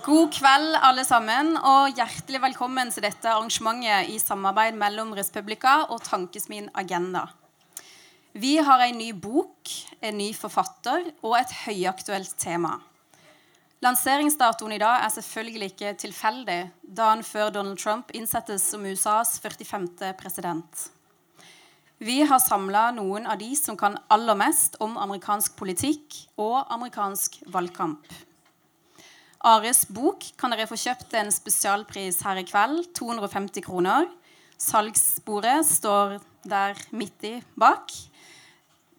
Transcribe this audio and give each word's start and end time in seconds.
God 0.00 0.30
kveld, 0.32 0.78
alle 0.80 1.02
sammen, 1.04 1.50
og 1.60 1.92
hjertelig 1.92 2.38
velkommen 2.40 2.88
til 2.94 3.04
dette 3.04 3.28
arrangementet 3.28 4.08
i 4.08 4.14
samarbeid 4.22 4.78
mellom 4.80 5.10
Respublika 5.12 5.74
og 5.92 6.00
Tankesmien 6.06 6.70
Agenda. 6.72 7.26
Vi 8.32 8.54
har 8.64 8.80
en 8.86 8.96
ny 8.96 9.10
bok, 9.12 9.68
en 10.00 10.16
ny 10.16 10.30
forfatter 10.32 11.10
og 11.20 11.34
et 11.36 11.52
høyaktuelt 11.66 12.32
tema. 12.40 12.78
Lanseringsdatoen 13.84 14.78
i 14.78 14.80
dag 14.80 15.04
er 15.04 15.12
selvfølgelig 15.18 15.70
ikke 15.74 15.92
tilfeldig, 16.06 16.58
dagen 16.80 17.26
før 17.26 17.52
Donald 17.58 17.82
Trump 17.82 18.14
innsettes 18.16 18.70
som 18.72 18.88
USAs 18.88 19.36
45. 19.42 20.14
president. 20.16 20.86
Vi 22.00 22.22
har 22.24 22.40
samla 22.40 22.88
noen 22.96 23.28
av 23.28 23.36
de 23.42 23.52
som 23.58 23.76
kan 23.76 24.00
aller 24.08 24.38
mest 24.46 24.80
om 24.80 24.96
amerikansk 24.96 25.60
politikk 25.60 26.22
og 26.40 26.62
amerikansk 26.72 27.42
valgkamp. 27.52 28.08
Ares 29.40 29.86
bok 29.88 30.24
kan 30.36 30.52
dere 30.52 30.68
få 30.68 30.76
kjøpt 30.76 31.14
en 31.16 31.30
spesialpris 31.32 32.18
her 32.26 32.42
i 32.42 32.44
kveld. 32.44 32.90
250 32.96 33.64
kroner. 33.64 34.10
Salgsbordet 34.60 35.62
står 35.64 36.18
der 36.44 36.76
midt 36.92 37.24
i 37.24 37.38
bak. 37.56 37.88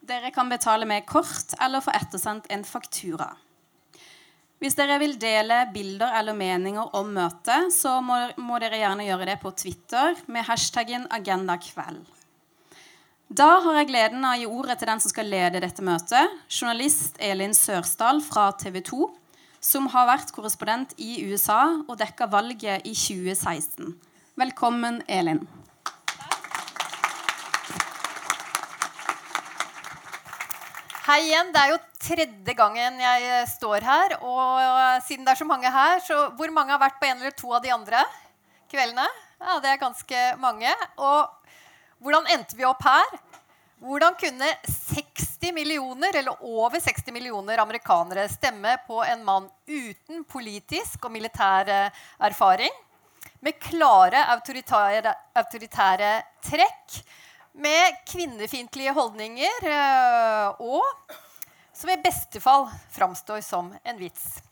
Dere 0.02 0.32
kan 0.34 0.50
betale 0.50 0.88
med 0.90 1.06
kort 1.06 1.54
eller 1.62 1.84
få 1.86 1.94
ettersendt 1.94 2.50
en 2.50 2.66
faktura. 2.66 3.30
Hvis 4.62 4.78
dere 4.78 4.98
vil 5.02 5.14
dele 5.22 5.64
bilder 5.74 6.18
eller 6.18 6.38
meninger 6.38 6.90
om 6.98 7.14
møtet, 7.14 7.70
så 7.74 8.00
må, 8.02 8.18
må 8.42 8.58
dere 8.62 8.82
gjerne 8.82 9.06
gjøre 9.06 9.30
det 9.30 9.38
på 9.42 9.54
Twitter 9.58 10.18
med 10.26 10.46
hashtaggen 10.46 11.08
'agendakveld'. 11.10 12.18
Da 13.30 13.62
har 13.64 13.78
jeg 13.80 13.88
gleden 13.88 14.26
av 14.26 14.36
å 14.36 14.42
gi 14.42 14.46
ordet 14.50 14.80
til 14.80 14.90
den 14.90 15.00
som 15.00 15.10
skal 15.14 15.30
lede 15.32 15.62
dette 15.64 15.86
møtet, 15.86 16.34
journalist 16.50 17.16
Elin 17.22 17.54
Sørsdal 17.56 18.20
fra 18.26 18.52
TV 18.60 18.82
2 18.84 19.06
som 19.62 19.86
har 19.94 20.08
vært 20.10 20.32
korrespondent 20.34 20.96
i 20.98 21.22
USA 21.30 21.84
og 21.86 21.94
dekka 22.02 22.26
valget 22.32 22.82
i 22.88 22.96
2016. 22.98 23.94
Velkommen, 24.42 25.02
Elin. 25.06 25.44
Hei 31.06 31.20
igjen. 31.28 31.52
Det 31.54 31.62
er 31.62 31.74
jo 31.74 31.80
tredje 32.02 32.54
gangen 32.58 33.00
jeg 33.04 33.48
står 33.54 33.86
her. 33.86 34.16
Og 34.26 35.02
siden 35.06 35.28
det 35.28 35.36
er 35.36 35.42
så 35.44 35.48
mange 35.50 35.70
her, 35.70 36.02
så 36.06 36.24
hvor 36.38 36.54
mange 36.56 36.74
har 36.74 36.82
vært 36.82 36.98
på 37.02 37.10
en 37.10 37.22
eller 37.22 37.36
to 37.38 37.52
av 37.54 37.62
de 37.62 37.74
andre 37.74 38.02
kveldene? 38.72 39.06
Ja, 39.42 39.60
Det 39.60 39.70
er 39.70 39.82
ganske 39.82 40.24
mange. 40.42 40.74
Og 40.98 41.30
hvordan 42.02 42.30
endte 42.34 42.58
vi 42.58 42.66
opp 42.66 42.82
her? 42.86 43.20
Hvordan 43.82 44.14
kunne 44.14 44.46
60 44.64 45.52
millioner, 45.54 46.16
eller 46.16 46.44
over 46.46 46.80
60 46.80 47.12
millioner 47.12 47.58
amerikanere 47.58 48.28
stemme 48.30 48.76
på 48.88 49.00
en 49.04 49.24
mann 49.26 49.48
uten 49.66 50.22
politisk 50.30 51.08
og 51.08 51.12
militær 51.16 51.72
eh, 51.74 52.04
erfaring? 52.30 52.76
Med 53.42 53.58
klare 53.58 54.22
autoritære, 54.36 55.16
autoritære 55.42 56.12
trekk, 56.46 57.00
med 57.58 57.98
kvinnefiendtlige 58.06 58.94
holdninger 58.94 59.68
eh, 59.74 60.62
og 60.62 61.18
som 61.74 61.90
i 61.90 61.98
beste 62.06 62.38
fall 62.44 62.70
framstår 62.94 63.42
som 63.42 63.74
en 63.82 63.98
vits. 63.98 64.44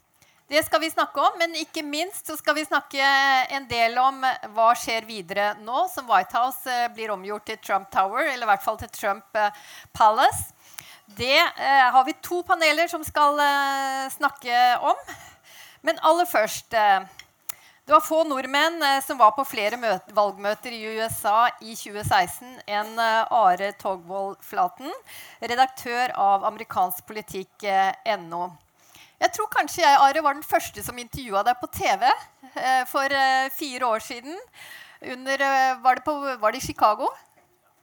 Det 0.50 0.64
skal 0.66 0.82
vi 0.82 0.88
snakke 0.90 1.22
om, 1.22 1.36
men 1.38 1.52
ikke 1.62 1.84
minst 1.86 2.26
så 2.26 2.34
skal 2.34 2.56
vi 2.58 2.66
snakke 2.66 3.06
en 3.54 3.70
del 3.70 3.94
om 4.02 4.18
hva 4.56 4.72
skjer 4.74 5.06
videre 5.06 5.54
nå 5.62 5.86
som 5.94 6.10
White 6.10 6.34
House 6.34 6.66
eh, 6.66 6.90
blir 6.90 7.14
omgjort 7.14 7.46
til 7.46 7.62
Trump 7.62 7.86
Tower, 7.94 8.26
eller 8.26 8.42
i 8.48 8.50
hvert 8.50 8.64
fall 8.64 8.80
til 8.82 8.90
Trump 8.90 9.30
eh, 9.38 9.54
Palace. 9.94 10.50
Det 11.06 11.38
eh, 11.38 11.94
har 11.94 12.02
vi 12.08 12.14
to 12.26 12.42
paneler 12.48 12.88
som 12.90 13.04
skal 13.06 13.38
eh, 13.44 14.10
snakke 14.10 14.78
om. 14.90 14.98
Men 15.86 16.02
aller 16.02 16.26
først 16.26 16.74
eh, 16.74 17.06
Det 17.86 17.94
var 17.94 18.02
få 18.06 18.24
nordmenn 18.26 18.82
eh, 18.88 19.04
som 19.06 19.18
var 19.22 19.32
på 19.38 19.46
flere 19.52 19.78
valgmøter 20.18 20.74
i 20.74 20.98
USA 20.98 21.50
i 21.62 21.76
2016 21.78 22.66
enn 22.66 22.98
Are 22.98 23.70
Togvold 23.78 24.42
Flaten, 24.50 24.90
redaktør 25.46 26.10
av 26.18 26.42
amerikanskpolitikk.no. 26.50 28.69
Jeg 29.20 29.34
tror 29.36 29.50
kanskje 29.52 29.84
jeg 29.84 30.00
Are, 30.00 30.22
var 30.24 30.38
den 30.38 30.46
første 30.48 30.84
som 30.84 31.00
intervjua 31.00 31.42
deg 31.44 31.58
på 31.60 31.68
TV 31.76 32.06
eh, 32.08 32.84
for 32.88 33.12
eh, 33.12 33.50
fire 33.52 33.88
år 33.88 34.04
siden. 34.04 34.38
Under, 35.04 35.44
eh, 35.44 35.82
var, 35.84 36.00
det 36.00 36.06
på, 36.06 36.14
var, 36.40 36.56
det 36.56 36.62
i 36.62 36.68
Chicago? 36.70 37.10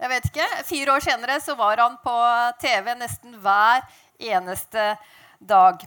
Jeg 0.00 0.12
vet 0.12 0.30
ikke. 0.30 0.46
Fire 0.64 0.94
år 0.96 1.04
senere 1.04 1.36
så 1.44 1.56
var 1.58 1.82
han 1.82 1.98
på 2.00 2.16
TV 2.60 2.88
nesten 2.96 3.36
hver 3.44 3.84
eneste 4.16 4.94
dag. 5.40 5.84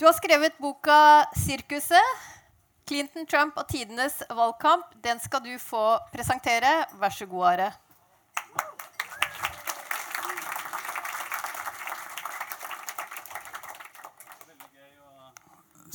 Du 0.00 0.08
har 0.08 0.16
skrevet 0.16 0.56
boka 0.58 1.28
'Sirkuset'. 1.36 2.30
Clinton, 2.88 3.24
Trump 3.26 3.56
og 3.56 3.68
tidenes 3.68 4.22
valgkamp. 4.28 4.92
Den 5.04 5.20
skal 5.20 5.40
du 5.44 5.54
få 5.58 5.98
presentere. 6.12 6.84
Vær 7.00 7.12
så 7.12 7.26
god, 7.26 7.46
Are. 7.52 7.72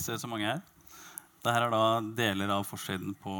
Se 0.09 0.17
så 0.19 0.29
mange 0.31 0.49
her. 0.49 0.61
Dette 1.39 1.55
er 1.55 1.71
da 1.71 1.83
deler 2.17 2.51
av 2.51 2.65
forsiden 2.67 3.13
på, 3.15 3.33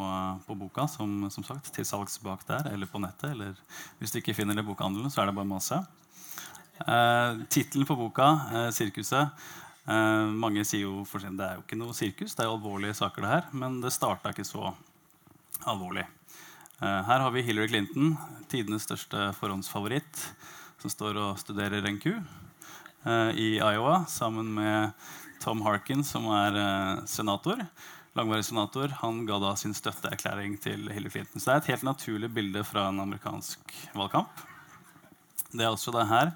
på 0.46 0.56
boka 0.56 0.86
som, 0.88 1.26
som, 1.34 1.44
sagt, 1.44 1.74
til 1.76 1.88
salgs 1.88 2.16
bak 2.24 2.46
der, 2.48 2.70
eller 2.72 2.88
på 2.88 3.02
nettet. 3.04 3.34
eller 3.34 3.58
Hvis 4.00 4.14
du 4.14 4.22
ikke 4.22 4.38
finner 4.38 4.56
det 4.56 4.64
i 4.64 4.70
bokhandelen, 4.70 5.12
så 5.12 5.24
er 5.24 5.30
det 5.30 5.36
bare 5.36 5.50
masse. 5.50 5.80
Eh, 6.80 7.42
Tittelen 7.52 7.90
på 7.90 7.98
boka, 8.00 8.30
eh, 8.54 8.70
'Sirkuset' 8.72 9.28
eh, 9.90 10.30
Mange 10.32 10.64
sier 10.64 10.86
jo 10.86 11.04
for 11.04 11.20
sin, 11.20 11.36
det 11.36 11.44
er 11.44 11.58
jo 11.58 11.66
ikke 11.66 11.80
noe 11.82 11.98
sirkus, 11.98 12.38
det 12.38 12.46
er 12.46 12.48
jo 12.48 12.56
alvorlige 12.56 12.96
saker, 13.02 13.26
det 13.26 13.34
her. 13.34 13.52
Men 13.52 13.82
det 13.84 13.92
starta 13.92 14.32
ikke 14.32 14.48
så 14.48 14.72
alvorlig. 15.68 16.08
Eh, 16.80 17.02
her 17.04 17.20
har 17.20 17.32
vi 17.36 17.44
Hillary 17.44 17.68
Clinton, 17.68 18.14
tidenes 18.48 18.88
største 18.88 19.34
forhåndsfavoritt, 19.42 20.24
som 20.80 20.94
står 20.94 21.20
og 21.20 21.40
studerer 21.42 21.84
NQ 21.84 22.14
eh, 22.16 23.32
i 23.36 23.50
Iowa 23.60 24.06
sammen 24.08 24.54
med 24.56 24.96
Tom 25.40 25.62
Harkin, 25.64 26.04
som 26.04 26.28
er 26.36 26.56
uh, 26.60 27.06
senator, 27.08 27.62
langvarig 28.18 28.44
senator, 28.48 28.92
han 29.02 29.22
ga 29.28 29.40
da 29.40 29.54
sin 29.60 29.76
støtteerklæring 29.78 30.58
til 30.62 30.90
Hillary 30.92 31.14
Clinton. 31.14 31.40
Så 31.40 31.48
det 31.48 31.54
er 31.54 31.62
et 31.64 31.72
helt 31.74 31.88
naturlig 31.88 32.32
bilde 32.36 32.64
fra 32.68 32.90
en 32.90 33.00
amerikansk 33.06 33.74
valgkamp. 33.96 34.44
Det 35.54 35.64
er 35.64 35.72
også 35.72 35.94
det 35.96 36.08
her. 36.10 36.34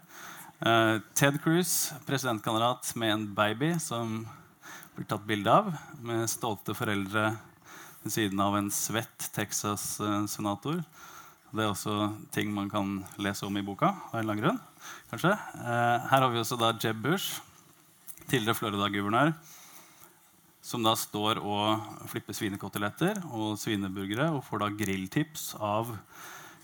Uh, 0.64 1.02
Ted 1.18 1.42
Cruz, 1.44 1.92
presidentkandidat 2.08 2.94
med 2.96 3.14
en 3.14 3.28
baby 3.36 3.74
som 3.84 4.24
blir 4.96 5.10
tatt 5.10 5.28
bilde 5.28 5.52
av, 5.52 5.74
med 6.00 6.30
stolte 6.32 6.76
foreldre 6.78 7.34
ved 8.04 8.14
siden 8.14 8.40
av 8.44 8.56
en 8.58 8.70
svett 8.72 9.32
Texas-senator. 9.36 10.84
Det 11.54 11.62
er 11.62 11.70
også 11.70 12.14
ting 12.34 12.54
man 12.54 12.70
kan 12.72 13.02
lese 13.22 13.46
om 13.46 13.58
i 13.60 13.66
boka. 13.66 13.92
av 14.12 14.22
en 14.22 14.30
lang 14.32 14.40
grunn, 14.40 14.62
kanskje. 15.12 15.34
Uh, 15.60 15.98
her 16.10 16.22
har 16.24 16.30
vi 16.32 16.40
også 16.42 16.58
da 16.62 16.72
Jeb 16.80 17.04
Bush 17.04 17.42
tidligere 18.30 18.58
Florida-guvernør, 18.58 19.34
som 20.64 20.86
da 20.86 20.94
står 20.96 21.42
og 21.44 22.08
flipper 22.12 22.36
svinekoteletter 22.38 23.20
og 23.36 23.58
svineburgere 23.60 24.30
og 24.32 24.46
får 24.48 24.64
da 24.64 24.70
grilltips 24.80 25.50
av 25.60 25.92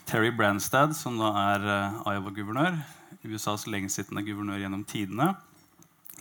Terry 0.10 0.32
Branstad, 0.34 0.96
som 0.98 1.20
da 1.20 1.34
er 1.54 1.66
uh, 1.68 2.00
Iowa-guvernør, 2.10 2.80
USAs 3.28 3.68
lengstsittende 3.70 4.24
guvernør 4.26 4.64
gjennom 4.64 4.86
tidene. 4.88 5.34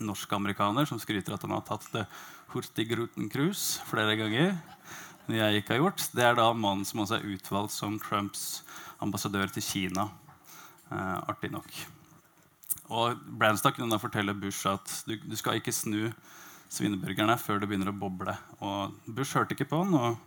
Norsk-amerikaner 0.02 0.88
som 0.90 1.00
skryter 1.00 1.36
at 1.36 1.46
han 1.46 1.54
har 1.56 1.64
tatt 1.66 1.86
det 1.94 2.04
Hurtigruten 2.52 3.30
Cruise 3.32 3.82
flere 3.88 4.16
ganger. 4.18 4.56
Det 5.28 5.36
jeg 5.40 5.60
ikke 5.60 5.76
har 5.76 5.82
gjort. 5.82 6.06
Det 6.16 6.24
er 6.24 6.38
da 6.38 6.48
mannen 6.56 6.86
som 6.88 7.04
også 7.04 7.18
er 7.18 7.28
utvalgt 7.34 7.74
som 7.74 7.98
Trumps 8.00 8.62
ambassadør 9.04 9.50
til 9.52 9.64
Kina. 9.64 10.08
Eh, 10.88 11.16
artig 11.28 11.52
nok. 11.52 11.68
Og 12.88 13.18
Branstad 13.38 13.76
kunne 13.76 14.00
fortelle 14.00 14.36
Bush 14.36 14.68
at 14.68 14.92
du, 15.06 15.16
du, 15.20 15.36
skal 15.36 15.58
ikke 15.58 15.74
snu 15.74 16.08
svineburgerne 16.72 17.36
før 17.40 17.60
det 17.60 17.68
begynner 17.68 17.92
å 17.92 17.96
boble. 17.96 18.34
Og 18.64 18.96
Bush 19.06 19.36
hørte 19.36 19.56
ikke 19.56 19.68
på 19.68 19.82
han 19.82 19.96
og 19.98 20.18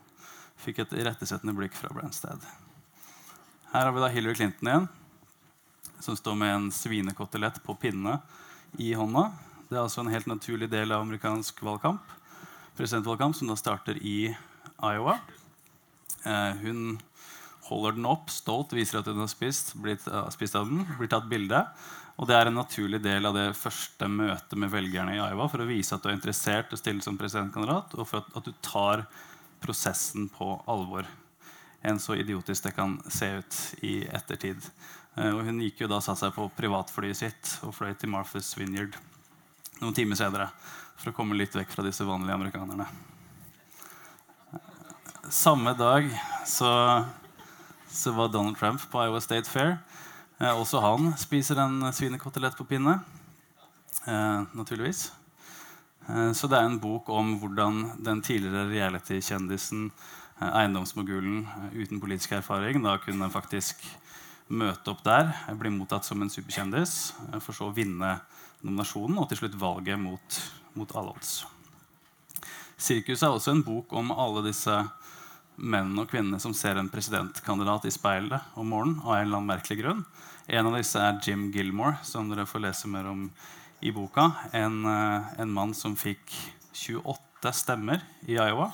fikk 0.61 0.83
et 0.83 0.97
irettesettende 1.01 1.55
blikk 1.57 1.77
fra 1.77 1.89
Branstad. 1.93 2.43
Her 3.71 3.87
har 3.87 3.95
vi 3.95 4.03
da 4.03 4.11
Hillary 4.13 4.37
Clinton 4.37 4.69
igjen, 4.69 4.87
som 6.03 6.17
står 6.17 6.37
med 6.37 6.53
en 6.53 6.71
svinekotelett 6.75 7.61
på 7.65 7.77
pinne 7.81 8.19
i 8.77 8.91
hånda. 8.97 9.29
Det 9.69 9.77
er 9.77 9.85
altså 9.85 10.03
en 10.03 10.11
helt 10.13 10.29
naturlig 10.29 10.69
del 10.69 10.91
av 10.91 11.05
amerikansk 11.05 11.61
valgkamp, 11.65 12.03
presidentvalgkamp 12.77 13.37
som 13.37 13.49
da 13.49 13.55
starter 13.57 13.97
i 14.03 14.33
Iowa. 14.81 15.17
Eh, 16.25 16.61
hun 16.61 16.99
holder 17.69 17.95
den 17.95 18.09
opp 18.09 18.29
stolt, 18.33 18.73
viser 18.75 18.99
at 18.99 19.07
hun 19.09 19.21
har 19.23 19.29
spist, 19.31 19.73
blitt, 19.79 20.03
uh, 20.11 20.27
spist 20.33 20.57
av 20.59 20.67
den, 20.67 20.83
blir 20.99 21.09
tatt 21.11 21.29
bilde. 21.31 21.63
Og 22.21 22.27
det 22.29 22.35
er 22.37 22.51
en 22.51 22.59
naturlig 22.59 22.99
del 23.01 23.25
av 23.25 23.33
det 23.33 23.47
første 23.57 24.05
møtet 24.05 24.53
med 24.61 24.69
velgerne 24.69 25.15
i 25.15 25.19
Iowa 25.19 25.47
for 25.49 25.63
å 25.63 25.69
vise 25.69 25.95
at 25.97 26.03
du 26.03 26.11
er 26.11 26.13
interessert 26.19 26.69
i 26.69 26.77
å 26.77 26.79
stille 26.79 27.01
som 27.01 27.17
presidentkandidat, 27.17 27.95
og 27.97 28.05
for 28.05 28.21
at, 28.21 28.29
at, 28.37 28.45
du 28.45 28.59
tar 28.61 29.07
prosessen 29.61 30.27
på 30.29 30.53
alvor. 30.69 31.09
Enn 31.81 31.97
så 31.97 32.13
idiotisk 32.13 32.67
det 32.67 32.75
kan 32.77 32.99
se 33.09 33.31
ut 33.39 33.61
i 33.81 33.95
ettertid. 34.05 34.61
Uh, 35.17 35.31
og 35.33 35.47
hun 35.49 35.63
gikk 35.65 35.81
jo 35.81 35.89
da 35.89 35.97
satte 35.97 36.27
seg 36.27 36.35
på 36.37 36.45
privatflyet 36.59 37.23
sitt 37.23 37.55
og 37.65 37.73
fløy 37.73 37.95
til 37.97 38.13
Martha's 38.13 38.53
Vineyard 38.55 38.93
noen 39.81 39.97
timer 39.97 40.19
senere 40.19 40.51
For 41.01 41.09
å 41.09 41.15
komme 41.17 41.37
litt 41.39 41.55
vekk 41.57 41.73
fra 41.73 41.83
disse 41.85 42.05
vanlige 42.05 42.37
amerikanerne. 42.37 42.85
Samme 45.31 45.73
dag 45.73 46.05
så, 46.45 46.69
så 47.89 48.13
var 48.13 48.29
Donald 48.29 48.59
Trump 48.59 48.83
på 48.91 49.01
Iowa 49.01 49.21
State 49.23 49.49
Fair. 49.49 49.79
Eh, 50.41 50.57
også 50.57 50.79
han 50.81 51.11
spiser 51.21 51.59
en 51.61 51.83
svinekotelett 51.93 52.55
på 52.57 52.65
pinne. 52.65 52.95
Eh, 54.09 54.43
naturligvis. 54.57 55.11
Eh, 56.09 56.31
så 56.33 56.49
det 56.49 56.57
er 56.57 56.65
en 56.65 56.79
bok 56.81 57.09
om 57.13 57.35
hvordan 57.37 57.83
den 58.01 58.23
tidligere 58.25 58.65
reality-kjendisen, 58.71 59.91
eh, 60.41 60.47
eiendomsmogulen 60.63 61.43
eh, 61.45 61.77
uten 61.83 62.01
politisk 62.01 62.31
erfaring, 62.31 62.81
da 62.81 62.97
kunne 62.97 63.29
faktisk 63.29 63.85
møte 64.49 64.91
opp 64.91 65.03
der, 65.05 65.29
bli 65.59 65.69
mottatt 65.69 66.09
som 66.09 66.21
en 66.21 66.33
superkjendis, 66.33 67.13
for 67.39 67.53
så 67.53 67.69
å 67.69 67.75
vinne 67.75 68.17
nominasjonen 68.65 69.21
og 69.21 69.29
til 69.29 69.43
slutt 69.43 69.59
valget 69.61 70.01
mot, 70.01 70.41
mot 70.73 70.97
alle 70.97 71.13
odds. 71.13 71.45
'Sirkus' 72.81 73.21
er 73.21 73.29
også 73.29 73.53
en 73.53 73.63
bok 73.63 73.93
om 73.93 74.09
alle 74.11 74.41
disse 74.49 74.73
mennene 75.55 76.03
og 76.03 76.11
kvinnene 76.11 76.39
som 76.41 76.53
ser 76.57 76.79
en 76.79 76.89
presidentkandidat 76.91 77.87
i 77.89 77.93
speilet 77.93 78.53
om 78.59 78.69
morgenen. 78.71 79.01
av 79.03 79.15
En 79.15 79.25
eller 79.25 79.41
annen 79.41 79.51
merkelig 79.51 79.81
grunn. 79.81 80.05
En 80.47 80.67
av 80.67 80.77
disse 80.77 80.99
er 80.99 81.19
Jim 81.23 81.49
Gilmore, 81.53 81.97
som 82.03 82.29
dere 82.29 82.47
får 82.49 82.65
lese 82.65 82.89
mer 82.91 83.09
om 83.11 83.27
i 83.81 83.91
boka. 83.91 84.31
En, 84.53 84.85
en 84.85 85.53
mann 85.53 85.73
som 85.73 85.95
fikk 85.97 86.33
28 86.73 87.53
stemmer 87.53 88.01
i 88.27 88.37
Iowa. 88.37 88.71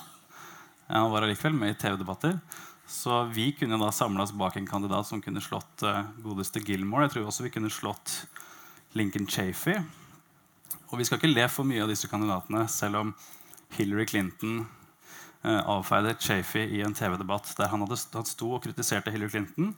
Han 0.88 1.10
var 1.12 1.22
allikevel 1.22 1.56
med 1.56 1.74
i 1.74 1.78
TV-debatter. 1.78 2.38
Så 2.88 3.24
vi 3.24 3.52
kunne 3.52 3.76
da 3.76 3.90
samles 3.92 4.32
bak 4.32 4.56
en 4.56 4.66
kandidat 4.66 5.06
som 5.06 5.20
kunne 5.20 5.42
slått 5.44 5.82
uh, 5.84 6.06
godeste 6.24 6.62
Gilmore. 6.64 7.04
Jeg 7.04 7.18
tror 7.18 7.28
også 7.28 7.44
vi 7.44 7.52
kunne 7.52 7.72
slått 7.72 8.22
Lincoln 8.96 9.28
Chafee. 9.28 9.82
Og 10.88 10.96
vi 10.96 11.04
skal 11.04 11.20
ikke 11.20 11.34
le 11.34 11.44
for 11.52 11.68
mye 11.68 11.82
av 11.84 11.92
disse 11.92 12.08
kandidatene, 12.08 12.64
selv 12.72 13.02
om 13.02 13.12
Hillary 13.76 14.06
Clinton 14.08 14.62
avfeide 15.48 16.14
Chafee 16.20 16.68
i 16.76 16.82
en 16.84 16.94
TV-debatt 16.94 17.54
der 17.58 17.70
han 17.72 17.84
hadde 17.84 17.98
han 18.14 18.28
sto 18.28 18.52
og 18.56 18.62
kritiserte 18.64 19.12
Hillary 19.14 19.32
Clinton. 19.32 19.72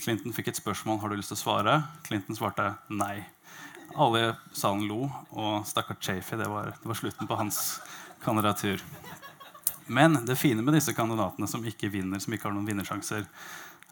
Clinton 0.00 0.34
fikk 0.36 0.52
et 0.52 0.60
spørsmål 0.60 1.00
har 1.02 1.12
du 1.12 1.18
lyst 1.18 1.32
til 1.32 1.38
å 1.38 1.42
svare. 1.42 1.76
Clinton 2.06 2.38
svarte 2.38 2.72
nei. 2.88 3.24
Alle 3.96 4.22
i 4.22 4.32
salen 4.56 4.84
lo, 4.88 5.06
og 5.32 5.66
stakkar 5.68 5.98
Chafee, 6.00 6.38
det 6.38 6.48
det 6.50 6.90
var 6.90 6.98
slutten 6.98 7.28
på 7.30 7.38
hans 7.38 7.80
kandidatur. 8.24 8.82
Men 9.86 10.18
det 10.26 10.36
fine 10.36 10.62
med 10.62 10.74
disse 10.74 10.94
kandidatene 10.94 11.46
som 11.48 11.64
ikke 11.64 11.90
vinner, 11.92 12.18
som 12.18 12.34
ikke 12.34 12.48
har 12.48 12.56
noen 12.56 12.66
vinnersjanser, 12.66 13.26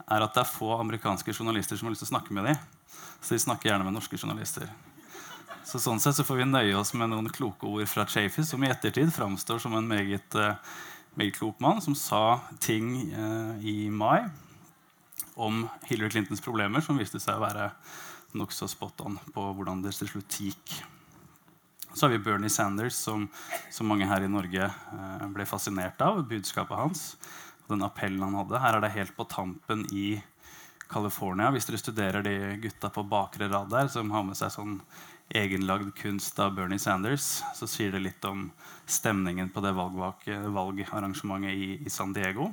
er 0.04 0.24
at 0.24 0.34
det 0.34 0.42
er 0.42 0.50
få 0.50 0.72
amerikanske 0.80 1.32
journalister 1.32 1.78
som 1.78 1.86
har 1.88 1.94
lyst 1.94 2.02
til 2.02 2.10
å 2.10 2.14
snakke 2.16 2.34
med 2.34 2.50
dem. 2.50 2.58
Så 3.22 3.36
de 3.36 3.44
snakker 3.44 3.70
gjerne 3.70 3.86
med 3.86 3.94
norske 3.96 4.18
journalister. 4.18 4.68
Så 5.64 5.80
sånn 5.80 6.02
sett 6.02 6.18
så 6.18 6.26
får 6.26 6.42
vi 6.42 6.48
nøye 6.50 6.74
oss 6.76 6.92
med 6.98 7.08
noen 7.08 7.30
kloke 7.32 7.68
ord 7.70 7.88
fra 7.88 8.04
Chafee, 8.04 8.44
som 8.44 8.64
i 8.64 8.68
ettertid 8.68 9.12
framstår 9.14 9.62
som 9.62 9.76
en 9.78 9.86
meget, 9.88 10.36
klok 11.14 11.60
mann, 11.60 11.80
som 11.80 11.94
sa 11.94 12.40
ting 12.60 13.12
uh, 13.14 13.58
i 13.64 13.90
mai 13.90 14.26
om 15.34 15.68
Hillary 15.86 16.10
Clintons 16.10 16.40
problemer, 16.40 16.80
som 16.80 16.98
viste 16.98 17.20
seg 17.22 17.38
å 17.38 17.44
være 17.44 17.70
nokså 18.34 18.68
spot 18.70 19.04
on 19.06 19.18
på 19.34 19.46
hvordan 19.54 19.82
det 19.82 19.94
til 19.94 20.10
slutt 20.10 20.40
gikk. 20.40 20.74
Så 21.94 22.06
har 22.06 22.14
vi 22.14 22.18
Bernie 22.18 22.50
Sanders, 22.50 22.96
som, 22.98 23.28
som 23.70 23.86
mange 23.86 24.06
her 24.10 24.24
i 24.26 24.30
Norge 24.30 24.66
eh, 24.66 25.26
ble 25.30 25.46
fascinert 25.46 26.00
av. 26.02 26.24
budskapet 26.26 26.74
hans, 26.74 27.04
og 27.64 27.76
den 27.76 27.86
appellen 27.86 28.22
han 28.26 28.34
hadde. 28.40 28.62
Her 28.62 28.78
er 28.78 28.82
det 28.82 28.94
helt 28.96 29.14
på 29.14 29.26
tampen 29.30 29.86
i 29.94 30.16
California. 30.90 31.52
Hvis 31.54 31.68
dere 31.68 31.78
studerer 31.78 32.26
de 32.26 32.34
gutta 32.62 32.90
på 32.90 33.06
bakre 33.06 33.46
rad 33.52 33.70
der, 33.70 33.90
som 33.92 34.10
har 34.10 34.26
med 34.26 34.38
seg 34.38 34.50
sånn 34.54 34.80
egenlagd 35.28 35.94
kunst 35.98 36.38
av 36.38 36.54
Bernie 36.54 36.78
Sanders, 36.78 37.42
så 37.54 37.66
sier 37.70 37.92
det 37.94 38.02
litt 38.04 38.24
om 38.28 38.50
stemningen 38.86 39.48
på 39.50 39.62
det 39.64 39.72
valgarrangementet 39.72 41.54
i, 41.54 41.68
i 41.86 41.90
San 41.90 42.12
Diego. 42.12 42.52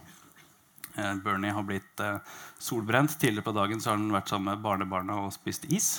Eh, 0.95 1.15
Bernie 1.23 1.51
har 1.51 1.63
blitt 1.67 1.99
eh, 1.99 2.17
solbrent. 2.59 3.19
Tidligere 3.19 3.47
på 3.49 3.55
dagen 3.55 3.81
så 3.81 3.91
har 3.91 3.99
han 3.99 4.13
vært 4.13 4.31
sammen 4.31 4.53
med 4.53 4.63
barnebarna 4.63 5.19
og 5.25 5.33
spist 5.35 5.67
is. 5.71 5.89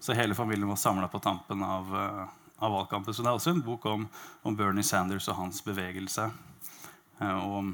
Så 0.00 0.16
hele 0.16 0.36
familien 0.38 0.70
var 0.72 0.80
samla 0.80 1.08
på 1.12 1.20
tampen 1.22 1.62
av 1.64 1.92
uh, 1.94 2.24
av 2.62 2.72
valgkampen. 2.72 3.14
Så 3.14 3.22
det 3.22 3.30
er 3.30 3.38
også 3.38 3.56
en 3.56 3.64
bok 3.64 3.86
om, 3.90 4.06
om 4.46 4.56
Bernie 4.56 4.86
Sanders 4.86 5.26
og 5.32 5.38
hans 5.40 5.62
bevegelse. 5.66 6.28
Eh, 7.18 7.38
og 7.42 7.72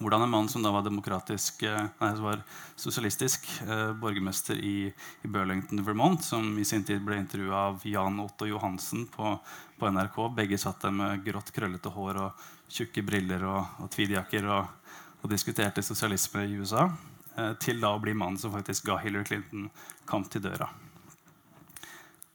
hvordan 0.00 0.22
en 0.22 0.30
mann 0.30 0.48
som 0.48 0.62
da 0.64 0.70
var 0.72 0.86
eh, 0.88 1.88
nei, 2.00 2.10
var 2.24 2.42
sosialistisk 2.76 3.46
eh, 3.66 3.92
borgermester 3.92 4.56
i, 4.56 4.88
i, 5.22 5.28
Burlington, 5.28 5.84
Vermont, 5.84 6.24
som 6.24 6.58
i 6.58 6.64
sin 6.64 6.84
tid 6.84 7.04
ble 7.04 7.18
intervjua 7.20 7.66
av 7.68 7.84
Jan 7.84 8.20
Otto 8.20 8.48
Johansen 8.48 9.06
på, 9.12 9.36
på, 9.78 9.90
NRK. 9.90 10.18
Begge 10.36 10.58
satt 10.58 10.80
der 10.80 10.94
med 10.96 11.24
grått, 11.24 11.52
krøllete 11.52 11.92
hår 11.92 12.22
og 12.24 12.44
tjukke 12.70 13.04
briller 13.04 13.44
og, 13.44 13.80
og 13.84 13.90
tweedjakker 13.92 14.48
og, 14.48 14.92
og, 15.20 15.30
diskuterte 15.30 15.84
sosialisme 15.84 16.46
i 16.48 16.56
USA. 16.56 16.88
Eh, 17.36 17.52
til 17.60 17.84
da 17.84 17.92
å 17.92 18.00
bli 18.00 18.16
mannen 18.16 18.40
som 18.40 18.56
faktisk 18.56 18.88
ga 18.88 19.02
Hillary 19.04 19.28
Clinton 19.28 19.68
kamp 20.08 20.32
til 20.32 20.48
døra. 20.48 20.70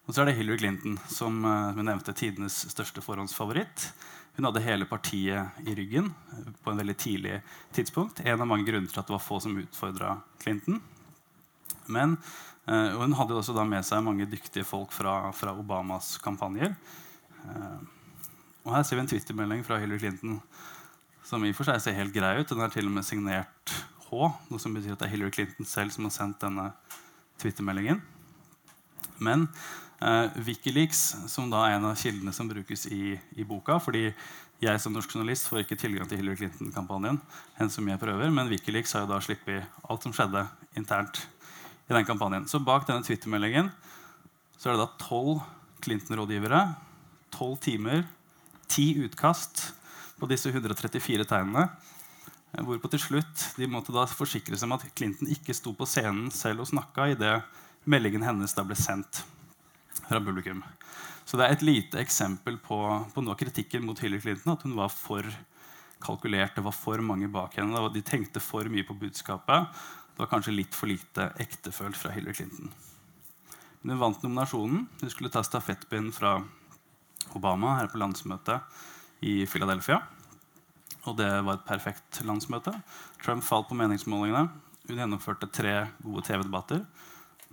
Og 0.05 0.13
så 0.13 0.21
er 0.21 0.29
det 0.29 0.37
Hillary 0.37 0.61
Clinton, 0.61 0.99
som 1.09 1.39
uh, 1.41 1.73
vi 1.73 1.81
nevnte 1.81 2.13
tidenes 2.13 2.59
største 2.69 3.01
forhåndsfavoritt. 3.01 3.87
Hun 4.35 4.49
hadde 4.49 4.63
hele 4.65 4.85
partiet 4.85 5.61
i 5.63 5.75
ryggen 5.75 6.09
eh, 6.31 6.51
på 6.63 6.71
en 6.71 6.81
veldig 6.81 6.97
tidlig 6.99 7.39
tidspunkt. 7.75 8.19
En 8.19 8.41
av 8.41 8.49
mange 8.49 8.67
grunner 8.67 8.91
til 8.91 8.99
at 8.99 9.07
det 9.07 9.15
var 9.15 9.23
få 9.23 9.39
som 9.43 9.55
utfordra 9.57 10.17
Clinton. 10.43 10.81
Men 11.87 12.17
eh, 12.67 12.95
hun 12.99 13.15
hadde 13.15 13.37
også 13.39 13.55
med 13.63 13.87
seg 13.87 14.03
mange 14.03 14.27
dyktige 14.27 14.67
folk 14.67 14.91
fra, 14.95 15.31
fra 15.35 15.55
Obamas 15.55 16.17
kampanjer. 16.23 16.75
Eh, 17.45 17.77
og 18.65 18.73
Her 18.73 18.83
ser 18.83 18.97
vi 18.97 19.05
en 19.05 19.11
twittermelding 19.13 19.63
fra 19.65 19.77
Hillary 19.79 20.01
Clinton 20.01 20.39
som 21.25 21.43
i 21.45 21.51
og 21.53 21.57
for 21.57 21.69
seg 21.69 21.81
ser 21.81 21.97
helt 21.97 22.13
grei 22.13 22.35
ut. 22.41 22.49
Den 22.49 22.61
er 22.61 22.73
til 22.73 22.89
og 22.89 22.93
med 22.97 23.05
signert 23.05 23.73
H, 24.05 24.27
noe 24.49 24.61
som 24.61 24.75
betyr 24.75 24.93
at 24.93 25.01
det 25.01 25.07
er 25.07 25.15
Hillary 25.15 25.33
Clinton 25.33 25.69
selv 25.69 25.93
som 25.95 26.05
har 26.05 26.13
sendt 26.13 26.43
denne 26.43 26.69
twittermeldingen. 27.41 28.03
Men 29.19 29.49
Uh, 30.03 30.27
Wikileaks, 30.43 31.15
som 31.31 31.47
da 31.47 31.61
er 31.65 31.77
en 31.77 31.85
av 31.87 31.95
kildene 31.95 32.33
som 32.35 32.49
brukes 32.49 32.81
i, 32.91 33.15
i, 33.15 33.45
boka 33.47 33.77
fordi 33.79 34.09
jeg 34.59 34.81
som 34.83 34.91
norsk 34.91 35.13
journalist 35.15 35.47
får 35.47 35.61
ikke 35.61 35.77
tilgang 35.79 36.09
til 36.09 36.19
Hillary 36.19 36.35
Clinton-kampanjen. 36.41 37.21
enn 37.57 37.71
som 37.71 37.87
jeg 37.87 37.99
prøver, 38.01 38.29
Men 38.29 38.51
Wikileaks 38.51 38.91
har 38.93 39.05
jo 39.05 39.13
da 39.13 39.21
sluppet 39.23 39.63
alt 39.87 40.03
som 40.03 40.11
skjedde 40.11 40.43
internt 40.75 41.23
i 41.87 41.95
den 41.95 42.05
kampanjen. 42.05 42.47
Så 42.47 42.59
bak 42.59 42.87
denne 42.87 43.07
Twitter-meldingen 43.07 43.71
så 44.59 44.69
er 44.69 44.75
det 44.75 44.83
da 44.83 44.91
tolv 44.99 45.41
Clinton-rådgivere, 45.81 46.61
tolv 47.31 47.57
timer, 47.63 48.03
ti 48.67 48.95
utkast 48.99 49.71
på 50.19 50.27
disse 50.27 50.51
134 50.51 51.23
tegnene. 51.29 51.69
Eh, 52.51 52.63
hvorpå 52.63 52.91
til 52.91 53.03
slutt 53.07 53.51
de 53.55 53.67
måtte 53.71 53.95
da 53.95 54.07
forsikre 54.11 54.59
seg 54.59 54.67
om 54.67 54.75
at 54.75 54.87
Clinton 54.95 55.31
ikke 55.31 55.55
sto 55.55 55.71
på 55.75 55.87
scenen 55.87 56.31
selv 56.35 56.65
og 56.65 56.71
snakka 56.71 57.13
idet 57.15 57.39
meldingen 57.89 58.25
hennes 58.25 58.53
da 58.57 58.65
ble 58.65 58.77
sendt 58.77 59.23
fra 60.05 60.21
publikum. 60.21 60.63
Så 61.25 61.37
det 61.39 61.45
er 61.47 61.55
et 61.55 61.65
lite 61.65 61.99
eksempel 62.01 62.57
på, 62.61 62.77
på 63.13 63.23
noe 63.25 63.37
kritikken 63.39 63.85
mot 63.85 63.99
Hillary 63.99 64.21
Clinton. 64.21 64.53
At 64.53 64.65
hun 64.65 64.75
var 64.77 64.91
for 64.93 65.25
kalkulert. 66.03 66.55
Det 66.55 66.65
var 66.65 66.75
for 66.75 67.01
mange 67.01 67.29
bak 67.33 67.57
henne. 67.57 67.81
De 67.93 68.03
tenkte 68.05 68.43
for 68.43 68.69
mye 68.69 68.85
på 68.85 68.97
budskapet. 68.99 69.71
Det 70.13 70.21
var 70.21 70.29
kanskje 70.31 70.53
litt 70.53 70.77
for 70.77 70.91
lite 70.91 71.31
ektefølt 71.41 71.97
fra 71.97 72.13
Hillary 72.13 72.37
Clinton. 72.37 72.69
Men 73.81 73.95
hun 73.95 74.03
vant 74.03 74.21
nominasjonen. 74.25 74.85
Hun 75.01 75.13
skulle 75.13 75.33
ta 75.33 75.41
stafettpinnen 75.45 76.13
fra 76.13 76.37
Obama 77.35 77.79
her 77.79 77.89
på 77.89 77.99
landsmøtet 78.01 79.25
i 79.25 79.41
Philadelphia. 79.49 79.99
Og 81.05 81.17
det 81.17 81.29
var 81.45 81.57
et 81.57 81.67
perfekt 81.67 82.21
landsmøte. 82.25 82.73
Trump 83.21 83.45
falt 83.45 83.69
på 83.69 83.77
meningsmålingene. 83.77 84.47
Hun 84.85 85.01
gjennomførte 85.01 85.49
tre 85.49 85.75
gode 86.05 86.25
TV-debatter 86.29 86.85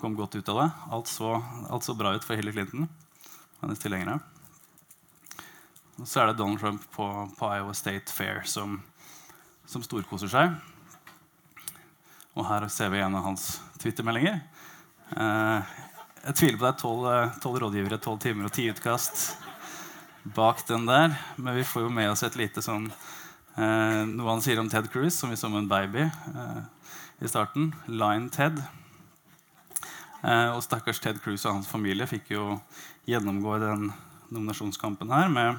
kom 0.02 0.16
godt 0.18 0.34
ut 0.34 0.48
av 0.50 0.58
det. 0.58 0.68
Alt 0.90 1.06
så, 1.06 1.36
alt 1.70 1.84
så 1.86 1.94
bra 1.94 2.10
ut 2.16 2.24
for 2.26 2.34
Hillary 2.34 2.56
Clinton. 2.56 2.88
Hennes 3.62 3.78
tilhengere. 3.78 4.18
Og 6.00 6.08
så 6.08 6.22
er 6.22 6.32
det 6.32 6.40
Donald 6.40 6.58
Trump 6.58 6.82
på, 6.90 7.06
på 7.38 7.50
Iowa 7.54 7.74
State 7.78 8.10
Fair 8.10 8.42
som, 8.50 8.80
som, 9.62 9.84
storkoser 9.86 10.32
seg. 10.32 10.56
Og 12.34 12.48
her 12.48 12.66
ser 12.72 12.90
vi 12.90 13.04
en 13.04 13.14
av 13.14 13.28
hans 13.28 13.60
Twitter-meldinger. 13.78 14.42
Eh, 15.14 15.78
jeg 16.24 16.38
tviler 16.40 16.58
på 16.58 16.92
det 17.04 17.14
er 17.20 17.32
tolv 17.44 17.62
rådgivere, 17.62 18.02
tolv 18.02 18.18
timer 18.26 18.50
og 18.50 18.56
ti 18.58 18.66
utkast 18.72 19.24
bak 20.34 20.66
den 20.66 20.90
der. 20.90 21.14
Men 21.36 21.60
vi 21.60 21.66
får 21.68 21.86
jo 21.86 21.94
med 21.94 22.10
oss 22.10 22.26
et 22.26 22.40
lite 22.40 22.64
sånn 22.64 22.90
eh, 22.90 24.02
Noe 24.10 24.30
han 24.32 24.42
sier 24.42 24.58
om 24.58 24.70
Ted 24.72 24.90
Cruz, 24.90 25.14
som 25.14 25.30
vi 25.30 25.38
så 25.38 25.52
med 25.52 25.68
en 25.68 25.70
baby 25.70 26.08
eh, 26.10 26.62
i 27.22 27.30
starten. 27.30 27.70
Line 27.86 28.32
Ted. 28.34 28.64
Eh, 30.22 30.48
og 30.54 30.62
stakkars 30.62 31.00
Ted 31.02 31.18
Cruz 31.22 31.44
og 31.44 31.58
hans 31.58 31.70
familie 31.70 32.06
fikk 32.06 32.32
jo 32.34 32.56
gjennomgå 33.10 33.58
den 33.62 33.88
nominasjonskampen 34.32 35.10
her 35.12 35.30
med 35.32 35.58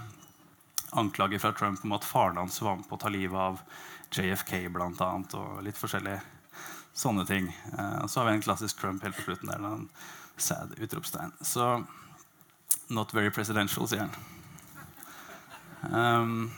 anklager 0.94 1.42
fra 1.42 1.52
Trump 1.58 1.84
om 1.84 1.96
at 1.98 2.06
faren 2.06 2.38
hans 2.38 2.62
var 2.62 2.78
med 2.78 2.88
på 2.88 2.96
å 2.96 3.02
ta 3.02 3.12
livet 3.12 3.40
av 3.40 3.60
JFK 4.14 4.70
annet, 4.78 5.34
og 5.34 5.64
litt 5.66 5.78
forskjellige 5.78 6.22
sånne 6.94 7.26
ting. 7.26 7.50
Eh, 7.74 7.98
og 8.04 8.10
så 8.10 8.22
har 8.22 8.30
vi 8.30 8.38
en 8.38 8.46
klassisk 8.46 8.80
Trump 8.80 9.04
helt 9.04 9.18
på 9.18 9.28
slutten 9.28 9.50
der. 9.52 9.66
En 9.66 9.90
sad 10.38 10.76
utropstegn. 10.78 11.34
Så 11.42 11.84
not 12.90 13.14
very 13.14 13.32
presidential, 13.32 13.88
sier 13.88 14.08
han. 14.08 14.16
Um, 15.84 16.52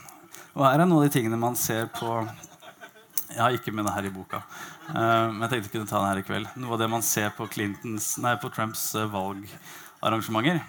og 0.54 0.62
her 0.64 0.78
er 0.78 0.86
noen 0.86 1.00
av 1.00 1.08
de 1.08 1.14
tingene 1.16 1.38
man 1.40 1.56
ser 1.58 1.88
på 1.92 2.20
Jeg 3.26 3.42
har 3.42 3.56
ikke 3.56 3.72
med 3.74 3.86
det 3.88 3.94
her 3.96 4.06
i 4.06 4.12
boka. 4.14 4.40
Uh, 4.88 5.32
men 5.32 5.42
jeg 5.44 5.50
tenkte 5.50 5.66
jeg 5.66 5.72
kunne 5.72 5.90
ta 5.90 6.00
den 6.00 6.10
her 6.10 6.20
i 6.20 6.26
kveld. 6.26 6.50
Noe 6.62 6.76
av 6.76 6.82
det 6.82 6.90
man 6.92 7.04
ser 7.04 7.32
på, 7.34 7.48
Clintons, 7.50 8.12
nei, 8.22 8.36
på 8.42 8.50
Trumps 8.54 8.88
uh, 8.94 9.06
valgarrangementer. 9.10 10.60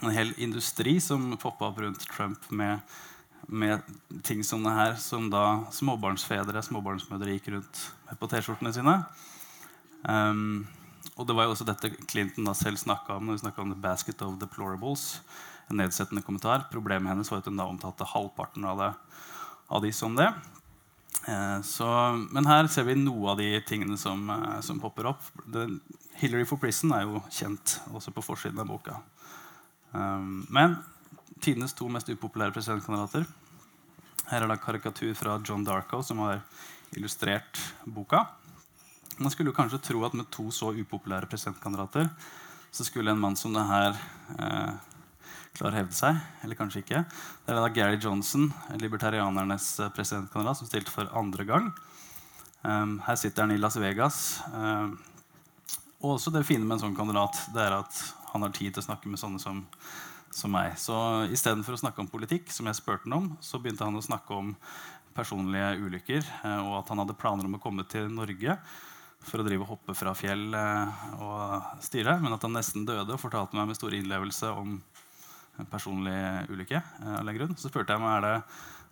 En 0.00 0.12
hel 0.14 0.34
industri 0.40 0.98
som 1.02 1.32
poppa 1.40 1.70
opp 1.70 1.80
rundt 1.80 2.04
Trump 2.12 2.44
med, 2.52 2.84
med 3.48 3.84
ting 4.24 4.44
som 4.46 4.64
det 4.64 4.74
her, 4.76 4.98
som 5.00 5.28
da 5.32 5.62
småbarnsfedre 5.76 6.62
småbarnsmødre 6.68 7.36
gikk 7.36 7.50
rundt 7.56 7.82
med 8.08 8.20
på 8.20 8.28
T-skjortene 8.32 8.74
sine. 8.76 9.00
Um, 10.04 10.68
og 11.16 11.26
det 11.28 11.36
var 11.36 11.48
jo 11.48 11.56
også 11.56 11.66
dette 11.68 11.92
Clinton 12.08 12.48
da 12.48 12.54
selv 12.56 12.80
snakka 12.80 13.18
om 13.18 13.28
når 13.28 13.40
vi 13.40 13.52
om 13.60 13.74
The 13.74 13.80
Basket 13.80 14.22
of 14.24 14.38
Deplorables. 14.40 15.20
En 15.68 15.80
nedsettende 15.80 16.24
kommentar. 16.24 16.64
Problemet 16.72 17.12
hennes 17.12 17.28
var 17.30 17.42
at 17.42 17.48
hun 17.48 17.60
da 17.60 17.68
omtalte 17.68 18.08
halvparten 18.08 18.64
av, 18.68 18.80
det, 18.80 18.90
av 19.68 19.84
de 19.84 19.92
som 19.94 20.16
det. 20.16 20.30
Eh, 21.26 21.62
så, 21.62 21.88
men 22.32 22.48
her 22.48 22.68
ser 22.72 22.86
vi 22.88 22.96
noe 22.98 23.32
av 23.32 23.40
de 23.40 23.52
tingene 23.66 23.98
som, 24.00 24.22
eh, 24.30 24.60
som 24.64 24.80
popper 24.80 25.10
opp. 25.12 25.26
Det, 25.44 25.66
Hillary 26.20 26.46
for 26.48 26.60
Prison 26.60 26.92
er 26.96 27.06
jo 27.06 27.22
kjent 27.32 27.78
også 27.94 28.12
på 28.16 28.24
forsiden 28.24 28.60
av 28.60 28.68
boka. 28.68 28.98
Um, 29.92 30.46
men 30.52 30.76
tidenes 31.42 31.74
to 31.74 31.88
mest 31.90 32.10
upopulære 32.12 32.54
presidentkandidater. 32.54 33.24
Her 34.30 34.44
er 34.44 34.52
det 34.52 34.60
karikatur 34.62 35.14
fra 35.18 35.38
John 35.42 35.64
Darko, 35.66 36.02
som 36.06 36.20
har 36.22 36.42
illustrert 36.94 37.58
boka. 37.86 38.26
Man 39.18 39.32
skulle 39.32 39.54
kanskje 39.56 39.80
tro 39.90 40.04
at 40.06 40.14
med 40.14 40.30
to 40.30 40.50
så 40.54 40.70
upopulære 40.76 41.28
presidentkandidater 41.30 42.08
så 42.70 42.84
skulle 42.86 43.10
en 43.10 43.20
mann 43.20 43.36
som 43.36 43.52
det 43.54 43.66
her 43.66 43.96
eh, 44.38 44.72
klare 45.56 45.74
å 45.74 45.78
hevde 45.80 45.96
seg. 45.96 46.18
Eller 46.44 46.58
kanskje 46.58 46.82
ikke. 46.84 47.04
Det 47.44 47.54
er 47.54 47.60
da 47.60 47.70
Gary 47.74 48.00
Johnson, 48.00 48.50
libertarianernes 48.80 49.72
eh, 49.80 49.92
presidentkandidat, 49.96 50.60
som 50.60 50.70
stilte 50.70 50.94
for 50.94 51.10
andre 51.16 51.46
gang. 51.48 51.70
Um, 52.60 52.98
her 53.06 53.16
sitter 53.16 53.46
han 53.46 53.54
i 53.54 53.60
Las 53.60 53.78
Vegas. 53.80 54.40
Um, 54.52 54.98
og 56.00 56.16
også 56.16 56.32
det 56.32 56.46
fine 56.48 56.64
med 56.64 56.78
en 56.78 56.86
sånn 56.86 56.96
kandidat 56.96 57.36
det 57.54 57.64
er 57.64 57.78
at 57.78 57.98
han 58.32 58.44
har 58.44 58.52
tid 58.56 58.74
til 58.74 58.82
å 58.82 58.86
snakke 58.86 59.10
med 59.10 59.20
sånne 59.20 59.40
som, 59.42 59.64
som 60.32 60.52
meg. 60.54 60.76
Så 60.80 60.94
istedenfor 61.32 61.76
å 61.76 61.80
snakke 61.82 62.04
om 62.04 62.08
politikk, 62.12 62.52
som 62.52 62.68
jeg 62.68 62.78
spurte 62.78 63.08
han 63.08 63.18
om, 63.18 63.28
så 63.44 63.60
begynte 63.60 63.88
han 63.88 63.98
å 63.98 64.04
snakke 64.04 64.36
om 64.36 64.54
personlige 65.16 65.74
ulykker, 65.82 66.22
eh, 66.44 66.62
og 66.62 66.78
at 66.80 66.92
han 66.92 67.02
hadde 67.02 67.18
planer 67.18 67.48
om 67.48 67.58
å 67.58 67.62
komme 67.62 67.84
til 67.90 68.08
Norge 68.12 68.56
for 69.20 69.42
å 69.42 69.44
drive 69.44 69.66
og 69.66 69.74
hoppe 69.74 69.94
fra 69.98 70.14
fjell 70.16 70.54
eh, 70.56 71.00
og 71.20 71.82
styre, 71.84 72.16
men 72.22 72.36
at 72.36 72.46
han 72.46 72.54
nesten 72.56 72.86
døde 72.88 73.16
og 73.16 73.20
fortalte 73.20 73.58
meg 73.58 73.68
med 73.68 73.78
stor 73.78 73.96
innlevelse 73.96 74.52
om 74.56 74.78
personlig 75.70 76.18
ulykke. 76.50 76.80
Eh, 76.80 77.16
av 77.20 77.32
grunn. 77.36 77.56
Så 77.58 77.70
spurte 77.70 77.96
jeg 77.96 78.02
meg 78.02 78.16
er 78.16 78.26
det, 78.26 78.34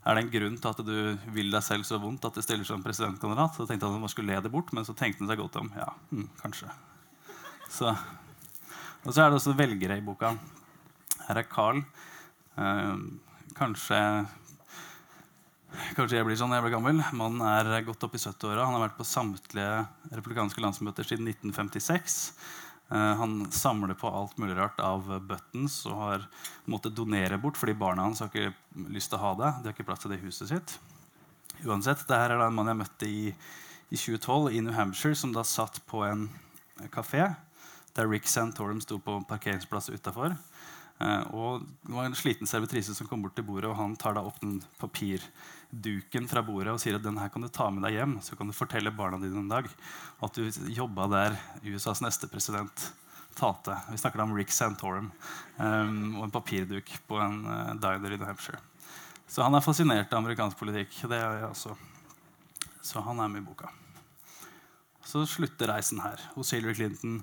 er 0.09 0.17
det 0.17 0.25
en 0.25 0.33
grunn 0.33 0.59
til 0.59 0.71
at 0.71 0.83
du 0.87 1.33
vil 1.35 1.53
deg 1.55 1.65
selv 1.65 1.87
så 1.89 2.01
vondt 2.03 2.27
at 2.29 2.39
du 2.39 2.45
stiller 2.45 2.69
som 2.69 2.85
presidentkandidat. 2.85 3.57
Så 3.57 3.67
tenkte 3.69 3.89
han 3.89 3.99
at 3.99 4.07
han 4.07 4.13
skulle 4.13 4.35
le 4.35 4.43
det 4.45 4.53
bort, 4.53 4.73
men 4.77 4.87
så 4.89 4.97
tenkte 4.97 5.25
han 5.25 5.33
seg 5.33 5.41
godt 5.43 5.61
om. 5.63 5.71
Ja, 5.79 5.93
hm, 6.13 6.29
kanskje. 6.43 6.73
Så, 7.69 7.93
og 9.05 9.11
så 9.13 9.23
er 9.23 9.31
det 9.31 9.41
også 9.41 9.57
velgere 9.59 9.99
i 10.01 10.05
boka. 10.05 10.35
Her 11.29 11.43
er 11.43 11.49
Carl. 11.49 11.83
Eh, 12.59 12.95
kanskje 13.59 14.03
Kanskje 15.69 16.17
jeg 16.17 16.25
blir 16.25 16.39
sånn 16.39 16.49
når 16.51 16.59
jeg 16.59 16.65
blir 16.65 16.75
gammel. 16.79 17.01
Mannen 17.17 17.43
er 17.45 17.85
godt 17.87 18.05
opp 18.07 18.15
i 18.17 18.21
70-åra. 18.21 18.65
Han 18.65 18.79
har 18.79 18.87
vært 18.87 18.97
på 18.97 19.07
samtlige 19.07 19.85
republikanske 20.17 20.63
landsmøter 20.65 21.07
siden 21.07 21.29
1956. 21.29 22.17
Uh, 22.89 23.15
han 23.21 23.41
samler 23.53 23.97
på 24.01 24.09
alt 24.09 24.39
mulig 24.41 24.57
rart 24.57 24.79
av 24.81 25.09
buttons 25.29 25.83
og 25.91 25.99
har 26.01 26.29
måttet 26.65 26.97
donere 26.97 27.37
bort 27.41 27.59
fordi 27.61 27.75
barna 27.77 28.07
hans 28.07 28.23
har 28.25 28.31
ikke 28.33 28.89
lyst 28.95 29.13
til 29.13 29.21
å 29.21 29.25
ha 29.27 29.33
det. 29.41 29.51
De 29.59 29.69
har 29.69 29.77
ikke 29.77 29.89
plass 29.89 30.05
til 30.05 30.15
det 30.15 30.21
i 30.21 30.25
huset 30.25 30.53
sitt. 30.53 30.79
Uansett, 31.67 32.07
det 32.09 32.21
her 32.21 32.33
er 32.37 32.47
en 32.47 32.55
mann 32.55 32.71
jeg 32.71 32.81
møtte 32.81 33.11
i, 33.11 33.29
i 33.91 33.99
2012 33.99 34.55
i 34.55 34.63
New 34.65 34.77
Hampshire, 34.77 35.19
som 35.19 35.35
da 35.35 35.45
satt 35.45 35.83
på 35.91 36.05
en 36.07 36.29
kafé 36.95 37.27
der 37.99 38.09
Rick 38.09 38.29
Santorum 38.31 38.81
sto 38.81 39.01
på 39.03 39.17
parkeringsplass 39.27 39.91
utafor. 39.91 40.37
Og 41.35 41.65
det 41.83 41.95
var 41.95 42.07
en 42.07 42.15
sliten 42.19 42.47
servitrise 42.47 42.95
som 42.95 43.09
kom 43.11 43.25
bort 43.25 43.35
til 43.39 43.47
bordet, 43.47 43.71
og 43.71 43.79
han 43.79 43.97
tar 43.99 44.15
da 44.15 44.23
opp 44.27 44.39
den 44.43 44.61
papirduken 45.69 46.29
fra 46.29 46.43
bordet 46.43 46.73
og 46.73 46.81
sier 46.81 46.97
at 46.97 47.03
den 47.03 47.19
her 47.19 47.29
kan 47.29 47.43
du 47.43 47.49
ta 47.49 47.71
med 47.71 47.83
deg 47.85 47.99
hjem. 47.99 48.21
Så 48.23 48.37
kan 48.37 48.47
du 48.47 48.53
fortelle 48.53 48.91
barna 48.91 49.19
dine 49.19 49.39
en 49.39 49.49
dag 49.49 49.69
at 50.21 50.35
du 50.35 50.51
jobba 50.73 51.07
der 51.09 51.37
USAs 51.65 52.01
neste 52.01 52.29
president 52.29 52.93
talte. 53.35 53.77
Vi 53.91 53.99
snakker 53.99 54.19
da 54.19 54.25
om 54.25 54.37
Rick 54.37 54.51
Santorum 54.51 55.13
um, 55.59 56.17
og 56.17 56.25
en 56.25 56.31
papirduk 56.31 56.89
på 57.07 57.19
en 57.21 57.45
uh, 57.47 57.75
diner 57.79 58.13
i 58.13 58.17
New 58.17 58.27
Hampshire. 58.27 58.59
Så 59.29 59.43
han 59.43 59.55
er 59.55 59.63
fascinert 59.63 60.13
av 60.13 60.23
amerikansk 60.23 60.59
politikk. 60.59 60.91
Det 61.09 61.19
er 61.19 61.43
jeg 61.43 61.51
også. 61.51 61.77
Så 62.83 63.01
han 63.05 63.21
er 63.21 63.29
med 63.29 63.43
i 63.43 63.47
boka. 63.47 63.69
Så 65.05 65.27
slutter 65.29 65.69
reisen 65.71 66.01
her 66.01 66.21
hos 66.35 66.53
Hillary 66.53 66.75
Clinton. 66.75 67.23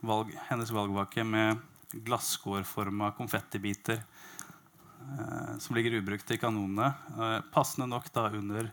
Valg, 0.00 0.30
hennes 0.48 0.70
valgvake 0.72 1.24
med 1.24 1.58
glasskårforma 1.92 3.10
konfettibiter 3.16 4.04
som 5.60 5.76
ligger 5.76 5.98
ubrukt 5.98 6.30
i 6.30 6.38
kanonene. 6.38 6.92
Eh, 7.18 7.40
passende 7.52 7.88
nok 7.90 8.08
da 8.14 8.28
under 8.30 8.70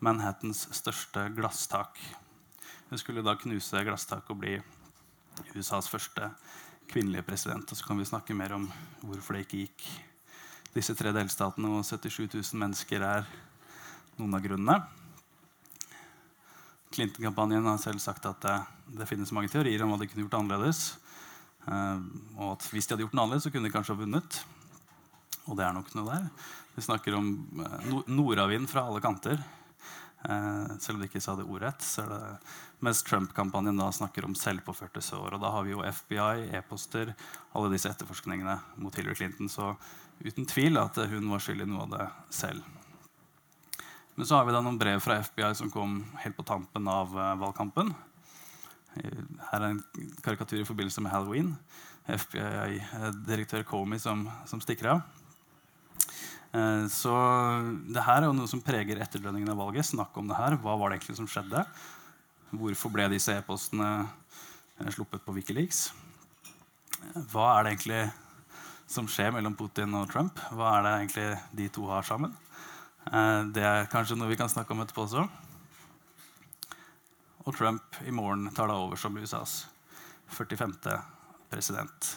Manhattans 0.00 0.66
største 0.74 1.26
glasstak. 1.36 1.98
Hun 2.88 2.98
skulle 2.98 3.24
da 3.24 3.36
knuse 3.38 3.82
glasstaket 3.84 4.32
og 4.32 4.40
bli 4.40 4.54
USAs 5.54 5.88
første 5.90 6.30
kvinnelige 6.90 7.26
president. 7.26 7.70
Og 7.70 7.78
så 7.78 7.86
kan 7.86 7.98
vi 7.98 8.08
snakke 8.08 8.34
mer 8.34 8.56
om 8.56 8.68
hvorfor 9.02 9.36
det 9.36 9.44
ikke 9.46 9.64
gikk. 9.64 9.84
Disse 10.74 10.94
tre 10.94 11.12
delstatene 11.14 11.70
og 11.76 11.84
77 11.84 12.30
000 12.34 12.62
mennesker 12.62 13.04
er 13.04 13.28
noen 14.18 14.34
av 14.36 14.42
grunnene. 14.44 14.78
Clinton-kampanjen 16.90 17.66
har 17.70 17.78
selv 17.82 18.02
sagt 18.02 18.26
at 18.26 18.40
det, 18.42 18.56
det 18.98 19.06
finnes 19.06 19.30
mange 19.34 19.50
teorier 19.50 19.82
om 19.84 19.92
hva 19.92 20.00
de 20.00 20.08
kunne 20.10 20.24
gjort 20.24 20.40
annerledes. 20.40 20.96
Og 21.70 22.46
at 22.48 22.66
hvis 22.72 22.88
de 22.88 22.94
hadde 22.96 23.06
gjort 23.06 23.14
noe 23.14 23.26
annerledes, 23.26 23.46
så 23.46 23.52
kunne 23.54 23.70
de 23.70 23.74
kanskje 23.74 23.94
ha 23.94 24.00
vunnet. 24.00 24.40
Og 25.50 25.58
det 25.58 25.66
er 25.66 25.74
nok 25.74 25.90
noe 25.98 26.06
der. 26.12 26.28
Vi 26.76 26.84
snakker 26.86 27.16
om 27.18 27.32
uh, 27.58 28.04
nordavind 28.06 28.70
fra 28.70 28.86
alle 28.86 29.02
kanter. 29.02 29.42
Eh, 30.20 30.76
selv 30.78 30.98
om 30.98 31.00
de 31.00 31.06
ikke 31.08 31.20
sa 31.24 31.32
det 31.36 31.46
ordrett. 31.48 31.84
Mens 32.84 33.00
Trump-kampanjen 33.08 33.78
da 33.80 33.88
snakker 33.92 34.26
om 34.26 34.36
selvpåførte 34.36 35.00
sår. 35.04 35.36
Og 35.36 35.40
da 35.40 35.52
har 35.54 35.64
vi 35.64 35.72
jo 35.72 35.84
FBI, 35.84 36.50
e-poster, 36.58 37.14
alle 37.56 37.72
disse 37.72 37.88
etterforskningene 37.88 38.58
mot 38.84 38.96
Hillary 38.96 39.16
Clinton. 39.16 39.48
Så 39.48 39.72
uten 40.20 40.48
tvil 40.48 40.76
at 40.80 41.00
hun 41.08 41.30
var 41.32 41.40
skyld 41.40 41.64
i 41.64 41.70
noe 41.70 41.86
av 41.86 41.94
det 41.94 42.10
selv. 42.36 42.68
Men 44.18 44.28
så 44.28 44.36
har 44.36 44.44
vi 44.44 44.52
da 44.52 44.60
noen 44.60 44.78
brev 44.80 45.00
fra 45.00 45.16
FBI 45.24 45.54
som 45.56 45.72
kom 45.72 46.02
helt 46.20 46.36
på 46.36 46.44
tampen 46.44 46.88
av 46.92 47.14
valgkampen. 47.40 47.94
Her 48.92 49.62
er 49.62 49.70
en 49.70 49.80
karikatur 50.20 50.60
i 50.60 50.66
forbindelse 50.68 51.00
med 51.00 51.14
halloween. 51.14 51.54
FBI-direktør 52.10 53.64
Comey 53.68 54.00
som, 54.02 54.26
som, 54.50 54.60
stikker 54.60 54.90
av. 54.96 55.02
Eh, 56.56 56.86
så 56.92 57.14
det 57.90 58.04
her 58.06 58.22
er 58.22 58.28
jo 58.28 58.36
noe 58.36 58.50
som 58.50 58.62
preger 58.64 59.02
etterdønningene 59.02 59.54
av 59.54 59.62
valget. 59.62 59.90
Snakk 59.90 60.16
om 60.20 60.30
det 60.30 60.38
her. 60.38 60.58
Hva 60.62 60.76
var 60.78 60.90
det 60.90 61.00
egentlig 61.00 61.18
som 61.20 61.28
skjedde? 61.30 61.64
Hvorfor 62.50 62.94
ble 62.94 63.10
disse 63.12 63.36
e-postene 63.36 63.90
eh, 64.00 64.90
sluppet 64.94 65.24
på 65.26 65.36
Wikileaks? 65.36 65.90
Hva 67.32 67.52
er 67.56 67.64
det 67.64 67.74
egentlig 67.76 68.02
som 68.90 69.06
skjer 69.08 69.30
mellom 69.36 69.54
Putin 69.56 69.94
og 69.98 70.10
Trump? 70.10 70.40
Hva 70.54 70.74
er 70.78 70.86
det 70.86 70.96
egentlig 70.96 71.28
de 71.62 71.70
to 71.72 71.86
har 71.92 72.06
sammen? 72.06 72.34
Eh, 73.10 73.46
det 73.54 73.64
er 73.64 73.92
kanskje 73.92 74.18
noe 74.18 74.32
vi 74.32 74.40
kan 74.40 74.50
snakke 74.50 74.74
om 74.74 74.82
etterpå 74.84 75.06
også 75.06 75.28
og 77.50 77.56
Trump 77.56 77.96
i 78.06 78.12
morgen 78.14 78.50
tar 78.54 78.68
da 78.70 78.76
over 78.78 78.98
som 79.00 79.16
USAs 79.16 79.64
45. 80.30 80.74
president. 81.50 82.10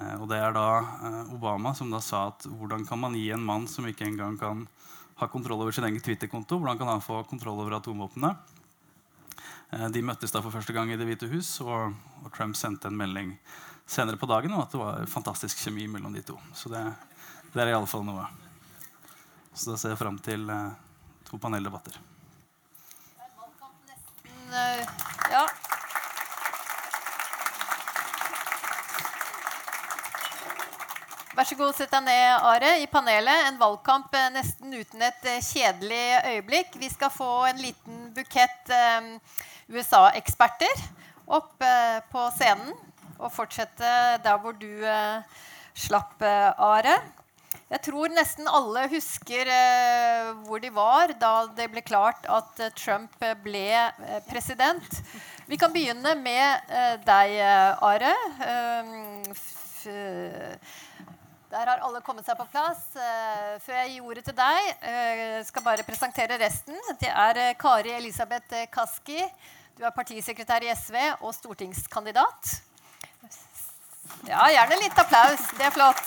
Eh, 0.00 0.14
og 0.20 0.28
det 0.30 0.38
er 0.40 0.54
da 0.56 0.66
eh, 0.80 1.34
Obama 1.36 1.74
som 1.76 1.90
da 1.92 2.00
sa 2.04 2.26
at 2.30 2.46
hvordan 2.48 2.86
kan 2.88 3.00
man 3.02 3.16
gi 3.18 3.28
en 3.34 3.44
mann 3.44 3.68
som 3.68 3.86
ikke 3.88 4.06
engang 4.08 4.38
kan 4.40 4.66
ha 5.20 5.28
kontroll 5.28 5.60
over 5.60 5.74
sin 5.74 5.84
egen 5.84 6.00
Twitter-konto, 6.00 6.58
hvordan 6.58 6.78
kan 6.80 6.88
han 6.88 7.04
få 7.04 7.22
kontroll 7.28 7.60
over 7.60 7.76
atomvåpnene? 7.76 8.32
Eh, 9.72 9.88
de 9.92 10.04
møttes 10.04 10.32
da 10.32 10.40
for 10.40 10.54
første 10.54 10.72
gang 10.76 10.90
i 10.90 10.96
Det 11.00 11.08
hvite 11.08 11.28
hus, 11.32 11.58
og, 11.64 11.92
og 12.22 12.32
Trump 12.32 12.56
sendte 12.56 12.88
en 12.88 12.96
melding 12.96 13.34
senere 13.86 14.16
på 14.16 14.30
dagen 14.30 14.54
om 14.54 14.62
at 14.62 14.72
det 14.72 14.80
var 14.80 15.10
fantastisk 15.10 15.60
kjemi 15.60 15.88
mellom 15.90 16.14
de 16.16 16.22
to. 16.24 16.38
Så 16.56 16.72
det, 16.72 16.80
det 17.52 17.60
er 17.60 17.74
iallfall 17.74 18.06
noe. 18.06 18.24
Så 19.52 19.74
da 19.74 19.76
ser 19.76 19.92
jeg 19.92 20.00
fram 20.00 20.16
til 20.24 20.48
to 21.28 21.36
paneldebatter. 21.42 21.98
Det 21.98 23.26
er 23.26 23.36
valgkamp 23.36 23.92
nesten. 23.92 24.48
ja. 25.34 25.44
Vær 31.32 31.46
så 31.48 31.56
god, 31.56 31.72
sett 31.72 31.88
deg 31.94 32.02
ned, 32.04 32.42
Are. 32.44 32.70
I 32.82 32.88
panelet 32.92 33.46
en 33.46 33.56
valgkamp 33.56 34.12
eh, 34.18 34.26
nesten 34.34 34.74
uten 34.76 35.00
et 35.06 35.28
eh, 35.30 35.38
kjedelig 35.40 36.02
øyeblikk. 36.28 36.74
Vi 36.76 36.90
skal 36.92 37.08
få 37.14 37.28
en 37.48 37.62
liten 37.62 38.02
bukett 38.12 38.68
eh, 38.68 39.06
USA-eksperter 39.72 40.82
opp 41.32 41.64
eh, 41.64 42.02
på 42.12 42.26
scenen 42.36 42.74
og 43.16 43.32
fortsette 43.32 43.94
der 44.20 44.42
hvor 44.44 44.52
du 44.60 44.84
eh, 44.84 45.24
slapp, 45.72 46.20
uh, 46.20 46.52
Are. 46.60 46.98
Jeg 47.72 47.80
tror 47.86 48.12
nesten 48.12 48.44
alle 48.44 48.84
husker 48.92 49.48
eh, 49.48 50.34
hvor 50.44 50.60
de 50.60 50.68
var 50.76 51.16
da 51.16 51.46
det 51.56 51.70
ble 51.72 51.80
klart 51.80 52.28
at 52.28 52.60
eh, 52.60 52.74
Trump 52.76 53.16
ble 53.40 53.64
eh, 53.72 54.20
president. 54.28 55.00
Vi 55.48 55.56
kan 55.56 55.72
begynne 55.72 56.12
med 56.20 56.68
eh, 56.68 57.00
deg, 57.08 57.36
eh, 57.40 57.88
Are. 57.88 58.12
Eh, 58.44 59.40
der 61.52 61.68
har 61.68 61.82
alle 61.84 62.00
kommet 62.04 62.24
seg 62.24 62.38
på 62.38 62.46
plass. 62.48 62.80
Uh, 62.96 63.60
før 63.60 63.76
jeg 63.82 63.94
gir 63.94 64.08
ordet 64.08 64.24
til 64.24 64.36
deg, 64.38 64.70
uh, 64.80 65.38
skal 65.44 65.66
bare 65.66 65.84
presentere 65.84 66.40
resten. 66.40 66.78
Det 67.00 67.10
er 67.12 67.40
uh, 67.42 67.54
Kari 67.60 67.92
Elisabeth 67.98 68.64
Kaski. 68.72 69.20
Du 69.76 69.84
er 69.84 69.92
partisekretær 69.96 70.64
i 70.64 70.72
SV 70.72 70.96
og 71.20 71.32
stortingskandidat. 71.36 72.56
Ja, 74.22 74.44
gjerne 74.52 74.76
litt 74.78 74.98
applaus. 74.98 75.42
Det 75.58 75.64
er 75.66 75.72
flott. 75.74 76.02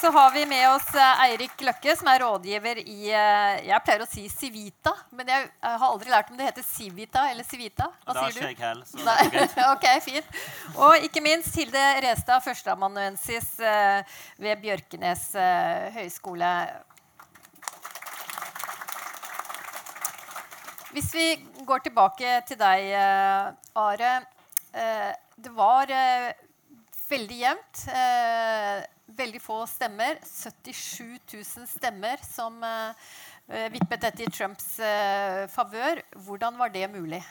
Så 0.00 0.10
har 0.10 0.30
vi 0.32 0.46
med 0.48 0.64
oss 0.70 0.88
eh, 0.96 1.24
Eirik 1.26 1.60
Løkke, 1.60 1.92
som 1.98 2.08
er 2.08 2.22
rådgiver 2.24 2.78
i 2.80 3.10
eh, 3.12 3.58
Jeg 3.68 3.80
pleier 3.84 4.04
å 4.04 4.08
si 4.08 4.24
Civita, 4.32 4.94
men 5.12 5.28
jeg 5.28 5.50
har 5.60 5.84
aldri 5.86 6.08
lært 6.10 6.30
om 6.32 6.38
det 6.38 6.46
heter 6.48 6.64
Civita 6.64 7.26
eller 7.28 7.44
Civita. 7.44 7.90
Hva 8.06 8.14
sier 8.16 8.32
du? 8.32 8.38
Det 8.40 8.46
har 8.46 8.54
ikke 8.56 8.64
jeg 8.64 9.26
heller. 9.36 9.58
ok, 9.74 9.86
fint. 10.06 10.38
Og 10.78 11.04
ikke 11.04 11.22
minst 11.24 11.58
Hilde 11.60 11.82
Restad, 12.06 12.40
førsteamanuensis 12.46 13.50
eh, 13.60 14.16
ved 14.40 14.62
Bjørkenes 14.64 15.26
høgskole. 15.98 16.52
Hvis 20.96 21.12
vi 21.16 21.26
går 21.68 21.84
tilbake 21.84 22.40
til 22.48 22.58
deg, 22.60 22.88
Are. 23.80 24.14
Det 24.72 25.52
var 25.56 25.92
veldig 27.12 27.38
jevnt. 27.42 27.84
Eh, 27.92 28.82
veldig 29.18 29.40
få 29.42 29.62
stemmer. 29.68 30.18
77 30.24 31.18
000 31.34 31.68
stemmer 31.68 32.22
som 32.24 32.58
eh, 32.64 33.68
vippet 33.72 34.06
dette 34.06 34.24
i 34.24 34.30
Trumps 34.32 34.78
eh, 34.80 35.44
favør. 35.52 36.02
Hvordan 36.26 36.58
var 36.60 36.72
det 36.72 36.88
mulig? 36.92 37.22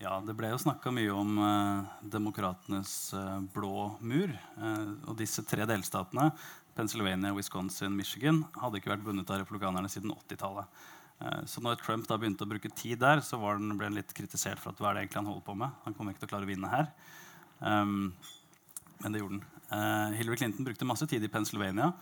Ja, 0.00 0.16
Det 0.24 0.32
ble 0.36 0.48
jo 0.48 0.60
snakka 0.60 0.92
mye 0.96 1.12
om 1.12 1.36
eh, 1.44 1.90
demokratenes 2.14 2.94
eh, 3.14 3.36
blå 3.54 3.90
mur. 4.00 4.32
Eh, 4.32 4.86
og 5.06 5.18
disse 5.18 5.44
tre 5.46 5.66
delstatene, 5.68 6.30
Pennsylvania, 6.74 7.34
Wisconsin, 7.36 7.92
Michigan, 7.96 8.42
hadde 8.56 8.80
ikke 8.80 8.94
vært 8.94 9.04
bundet 9.04 9.30
av 9.30 9.42
republikanerne 9.42 9.90
siden 9.92 10.14
80-tallet. 10.16 10.80
Eh, 11.20 11.42
så 11.52 11.62
når 11.62 11.78
Trump 11.84 12.08
da 12.08 12.16
begynte 12.18 12.48
å 12.48 12.50
bruke 12.50 12.72
tid 12.72 13.02
der, 13.04 13.20
så 13.22 13.38
den, 13.44 13.76
ble 13.76 13.90
han 13.90 14.00
litt 14.00 14.16
kritisert 14.16 14.62
for 14.62 14.72
at 14.72 14.80
hva 14.80 14.90
er 14.90 14.98
det 14.98 15.04
egentlig 15.04 15.20
han 15.20 15.32
holder 15.34 15.48
på 15.52 15.58
med. 15.62 15.80
Han 15.84 15.96
kommer 15.98 16.16
ikke 16.16 16.24
til 16.24 16.30
å 16.30 16.34
klare 16.34 16.48
å 16.48 16.52
vinne 16.54 16.72
her. 16.72 16.92
Um, 17.60 18.14
men 19.00 19.12
det 19.12 19.22
gjorde 19.22 19.38
den. 19.38 19.46
Uh, 19.70 20.16
Hillary 20.18 20.36
Clinton 20.36 20.64
brukte 20.64 20.84
masse 20.84 21.06
tid 21.06 21.24
i 21.24 21.28
Pennsylvania. 21.28 21.92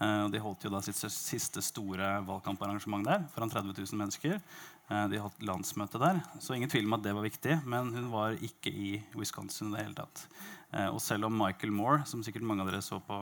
Uh, 0.00 0.28
De 0.30 0.40
holdt 0.40 0.66
jo 0.66 0.70
da 0.72 0.82
sitt 0.84 0.98
siste 1.12 1.62
store 1.64 2.16
valgkamparrangement 2.26 3.06
der 3.06 3.24
foran 3.34 3.52
30 3.52 3.74
000 3.76 4.00
mennesker. 4.00 4.38
Uh, 4.90 5.04
de 5.10 5.20
holdt 5.20 5.42
landsmøte 5.42 6.00
der, 6.00 6.20
så 6.40 6.54
ingen 6.54 6.70
tvil 6.70 6.86
om 6.86 6.96
at 6.98 7.04
det 7.06 7.14
var 7.16 7.26
viktig. 7.26 7.60
Men 7.66 7.92
hun 7.94 8.10
var 8.12 8.38
ikke 8.38 8.72
i 8.72 8.90
Wisconsin 9.18 9.72
i 9.72 9.76
det 9.76 9.86
hele 9.88 9.98
tatt. 10.02 10.26
og 10.90 10.98
selv 11.00 11.24
om 11.28 11.32
Michael 11.38 11.72
Moore, 11.72 12.02
som 12.04 12.22
sikkert 12.26 12.44
mange 12.44 12.64
av 12.64 12.68
dere 12.68 12.82
så 12.82 12.98
på, 13.00 13.16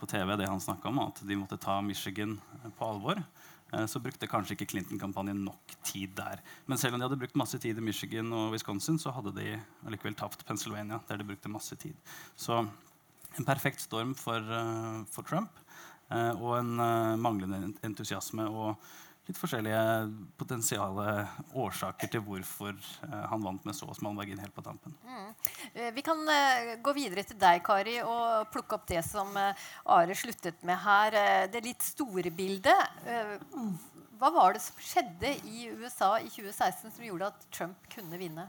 på 0.00 0.06
TV, 0.08 0.36
det 0.36 0.48
han 0.48 0.60
om, 0.88 0.98
at 1.04 1.20
de 1.22 1.36
måtte 1.36 1.60
ta 1.60 1.80
Michigan 1.84 2.38
på 2.78 2.86
alvor, 2.86 3.20
så 3.90 4.00
brukte 4.00 4.28
kanskje 4.30 4.54
ikke 4.56 4.70
Clinton-kampanjen 4.72 5.42
nok 5.44 5.74
tid 5.84 6.14
der. 6.16 6.40
Men 6.64 6.80
selv 6.80 6.96
om 6.96 7.02
de 7.02 7.04
hadde 7.04 7.18
brukt 7.20 7.36
masse 7.36 7.58
tid 7.60 7.76
i 7.76 7.84
Michigan 7.84 8.32
og 8.32 8.54
Wisconsin, 8.54 8.96
så 8.96 9.12
hadde 9.12 9.34
de 9.36 9.58
allikevel 9.84 10.16
tapt 10.16 10.46
Pennsylvania, 10.48 11.02
der 11.08 11.20
de 11.20 11.26
brukte 11.28 11.52
masse 11.52 11.76
tid. 11.76 11.92
Så 12.32 12.62
en 12.62 13.44
perfekt 13.44 13.84
storm 13.84 14.14
for, 14.16 14.40
uh, 14.40 15.02
for 15.12 15.28
Trump. 15.28 15.52
Uh, 16.08 16.32
og 16.40 16.54
en 16.62 16.80
manglende 17.20 17.74
entusiasme 17.84 18.48
og 18.48 18.88
litt 19.28 19.38
forskjellige 19.38 19.82
potensiale 20.40 21.26
årsaker 21.52 22.10
til 22.12 22.22
hvorfor 22.24 22.76
han 23.04 23.44
vant 23.44 23.66
med 23.68 23.76
så 23.76 23.88
smal 23.96 24.16
margin 24.16 24.40
helt 24.40 24.54
på 24.56 24.64
tampen. 24.64 24.94
Mm. 25.04 25.34
Vi 25.94 26.04
kan 26.06 26.22
gå 26.84 26.94
videre 26.96 27.26
til 27.28 27.36
deg, 27.40 27.60
Kari, 27.66 27.98
og 28.00 28.48
plukke 28.54 28.78
opp 28.78 28.88
det 28.88 29.02
som 29.04 29.36
Are 29.36 30.16
sluttet 30.16 30.64
med 30.64 30.80
her. 30.80 31.18
det 31.52 31.64
litt 31.66 31.84
store 31.84 32.32
bildet. 32.32 32.88
Hva 34.18 34.30
var 34.34 34.56
det 34.56 34.62
som 34.64 34.78
skjedde 34.82 35.30
i 35.46 35.68
USA 35.78 36.16
i 36.18 36.26
2016 36.26 36.90
som 36.96 37.04
gjorde 37.04 37.28
at 37.30 37.44
Trump 37.54 37.84
kunne 37.92 38.18
vinne? 38.18 38.48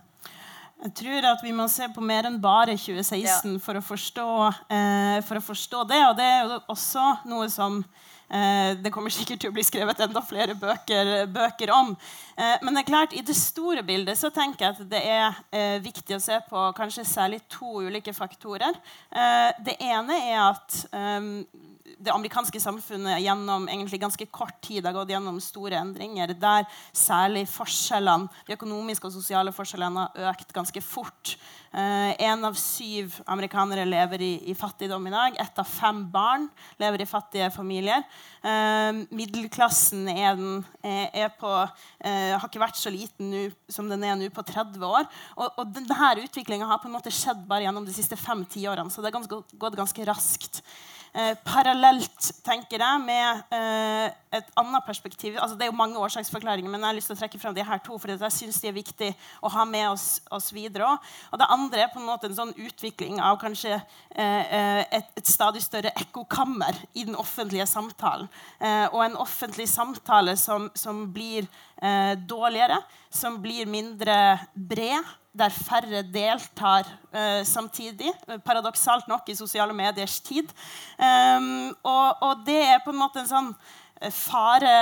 Jeg 0.80 0.93
tror 0.95 1.25
at 1.34 1.41
vi 1.43 1.51
må 1.53 1.65
se 1.69 1.89
på 1.91 2.01
mer 2.01 2.25
enn 2.30 2.39
bare 2.41 2.77
2016 2.80 3.19
ja. 3.27 3.60
for, 3.62 3.77
å 3.77 3.84
forstå, 3.84 4.27
eh, 4.71 5.17
for, 5.27 5.41
å 5.41 5.43
forstå, 5.43 5.84
det. 5.91 5.99
Og 6.08 6.15
det 6.17 6.25
er 6.25 6.39
jo 6.47 6.60
også 6.71 7.06
noe 7.27 7.49
som 7.51 7.82
eh, 7.84 8.08
det 8.29 8.91
kommer 8.93 9.09
sikkert 9.13 9.41
til 9.41 9.49
å 9.49 9.55
bli 9.55 9.63
skrevet 9.65 9.99
enda 10.05 10.21
flere 10.21 10.53
bøker, 10.57 11.25
bøker 11.33 11.71
om. 11.73 11.95
Eh, 12.37 12.57
men 12.63 12.75
det 12.75 12.83
er 12.83 12.89
klart, 12.89 13.15
i 13.17 13.23
det 13.25 13.35
store 13.37 13.83
bildet 13.83 14.19
så 14.19 14.29
tenker 14.33 14.65
jeg 14.65 14.75
at 14.75 14.91
det 14.91 15.01
er 15.01 15.39
eh, 15.51 15.77
viktig 15.83 16.15
å 16.15 16.21
se 16.23 16.37
på 16.49 16.67
kanskje 16.77 17.07
særlig 17.07 17.41
to 17.51 17.81
ulike 17.87 18.13
faktorer. 18.15 18.77
Eh, 19.11 19.49
det 19.65 19.75
ene 19.83 20.19
er 20.29 20.39
at 20.45 20.77
eh, 20.93 21.27
det 21.99 22.13
amerikanske 22.13 22.59
samfunnet 22.63 23.19
gjennom 23.23 23.67
egentlig 23.67 23.99
ganske 24.01 24.27
kort 24.31 24.59
tid 24.63 24.85
har 24.88 24.95
gått 24.95 25.12
gjennom 25.12 25.39
store 25.43 25.79
endringer, 25.81 26.31
der 26.39 26.67
særlig 26.95 27.45
forskjellene, 27.51 28.29
de 28.47 28.55
økonomiske 28.55 29.09
og 29.09 29.15
sosiale 29.15 29.53
forskjellene 29.55 30.05
har 30.05 30.31
økt 30.31 30.53
ganske 30.55 30.83
fort. 30.83 31.35
Én 31.69 32.39
eh, 32.41 32.47
av 32.47 32.55
syv 32.57 33.19
amerikanere 33.29 33.83
lever 33.85 34.23
i, 34.25 34.31
i, 34.49 34.55
fattigdom 34.57 35.05
i 35.05 35.13
dag. 35.13 35.35
Ett 35.43 35.59
av 35.62 35.67
fem 35.69 36.01
barn 36.09 36.47
lever 36.81 37.03
i 37.03 37.09
fattige 37.09 37.51
familier. 37.53 38.01
Eh, 38.41 39.03
middelklassen 39.13 40.07
er, 40.09 40.39
den, 40.39 40.63
er, 40.81 41.03
er 41.27 41.33
på, 41.38 41.51
eh, 42.01 42.33
har 42.33 42.47
ikke 42.47 42.63
vært 42.63 42.79
så 42.79 42.93
liten 42.93 43.29
nu, 43.29 43.53
som 43.69 43.91
den 43.91 44.07
er 44.07 44.17
nå 44.17 44.31
på 44.33 44.45
30 44.49 44.81
år. 44.88 45.05
Og, 45.38 45.59
og 45.62 45.75
denne 45.75 46.13
utviklinga 46.23 46.69
har 46.69 46.81
på 46.81 46.89
en 46.89 46.97
måte 46.97 47.13
skjedd 47.13 47.45
bare 47.49 47.67
gjennom 47.67 47.85
de 47.85 47.93
siste 47.93 48.17
fem 48.17 48.41
tiårene. 48.49 48.89
Så 48.89 49.05
det 49.05 49.13
har 49.13 49.29
gått 49.29 49.77
ganske 49.77 50.09
raskt. 50.09 50.63
Eh, 51.13 51.34
parallelt 51.41 52.28
tenker 52.45 52.84
jeg, 52.84 53.02
med 53.02 53.54
eh, 53.56 54.12
et 54.38 54.50
annet 54.62 54.86
perspektiv. 54.86 55.39
Altså, 55.41 55.56
det 55.58 55.65
er 55.65 55.72
jo 55.72 55.78
mange 55.80 55.98
årsaksforklaringer, 55.98 56.69
men 56.69 56.84
jeg 56.84 56.88
har 56.88 56.98
lyst 56.98 57.10
til 57.10 57.17
å 57.17 57.22
trekke 57.24 57.39
frem 57.41 57.56
de 57.58 57.65
her 57.65 57.82
to. 57.82 57.98
for 57.98 58.13
jeg 58.13 58.36
synes 58.36 58.60
de 58.62 58.69
er 58.69 58.76
viktig 58.76 59.10
å 59.41 59.50
ha 59.50 59.65
med 59.65 59.88
oss, 59.89 60.22
oss 60.30 60.52
videre 60.54 60.86
også. 60.86 61.15
Og 61.32 61.41
det 61.41 61.50
andre 61.56 61.82
er 61.82 61.89
på 61.93 62.02
en 62.02 62.10
måte 62.12 62.30
en 62.30 62.38
sånn 62.38 62.54
utvikling 62.54 63.17
av 63.26 63.39
kanskje 63.41 63.74
eh, 63.74 64.54
eh 64.54 64.86
et, 65.00 65.10
et, 65.17 65.28
stadig 65.28 65.62
større 65.62 65.91
ekkokammer 65.98 66.78
i 66.93 67.04
den 67.06 67.17
offentlige 67.17 67.65
samtalen. 67.69 68.30
Eh, 68.60 68.86
og 68.93 69.02
en 69.04 69.17
offentlig 69.17 69.67
samtale 69.69 70.38
som, 70.38 70.69
som 70.76 71.08
blir 71.13 71.48
dårligere, 72.28 72.76
som 73.10 73.38
blir 73.39 73.69
mindre 73.72 74.13
bred 74.52 75.06
der 75.39 75.56
færre 75.56 76.04
deltar 76.13 76.88
uh, 77.13 77.41
samtidig. 77.47 78.12
Paradoksalt 78.45 79.08
nok 79.08 79.30
i 79.30 79.38
sosiale 79.39 79.73
mediers 79.73 80.19
tid. 80.19 80.52
Um, 80.99 81.69
og, 81.84 82.21
og, 82.21 82.45
det 82.45 82.62
er 82.62 82.84
på 82.84 82.93
en 82.93 82.99
måte 82.99 83.23
en 83.23 83.30
sånn 83.30 83.49
eh, 83.52 83.88
fare 84.15 84.73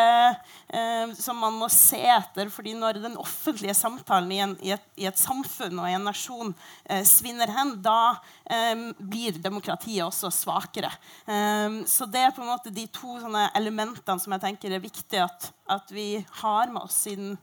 eh, 0.70 1.14
som 1.18 1.40
man 1.42 1.56
må 1.58 1.70
se 1.74 2.00
etter. 2.00 2.52
fordi 2.54 2.76
når 2.78 3.02
den 3.02 3.18
offentlige 3.18 3.74
samtalen 3.74 4.32
i, 4.32 4.40
en, 4.44 4.56
i, 4.62 4.74
et, 4.76 4.90
i 4.96 5.08
et, 5.10 5.18
samfunn 5.18 5.80
og 5.80 5.90
i 5.90 5.96
en 5.98 6.06
nasjon 6.06 6.54
eh, 6.86 7.04
svinner 7.08 7.50
hen, 7.50 7.76
da 7.82 8.18
eh, 8.46 8.88
blir 9.00 9.42
demokratiet 9.42 10.06
også 10.06 10.30
svakere. 10.34 10.92
Um, 11.26 11.82
så 11.90 12.06
det 12.06 12.22
er 12.22 12.36
på 12.36 12.44
en 12.44 12.52
måte 12.52 12.74
de 12.74 12.86
to 12.94 13.18
elementene 13.58 14.22
som 14.22 14.36
jeg 14.36 14.44
tenker 14.44 14.76
er 14.76 14.84
viktig 14.84 15.24
at, 15.24 15.50
at 15.70 15.90
vi 15.92 16.26
har 16.44 16.70
med 16.72 16.86
oss 16.86 17.02
i 17.10 17.18
den 17.18 17.36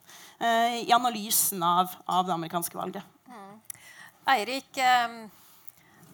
Eh, 0.44 0.88
i 0.88 0.92
analysen 0.92 1.62
av, 1.62 1.90
av, 2.04 2.26
det 2.26 2.32
amerikanske 2.32 2.76
valget. 2.76 3.02
Mm. 3.28 3.60
Eirik, 4.34 4.76
eh, 4.76 5.14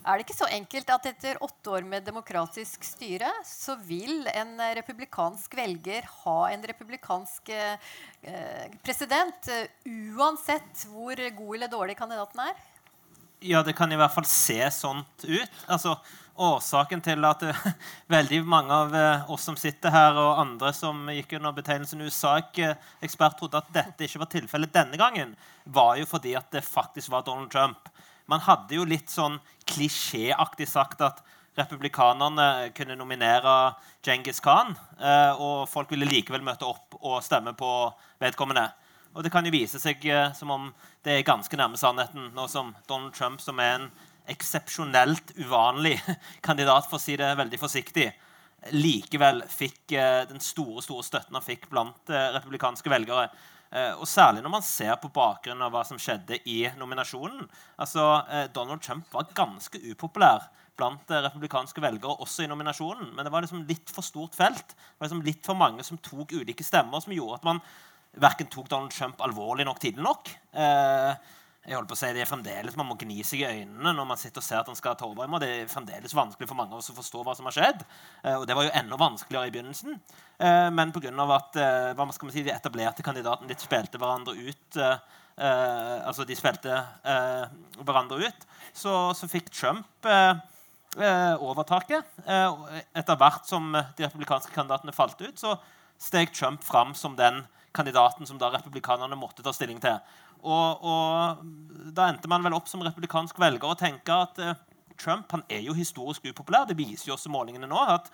er 0.01 0.17
det 0.17 0.25
ikke 0.25 0.39
så 0.39 0.49
enkelt 0.49 0.91
at 0.95 1.09
etter 1.11 1.41
åtte 1.45 1.73
år 1.77 1.85
med 1.89 2.07
demokratisk 2.07 2.85
styre, 2.87 3.29
så 3.45 3.77
vil 3.85 4.25
en 4.33 4.55
republikansk 4.79 5.57
velger 5.59 6.09
ha 6.23 6.39
en 6.51 6.65
republikansk 6.71 7.53
eh, 7.53 7.93
president, 8.85 9.51
uansett 10.17 10.87
hvor 10.89 11.21
god 11.21 11.55
eller 11.59 11.73
dårlig 11.73 11.99
kandidaten 11.99 12.43
er? 12.49 12.57
Ja, 13.41 13.63
det 13.65 13.77
kan 13.77 13.93
i 13.93 13.97
hvert 13.97 14.13
fall 14.13 14.27
se 14.29 14.59
sånt 14.73 15.25
ut. 15.25 15.61
Altså, 15.65 15.95
årsaken 16.41 17.01
til 17.05 17.25
at 17.25 17.45
veldig 18.17 18.41
mange 18.49 18.77
av 18.77 18.97
oss 19.33 19.47
som 19.49 19.57
sitter 19.61 19.93
her, 19.93 20.17
og 20.17 20.41
andre 20.43 20.73
som 20.77 21.09
gikk 21.13 21.37
under 21.39 21.57
betegnelsen 21.57 22.05
USA-ekspert, 22.05 23.39
trodde 23.41 23.61
at 23.61 23.73
dette 23.73 24.05
ikke 24.05 24.21
var 24.25 24.33
tilfellet 24.33 24.77
denne 24.77 25.01
gangen, 25.01 25.33
var 25.65 25.97
jo 26.01 26.09
fordi 26.09 26.37
at 26.41 26.49
det 26.53 26.65
faktisk 26.67 27.13
var 27.13 27.25
Donald 27.25 27.53
Trump. 27.53 27.89
Man 28.31 28.43
hadde 28.47 28.79
jo 28.79 28.87
litt 28.88 29.11
sånn 29.11 29.40
klisjéaktig 29.71 30.69
sagt 30.71 31.03
at 31.03 31.23
republikanerne 31.59 32.71
kunne 32.77 32.97
nominere 32.97 33.75
Genghis 34.07 34.38
Khan, 34.40 34.77
uh, 35.03 35.35
og 35.35 35.57
folk 35.69 35.90
ville 35.90 36.09
likevel 36.09 36.45
møte 36.47 36.69
opp 36.69 36.95
og 37.01 37.19
stemme 37.27 37.57
på 37.59 37.73
vedkommende. 38.23 38.69
Og 39.11 39.27
det 39.27 39.33
kan 39.35 39.43
jo 39.45 39.51
vise 39.53 39.81
seg 39.83 40.05
som 40.38 40.53
om 40.55 40.69
det 41.03 41.16
er 41.16 41.27
ganske 41.27 41.59
nærme 41.59 41.79
sannheten, 41.81 42.31
nå 42.37 42.47
som 42.49 42.71
Donald 42.87 43.16
Trump, 43.16 43.43
som 43.43 43.59
er 43.59 43.81
en 43.81 43.88
eksepsjonelt 44.31 45.35
uvanlig 45.40 45.97
kandidat, 46.47 46.88
for 46.88 46.99
å 46.99 47.03
si 47.03 47.16
det 47.19 47.33
veldig 47.38 47.61
forsiktig, 47.61 48.11
likevel 48.77 49.40
fikk 49.49 49.95
eh, 49.97 50.27
den 50.29 50.43
store 50.45 50.83
store 50.85 51.05
støtten 51.07 51.37
han 51.37 51.45
fikk 51.45 51.71
blant 51.73 52.12
eh, 52.12 52.29
republikanske 52.35 52.93
velgere. 52.93 53.31
Eh, 53.71 53.93
og 53.95 54.09
Særlig 54.11 54.43
når 54.45 54.55
man 54.57 54.67
ser 54.67 54.97
på 55.01 55.13
bakgrunn 55.15 55.63
av 55.63 55.75
hva 55.75 55.85
som 55.87 56.01
skjedde 56.01 56.41
i 56.51 56.63
nominasjonen. 56.79 57.45
Altså, 57.81 58.07
Donald 58.55 58.83
Trump 58.85 59.07
var 59.15 59.31
ganske 59.37 59.83
upopulær 59.93 60.49
blant 60.81 61.13
republikanske 61.13 61.83
velgere 61.83 62.17
også 62.25 62.45
i 62.45 62.51
nominasjonen. 62.51 63.13
Men 63.15 63.27
det 63.27 63.33
var 63.35 63.45
liksom 63.45 63.67
litt 63.69 63.93
for 63.93 64.07
stort 64.07 64.37
felt. 64.39 64.75
Det 64.75 64.99
var 64.99 65.11
liksom 65.11 65.25
litt 65.27 65.47
for 65.47 65.59
mange 65.59 65.85
som 65.87 66.01
tok 66.01 66.33
ulike 66.41 66.65
stemmer, 66.67 67.03
som 67.05 67.15
gjorde 67.15 67.41
at 67.41 67.49
man 67.51 67.63
verken 68.21 68.49
tok 68.51 68.71
Donald 68.71 68.95
Trump 68.95 69.21
alvorlig 69.23 69.67
nok 69.69 69.81
tidlig 69.83 70.05
nok. 70.07 70.33
Eh, 70.53 71.13
jeg 71.71 71.79
holdt 71.79 71.91
på 71.93 71.95
å 71.95 71.99
si, 72.01 72.09
det 72.11 72.25
er 72.25 72.27
fremdeles, 72.27 72.75
Man 72.79 72.89
må 72.89 72.97
gni 72.99 73.23
seg 73.27 73.45
i 73.45 73.47
øynene 73.47 73.93
når 73.95 74.07
man 74.09 74.19
sitter 74.19 74.43
og 74.43 74.47
ser 74.47 74.59
at 74.59 74.69
han 74.71 74.79
skal 74.79 74.97
ta 74.99 75.07
over. 75.07 75.31
Det 75.39 75.51
er 75.55 75.69
fremdeles 75.71 76.15
vanskelig 76.17 76.49
for 76.51 76.59
mange 76.59 76.75
av 76.75 76.81
oss 76.83 76.91
å 76.91 76.97
forstå 76.97 77.23
hva 77.27 77.35
som 77.39 77.47
har 77.47 77.55
skjedd. 77.55 77.85
Eh, 78.25 78.35
og 78.35 78.47
det 78.49 78.57
var 78.59 78.67
jo 78.67 78.73
enda 78.81 78.99
vanskeligere 78.99 79.47
i 79.47 79.53
begynnelsen. 79.55 79.95
Eh, 79.95 80.67
men 80.75 80.91
pga. 80.91 81.13
at 81.37 81.59
eh, 81.63 81.93
hva 81.95 82.09
skal 82.11 82.27
man 82.27 82.35
si, 82.35 82.43
de 82.43 82.51
etablerte 82.51 83.07
kandidatene 83.07 83.53
litt 83.53 83.63
spilte 83.63 84.03
hverandre 84.03 84.35
ut 84.35 84.83
altså 85.41 86.27
de 86.29 86.35
spilte 86.37 86.75
hverandre 87.01 88.27
ut, 88.27 88.43
så, 88.77 88.91
så 89.17 89.29
fikk 89.31 89.47
Trump 89.55 90.05
overtaket. 91.41 92.11
etter 92.29 93.17
hvert 93.17 93.49
som 93.49 93.71
de 93.73 94.05
republikanske 94.05 94.53
kandidatene 94.53 94.93
falt 94.93 95.23
ut, 95.23 95.41
så 95.41 95.55
steg 95.97 96.35
Trump 96.37 96.61
fram 96.67 96.93
som 96.99 97.17
den 97.17 97.41
kandidaten 97.73 98.27
som 98.27 98.39
da 98.39 98.51
republikanerne 98.53 99.17
måtte 99.17 99.43
ta 99.43 99.53
stilling 99.55 99.81
til. 99.81 99.97
Og, 100.40 100.85
og, 100.85 101.44
da 101.96 102.09
endte 102.09 102.31
man 102.31 102.44
vel 102.46 102.57
opp 102.57 102.68
som 102.70 102.83
republikansk 102.85 103.38
velger 103.40 103.68
og 103.68 103.79
tenke 103.81 104.14
at 104.14 104.40
eh, 104.40 104.59
Trump 105.00 105.33
han 105.33 105.44
er 105.48 105.62
jo 105.64 105.76
historisk 105.76 106.26
upopulær. 106.31 106.68
Det 106.68 106.79
viser 106.79 107.11
jo 107.11 107.16
også 107.16 107.33
målingene 107.33 107.68
nå. 107.70 107.85
at 107.88 108.11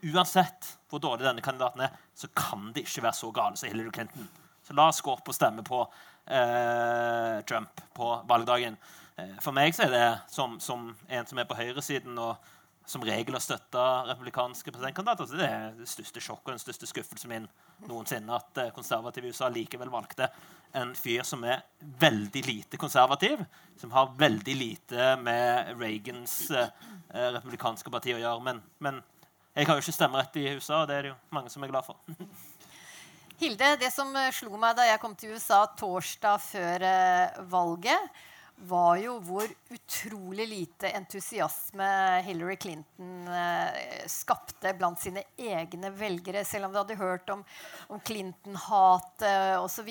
Uansett 0.00 0.78
hvor 0.88 1.02
dårlig 1.02 1.26
denne 1.26 1.44
kandidaten 1.44 1.82
er, 1.84 1.96
så 2.16 2.30
kan 2.32 2.70
det 2.72 2.86
ikke 2.86 3.04
være 3.04 3.18
så 3.18 3.28
gale 3.36 3.58
som 3.60 3.68
Hillary 3.68 3.92
Clinton. 3.92 4.28
Så 4.64 4.76
la 4.76 4.86
oss 4.88 5.02
gå 5.04 5.12
opp 5.12 5.28
og 5.28 5.36
stemme 5.36 5.64
på 5.66 5.82
eh, 5.84 7.42
Trump 7.48 7.82
på 7.96 8.08
valgdagen. 8.28 8.78
Uh, 9.18 9.36
for 9.44 9.52
meg 9.56 9.76
så 9.76 9.84
er 9.86 9.92
det 9.92 10.06
som, 10.32 10.56
som 10.62 10.88
en 11.08 11.28
som 11.28 11.40
er 11.40 11.48
på 11.48 11.58
høyresiden 11.58 12.16
og 12.22 12.50
som 12.88 13.04
regel 13.06 13.36
har 13.36 13.42
støtta 13.44 13.84
republikanske 14.08 14.72
presidentkandidater. 14.72 15.28
Så 15.28 15.38
det 15.38 15.50
er 15.50 15.76
det 15.78 15.88
største 15.90 16.22
sjokket 16.22 16.48
og 16.48 16.56
den 16.56 16.64
største 16.64 16.88
skuffelsen 16.90 17.30
min 17.32 17.50
noensinne 17.88 18.34
at 18.36 18.64
konservative 18.76 19.30
USA 19.30 19.48
likevel 19.52 19.92
valgte 19.92 20.30
en 20.72 20.94
fyr 20.94 21.22
som 21.26 21.42
er 21.44 21.62
veldig 22.00 22.42
lite 22.46 22.78
konservativ, 22.80 23.42
som 23.80 23.90
har 23.94 24.12
veldig 24.18 24.54
lite 24.56 25.14
med 25.22 25.74
Reagans 25.80 26.50
eh, 26.50 26.70
republikanske 27.10 27.90
parti 27.90 28.14
å 28.14 28.20
gjøre. 28.20 28.44
Men, 28.46 28.62
men, 28.78 29.02
jeg 29.56 29.66
har 29.66 29.76
jo 29.76 29.82
ikke 29.82 29.96
stemmerett 29.96 30.36
i 30.38 30.46
USA, 30.54 30.82
og 30.82 30.88
det 30.88 30.96
er 30.96 31.02
det 31.02 31.10
jo 31.10 31.18
mange 31.34 31.50
som 31.50 31.64
er 31.66 31.72
glad 31.72 31.86
for. 31.86 31.98
Hilde, 33.40 33.72
det 33.80 33.88
som 33.90 34.12
slo 34.36 34.58
meg 34.60 34.76
da 34.78 34.84
jeg 34.86 35.00
kom 35.02 35.16
til 35.18 35.34
USA 35.34 35.64
torsdag 35.80 36.42
før 36.44 36.84
eh, 36.86 37.40
valget, 37.50 38.20
var 38.68 38.96
jo 39.00 39.16
hvor 39.24 39.48
utrolig 39.72 40.46
lite 40.48 40.90
entusiasme 40.96 41.88
Hillary 42.26 42.56
Clinton 42.60 43.28
eh, 43.28 44.06
skapte 44.10 44.74
blant 44.76 45.00
sine 45.00 45.22
egne 45.36 45.90
velgere, 45.96 46.44
selv 46.44 46.68
om 46.68 46.74
du 46.74 46.80
hadde 46.82 46.98
hørt 47.00 47.30
om, 47.32 47.44
om 47.88 48.00
Clinton-hat 48.04 49.24
eh, 49.24 49.56
osv. 49.62 49.88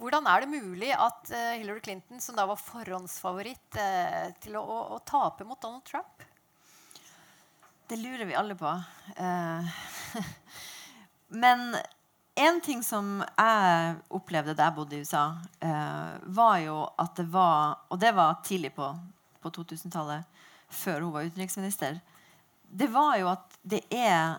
Hvordan 0.00 0.26
er 0.32 0.42
det 0.42 0.50
mulig 0.50 0.90
at 0.96 1.30
eh, 1.30 1.54
Hillary 1.60 1.84
Clinton, 1.84 2.20
som 2.22 2.38
da 2.38 2.48
var 2.50 2.58
forhåndsfavoritt, 2.58 3.78
eh, 3.78 4.26
til 4.42 4.58
å, 4.58 4.64
å, 4.64 4.80
å, 4.96 5.00
tape 5.06 5.46
mot 5.46 5.60
Donald 5.62 5.86
Trump? 5.86 6.26
Det 7.90 7.98
lurer 7.98 8.26
vi 8.26 8.38
alle 8.38 8.54
på. 8.58 8.70
Men 11.42 11.74
en 12.34 12.60
ting 12.60 12.82
som 12.86 13.20
jeg 13.22 13.96
opplevde 14.14 14.54
da 14.56 14.68
jeg 14.68 14.76
bodde 14.76 14.96
i 14.96 15.02
USA, 15.04 15.24
eh, 15.60 16.12
var 16.36 16.58
jo 16.62 16.76
at 16.98 17.16
det 17.18 17.26
var 17.32 17.80
Og 17.90 17.98
det 18.00 18.12
var 18.14 18.38
tidlig 18.44 18.74
på, 18.74 18.86
på 19.42 19.50
2000-tallet, 19.50 20.24
før 20.68 21.00
hun 21.00 21.12
var 21.12 21.26
utenriksminister. 21.26 22.00
Det 22.70 22.86
var 22.92 23.16
jo 23.18 23.28
at 23.32 23.58
det 23.62 23.82
er 23.90 24.38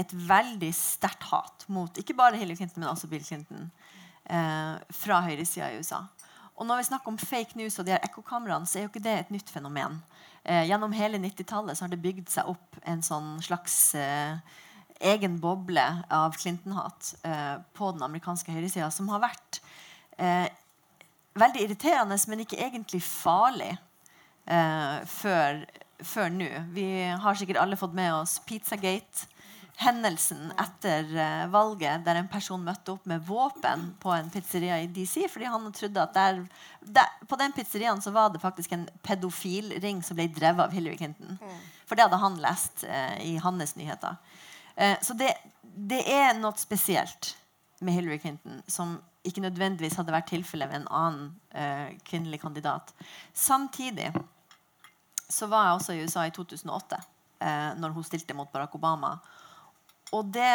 et 0.00 0.12
veldig 0.12 0.70
sterkt 0.74 1.26
hat 1.32 1.66
mot 1.68 1.98
ikke 1.98 2.14
bare 2.16 2.38
Hillary 2.38 2.56
Clinton, 2.56 2.80
men 2.80 2.88
også 2.88 3.08
Bill 3.10 3.24
Clinton 3.24 3.70
eh, 4.24 4.78
fra 4.94 5.20
høyresida 5.26 5.70
i 5.72 5.80
USA. 5.82 6.04
Og 6.60 6.66
når 6.68 6.80
vi 6.80 6.88
snakker 6.90 7.08
om 7.08 7.18
fake 7.18 7.56
news 7.56 7.78
og 7.80 7.86
de 7.86 7.94
her 7.94 8.04
ekkokameraene, 8.04 8.68
så 8.68 8.78
er 8.78 8.84
jo 8.84 8.92
ikke 8.92 9.04
det 9.04 9.16
et 9.18 9.30
nytt 9.34 9.50
fenomen. 9.52 9.98
Eh, 10.44 10.66
gjennom 10.68 10.92
hele 10.96 11.20
90-tallet 11.20 11.80
har 11.80 11.92
det 11.92 12.00
bygd 12.00 12.28
seg 12.32 12.48
opp 12.52 12.80
en 12.88 13.02
sånn 13.04 13.38
slags 13.44 13.94
eh, 13.96 14.36
egen 15.00 15.38
boble 15.40 15.84
av 16.12 16.36
Clinton-hat 16.36 17.14
eh, 17.22 17.56
på 17.72 17.92
den 17.92 18.02
amerikanske 18.04 18.52
høyresida, 18.52 18.90
som 18.92 19.08
har 19.12 19.22
vært 19.24 19.60
eh, 20.20 20.46
veldig 21.40 21.64
irriterende, 21.64 22.18
men 22.28 22.44
ikke 22.44 22.60
egentlig 22.60 23.00
farlig 23.04 23.72
eh, 24.44 25.00
før, 25.08 25.64
før 26.04 26.32
nå. 26.34 26.50
Vi 26.76 26.88
har 27.24 27.38
sikkert 27.40 27.62
alle 27.62 27.80
fått 27.80 27.96
med 27.96 28.12
oss 28.20 28.38
Pizzagate. 28.46 29.28
Hendelsen 29.80 30.50
etter 30.60 31.06
uh, 31.16 31.46
valget 31.48 32.02
der 32.04 32.18
en 32.20 32.26
person 32.28 32.60
møtte 32.60 32.92
opp 32.92 33.06
med 33.08 33.22
våpen 33.24 33.86
på 34.02 34.10
en 34.12 34.28
pizzeria 34.28 34.76
i 34.82 34.90
DC 34.92 35.22
fordi 35.32 35.48
han 35.48 35.70
trodde 35.72 36.02
at 36.02 36.12
der, 36.12 36.42
der, 36.84 37.14
På 37.24 37.38
den 37.40 37.54
pizzeriaen 37.56 38.02
så 38.04 38.12
var 38.12 38.28
det 38.28 38.42
faktisk 38.42 38.74
en 38.76 38.84
pedofilring 39.00 40.02
som 40.04 40.18
ble 40.18 40.26
drevet 40.28 40.66
av 40.66 40.76
Hillary 40.76 40.98
Clinton. 41.00 41.38
Mm. 41.40 41.56
For 41.88 41.96
det 41.96 42.04
hadde 42.04 42.20
han 42.20 42.36
lest 42.44 42.84
uh, 42.84 43.16
i 43.24 43.38
hans 43.40 43.72
nyheter. 43.80 44.20
Eh, 44.76 44.96
så 45.02 45.14
det, 45.18 45.34
det, 45.62 46.02
er 46.06 46.34
noe 46.38 46.56
spesielt 46.60 47.34
med 47.80 47.96
Hillary 47.96 48.18
Clinton 48.18 48.60
som 48.68 48.98
ikke 49.26 49.44
nødvendigvis 49.44 49.98
hadde 50.00 50.14
vært 50.14 50.30
tilfellet 50.32 50.70
med 50.70 50.80
en 50.80 50.92
annen 50.96 51.26
eh, 51.52 51.96
kvinnelig 52.06 52.40
kandidat. 52.42 52.94
Samtidig 53.36 54.12
så 55.30 55.46
var 55.50 55.66
jeg 55.66 55.76
også 55.78 55.94
i 55.94 56.04
USA 56.04 56.24
i 56.26 56.32
2008, 56.34 57.00
eh, 57.44 57.68
når 57.80 57.94
hun 57.94 58.06
stilte 58.06 58.36
mot 58.36 58.50
Barack 58.52 58.74
Obama. 58.74 59.18
Og 60.16 60.32
det, 60.34 60.50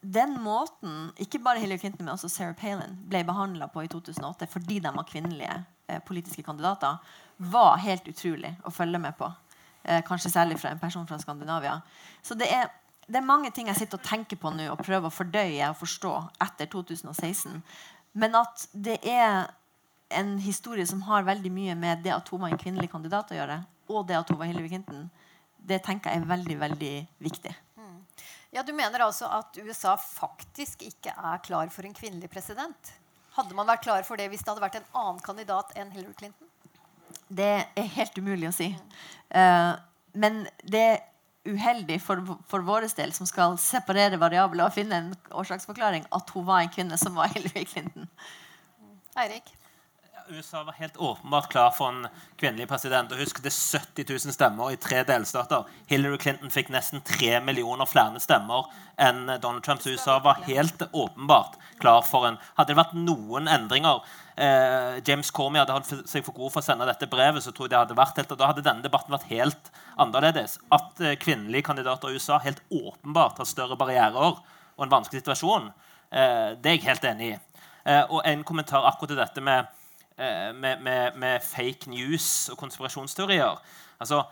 den 0.00 0.34
måten 0.42 1.12
ikke 1.20 1.42
bare 1.44 1.60
Hillary 1.62 1.78
Clinton, 1.78 2.06
men 2.06 2.14
også 2.14 2.30
Sarah 2.32 2.56
Palin 2.58 2.96
ble 3.08 3.22
behandla 3.28 3.68
på 3.70 3.84
i 3.84 3.90
2008 3.92 4.48
fordi 4.50 4.80
de 4.84 4.94
var 4.94 5.06
kvinnelige 5.08 5.60
eh, 5.86 6.00
politiske 6.06 6.42
kandidater, 6.46 6.98
var 7.38 7.78
helt 7.84 8.08
utrolig 8.10 8.56
å 8.66 8.72
følge 8.74 8.98
med 9.02 9.14
på. 9.18 9.30
Eh, 9.84 10.02
kanskje 10.06 10.32
særlig 10.34 10.58
fra 10.58 10.72
en 10.72 10.82
person 10.82 11.06
fra 11.06 11.18
Skandinavia. 11.18 11.80
Så 12.22 12.34
det 12.34 12.50
er 12.52 12.66
det 13.08 13.20
er 13.20 13.24
mange 13.24 13.50
ting 13.54 13.70
jeg 13.70 13.78
sitter 13.80 13.96
og 13.96 14.04
tenker 14.04 14.36
på 14.40 14.50
nå 14.52 14.66
og 14.68 14.82
prøver 14.84 15.08
å 15.08 15.14
fordøye 15.14 15.70
og 15.70 15.78
forstå 15.80 16.12
etter 16.44 16.68
2016. 16.68 17.62
Men 18.20 18.36
at 18.36 18.66
det 18.72 18.98
er 19.08 19.48
en 20.08 20.34
historie 20.40 20.86
som 20.88 21.00
har 21.08 21.24
veldig 21.24 21.52
mye 21.52 21.76
med 21.78 22.04
det 22.04 22.12
at 22.12 22.28
hun 22.28 22.42
var 22.42 22.52
en 22.52 22.60
kvinnelig 22.60 22.90
kandidat 22.92 23.32
å 23.32 23.38
gjøre, 23.38 23.58
og 23.88 24.04
det 24.08 24.18
at 24.18 24.28
hun 24.28 24.38
var 24.40 24.50
Hillary 24.50 24.68
Clinton, 24.72 25.08
det 25.68 25.80
tenker 25.84 26.12
jeg 26.12 26.22
er 26.22 26.28
veldig, 26.28 26.56
veldig 26.60 26.92
viktig. 27.24 27.54
Mm. 27.80 27.98
Ja, 28.52 28.62
Du 28.62 28.72
mener 28.76 29.04
altså 29.04 29.28
at 29.32 29.56
USA 29.56 29.96
faktisk 29.96 30.84
ikke 30.84 31.12
er 31.12 31.44
klar 31.44 31.72
for 31.72 31.88
en 31.88 31.96
kvinnelig 31.96 32.30
president? 32.32 32.94
Hadde 33.36 33.56
man 33.56 33.68
vært 33.68 33.84
klar 33.84 34.04
for 34.04 34.20
det 34.20 34.28
hvis 34.32 34.44
det 34.44 34.52
hadde 34.52 34.64
vært 34.64 34.80
en 34.80 34.88
annen 34.92 35.20
kandidat 35.24 35.72
enn 35.76 35.92
Hillary 35.94 36.16
Clinton? 36.18 36.48
Det 37.28 37.52
er 37.76 37.94
helt 37.96 38.16
umulig 38.18 38.48
å 38.48 38.56
si. 38.56 38.72
Uh, 39.32 39.76
men 40.16 40.46
det 40.64 41.00
uheldig 41.48 42.00
for, 42.04 42.22
for 42.50 42.64
vår 42.66 42.88
del, 42.98 43.12
som 43.16 43.28
skal 43.28 43.56
separere 43.62 44.20
variabler 44.20 44.68
og 44.68 44.74
finne 44.76 45.00
en 45.00 45.12
årsaksforklaring, 45.32 46.06
at 46.14 46.34
hun 46.34 46.46
var 46.46 46.64
en 46.64 46.74
kvinne 46.74 46.98
som 47.00 47.16
var 47.18 47.32
Hillary 47.34 47.64
Clinton. 47.66 48.08
Eirik? 49.18 49.57
USA 50.30 50.62
var 50.62 50.76
helt 50.78 50.96
åpenbart 50.96 51.48
klar 51.52 51.70
for 51.70 51.88
en 51.88 52.08
kvinnelig 52.36 52.68
president. 52.68 53.12
og 53.12 53.18
Husk 53.18 53.40
det 53.42 53.50
er 53.52 53.78
70 53.78 54.08
000 54.10 54.34
stemmer 54.34 54.72
i 54.72 54.78
tre 54.80 55.02
delstater. 55.08 55.64
Hillary 55.88 56.18
Clinton 56.20 56.52
fikk 56.52 56.70
nesten 56.74 57.02
tre 57.06 57.38
millioner 57.40 57.88
flere 57.88 58.20
stemmer 58.20 58.68
enn 59.00 59.26
Donald 59.40 59.64
Trump. 59.64 59.82
Så 59.82 59.94
USA 59.96 60.18
var 60.24 60.42
helt 60.46 60.82
åpenbart 60.92 61.56
klar 61.80 62.02
for 62.06 62.28
en 62.28 62.38
Hadde 62.58 62.72
det 62.72 62.78
vært 62.80 62.96
noen 62.98 63.48
endringer 63.48 64.02
eh, 64.38 64.98
James 65.06 65.30
Comey 65.34 65.60
hadde 65.60 65.74
holdt 65.74 66.08
seg 66.10 66.26
for 66.26 66.36
god 66.36 66.54
for 66.54 66.62
å 66.62 66.66
sende 66.66 66.88
dette 66.88 67.08
brevet, 67.10 67.42
så 67.42 67.52
tror 67.52 67.68
jeg 67.68 67.74
det 67.74 67.80
hadde 67.80 67.98
vært 67.98 68.20
helt, 68.20 68.32
og 68.34 68.40
da 68.40 68.50
hadde 68.50 68.64
denne 68.66 68.84
debatten 68.84 69.14
vært 69.14 69.28
helt 69.32 69.72
annerledes. 69.96 70.58
At 70.74 71.02
eh, 71.02 71.16
kvinnelige 71.20 71.68
kandidater 71.70 72.10
i 72.10 72.18
USA 72.18 72.40
helt 72.44 72.62
åpenbart 72.70 73.40
har 73.42 73.48
større 73.48 73.78
barrierer 73.80 74.38
og 74.38 74.84
en 74.84 74.92
vanskelig 74.92 75.24
situasjon, 75.24 75.70
eh, 76.12 76.54
det 76.58 76.72
er 76.72 76.78
jeg 76.78 76.86
helt 76.86 77.08
enig 77.12 77.32
i. 77.32 77.38
Eh, 77.88 78.04
og 78.04 78.22
en 78.28 78.44
kommentar 78.46 78.86
akkurat 78.88 79.14
til 79.14 79.20
dette 79.22 79.44
med, 79.44 79.74
med, 80.18 80.82
med, 80.82 81.16
med 81.16 81.44
fake 81.44 81.90
news 81.92 82.48
og 82.52 82.58
konspirasjonsteorier. 82.58 83.60
Altså, 84.02 84.22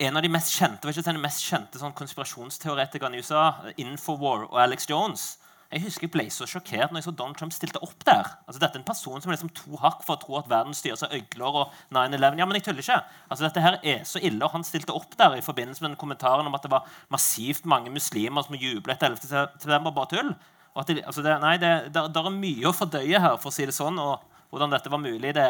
en 0.00 0.16
av 0.16 0.24
de 0.24 0.30
mest 0.32 0.54
kjente, 0.56 0.88
ikke 0.88 1.12
de 1.12 1.20
mest 1.20 1.44
kjente 1.44 1.80
sånn 1.80 1.94
konspirasjonsteoretikerne 1.96 3.18
i 3.18 3.22
USA, 3.22 3.44
Infowar 3.82 4.46
og 4.48 4.58
Alex 4.62 4.88
Jones, 4.90 5.36
Jeg 5.70 5.84
husker 5.84 6.08
jeg 6.08 6.10
ble 6.10 6.24
så 6.34 6.48
sjokkert 6.50 6.90
når 6.90 6.98
jeg 6.98 7.04
så 7.04 7.12
Donald 7.14 7.36
Trump 7.38 7.52
stilte 7.54 7.78
opp 7.86 8.00
der. 8.02 8.26
Altså 8.42 8.58
Dette 8.58 8.74
er 8.74 8.80
en 8.80 8.86
person 8.88 9.22
som 9.22 9.30
er 9.30 9.36
liksom 9.36 9.52
to 9.54 9.78
hakk 9.78 10.00
for 10.02 10.16
å 10.16 10.18
tro 10.18 10.38
at 10.40 10.48
verden 10.50 10.74
styres 10.74 11.04
av 11.06 11.12
øgler 11.14 11.58
og 11.60 11.76
9-11. 11.94 12.40
Ja, 12.40 12.48
men 12.48 12.58
jeg 12.58 12.64
tuller 12.66 12.82
ikke. 12.82 12.96
Altså 13.28 13.44
Dette 13.44 13.62
her 13.62 13.76
er 13.78 14.00
så 14.02 14.18
ille. 14.18 14.42
Og 14.42 14.50
han 14.50 14.66
stilte 14.66 14.96
opp 14.98 15.14
der 15.20 15.36
i 15.38 15.44
forbindelse 15.46 15.84
med 15.84 15.92
den 15.92 16.00
kommentaren 16.00 16.50
om 16.50 16.58
at 16.58 16.66
det 16.66 16.72
var 16.72 16.90
massivt 17.14 17.70
mange 17.70 17.92
muslimer 17.94 18.42
som 18.42 18.58
jublet 18.58 18.96
etter 18.96 19.14
11. 19.14 19.30
september. 19.62 19.94
Bare 19.94 20.10
tull. 20.10 20.34
Og 20.74 20.82
at 20.82 20.90
det, 20.90 21.04
altså 21.06 21.22
det, 21.22 21.36
nei, 21.44 21.54
det, 21.62 21.70
der, 21.94 22.10
der 22.18 22.26
er 22.32 22.34
mye 22.34 22.66
å 22.66 22.74
fordøye 22.74 23.22
her, 23.22 23.38
for 23.38 23.52
å 23.52 23.54
si 23.54 23.70
det 23.70 23.76
sånn. 23.78 24.02
Og 24.02 24.26
hvordan 24.50 24.72
dette 24.74 24.90
var 24.90 25.02
mulig, 25.02 25.34
det 25.34 25.46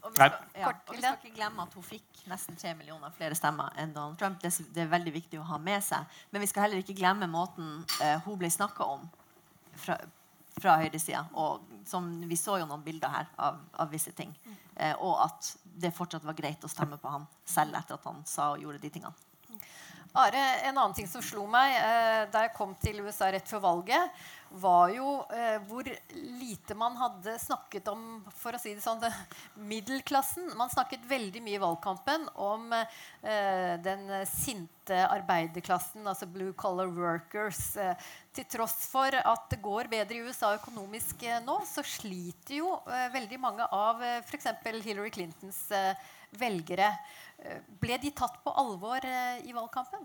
Og 0.00 0.12
vi 0.12 0.16
skal, 0.16 0.36
ja, 0.56 0.68
og 0.70 0.94
vi 0.94 1.00
skal 1.02 1.18
ikke 1.18 1.36
glemme 1.36 1.64
at 1.66 1.74
hun 1.76 1.84
fikk 1.84 2.22
nesten 2.30 2.56
tre 2.56 2.72
millioner 2.76 3.12
flere 3.12 3.36
stemmer 3.36 3.74
enn 3.80 3.92
Donald 3.92 4.16
Trump. 4.20 4.38
Det, 4.40 4.52
det 4.72 4.84
er 4.84 4.92
veldig 4.92 5.12
viktig 5.12 5.40
å 5.40 5.48
ha 5.50 5.58
med 5.60 5.84
seg. 5.84 6.06
Men 6.32 6.40
vi 6.40 6.48
skal 6.48 6.64
heller 6.66 6.80
ikke 6.80 6.96
glemme 6.96 7.28
måten 7.28 7.82
eh, 8.00 8.16
hun 8.24 8.38
ble 8.40 8.48
snakka 8.52 8.86
om 8.94 9.04
fra, 9.76 9.98
fra 10.56 10.78
høyresida. 10.80 11.26
Vi 12.32 12.40
så 12.40 12.58
jo 12.62 12.68
noen 12.70 12.84
bilder 12.86 13.12
her 13.12 13.28
av, 13.36 13.60
av 13.76 13.92
visse 13.92 14.14
ting. 14.16 14.32
Eh, 14.76 14.94
og 14.96 15.20
at 15.26 15.52
det 15.80 15.92
fortsatt 15.96 16.24
var 16.24 16.38
greit 16.38 16.64
å 16.64 16.72
stemme 16.72 16.96
på 17.00 17.12
han 17.12 17.28
selv 17.44 17.76
etter 17.76 18.00
at 18.00 18.08
han 18.08 18.24
sa 18.28 18.52
og 18.54 18.64
gjorde 18.64 18.80
de 18.80 18.92
tingene. 18.96 19.28
Are, 20.18 20.40
en 20.66 20.74
annen 20.74 20.94
ting 20.96 21.06
som 21.06 21.22
slo 21.22 21.44
meg 21.46 21.76
eh, 21.78 22.24
da 22.32 22.42
jeg 22.42 22.54
kom 22.56 22.72
til 22.82 22.98
USA 23.04 23.28
rett 23.30 23.46
før 23.46 23.62
valget, 23.62 24.22
var 24.50 24.90
jo 24.94 25.10
eh, 25.34 25.58
hvor 25.68 25.86
lite 26.14 26.74
man 26.78 26.96
hadde 26.98 27.36
snakket 27.38 27.88
om 27.92 28.20
for 28.34 28.56
å 28.56 28.60
si 28.60 28.74
det 28.74 28.82
sånn, 28.84 29.02
middelklassen. 29.70 30.50
Man 30.58 30.72
snakket 30.72 31.06
veldig 31.08 31.42
mye 31.44 31.58
i 31.58 31.62
valgkampen 31.62 32.26
om 32.40 32.72
eh, 32.74 33.74
den 33.84 34.08
sinte 34.28 34.98
arbeiderklassen, 35.06 36.06
altså 36.06 36.28
blue 36.30 36.54
collar 36.58 36.90
workers. 36.90 37.62
Eh, 37.78 37.94
til 38.36 38.46
tross 38.50 38.76
for 38.90 39.14
at 39.14 39.48
det 39.50 39.58
går 39.62 39.90
bedre 39.90 40.18
i 40.18 40.26
USA 40.26 40.52
økonomisk 40.58 41.24
eh, 41.26 41.40
nå, 41.46 41.60
så 41.66 41.84
sliter 41.86 42.60
jo 42.60 42.74
eh, 42.86 43.08
veldig 43.14 43.40
mange 43.42 43.66
av 43.74 44.02
eh, 44.06 44.20
f.eks. 44.22 44.50
Hillary 44.84 45.10
Clintons 45.14 45.64
eh, 45.74 46.08
velgere. 46.38 46.92
Ble 47.80 47.96
de 47.98 48.10
tatt 48.14 48.36
på 48.44 48.52
alvor 48.60 49.02
i 49.02 49.54
valgkampen? 49.56 50.04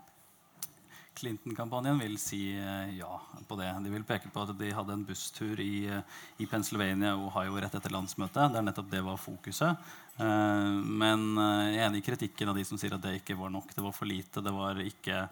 Clinton-kampanjen 1.15 1.99
vil 1.99 2.17
si 2.19 2.39
eh, 2.59 2.97
ja 2.97 3.21
på 3.47 3.57
det. 3.59 3.69
De 3.83 3.91
vil 3.93 4.03
peke 4.07 4.29
på 4.33 4.43
at 4.43 4.51
de 4.59 4.71
hadde 4.75 4.95
en 4.95 5.05
busstur 5.07 5.59
i, 5.63 5.85
eh, 5.87 6.21
i 6.43 6.47
Pennsylvania 6.49 7.13
og 7.15 7.29
Ohio 7.29 7.55
rett 7.61 7.77
etter 7.77 7.93
landsmøtet. 7.93 8.51
Der 8.53 8.65
nettopp 8.65 8.89
det 8.91 9.03
var 9.05 9.21
fokuset. 9.21 9.85
Eh, 10.19 10.71
men 11.03 11.27
jeg 11.39 11.79
er 11.79 11.85
enig 11.87 12.03
i 12.03 12.07
kritikken 12.09 12.51
av 12.51 12.59
de 12.59 12.65
som 12.67 12.79
sier 12.81 12.97
at 12.97 13.03
det 13.03 13.17
ikke 13.21 13.37
var 13.39 13.53
nok. 13.53 13.71
Det 13.75 13.85
var 13.85 13.95
for 13.95 14.11
lite. 14.11 14.43
Det 14.43 14.55
var 14.55 14.81
ikke 14.83 15.25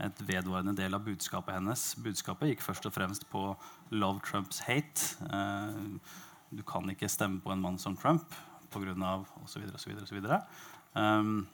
et 0.00 0.24
vedvarende 0.28 0.76
del 0.76 0.96
av 0.96 1.04
budskapet 1.04 1.56
hennes. 1.56 1.86
Budskapet 2.00 2.52
gikk 2.52 2.64
først 2.64 2.88
og 2.88 2.96
fremst 2.96 3.28
på 3.32 3.54
'love 3.90 4.20
Trumps 4.24 4.60
hate'. 4.68 5.16
Du 6.50 6.62
kan 6.62 6.88
ikke 6.90 7.08
stemme 7.08 7.40
på 7.40 7.52
en 7.52 7.60
mann 7.60 7.78
som 7.78 7.96
Trump 7.96 8.34
pga. 8.70 9.24
osv. 9.44 9.62
osv. 9.74 10.26
Um, 10.94 11.46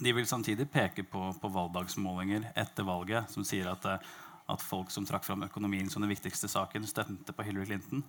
de 0.00 0.14
vil 0.14 0.26
samtidig 0.26 0.68
peke 0.70 1.02
på, 1.02 1.32
på 1.40 1.50
valgdagsmålinger 1.52 2.50
etter 2.58 2.86
valget 2.86 3.30
som 3.32 3.46
sier 3.46 3.68
at, 3.70 3.84
eh, 3.88 4.10
at 4.48 4.64
folk 4.64 4.92
som 4.94 5.06
trakk 5.06 5.26
fram 5.26 5.44
økonomien 5.44 5.90
som 5.90 6.04
den 6.04 6.12
viktigste 6.12 6.48
saken, 6.48 6.86
stemte 6.88 7.34
på 7.34 7.46
Hillary 7.46 7.66
Clinton. 7.68 8.04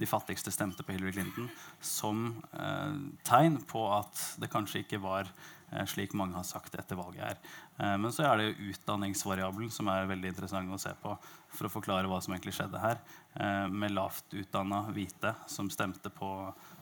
De 0.00 0.08
fattigste 0.10 0.50
stemte 0.54 0.82
på 0.82 0.96
Hillary 0.96 1.12
Clinton 1.14 1.50
som 1.84 2.26
eh, 2.52 2.96
tegn 3.28 3.60
på 3.70 3.84
at 3.94 4.24
det 4.42 4.50
kanskje 4.52 4.82
ikke 4.82 5.02
var 5.04 5.28
eh, 5.28 5.84
slik 5.90 6.16
mange 6.18 6.38
har 6.38 6.48
sagt 6.48 6.74
etter 6.80 6.98
valget 6.98 7.28
her. 7.28 7.40
Eh, 7.78 7.96
men 8.00 8.12
så 8.14 8.26
er 8.30 8.40
det 8.40 8.68
utdanningsvariabelen 8.72 9.70
som 9.74 9.90
er 9.92 10.10
veldig 10.10 10.34
interessant 10.34 10.74
å 10.74 10.80
se 10.80 10.94
på 11.02 11.14
for 11.54 11.68
å 11.68 11.74
forklare 11.76 12.10
hva 12.10 12.20
som 12.24 12.34
egentlig 12.34 12.56
skjedde 12.56 12.82
her. 12.82 13.02
Eh, 13.38 13.66
med 13.70 13.94
lavt 13.94 14.34
utdanna 14.34 14.86
hvite 14.94 15.36
som 15.50 15.70
stemte 15.70 16.10
på, 16.10 16.30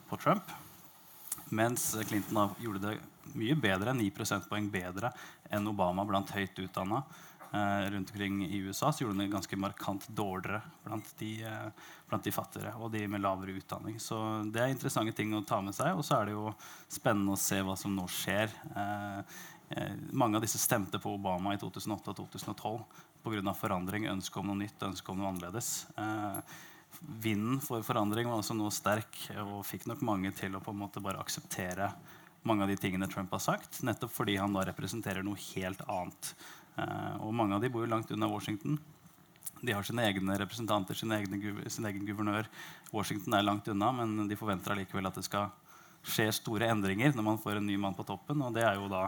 på 0.09 0.23
Trump. 0.23 0.55
Mens 1.49 1.95
Clinton 2.07 2.55
gjorde 2.61 2.79
det 2.87 2.97
mye 3.37 3.55
bedre, 3.55 3.93
9 3.95 4.09
prosentpoeng 4.15 4.69
bedre 4.71 5.11
enn 5.53 5.67
Obama 5.69 6.05
blant 6.05 6.31
høyt 6.35 6.59
utdanna 6.59 7.01
eh, 7.53 7.91
rundt 7.93 8.11
omkring 8.11 8.41
i 8.45 8.57
USA, 8.65 8.91
så 8.91 9.03
gjorde 9.03 9.15
han 9.15 9.23
det 9.23 9.33
ganske 9.33 9.59
markant 9.59 10.07
dårligere 10.07 10.61
blant 10.83 11.13
de, 11.19 11.31
eh, 11.47 11.69
blant 12.09 12.25
de 12.25 12.33
fattigere 12.35 12.75
og 12.79 12.91
de 12.93 13.05
med 13.07 13.23
lavere 13.23 13.55
utdanning. 13.59 13.99
Så 14.01 14.17
det 14.51 14.63
er 14.63 14.73
interessante 14.73 15.15
ting 15.17 15.33
å 15.33 15.45
ta 15.45 15.61
med 15.61 15.75
seg. 15.77 15.95
Og 15.97 16.05
så 16.05 16.19
er 16.19 16.29
det 16.29 16.35
jo 16.37 16.51
spennende 16.91 17.37
å 17.37 17.39
se 17.39 17.61
hva 17.63 17.77
som 17.79 17.95
nå 17.95 18.07
skjer. 18.11 18.53
Eh, 18.75 19.39
mange 20.13 20.37
av 20.37 20.43
disse 20.45 20.61
stemte 20.61 20.99
på 21.01 21.15
Obama 21.15 21.55
i 21.55 21.61
2008 21.61 22.13
og 22.13 22.21
2012 22.35 22.83
pga. 23.23 23.55
forandring, 23.55 24.09
ønske 24.11 24.39
om 24.39 24.51
noe 24.51 24.59
nytt, 24.59 24.83
ønske 24.83 25.09
om 25.09 25.21
noe 25.21 25.31
annerledes. 25.31 25.87
Vinden 27.03 27.59
for 27.63 27.83
forandring 27.83 28.27
var 28.29 28.39
altså 28.39 28.55
nå 28.55 28.69
sterk 28.73 29.17
og 29.43 29.63
fikk 29.67 29.87
nok 29.89 30.03
mange 30.05 30.31
til 30.35 30.55
å 30.55 30.61
på 30.63 30.71
en 30.71 30.81
måte 30.85 31.03
bare 31.03 31.21
akseptere 31.21 31.91
mange 32.43 32.65
av 32.65 32.71
de 32.71 32.77
tingene 32.79 33.07
Trump 33.07 33.31
har 33.31 33.43
sagt, 33.43 33.81
nettopp 33.87 34.11
fordi 34.11 34.35
han 34.39 34.55
da 34.55 34.65
representerer 34.67 35.23
noe 35.23 35.39
helt 35.53 35.83
annet. 35.87 36.33
Eh, 36.75 37.15
og 37.23 37.31
mange 37.35 37.55
av 37.55 37.63
de 37.63 37.71
bor 37.71 37.85
jo 37.85 37.91
langt 37.91 38.11
unna 38.11 38.27
Washington. 38.27 38.77
De 39.63 39.71
har 39.71 39.85
sine 39.87 40.03
egne 40.03 40.35
representanter, 40.41 40.97
sin 40.99 41.13
egne, 41.15 41.39
sin 41.71 41.87
egen 41.87 42.03
guvernør. 42.07 42.49
Washington 42.91 43.37
er 43.37 43.45
langt 43.47 43.69
unna, 43.71 43.93
men 43.95 44.27
de 44.27 44.39
forventer 44.39 44.75
allikevel 44.75 45.07
at 45.07 45.19
det 45.19 45.23
skal 45.27 45.53
skje 46.03 46.27
store 46.35 46.67
endringer 46.67 47.15
når 47.15 47.27
man 47.29 47.39
får 47.39 47.61
en 47.61 47.69
ny 47.69 47.77
mann 47.79 47.95
på 47.95 48.03
toppen. 48.07 48.43
Og 48.43 48.51
det 48.55 48.65
er 48.67 48.75
jo 48.75 48.91
da 48.91 49.05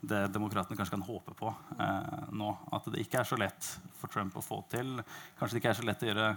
det 0.00 0.26
demokratene 0.34 0.76
kanskje 0.76 0.94
kan 0.96 1.06
håpe 1.06 1.34
på 1.38 1.48
eh, 1.80 2.26
nå. 2.36 2.50
At 2.74 2.88
det 2.92 3.00
ikke 3.02 3.22
er 3.22 3.28
så 3.28 3.38
lett 3.40 3.70
for 3.96 4.12
Trump 4.12 4.36
å 4.36 4.44
få 4.44 4.60
til. 4.72 5.00
Kanskje 5.38 5.56
det 5.56 5.62
ikke 5.62 5.72
er 5.72 5.80
så 5.80 5.86
lett 5.88 6.04
å 6.04 6.10
gjøre 6.10 6.28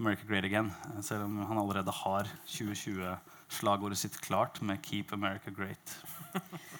America 0.00 0.28
great 0.28 0.48
again, 0.48 0.72
eh, 0.90 1.00
selv 1.06 1.28
om 1.28 1.38
han 1.48 1.60
allerede 1.62 1.94
har 2.02 2.30
2020-slagordet 2.50 4.00
sitt 4.00 4.18
klart 4.24 4.60
med 4.62 4.82
'Keep 4.82 5.14
America 5.14 5.50
Great'. 5.54 5.98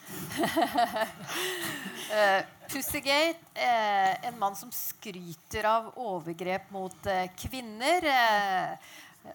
Eh, 2.15 2.45
Pussygate, 2.69 3.41
eh, 3.55 4.27
en 4.29 4.39
mann 4.39 4.55
som 4.57 4.71
skryter 4.71 5.65
av 5.67 5.89
overgrep 5.99 6.71
mot 6.71 7.07
eh, 7.07 7.27
kvinner. 7.37 8.07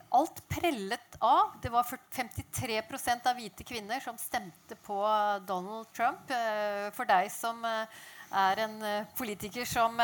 Alt 0.10 0.47
prellet 0.47 1.15
av. 1.19 1.56
Det 1.62 1.69
var 1.69 1.84
53% 1.84 3.28
av 3.30 3.36
hvite 3.36 3.65
kvinner 3.65 3.99
som 3.99 4.17
stemte 4.17 4.78
på 4.86 4.99
Donald 5.47 5.89
Trump. 5.93 6.30
Eh, 6.30 6.89
for 6.93 7.10
deg 7.10 7.30
som 7.34 7.63
eh, 7.65 7.99
er 8.41 8.62
en 8.65 8.78
eh, 8.86 9.10
politiker 9.17 9.65
som, 9.65 9.97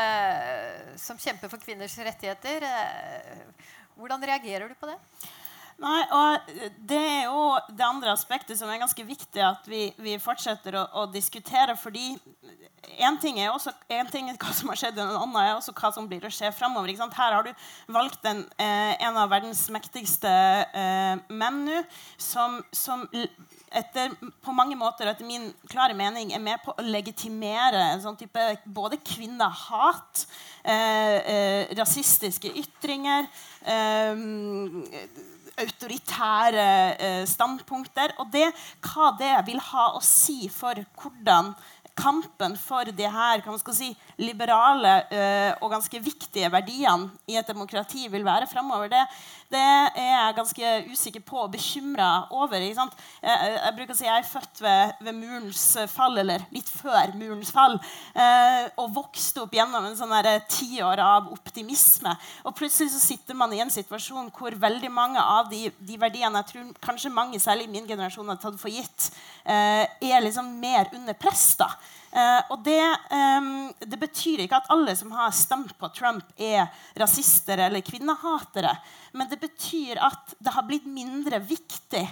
som 0.97 1.21
kjemper 1.21 1.51
for 1.51 1.61
kvinners 1.61 1.97
rettigheter, 2.01 2.65
hvordan 3.95 4.25
reagerer 4.25 4.69
du 4.69 4.77
på 4.79 4.89
det? 4.89 4.97
Nei, 5.75 6.01
og 6.15 6.51
Det 6.87 6.97
er 6.97 7.25
jo 7.27 7.39
det 7.67 7.83
andre 7.83 8.13
aspektet 8.13 8.55
som 8.59 8.69
er 8.71 8.79
ganske 8.79 9.03
viktig 9.03 9.41
at 9.43 9.65
vi, 9.67 9.89
vi 9.99 10.15
fortsetter 10.23 10.77
å, 10.79 10.85
å 11.01 11.05
diskutere. 11.11 11.75
fordi 11.75 12.13
en 13.01 13.17
ting 13.19 13.39
er 13.41 13.51
også 13.51 13.73
ting 14.11 14.29
er 14.29 14.37
hva 14.39 14.53
som 14.55 14.69
har 14.71 14.79
skjedd, 14.79 14.99
en 15.01 15.17
annen 15.17 15.35
er 15.41 15.55
også 15.55 15.73
hva 15.75 15.91
som 15.91 16.07
blir 16.07 16.23
å 16.23 16.31
skje 16.31 16.51
framover. 16.55 16.93
Her 16.95 17.35
har 17.35 17.43
du 17.43 17.51
valgt 17.91 18.23
en, 18.29 18.45
eh, 18.57 18.95
en 19.03 19.17
av 19.17 19.29
verdens 19.29 19.65
mektigste 19.73 20.31
eh, 20.31 21.17
menn 21.27 21.63
nå, 21.65 21.83
som, 22.21 22.61
som 22.71 23.03
etter, 23.75 24.13
på 24.45 24.55
mange 24.55 24.77
måter 24.79 25.09
etter 25.11 25.27
min 25.27 25.49
klare 25.67 25.97
mening 25.97 26.31
er 26.31 26.43
med 26.43 26.61
på 26.63 26.75
å 26.75 26.85
legitimere 26.85 27.81
en 27.91 28.03
sånn 28.03 28.19
type 28.19 28.47
både 28.65 29.01
kvinnehat, 29.03 30.25
eh, 30.63 31.17
eh, 31.35 31.75
rasistiske 31.75 32.53
ytringer 32.63 33.27
eh, 33.65 34.23
autoritære 35.61 36.67
eh, 36.95 37.23
standpunkter. 37.29 38.15
Og 38.21 38.29
det, 38.33 38.49
hva 38.85 39.13
det 39.19 39.33
vil 39.47 39.61
ha 39.71 39.91
å 39.95 40.03
si 40.03 40.49
for 40.51 40.79
hvordan 40.99 41.53
kampen 41.95 42.57
for 42.59 42.91
de 42.91 43.07
her 43.07 43.43
si, 43.71 43.93
liberale 44.19 44.95
eh, 45.07 45.51
og 45.63 45.71
ganske 45.71 46.01
viktige 46.03 46.49
verdiene 46.51 47.07
i 47.31 47.37
et 47.39 47.47
demokrati 47.47 48.09
vil 48.11 48.25
være 48.27 48.49
fremover, 48.51 48.91
det, 48.91 49.03
det 49.53 49.61
er 49.61 50.07
jeg 50.09 50.35
ganske 50.39 50.69
usikker 50.89 51.23
på 51.25 51.37
og 51.43 51.51
bekymra 51.53 52.09
over. 52.33 52.63
Jeg, 52.63 52.75
jeg 53.21 53.75
bruker 53.77 53.93
å 53.93 53.97
si 53.97 54.07
jeg 54.07 54.21
er 54.21 54.27
født 54.27 54.61
ved, 54.65 54.95
ved 55.05 55.17
murens 55.19 55.65
fall, 55.91 56.17
eller 56.21 56.45
litt 56.55 56.69
før 56.71 57.13
murens 57.19 57.51
fall, 57.53 57.77
eh, 58.17 58.65
og 58.81 58.95
vokste 58.95 59.43
opp 59.43 59.53
gjennom 59.55 59.85
en 59.85 59.97
sånn 59.97 60.15
der 60.17 60.41
tiår 60.49 61.01
av 61.03 61.29
optimisme. 61.35 62.15
Og 62.45 62.55
plutselig 62.57 62.95
så 62.95 63.03
sitter 63.03 63.37
man 63.37 63.53
i 63.53 63.61
en 63.63 63.73
situasjon 63.73 64.31
hvor 64.35 64.57
veldig 64.65 64.91
mange 64.93 65.21
av 65.21 65.51
de, 65.51 65.67
de 65.77 65.99
verdiene 66.01 66.41
jeg 66.41 66.51
tror 66.53 66.71
kanskje 66.89 67.13
mange, 67.13 67.41
særlig 67.41 67.69
i 67.69 67.75
min 67.77 67.89
generasjon, 67.89 68.33
har 68.33 68.41
tatt 68.41 68.57
for 68.61 68.73
gitt, 68.73 69.11
eh, 69.45 69.85
er 69.85 70.25
liksom 70.25 70.55
mer 70.61 70.89
under 70.95 71.13
press. 71.17 71.51
da. 71.61 71.69
Uh, 72.15 72.39
og 72.53 72.61
det, 72.63 72.79
um, 73.11 73.73
det 73.83 73.97
betyr 73.99 74.45
ikke 74.45 74.61
at 74.61 74.69
alle 74.71 74.93
som 74.95 75.09
har 75.11 75.33
stemt 75.35 75.73
på 75.75 75.89
Trump, 75.91 76.23
er 76.39 76.69
rasister 76.95 77.59
eller 77.65 77.83
kvinnehatere. 77.83 78.71
Men 79.11 79.27
det 79.27 79.34
betyr 79.41 80.01
at 80.03 80.35
det 80.39 80.53
har 80.55 80.67
blitt 80.67 80.87
mindre 80.89 81.39
viktig 81.43 82.03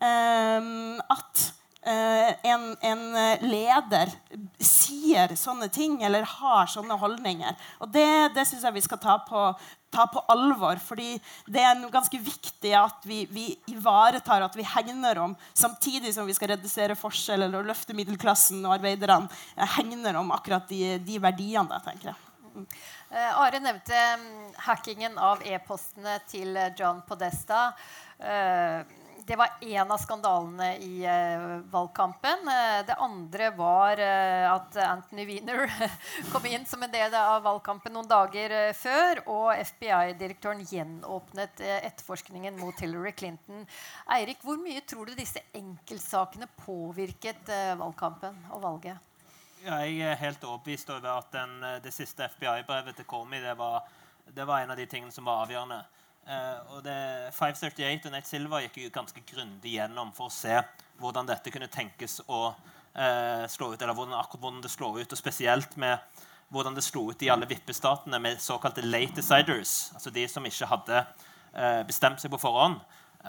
um, 0.00 0.98
at 1.10 1.44
uh, 1.86 2.30
en, 2.52 2.70
en 2.82 3.02
eh, 3.16 3.44
leder 3.46 4.12
sier 4.60 5.34
sånne 5.38 5.68
ting 5.72 5.98
eller 6.04 6.26
har 6.28 6.70
sånne 6.70 6.98
holdninger. 7.00 7.56
Og 7.82 7.92
det, 7.94 8.08
det 8.36 8.46
syns 8.48 8.66
jeg 8.66 8.76
vi 8.76 8.84
skal 8.84 9.00
ta 9.02 9.16
på, 9.26 9.44
ta 9.94 10.06
på 10.10 10.22
alvor. 10.32 10.80
fordi 10.82 11.16
det 11.46 11.64
er 11.64 11.82
ganske 11.92 12.20
viktig 12.20 12.74
at 12.76 13.08
vi, 13.08 13.24
vi 13.30 13.48
ivaretar, 13.72 14.44
at 14.44 14.56
vi 14.56 14.66
hegner 14.66 15.22
om, 15.24 15.36
samtidig 15.54 16.14
som 16.14 16.28
vi 16.28 16.36
skal 16.36 16.54
redusere 16.54 16.98
forskjeller 16.98 17.54
og 17.60 17.68
løfte 17.70 17.96
middelklassen 17.96 18.64
og 18.64 18.78
arbeiderne, 18.78 19.30
eh, 19.56 19.76
hegner 19.78 20.20
om 20.20 20.32
akkurat 20.36 20.68
de, 20.70 20.98
de 21.04 21.20
verdiene. 21.22 21.82
Tenker 21.84 22.12
jeg. 22.12 22.22
Uh, 23.08 23.40
Are 23.40 23.56
nevnte 23.60 23.96
um, 24.18 24.24
hackingen 24.66 25.14
av 25.16 25.40
e-postene 25.48 26.18
til 26.28 26.58
John 26.76 27.00
Podesta. 27.08 27.70
Uh, 28.20 28.84
det 29.28 29.36
var 29.36 29.54
én 29.64 29.88
av 29.88 29.96
skandalene 30.00 30.68
i 30.84 31.02
valgkampen. 31.68 32.46
Det 32.88 32.94
andre 32.96 33.48
var 33.58 34.00
at 34.00 34.78
Anthony 34.80 35.26
Wiener 35.28 35.66
kom 36.32 36.46
inn 36.48 36.64
som 36.64 36.86
en 36.86 36.94
del 36.94 37.12
av 37.18 37.42
valgkampen 37.44 37.92
noen 37.92 38.08
dager 38.08 38.54
før. 38.78 39.20
Og 39.28 39.50
FBI-direktøren 39.74 40.64
gjenåpnet 40.70 41.60
etterforskningen 41.66 42.56
mot 42.62 42.80
Hillary 42.80 43.12
Clinton. 43.18 43.66
Eirik, 44.16 44.40
hvor 44.46 44.56
mye 44.62 44.80
tror 44.88 45.10
du 45.10 45.18
disse 45.18 45.44
enkeltsakene 45.52 46.48
påvirket 46.64 47.52
valgkampen 47.82 48.38
og 48.54 48.64
valget? 48.64 49.07
Jeg 49.68 50.00
er 50.00 50.16
helt 50.16 50.44
overbevist 50.48 50.88
over 50.94 51.18
at 51.18 51.32
den, 51.34 51.58
det 51.84 51.92
siste 51.92 52.24
FBI-brevet 52.32 52.96
til 52.96 53.04
Comey 53.08 53.42
det 53.42 53.52
var, 53.58 53.82
det 54.24 54.46
var 54.48 54.62
en 54.62 54.72
av 54.72 54.78
de 54.80 54.86
tingene 54.88 55.12
som 55.12 55.28
var 55.28 55.42
avgjørende. 55.44 55.82
Uh, 56.28 56.76
og 56.76 56.80
det, 56.84 56.94
538 57.32 58.08
og 58.08 58.12
Nate 58.12 58.28
Silva 58.28 58.58
gikk 58.60 58.82
jo 58.82 58.92
ganske 58.92 59.22
grundig 59.28 59.74
gjennom 59.78 60.10
for 60.16 60.28
å 60.28 60.32
se 60.32 60.58
hvordan 61.00 61.28
dette 61.28 61.52
kunne 61.52 61.70
tenkes 61.72 62.18
å 62.26 62.40
uh, 62.50 63.44
slå 63.48 63.70
ut, 63.72 63.80
eller 63.80 63.96
hvordan, 63.96 64.16
akkurat 64.18 64.42
hvordan 64.42 64.64
det 64.64 64.72
slår 64.72 65.02
ut, 65.02 65.12
og 65.12 65.20
spesielt 65.20 65.76
med 65.80 66.00
hvordan 66.52 66.76
det 66.76 66.84
slo 66.84 67.06
ut 67.12 67.24
i 67.24 67.30
alle 67.32 67.48
vippestatene 67.48 68.20
med 68.20 68.40
såkalte 68.44 68.84
late 68.84 69.16
deciders, 69.20 69.90
altså 69.96 70.12
de 70.12 70.24
som 70.28 70.48
ikke 70.48 70.68
hadde 70.68 71.04
uh, 71.04 71.82
bestemt 71.88 72.20
seg 72.20 72.32
på 72.32 72.40
forhånd. 72.44 72.80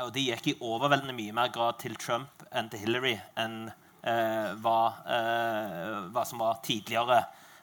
Og 0.03 0.11
de 0.15 0.27
gikk 0.27 0.51
i 0.51 0.57
overveldende 0.59 1.15
mye 1.15 1.35
mer 1.35 1.51
grad 1.55 1.79
til 1.79 1.95
Trump 1.99 2.43
enn 2.51 2.67
til 2.71 2.83
Hillary 2.83 3.15
enn 3.39 3.71
hva, 4.01 4.79
hva 6.13 6.23
som 6.25 6.39
var 6.39 6.61
tidligere 6.63 7.19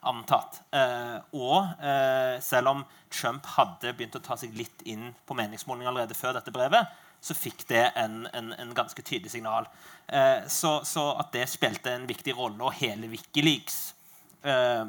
antatt. 0.06 0.60
Eh, 0.74 1.16
og 1.36 1.82
eh, 1.82 2.36
selv 2.44 2.72
om 2.72 2.84
Trump 3.12 3.46
hadde 3.56 3.94
begynt 3.96 4.18
å 4.18 4.22
ta 4.24 4.36
seg 4.38 4.54
litt 4.56 4.84
inn 4.88 5.10
på 5.26 5.36
meningsmåling 5.38 5.88
allerede 5.88 6.16
før 6.18 6.36
dette 6.36 6.54
brevet, 6.54 6.92
så 7.22 7.34
fikk 7.34 7.64
det 7.70 7.82
en, 7.98 8.24
en, 8.36 8.52
en 8.54 8.74
ganske 8.76 9.02
tydelig 9.02 9.32
signal. 9.34 9.66
Eh, 10.06 10.46
så, 10.52 10.78
så, 10.86 11.08
at 11.20 11.32
det 11.34 11.48
spilte 11.50 11.94
en 11.94 12.06
viktig 12.08 12.36
rolle, 12.36 12.60
og 12.62 12.76
hele 12.78 13.10
Wikileaks 13.10 13.80
eh, 14.46 14.84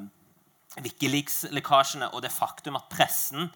Wikileaks-lekkasjene 0.78 2.12
og 2.14 2.22
det 2.22 2.34
faktum 2.34 2.78
at 2.78 2.90
pressen 2.92 3.48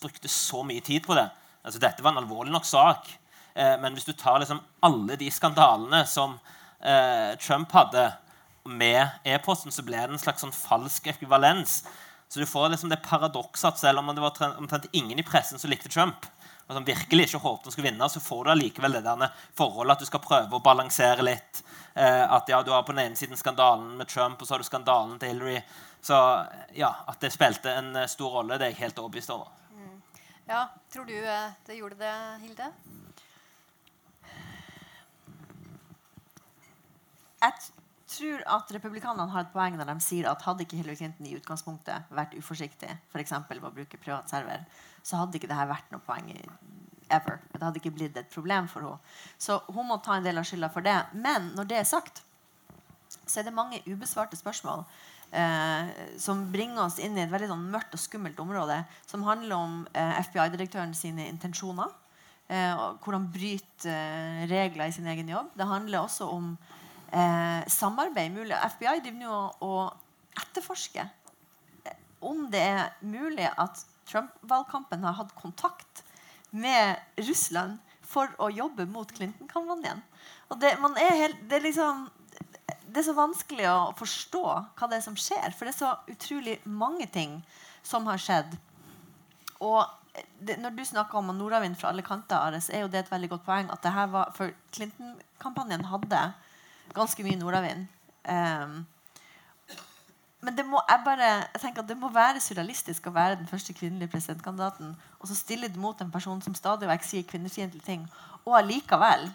brukte 0.00 0.30
så 0.30 0.62
mye 0.64 0.84
tid 0.84 1.02
på 1.04 1.16
det 1.18 1.26
altså 1.66 1.80
Dette 1.82 2.04
var 2.04 2.14
en 2.14 2.20
alvorlig 2.20 2.52
nok 2.54 2.64
sak, 2.68 3.08
eh, 3.58 3.74
men 3.82 3.96
hvis 3.96 4.06
du 4.06 4.12
tar 4.14 4.38
liksom 4.38 4.60
alle 4.86 5.16
de 5.18 5.26
skandalene 5.34 6.04
som 6.06 6.36
eh, 6.38 6.55
Trump 7.42 7.72
hadde 7.74 8.04
med 8.66 9.26
e-posten 9.26 9.74
så 9.74 9.82
ble 9.86 9.98
det 9.98 10.14
en 10.14 10.22
slags 10.22 10.44
sånn 10.44 10.54
falsk 10.54 11.08
ekvivalens. 11.10 11.80
Så 12.28 12.40
du 12.42 12.46
får 12.46 12.68
liksom 12.72 12.90
det 12.90 13.02
paradokset 13.02 13.68
at 13.72 13.80
selv 13.80 14.02
om 14.02 14.10
det 14.14 14.22
var 14.22 14.58
omtrent 14.58 14.86
ingen 14.92 15.18
i 15.18 15.26
pressen 15.26 15.58
som 15.58 15.70
likte 15.70 15.90
Trump, 15.90 16.26
og 16.66 16.74
som 16.74 16.86
virkelig 16.86 17.28
ikke 17.28 17.40
håpet 17.44 17.68
han 17.68 17.74
skulle 17.74 17.90
vinne, 17.92 18.08
så 18.10 18.20
får 18.22 18.44
du 18.44 18.50
allikevel 18.50 18.96
det 18.96 19.04
der 19.06 19.28
forholdet 19.58 19.94
at 19.94 20.02
du 20.02 20.08
skal 20.08 20.22
prøve 20.24 20.58
å 20.58 20.62
balansere 20.62 21.22
litt. 21.22 21.62
Eh, 21.94 22.24
at 22.26 22.50
ja, 22.50 22.62
Du 22.62 22.72
har 22.74 22.82
på 22.82 22.92
den 22.92 23.04
ene 23.04 23.16
siden 23.16 23.38
skandalen 23.38 23.94
med 23.96 24.08
Trump, 24.10 24.40
og 24.42 24.48
så 24.48 24.54
har 24.54 24.58
du 24.58 24.66
skandalen 24.66 25.18
til 25.18 25.28
Hillary. 25.28 25.60
Så 26.02 26.18
ja, 26.74 26.90
At 27.06 27.20
det 27.22 27.30
spilte 27.32 27.70
en 27.70 27.94
eh, 27.96 28.10
stor 28.10 28.40
rolle, 28.40 28.58
det 28.58 28.66
er 28.66 28.74
jeg 28.74 28.82
helt 28.82 28.98
overbevist 28.98 29.30
over. 29.30 29.54
Mm. 29.70 30.02
Ja, 30.48 30.66
Tror 30.92 31.06
du 31.06 31.14
eh, 31.14 31.54
det 31.66 31.78
gjorde 31.78 32.02
det, 32.02 32.14
Hilde? 32.42 32.72
Jeg 37.46 38.16
tror 38.16 38.42
at 38.56 38.70
republikanerne 38.74 39.30
har 39.32 39.46
et 39.46 39.52
poeng 39.54 39.76
når 39.78 39.90
de 39.90 39.96
sier 40.02 40.28
at 40.30 40.44
hadde 40.46 40.66
ikke 40.66 40.78
Hillary 40.80 40.98
Clinton 40.98 41.26
i 41.28 41.36
utgangspunktet 41.38 42.10
vært 42.14 42.34
uforsiktig, 42.38 42.90
f.eks. 43.12 43.34
ved 43.48 43.62
å 43.66 43.74
bruke 43.74 44.00
privat 44.02 44.30
server, 44.30 44.62
så 45.06 45.20
hadde 45.20 45.38
ikke 45.38 45.50
dette 45.50 45.68
vært 45.70 45.90
noe 45.94 46.02
poeng 46.06 46.30
ever. 46.34 47.40
Det 47.52 47.62
hadde 47.62 47.82
ikke 47.82 47.94
blitt 47.94 48.16
et 48.18 48.30
problem 48.32 48.70
for 48.70 48.86
henne. 48.86 49.18
Så 49.38 49.60
hun 49.70 49.86
må 49.90 49.98
ta 50.02 50.16
en 50.16 50.26
del 50.26 50.38
av 50.38 50.46
skylda 50.46 50.70
for 50.74 50.86
det. 50.86 50.96
Men 51.14 51.52
når 51.58 51.70
det 51.70 51.82
er 51.82 51.88
sagt, 51.88 52.22
så 53.26 53.40
er 53.40 53.46
det 53.46 53.54
mange 53.54 53.82
ubesvarte 53.86 54.38
spørsmål 54.38 54.82
eh, 55.30 55.92
som 56.22 56.46
bringer 56.52 56.86
oss 56.86 56.98
inn 57.02 57.18
i 57.18 57.22
et 57.24 57.30
veldig 57.30 57.52
sånn 57.52 57.68
mørkt 57.74 57.94
og 57.94 58.02
skummelt 58.02 58.40
område, 58.42 58.80
som 59.06 59.26
handler 59.26 59.54
om 59.58 59.78
eh, 59.94 60.18
FBI-direktøren 60.26 60.94
sine 60.98 61.28
intensjoner. 61.30 61.94
Eh, 62.46 62.72
og 62.78 63.06
han 63.10 63.30
bryter 63.34 63.90
eh, 63.90 64.42
regler 64.50 64.90
i 64.90 64.94
sin 64.94 65.08
egen 65.10 65.30
jobb. 65.30 65.54
Det 65.58 65.66
handler 65.66 66.04
også 66.04 66.28
om 66.30 66.52
eh, 67.16 67.68
samarbeid 67.72 68.34
mulig. 68.34 68.56
FBI 68.76 69.00
driver 69.00 69.20
nå 69.20 69.38
og 69.64 70.40
etterforsker 70.42 71.08
eh, 71.86 71.98
om 72.20 72.46
det 72.52 72.62
er 72.62 72.92
mulig 73.00 73.48
at 73.56 73.84
Trump-valgkampen 74.06 75.04
har 75.06 75.18
hatt 75.18 75.34
kontakt 75.38 76.04
med 76.54 77.00
Russland 77.26 77.80
for 78.06 78.30
å 78.38 78.50
jobbe 78.54 78.86
mot 78.88 79.10
Clinton-kampanjen. 79.12 80.02
Det, 80.60 80.76
det, 80.78 81.06
er 81.58 81.64
liksom, 81.64 82.06
det, 82.86 83.00
er 83.00 83.06
så 83.08 83.16
vanskelig 83.16 83.66
å 83.66 83.92
forstå 83.98 84.44
hva 84.46 84.88
det 84.90 85.00
er 85.00 85.04
som 85.08 85.18
skjer. 85.18 85.50
For 85.56 85.66
det 85.66 85.74
er 85.74 85.80
så 85.80 85.92
utrolig 86.12 86.60
mange 86.64 87.08
ting 87.10 87.40
som 87.86 88.06
har 88.06 88.22
skjedd. 88.22 88.54
Og 89.58 89.82
det, 90.38 90.56
når 90.62 90.78
du 90.78 90.84
snakker 90.86 91.18
om 91.18 91.34
nordavind 91.34 91.76
fra 91.80 91.90
alle 91.90 92.06
kanter, 92.06 92.38
Ares, 92.38 92.70
er 92.70 92.84
jo 92.84 92.92
det 92.92 93.02
et 93.02 93.12
veldig 93.12 93.32
godt 93.34 93.46
poeng. 93.48 93.70
at 93.74 93.82
det 93.82 93.92
her 93.96 94.06
var, 94.14 94.30
For 94.38 94.54
Clinton-kampanjen 94.76 95.90
hadde 95.90 96.22
ganske 96.94 97.24
mye 97.26 97.38
nordavind. 97.40 97.86
Um, 98.28 98.84
men 100.46 100.56
det 100.56 100.66
må, 100.68 100.80
jeg 100.88 101.02
bare, 101.04 101.28
jeg 101.54 101.60
tenker 101.62 101.82
at 101.82 101.88
det 101.88 101.96
må 101.98 102.10
være 102.14 102.42
surrealistisk 102.44 103.08
å 103.08 103.14
være 103.14 103.38
den 103.40 103.48
første 103.50 103.74
kvinnelige 103.74 104.12
presidentkandidaten 104.12 104.92
og 105.18 105.30
så 105.30 105.34
stille 105.34 105.70
det 105.72 105.80
mot 105.80 106.00
en 106.00 106.10
person 106.12 106.42
som 106.44 106.54
stadig 106.54 106.86
vekk 106.90 107.06
sier 107.06 107.26
kvinnefiendtlige 107.26 107.86
ting, 107.86 108.04
og 108.44 108.58
allikevel 108.60 109.26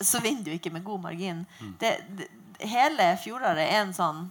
så 0.00 0.20
vinner 0.24 0.46
du 0.46 0.54
ikke 0.54 0.72
med 0.72 0.84
god 0.84 1.02
margin. 1.02 1.42
Mm. 1.60 1.74
Det, 1.80 1.92
det, 2.18 2.28
hele 2.68 3.10
fjoråret 3.20 3.66
er 3.66 3.82
en 3.82 3.92
sånn 3.96 4.22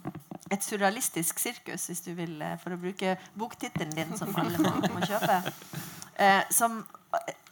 et 0.54 0.62
surrealistisk 0.66 1.40
sirkus, 1.42 1.88
hvis 1.90 2.04
du 2.06 2.12
vil, 2.18 2.36
eh, 2.42 2.58
for 2.62 2.74
å 2.74 2.80
bruke 2.82 3.16
boktittelen 3.38 3.94
din, 3.98 4.12
som 4.18 4.34
alle 4.38 4.62
må, 4.62 4.76
må 4.96 5.06
kjøpe. 5.06 5.42
Eh, 6.16 6.46
som 6.48 6.78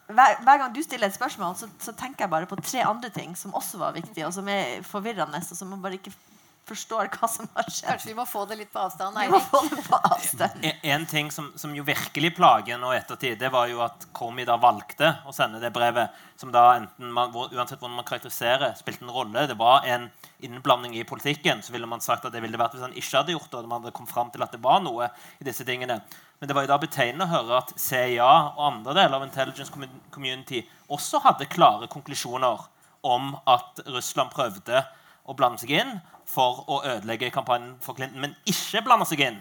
hver, 0.08 0.38
hver, 0.44 0.58
gang 0.60 0.76
du 0.76 0.82
stiller 0.84 1.08
et 1.08 1.16
spørsmål, 1.16 1.56
så, 1.56 1.70
så, 1.80 1.94
tenker 1.96 2.26
jeg 2.26 2.34
bare 2.34 2.50
på 2.50 2.60
tre 2.60 2.84
andre 2.84 3.10
ting 3.14 3.38
som 3.40 3.56
også 3.56 3.80
var 3.80 3.96
viktige, 3.96 4.28
og 4.28 4.34
som 4.36 4.48
er 4.52 4.84
forvirrende, 4.88 5.40
og 5.40 5.58
som 5.58 5.72
man 5.72 5.82
bare 5.84 6.00
ikke 6.00 6.14
forstår 6.68 7.10
hva 7.12 7.28
som 7.28 7.48
har 7.56 7.68
skjedd. 7.68 7.90
Kanskje 7.90 8.10
vi 8.12 8.16
må 8.16 8.26
få 8.28 8.44
det 8.48 8.58
litt 8.60 8.72
på 8.72 8.80
avstand? 8.80 9.18
Vi 9.20 9.32
må 9.32 9.40
få 9.44 9.64
det 9.68 9.84
på 9.84 10.00
avstand. 10.00 10.64
En, 10.64 10.78
en 10.96 11.06
ting 11.10 11.32
som, 11.32 11.50
som, 11.60 11.74
jo 11.76 11.84
virkelig 11.88 12.34
plager 12.38 12.80
nå 12.80 12.94
ettertid, 12.96 13.36
det 13.42 13.52
var 13.52 13.68
jo 13.72 13.82
at 13.84 14.08
Komi 14.16 14.46
da 14.48 14.56
valgte 14.62 15.12
å 15.28 15.36
sende 15.36 15.60
det 15.64 15.74
brevet, 15.76 16.16
som 16.40 16.54
da 16.56 16.66
enten 16.78 17.12
man, 17.14 17.34
uansett 17.36 17.82
hvordan 17.82 17.98
man 18.00 18.08
karakteriserer, 18.08 18.78
spilte 18.80 19.04
en 19.04 19.14
rolle. 19.14 19.46
Det 19.50 19.60
var 19.60 19.88
en 19.92 20.08
innblanding 20.44 20.96
i 21.00 21.06
politikken. 21.08 21.64
Så 21.64 21.76
ville 21.76 21.90
man 21.90 22.04
sagt 22.04 22.26
at 22.28 22.36
det 22.36 22.44
ville 22.44 22.60
vært 22.60 22.78
hvis 22.78 22.88
han 22.88 22.96
ikke 22.96 23.20
hadde 23.20 23.36
gjort 23.36 23.52
det, 23.52 23.64
og 23.64 23.72
man 23.72 23.84
hadde 23.84 23.96
kommet 23.98 24.16
fram 24.16 24.32
til 24.32 24.44
at 24.46 24.56
det 24.56 24.64
var 24.64 24.80
noe 24.84 25.12
i 25.40 25.48
disse 25.48 25.68
tingene. 25.68 26.00
Men 26.44 26.48
det 26.48 26.56
var 26.58 26.66
jo 26.66 26.74
da 26.74 26.76
betegnende 26.76 27.24
å 27.24 27.32
høre 27.32 27.58
at 27.62 27.70
CIA 27.80 28.32
og 28.50 28.58
andre 28.68 28.94
deler 28.98 29.14
av 29.16 29.22
intelligence 29.24 29.72
community 30.12 30.60
også 30.92 31.22
hadde 31.24 31.48
klare 31.48 31.88
konklusjoner 31.88 32.66
om 33.08 33.30
at 33.48 33.80
Russland 33.88 34.34
prøvde 34.36 34.82
å 35.24 35.36
blande 35.40 35.62
seg 35.62 35.72
inn 35.78 35.94
for 36.28 36.66
å 36.68 36.82
ødelegge 36.82 37.32
kampanjen 37.32 37.78
for 37.80 37.96
Clinton, 37.96 38.20
men 38.26 38.36
ikke 38.44 38.84
blande 38.84 39.08
seg 39.08 39.24
inn. 39.24 39.40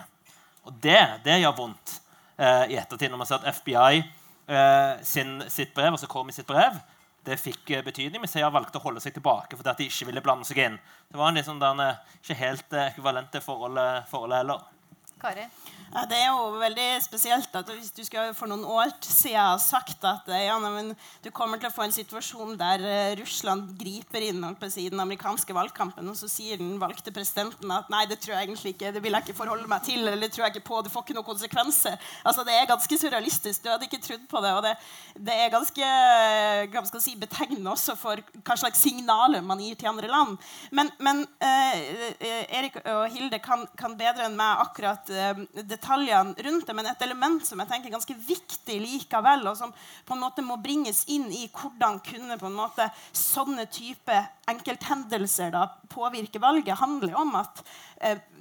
Og 0.63 0.79
det, 0.87 1.03
det 1.27 1.41
gjør 1.43 1.59
vondt 1.65 1.97
eh, 2.39 2.71
i 2.71 2.79
ettertid 2.79 3.11
når 3.11 3.25
man 3.25 3.33
ser 3.33 3.43
at 3.43 3.59
FBI 3.59 3.99
eh, 3.99 5.03
sin, 5.03 5.41
sitt 5.51 5.75
brev, 5.75 5.97
altså 5.97 6.07
kom 6.07 6.31
i 6.31 6.39
sitt 6.39 6.47
brev, 6.47 6.79
det 7.27 7.43
fikk 7.43 7.75
eh, 7.75 7.83
betydning, 7.83 8.23
men 8.23 8.31
CIA 8.31 8.55
valgte 8.55 8.79
å 8.79 8.87
holde 8.87 9.03
seg 9.03 9.19
tilbake 9.19 9.59
fordi 9.59 9.75
at 9.75 9.83
de 9.83 9.91
ikke 9.91 10.13
ville 10.13 10.23
blande 10.23 10.47
seg 10.47 10.63
inn. 10.69 10.79
Det 11.11 11.19
var 11.19 11.35
en 11.35 11.43
liksom 11.43 11.59
den, 11.67 11.83
ikke 12.23 12.43
helt 12.47 12.79
eh, 12.79 12.93
ekvivalente 12.93 13.43
forholdet, 13.43 14.07
forholdet 14.15 14.45
heller. 14.45 14.69
Kari? 15.19 15.51
Ja, 15.93 16.07
det 16.09 16.17
er 16.17 16.31
jo 16.33 16.55
veldig 16.57 16.87
spesielt 17.05 17.53
at 17.59 17.69
hvis 17.69 17.91
du 17.93 18.01
skal 18.07 18.31
for 18.33 18.49
noen 18.49 18.63
år 18.65 18.95
siden 19.05 19.37
ha 19.37 19.59
sagt 19.61 20.01
at 20.09 20.29
eh, 20.33 20.47
ja, 20.47 20.55
men, 20.57 20.95
du 21.21 21.29
kommer 21.37 21.61
til 21.61 21.69
å 21.69 21.75
få 21.75 21.85
en 21.85 21.93
situasjon 21.93 22.55
der 22.57 22.81
uh, 22.81 23.11
Russland 23.19 23.75
griper 23.77 24.25
inn 24.25 24.41
i 24.41 24.87
den 24.89 25.03
amerikanske 25.05 25.53
valgkampen, 25.53 26.09
og 26.09 26.17
så 26.17 26.31
sier 26.33 26.57
den 26.57 26.79
valgte 26.81 27.13
presidenten 27.13 27.69
at 27.77 27.93
nei, 27.93 28.07
det 28.09 28.23
tror 28.23 28.39
jeg 28.39 28.47
egentlig 28.47 28.73
ikke, 28.73 28.95
det 28.95 29.03
vil 29.05 29.13
jeg 29.19 29.27
ikke 29.27 29.37
forholde 29.43 29.69
meg 29.69 29.85
til, 29.85 30.01
eller 30.01 30.17
det 30.25 30.31
tror 30.33 30.47
jeg 30.47 30.55
ikke 30.55 30.71
på, 30.71 30.81
det 30.81 30.95
får 30.95 31.05
ikke 31.05 31.19
noen 31.19 31.29
konsekvenser. 31.29 32.09
Altså, 32.25 32.47
Det 32.49 32.57
er 32.57 32.71
ganske 32.73 32.99
surrealistisk. 33.03 33.61
Du 33.61 33.69
hadde 33.69 33.87
ikke 33.91 34.01
trodd 34.07 34.25
på 34.31 34.43
det. 34.45 34.55
Og 34.57 34.65
det, 34.65 34.73
det 35.29 35.37
er 35.37 35.53
ganske 35.53 35.93
hva 36.73 36.85
skal 36.89 37.05
si, 37.05 37.15
betegnende 37.21 37.73
også 37.73 37.99
for 38.01 38.25
hva 38.41 38.57
slags 38.59 38.81
signaler 38.81 39.45
man 39.45 39.61
gir 39.61 39.77
til 39.77 39.93
andre 39.93 40.09
land. 40.11 40.41
Men, 40.73 40.91
men 41.05 41.23
uh, 41.45 41.77
Erik 42.49 42.81
og 42.81 43.05
Hilde 43.13 43.43
kan, 43.45 43.69
kan 43.79 43.97
bedre 44.01 44.31
enn 44.31 44.41
meg 44.41 44.65
akkurat 44.65 45.13
uh, 45.13 45.45
det 45.61 45.82
detaljene 45.83 46.35
rundt 46.47 46.67
det, 46.67 46.75
men 46.75 46.87
et 46.87 47.03
element 47.03 47.43
som 47.45 47.59
jeg 47.59 47.69
tenker 47.71 47.91
er 47.91 47.97
ganske 47.97 48.15
viktig 48.15 48.79
likevel, 48.85 49.47
og 49.51 49.57
som 49.59 49.73
på 50.07 50.15
en 50.15 50.23
måte 50.23 50.45
må 50.47 50.57
bringes 50.63 51.05
inn 51.11 51.27
i 51.35 51.49
hvordan 51.51 51.99
kunne 52.07 52.39
på 52.39 52.47
en 52.47 52.59
måte 52.59 52.87
sånne 53.13 53.67
type 53.73 54.15
enkelthendelser 54.53 55.53
da 55.55 55.67
påvirke 55.91 56.41
valget, 56.43 56.79
handler 56.79 57.17
om 57.19 57.35
at 57.41 57.65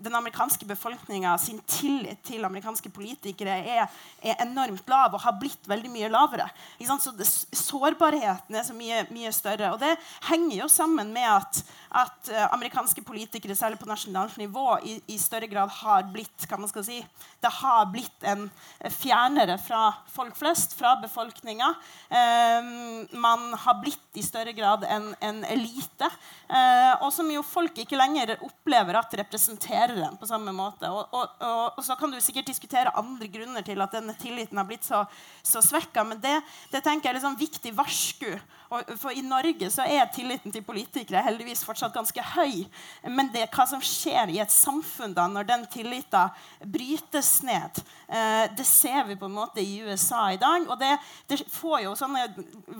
den 0.01 0.15
amerikanske 0.15 0.65
befolkninga 0.65 1.37
sin 1.37 1.59
tillit 1.69 2.23
til 2.25 2.45
amerikanske 2.45 2.89
politikere 2.93 3.57
er, 3.75 3.89
er, 4.21 4.39
enormt 4.41 4.87
lav 4.89 5.13
og 5.13 5.21
har 5.23 5.37
blitt 5.39 5.69
veldig 5.69 5.91
mye 5.93 6.09
lavere. 6.11 6.47
Så 6.81 7.13
det, 7.17 7.27
Sårbarheten 7.27 8.57
er 8.57 8.65
så 8.65 8.75
mye, 8.75 9.03
mye, 9.13 9.31
større. 9.35 9.71
Og 9.73 9.79
det 9.81 9.93
henger 10.29 10.63
jo 10.63 10.69
sammen 10.71 11.11
med 11.13 11.27
at, 11.29 11.61
at 12.01 12.31
uh, 12.33 12.47
amerikanske 12.55 13.03
politikere, 13.05 13.55
særlig 13.57 13.79
på 13.81 13.89
nasjonalt 13.89 14.37
nivå, 14.41 14.65
i, 14.83 14.97
i, 15.13 15.19
større 15.21 15.49
grad 15.51 15.71
har 15.81 16.09
blitt 16.11 16.47
hva 16.49 16.59
man 16.61 16.71
skal 16.71 16.85
si, 16.87 16.99
det 17.41 17.53
har 17.61 17.87
blitt 17.93 18.27
en 18.27 18.47
fjernere 18.91 19.57
fra 19.61 19.91
folk 20.11 20.35
flest, 20.39 20.75
fra 20.77 20.95
befolkninga. 21.01 21.71
Um, 22.09 23.05
man 23.21 23.51
har 23.65 23.79
blitt 23.83 24.19
i 24.19 24.25
større 24.25 24.53
grad 24.57 24.83
en, 24.89 25.11
en 25.21 25.43
elite, 25.47 26.09
uh, 26.49 27.05
og 27.05 27.11
som 27.15 27.29
jo 27.31 27.45
folk 27.45 27.77
ikke 27.83 27.99
lenger 27.99 28.35
opplever 28.41 28.97
at 28.99 29.13
representerer 29.21 29.50
dem 29.57 30.17
på 30.17 30.27
samme 30.29 30.51
måte. 30.55 30.89
Og, 30.89 31.07
og, 31.11 31.35
og, 31.39 31.77
og, 31.77 31.83
så 31.83 31.95
kan 31.99 32.11
du 32.11 32.19
sikkert 32.21 32.47
diskutere 32.47 32.93
andre 32.95 33.27
grunner 33.27 33.61
til 33.61 33.81
at 33.81 33.91
denne 33.91 34.15
tilliten 34.19 34.57
har 34.57 34.67
blitt 34.69 34.85
så, 34.85 35.03
så 35.43 35.61
svekka, 35.61 36.03
men 36.03 36.21
det, 36.21 36.37
det, 36.71 36.83
tenker 36.83 37.09
jeg 37.09 37.15
er 37.15 37.19
liksom 37.19 37.39
viktig 37.39 37.75
varsku. 37.77 38.31
For 38.71 39.11
i 39.11 39.21
Norge 39.21 39.67
så 39.71 39.83
er 39.83 40.07
tilliten 40.15 40.53
til 40.53 40.63
politikere 40.63 41.23
heldigvis 41.25 41.63
fortsatt 41.67 41.93
ganske 41.95 42.23
høy. 42.35 42.63
Men 43.03 43.31
det 43.33 43.49
hva 43.51 43.65
som 43.67 43.81
skjer 43.83 44.31
i 44.31 44.39
et 44.39 44.53
samfunn 44.53 45.15
da 45.15 45.25
når 45.27 45.47
den 45.49 45.65
tilliten 45.71 46.31
brytes 46.71 47.33
ned, 47.43 47.81
eh, 48.07 48.45
det 48.55 48.65
ser 48.67 49.03
vi 49.09 49.17
på 49.19 49.27
en 49.27 49.35
måte 49.35 49.59
i 49.63 49.81
USA 49.83 50.23
i 50.31 50.39
dag. 50.39 50.69
Og 50.69 50.79
det, 50.79 50.91
det 51.27 51.41
får 51.51 51.81
jo 51.85 51.97
sånne 51.99 52.23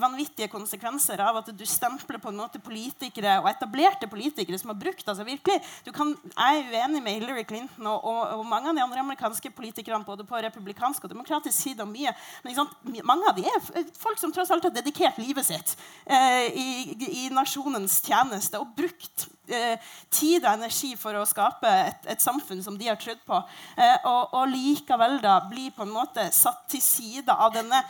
vanvittige 0.00 0.48
konsekvenser 0.52 1.20
av 1.20 1.42
at 1.42 1.52
du 1.52 1.66
stempler 1.68 2.22
på 2.22 2.32
en 2.32 2.40
måte 2.40 2.62
politikere 2.62 3.36
og 3.42 3.50
etablerte 3.52 4.08
politikere 4.08 4.60
som 4.60 4.72
har 4.72 4.80
brukt 4.80 5.08
altså 5.08 5.26
virkelig, 5.28 5.60
kan, 5.92 6.16
Jeg 6.32 6.62
er 6.62 6.72
uenig 6.72 7.02
med 7.04 7.18
Hillary 7.18 7.44
Clinton 7.44 7.86
og, 7.90 8.04
og, 8.08 8.20
og, 8.38 8.46
mange 8.48 8.70
av 8.70 8.76
de 8.76 8.84
andre 8.84 9.04
amerikanske 9.04 9.52
politikerne 9.52 10.04
både 10.08 10.24
på 10.24 10.40
republikansk 10.40 11.04
og 11.04 11.12
demokratisk 11.12 11.58
side. 11.58 11.84
og 11.84 11.92
mye, 11.92 12.14
men 12.42 13.04
Mange 13.04 13.28
av 13.28 13.36
de 13.36 13.44
er 13.44 13.90
folk 13.98 14.20
som 14.20 14.32
tross 14.32 14.50
alt 14.50 14.64
har 14.64 14.72
dedikert 14.72 15.20
livet 15.20 15.44
sitt 15.46 15.76
i, 16.06 16.96
i, 17.26 17.28
nasjonens 17.30 18.00
tjeneste 18.02 18.58
og 18.58 18.72
brukt 18.76 19.26
eh, 19.52 19.78
tid 20.10 20.42
og 20.42 20.52
energi 20.56 20.94
for 20.98 21.16
å 21.18 21.26
skape 21.28 21.68
et, 21.68 22.08
et 22.14 22.22
samfunn 22.22 22.62
som 22.64 22.78
de 22.78 22.90
har 22.90 22.98
trodd 23.00 23.20
på. 23.26 23.38
Eh, 23.76 23.98
og, 24.08 24.34
og 24.38 24.50
likevel 24.52 25.20
da 25.22 25.38
bli 25.48 25.70
på 25.74 25.86
en 25.86 25.94
måte 25.94 26.26
satt 26.34 26.66
til 26.72 26.82
side 26.82 27.32
av 27.32 27.54
denne 27.54 27.82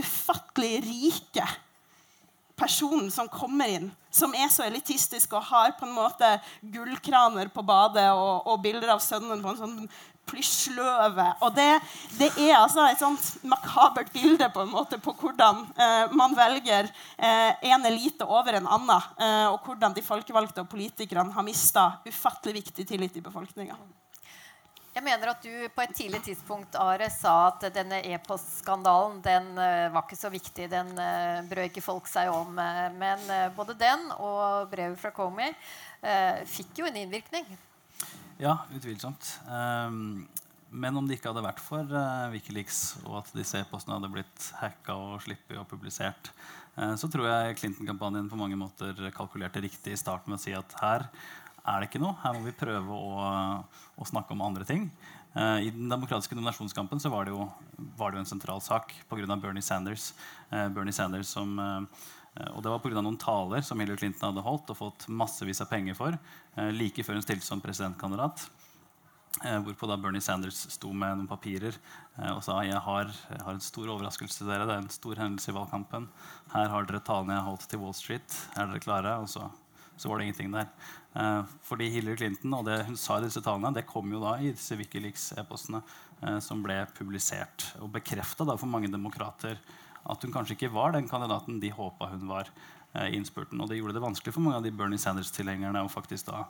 ufattelig 0.00 0.78
rike 0.86 1.46
personen 2.56 3.10
som 3.10 3.28
kommer 3.32 3.70
inn, 3.74 3.88
som 4.12 4.34
er 4.36 4.50
så 4.52 4.64
elitistisk 4.66 5.34
og 5.34 5.46
har 5.48 5.72
på 5.78 5.86
en 5.88 5.94
måte 5.96 6.28
gullkraner 6.74 7.50
på 7.52 7.64
badet 7.66 8.06
og, 8.12 8.46
og 8.46 8.60
bilder 8.62 8.94
av 8.94 9.02
sønnen 9.02 9.42
på 9.42 9.52
en 9.52 9.60
sånn 9.60 9.78
plysjløve. 10.32 11.28
Og 11.44 11.54
det, 11.56 11.68
det, 12.18 12.30
er 12.40 12.56
altså 12.58 12.86
et 12.88 13.00
sånt 13.00 13.44
makabert 13.48 14.12
bilde 14.14 14.48
på 14.52 14.64
en 14.64 14.72
måte 14.72 14.98
på 15.02 15.14
hvordan 15.20 15.64
eh, 15.76 16.12
man 16.16 16.36
velger 16.36 16.88
eh, 16.88 17.64
en 17.72 17.88
elite 17.88 18.26
over 18.26 18.58
en 18.58 18.68
annen, 18.78 19.10
eh, 19.18 19.48
og 19.52 19.60
hvordan 19.66 19.96
de 19.96 20.04
folkevalgte 20.04 20.64
og 20.64 20.70
politikerne 20.72 21.34
har 21.34 21.46
mista 21.46 21.88
ufattelig 22.08 22.62
viktig 22.62 22.88
tillit 22.88 23.18
i 23.18 23.24
befolkninga. 23.24 23.76
Jeg 24.92 25.04
mener 25.06 25.30
at 25.30 25.40
du 25.40 25.68
på 25.72 25.82
et 25.86 25.94
tidlig 25.96 26.18
tidspunkt 26.26 26.74
Are, 26.76 27.06
sa 27.08 27.46
at 27.46 27.64
denne 27.72 28.02
e-postskandalen 28.12 29.22
den 29.24 29.46
uh, 29.56 29.88
var 29.94 30.04
ikke 30.04 30.18
så 30.20 30.28
viktig. 30.28 30.66
Den 30.68 30.90
uh, 30.98 31.40
brød 31.48 31.70
ikke 31.70 31.84
folk 31.86 32.10
seg 32.12 32.28
om. 32.28 32.60
Uh, 32.60 32.90
men 33.00 33.24
både 33.56 33.78
den 33.80 34.04
og 34.18 34.68
brevet 34.68 35.00
fra 35.00 35.14
Comey 35.16 35.56
fikk 36.50 36.82
jo 36.82 36.90
en 36.90 36.98
innvirkning. 36.98 37.46
Ja, 38.42 38.56
utvilsomt. 38.74 39.40
Um, 39.46 40.26
men 40.74 40.96
om 40.98 41.06
det 41.06 41.14
ikke 41.14 41.30
hadde 41.30 41.44
vært 41.44 41.60
for 41.62 41.86
Wikileaks, 42.32 42.78
og 43.04 43.20
at 43.20 43.28
disse 43.36 43.60
e-postene 43.60 43.94
hadde 43.94 44.08
blitt 44.10 44.46
hacka 44.58 44.96
og 44.98 45.20
sluppet 45.22 45.60
og 45.60 45.68
publisert, 45.70 46.30
så 46.98 47.10
tror 47.12 47.28
jeg 47.28 47.58
Clinton-kampanjen 47.60 48.30
på 48.32 48.38
mange 48.40 48.56
måter 48.56 48.96
kalkulerte 49.14 49.60
riktig 49.62 49.92
i 49.92 50.00
starten 50.00 50.32
med 50.32 50.40
å 50.40 50.42
si 50.42 50.54
at 50.56 50.74
her 50.80 51.04
er 51.04 51.76
det 51.76 51.90
ikke 51.90 52.00
noe. 52.00 52.16
Her 52.24 52.34
må 52.34 52.40
vi 52.46 52.54
prøve 52.56 52.96
å, 52.96 53.20
å 54.00 54.08
snakke 54.08 54.32
om 54.32 54.42
andre 54.48 54.66
ting. 54.66 54.88
Uh, 55.36 55.60
I 55.60 55.68
den 55.68 55.92
demokratiske 55.92 56.34
nominasjonskampen 56.34 57.04
var 57.12 57.28
det 57.28 57.36
jo, 57.36 57.46
var 58.00 58.10
det 58.10 58.18
jo 58.18 58.24
en 58.24 58.32
sentral 58.32 58.64
sak 58.64 58.96
pga. 59.12 59.36
Bernie 59.36 59.62
Sanders. 59.62 60.14
Bernie 60.50 60.96
Sanders 60.96 61.30
som, 61.36 61.54
og 62.32 62.62
det 62.64 62.70
var 62.72 62.80
pga. 62.80 63.00
noen 63.02 63.18
taler 63.20 63.60
som 63.60 63.80
Hillary 63.80 64.00
Clinton 64.00 64.30
hadde 64.30 64.44
holdt 64.46 64.70
og 64.72 64.78
fått 64.78 65.04
massevis 65.12 65.60
av 65.60 65.68
penger 65.68 65.96
for 65.98 66.16
like 66.72 67.04
før 67.04 67.18
hun 67.18 67.24
stilte 67.24 67.44
som 67.44 67.60
presidentkandidat. 67.60 68.46
hvorpå 69.66 69.88
da 69.88 69.98
Bernie 70.00 70.24
Sanders 70.24 70.62
sto 70.72 70.92
med 70.92 71.18
noen 71.18 71.28
papirer 71.28 71.76
og 72.32 72.40
sa 72.44 72.62
jeg 72.64 72.80
har, 72.86 73.12
jeg 73.28 73.44
har 73.44 73.52
en 73.52 73.60
stor 73.60 73.92
overraskelse 73.94 74.38
til 74.38 74.48
dere. 74.48 74.64
Det 74.64 74.78
er 74.78 74.80
en 74.80 74.96
stor 74.96 75.20
hendelse 75.20 75.52
i 75.52 75.56
valgkampen. 75.56 76.08
Her 76.54 76.72
har 76.72 76.88
dere 76.88 77.04
talene 77.04 77.36
jeg 77.36 77.48
holdt 77.50 77.68
til 77.68 77.84
Wall 77.84 77.96
Street. 77.96 78.38
Er 78.56 78.72
dere 78.72 78.84
klare? 78.84 79.18
Og 79.20 79.28
så 79.28 79.50
så 79.96 80.08
var 80.08 80.18
det 80.18 80.24
ingenting 80.24 80.50
der. 80.52 80.66
Eh, 81.14 81.42
fordi 81.62 81.88
Hillary 81.92 82.16
Clinton 82.16 82.54
og 82.56 82.64
det 82.66 82.80
hun 82.88 82.96
sa 82.98 83.18
i 83.18 83.26
disse 83.26 83.42
talene, 83.44 83.70
det 83.74 83.86
kom 83.86 84.10
jo 84.12 84.22
da 84.22 84.34
i 84.40 84.50
disse 84.50 84.76
Wikileaks-e-postene 84.78 85.82
eh, 86.22 86.38
som 86.42 86.62
ble 86.64 86.80
publisert. 86.96 87.68
Og 87.78 87.92
bekrefta 87.94 88.46
for 88.56 88.70
mange 88.70 88.90
demokrater 88.90 89.60
at 90.10 90.24
hun 90.24 90.34
kanskje 90.34 90.56
ikke 90.56 90.72
var 90.74 90.94
den 90.96 91.08
kandidaten 91.10 91.60
de 91.62 91.70
håpa 91.74 92.10
hun 92.12 92.26
var. 92.30 92.50
Eh, 92.94 93.08
i 93.08 93.16
innspurten. 93.16 93.60
Og 93.60 93.70
det 93.70 93.78
gjorde 93.78 93.96
det 93.96 94.04
vanskelig 94.04 94.34
for 94.34 94.44
mange 94.44 94.58
av 94.60 94.66
de 94.66 94.72
Bernie 94.76 95.00
Sanders-tilhengerne 95.00 95.80
å 95.80 95.92
faktisk 95.92 96.28
da 96.28 96.44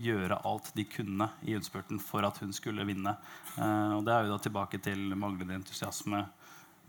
gjøre 0.00 0.38
alt 0.48 0.70
de 0.72 0.86
kunne 0.88 1.26
i 1.44 1.52
innspurten 1.52 1.98
for 2.00 2.24
at 2.24 2.38
hun 2.40 2.54
skulle 2.56 2.86
vinne. 2.88 3.12
Eh, 3.58 3.90
og 3.98 4.06
det 4.06 4.14
er 4.14 4.24
jo 4.24 4.32
da 4.32 4.38
tilbake 4.40 4.80
til 4.80 5.12
manglende 5.12 5.58
entusiasme 5.60 6.24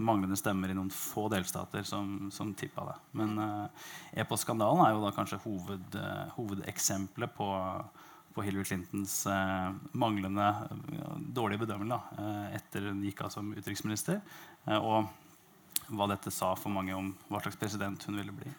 manglende 0.03 0.33
stemmer 0.39 0.71
i 0.71 0.73
noen 0.73 0.89
få 0.89 1.27
delstater 1.29 1.83
som, 1.85 2.31
som 2.33 2.49
tippa 2.57 2.81
det. 2.87 2.95
Men 3.19 3.35
uh, 3.37 3.83
e-postskandalen 4.17 4.81
er 4.81 4.95
jo 4.95 5.03
da 5.03 5.11
kanskje 5.13 5.37
hoved, 5.43 5.83
uh, 5.93 6.31
hovedeksempelet 6.33 7.35
på, 7.37 7.49
på, 8.33 8.41
Hillary 8.41 8.65
Clintons 8.65 9.19
uh, 9.29 9.69
manglende 9.93 10.47
dårlige 11.37 11.67
bedømmelse 11.67 12.25
etter 12.57 12.89
hun 12.89 13.05
gikk 13.05 13.21
av 13.27 13.35
som 13.35 13.53
utenriksminister. 13.53 14.17
og 14.79 15.13
hva 15.87 16.07
dette 16.11 16.31
sa 16.31 16.53
for 16.59 16.73
mange 16.73 16.95
om 16.95 17.11
hva 17.27 17.41
slags 17.43 17.59
president 17.59 18.07
hun 18.07 18.19
ville 18.19 18.35
bli. 18.35 18.53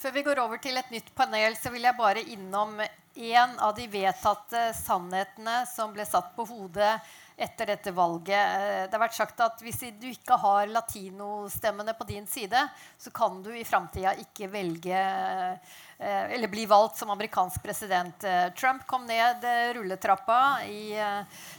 Før 0.00 0.14
vi 0.16 0.22
går 0.24 0.38
over 0.40 0.60
til 0.62 0.78
et 0.80 0.92
nytt 0.94 1.10
panel, 1.12 1.56
så 1.60 1.68
vil 1.74 1.84
jeg 1.84 1.98
bare 1.98 2.22
innom 2.32 2.78
en 2.80 3.58
av 3.60 3.74
de 3.76 3.84
vedtatte 3.90 4.70
sannhetene 4.78 5.64
som 5.68 5.92
ble 5.92 6.06
satt 6.08 6.30
på 6.36 6.46
hodet 6.48 6.94
etter 7.40 7.70
dette 7.72 7.92
valget. 7.92 8.36
Eh, 8.36 8.82
det 8.86 8.96
har 8.96 9.02
vært 9.02 9.16
sagt 9.16 9.40
at 9.40 9.62
hvis 9.64 9.80
du 10.00 10.06
ikke 10.10 10.36
har 10.40 10.68
latinostemmene 10.72 11.94
på 11.96 12.06
din 12.08 12.26
side, 12.28 12.62
så 13.00 13.12
kan 13.12 13.40
du 13.44 13.50
i 13.56 13.64
framtida 13.64 14.12
ikke 14.20 14.50
velge 14.52 14.96
eh, 14.96 15.76
eller 16.00 16.52
bli 16.52 16.66
valgt 16.68 17.00
som 17.00 17.12
amerikansk 17.12 17.62
president. 17.64 18.24
Eh, 18.24 18.50
Trump 18.56 18.84
kom 18.88 19.08
ned 19.08 19.44
rulletrappa 19.76 20.40
i 20.68 20.96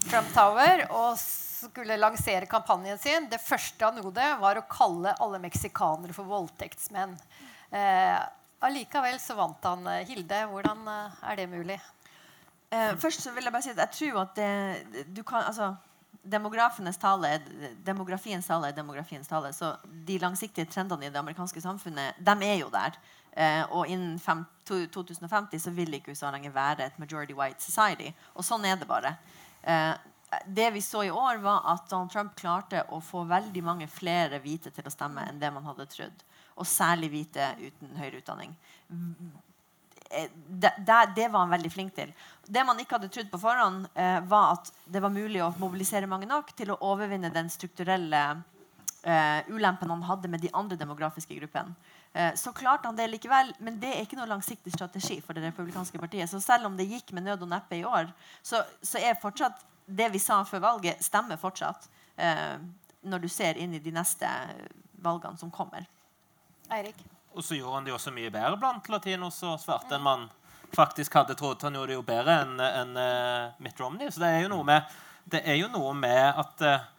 Trump 0.07 0.33
Tower 0.35 0.85
og 0.89 1.17
skulle 1.61 1.99
lansere 1.99 2.49
kampanjen 2.49 2.99
sin. 3.01 3.29
Det 3.31 3.39
første 3.41 3.87
han 3.87 4.01
gjorde, 4.01 4.27
var 4.41 4.59
å 4.59 4.67
kalle 4.69 5.15
alle 5.21 5.39
meksikanere 5.43 6.15
for 6.15 6.29
voldtektsmenn. 6.29 7.15
Allikevel 8.61 9.17
så 9.21 9.37
vant 9.37 9.63
han. 9.65 9.87
Hilde, 10.09 10.43
hvordan 10.51 10.89
er 10.91 11.39
det 11.39 11.47
mulig? 11.49 11.79
Eh, 12.71 12.97
først 12.97 13.23
så 13.23 13.31
vil 13.35 13.43
jeg 13.43 13.51
bare 13.51 13.65
si 13.65 13.71
at 13.73 13.79
jeg 13.83 13.95
tror 13.97 14.21
at 14.21 14.37
det, 14.37 15.07
du 15.11 15.23
kan 15.27 15.43
altså, 15.43 15.73
Demografenes 16.21 16.99
tale 17.01 17.39
demografiens 17.81 18.45
tale 18.45 18.67
er 18.69 18.75
demografiens 18.77 19.27
tale. 19.27 19.49
Så 19.57 19.71
de 20.05 20.19
langsiktige 20.21 20.69
trendene 20.69 21.07
i 21.07 21.09
det 21.09 21.17
amerikanske 21.17 21.63
samfunnet 21.63 22.19
de 22.21 22.35
er 22.45 22.59
jo 22.59 22.67
der. 22.69 22.99
Eh, 23.33 23.63
og 23.73 23.89
innen 23.89 24.19
fem, 24.21 24.43
to, 24.67 24.77
2050 24.93 25.63
så 25.63 25.73
vil 25.73 25.97
ikke 25.97 26.13
USA 26.13 26.29
lenger 26.29 26.53
være 26.53 26.85
et 26.85 26.99
majority 27.01 27.33
white 27.33 27.63
society. 27.63 28.11
Og 28.35 28.45
sånn 28.45 28.67
er 28.69 28.77
det 28.77 28.85
bare. 28.87 29.15
Eh, 29.63 29.95
det 30.45 30.71
vi 30.71 30.81
så 30.81 31.03
i 31.03 31.11
år, 31.11 31.37
var 31.43 31.65
at 31.73 31.89
Donald 31.89 32.11
Trump 32.11 32.35
klarte 32.39 32.83
å 32.89 33.01
få 33.03 33.23
veldig 33.27 33.63
mange 33.63 33.87
flere 33.91 34.39
hvite 34.43 34.71
til 34.71 34.87
å 34.87 34.93
stemme 34.93 35.25
enn 35.27 35.39
det 35.41 35.51
man 35.53 35.65
hadde 35.67 35.89
trodd. 35.91 36.23
Og 36.55 36.67
særlig 36.67 37.11
hvite 37.11 37.53
uten 37.59 37.95
høyere 37.99 38.21
utdanning. 38.21 38.53
Eh, 40.11 40.29
det, 40.47 40.73
det, 40.77 40.99
det, 41.15 41.27
var 41.31 41.45
han 41.45 41.55
veldig 41.55 41.71
flink 41.71 41.95
til. 41.95 42.13
Det 42.47 42.63
man 42.67 42.79
ikke 42.79 42.97
hadde 42.97 43.11
trodd 43.11 43.31
på 43.31 43.41
forhånd, 43.41 43.89
eh, 43.93 44.19
var 44.31 44.57
at 44.57 44.71
det 44.85 45.03
var 45.03 45.13
mulig 45.13 45.43
å 45.43 45.51
mobilisere 45.59 46.09
mange 46.09 46.29
nok 46.29 46.53
til 46.55 46.71
å 46.71 46.79
overvinne 46.91 47.31
den 47.33 47.51
strukturelle 47.51 48.23
eh, 49.03 49.49
ulempen 49.51 49.91
han 49.91 50.05
hadde 50.07 50.31
med 50.31 50.43
de 50.43 50.51
andre 50.53 50.79
demografiske 50.79 51.35
gruppene. 51.39 51.75
Eh, 52.13 52.33
så 52.35 52.51
klarte 52.51 52.89
han 52.89 52.95
det 52.95 53.07
likevel, 53.07 53.53
men 53.59 53.79
det 53.79 53.93
er 53.93 54.05
ikke 54.05 54.19
noe 54.19 54.29
langsiktig 54.29 54.73
strategi 54.75 55.21
for 55.23 55.35
det 55.35 55.45
republikanske 55.47 55.99
partiet. 55.99 56.29
Så 56.29 56.41
selv 56.43 56.67
om 56.67 56.75
det 56.77 56.89
gikk 56.89 57.13
med 57.15 57.27
nød 57.27 57.45
og 57.45 57.51
neppe 57.53 57.79
i 57.79 57.85
år, 57.87 58.11
så, 58.43 58.63
så 58.83 58.99
er 58.99 59.19
fortsatt 59.19 59.63
det 59.85 60.09
vi 60.13 60.19
sa 60.19 60.41
før 60.45 60.63
valget, 60.63 61.03
stemmer 61.03 61.39
fortsatt 61.41 61.87
eh, 62.15 62.57
når 63.01 63.23
du 63.23 63.29
ser 63.31 63.57
inn 63.57 63.73
i 63.73 63.81
de 63.83 63.93
neste 63.93 64.27
valgene 65.01 65.37
som 65.37 65.51
kommer. 65.51 65.87
Eirik? 66.71 66.99
Og 67.31 67.43
så 67.43 67.55
gjorde 67.55 67.79
han 67.79 67.87
det 67.87 67.95
også 67.95 68.13
mye 68.13 68.31
bedre 68.31 68.59
blant 68.59 68.89
latinos 68.91 69.39
og 69.47 69.59
svarte 69.61 69.95
enn 69.95 70.05
man 70.05 70.27
faktisk 70.75 71.15
hadde 71.15 71.35
trodd. 71.39 71.63
Han 71.63 71.75
gjorde 71.79 71.93
det 71.93 71.99
jo 71.99 72.07
bedre 72.07 72.37
enn 72.43 72.59
en, 72.63 72.91
uh, 72.95 73.55
Mitt 73.63 73.79
Romney. 73.79 74.11
Så 74.11 74.23
det 74.23 74.29
er 74.31 74.45
jo 74.45 74.51
noe 74.51 74.67
med, 74.67 74.93
det 75.31 75.41
er 75.47 75.57
jo 75.59 75.71
noe 75.71 75.93
med 75.97 76.41
at 76.43 76.63
uh, 76.67 76.89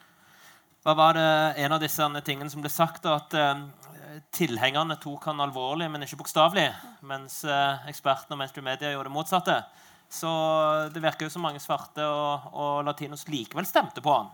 Hva 0.82 0.96
var 0.98 1.14
det 1.14 1.28
en 1.62 1.72
av 1.76 1.80
disse 1.80 2.08
tingene 2.26 2.50
som 2.50 2.64
ble 2.64 2.72
sagt? 2.72 3.06
at 3.06 3.36
uh, 3.38 3.62
tilhengerne 4.34 4.96
tok 5.00 5.24
han 5.30 5.40
alvorlig, 5.40 5.88
men 5.90 6.04
ikke 6.04 6.20
bokstavelig. 6.22 6.68
Mens 7.08 7.42
eh, 7.44 7.88
ekspertene 7.90 8.36
og 8.36 8.42
mainstream 8.42 8.68
media 8.68 8.92
gjorde 8.92 9.08
det 9.08 9.16
motsatte. 9.16 9.56
Så 10.12 10.30
det 10.92 11.00
virker 11.00 11.26
jo 11.26 11.32
som 11.32 11.44
mange 11.46 11.60
svarte 11.62 12.04
og, 12.04 12.50
og 12.52 12.82
latinos 12.84 13.24
likevel 13.32 13.66
stemte 13.68 14.04
på 14.04 14.12
han. 14.12 14.28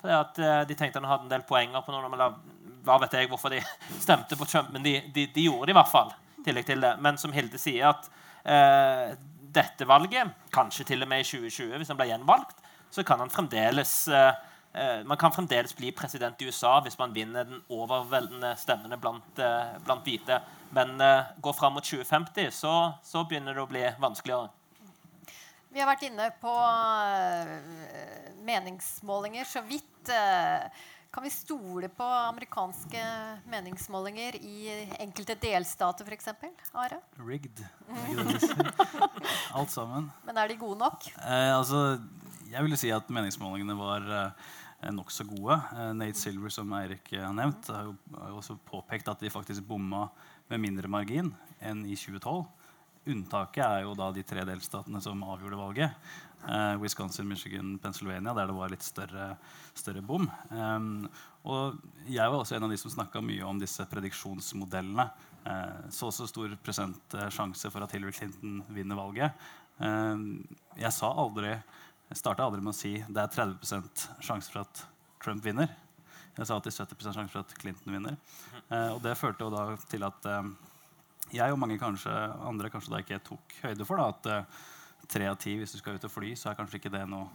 Fordi 0.00 0.16
at 0.16 0.40
eh, 0.42 0.62
De 0.66 0.76
tenkte 0.78 0.98
han 0.98 1.10
hadde 1.10 1.28
en 1.28 1.34
del 1.34 1.46
poenger 1.46 1.84
på 1.86 1.94
noen, 1.94 2.10
men 2.10 2.38
hva 2.86 2.96
vet 3.02 3.14
jeg 3.14 3.30
hvorfor 3.30 3.54
de 3.54 3.60
stemte 4.06 4.38
på 4.38 4.48
Trump. 4.48 4.72
Men 4.74 4.86
de, 4.86 4.96
de, 5.14 5.28
de 5.30 5.46
gjorde 5.46 5.70
det 5.70 5.76
i 5.76 5.80
hvert 5.80 5.92
fall. 5.92 6.14
tillegg 6.44 6.66
til 6.66 6.82
det. 6.82 6.94
Men 7.04 7.20
som 7.20 7.34
Hilde 7.36 7.60
sier, 7.62 7.94
at 7.94 8.10
eh, 8.42 9.16
dette 9.54 9.86
valget, 9.86 10.34
kanskje 10.54 10.88
til 10.92 11.06
og 11.06 11.10
med 11.10 11.22
i 11.22 11.28
2020, 11.28 11.76
hvis 11.78 11.90
han 11.90 11.98
blir 11.98 12.12
gjenvalgt, 12.12 12.62
så 12.90 13.06
kan 13.06 13.22
han 13.22 13.30
fremdeles 13.30 13.94
eh, 14.10 14.32
Eh, 14.72 15.04
man 15.04 15.16
kan 15.16 15.32
fremdeles 15.32 15.76
bli 15.76 15.92
president 15.92 16.42
i 16.42 16.46
USA 16.46 16.76
hvis 16.80 16.98
man 16.98 17.14
vinner 17.14 17.44
den 17.44 17.62
overveldende 17.68 18.54
stemmene 18.56 18.98
blant, 19.02 19.38
eh, 19.38 19.76
blant 19.84 20.06
hvite. 20.06 20.40
Men 20.70 21.00
uh, 21.02 21.26
går 21.42 21.52
fram 21.58 21.72
mot 21.74 21.82
2050, 21.84 22.52
så, 22.54 22.92
så, 23.02 23.24
begynner 23.26 23.56
det 23.56 23.62
å 23.64 23.66
bli 23.66 23.80
vanskeligere. 23.98 24.52
Vi 25.70 25.80
har 25.80 25.88
vært 25.90 26.06
inne 26.08 26.26
på 26.42 26.50
uh, 26.50 27.50
meningsmålinger 28.46 29.46
så 29.48 29.62
vidt. 29.66 30.10
Uh, 30.10 30.66
kan 31.10 31.26
vi 31.26 31.32
stole 31.34 31.88
på 31.90 32.06
amerikanske 32.06 33.00
meningsmålinger 33.50 34.36
i 34.38 34.70
enkelte 35.02 35.34
delstater, 35.42 36.06
f.eks.? 36.06 36.30
Are? 36.78 37.00
Rigged. 37.18 37.64
Alt 39.58 39.74
sammen. 39.74 40.06
Men 40.26 40.38
er 40.38 40.52
de 40.52 40.58
gode 40.60 40.78
nok? 40.78 41.08
altså, 41.18 41.98
jeg 42.52 42.62
vil 42.66 42.78
si 42.78 42.94
at 42.94 43.10
meningsmålingene 43.10 43.74
var 43.78 44.06
Eh, 44.80 44.92
nokså 44.92 45.24
gode. 45.28 45.60
Eh, 45.76 45.92
Nate 45.94 46.18
Silver, 46.18 46.48
som 46.48 46.72
Eirik 46.72 47.12
har 47.12 47.34
nevnt, 47.36 47.68
har 47.68 47.90
jo, 47.90 47.96
har 48.16 48.32
også 48.32 48.56
påpekt 48.64 49.08
at 49.12 49.20
de 49.20 49.32
faktisk 49.32 49.66
bomma 49.68 50.06
med 50.48 50.62
mindre 50.62 50.88
margin 50.88 51.34
enn 51.60 51.84
i 51.84 51.96
2012. 51.96 52.46
Unntaket 53.08 53.64
er 53.64 53.84
jo 53.86 53.94
da 53.96 54.10
de 54.12 54.24
tre 54.26 54.44
delstatene 54.44 55.00
som 55.00 55.22
avgjorde 55.24 55.58
valget. 55.60 56.10
Eh, 56.48 56.76
Wisconsin, 56.82 57.28
Michigan, 57.28 57.78
Pennsylvania, 57.80 58.34
der 58.36 58.50
det 58.50 58.56
var 58.56 58.72
litt 58.72 58.84
større, 58.84 59.32
større 59.76 60.02
bom. 60.04 60.28
Um, 60.50 61.08
og 61.48 61.80
jeg 62.08 62.28
var 62.28 62.38
også 62.38 62.58
en 62.58 62.68
av 62.68 62.72
de 62.72 62.78
som 62.80 62.92
snakka 62.92 63.22
mye 63.24 63.44
om 63.48 63.60
disse 63.60 63.84
prediksjonsmodellene. 63.88 65.08
Eh, 65.48 65.90
så 65.90 66.10
så 66.12 66.28
stor 66.28 66.52
prosentsjanse 66.64 67.72
for 67.72 67.84
at 67.84 67.92
Hillary 67.96 68.12
Clinton 68.12 68.60
vinner 68.68 69.00
valget. 69.00 69.46
Eh, 69.80 70.26
jeg 70.84 70.92
sa 70.96 71.12
aldri 71.12 71.56
starta 72.16 72.44
aldri 72.44 72.62
med 72.62 72.74
å 72.74 72.76
si 72.76 72.96
det 73.06 73.22
er 73.22 73.30
30% 73.30 74.06
sjanse 74.24 74.50
for 74.50 74.64
at 74.64 74.82
Trump 75.22 75.44
vinner. 75.44 75.70
Jeg 76.36 76.46
sa 76.46 76.56
alltid 76.56 76.74
70% 76.74 77.16
sjanse 77.16 77.32
for 77.32 77.44
at 77.44 77.54
Clinton 77.58 77.94
vinner. 77.94 78.16
Eh, 78.68 78.90
og 78.94 79.00
det 79.04 79.16
førte 79.18 79.46
jo 79.46 79.52
da 79.52 79.64
til 79.90 80.06
at 80.06 80.28
eh, 80.30 80.50
jeg 81.34 81.54
og 81.54 81.60
mange 81.60 81.78
kanskje, 81.80 82.12
andre 82.48 82.70
kanskje 82.72 82.94
da 82.94 83.00
ikke 83.04 83.22
tok 83.26 83.56
høyde 83.64 83.86
for 83.88 84.00
da, 84.00 84.10
at 84.12 84.30
eh, 84.30 84.60
tre 85.10 85.26
av 85.30 85.38
ti 85.40 85.54
hvis 85.58 85.74
du 85.74 85.78
skal 85.80 85.96
ut 85.98 86.06
og 86.06 86.12
fly, 86.12 86.32
så 86.38 86.50
er 86.50 86.58
kanskje 86.58 86.80
ikke 86.80 86.92
det 86.92 87.02
noe 87.10 87.28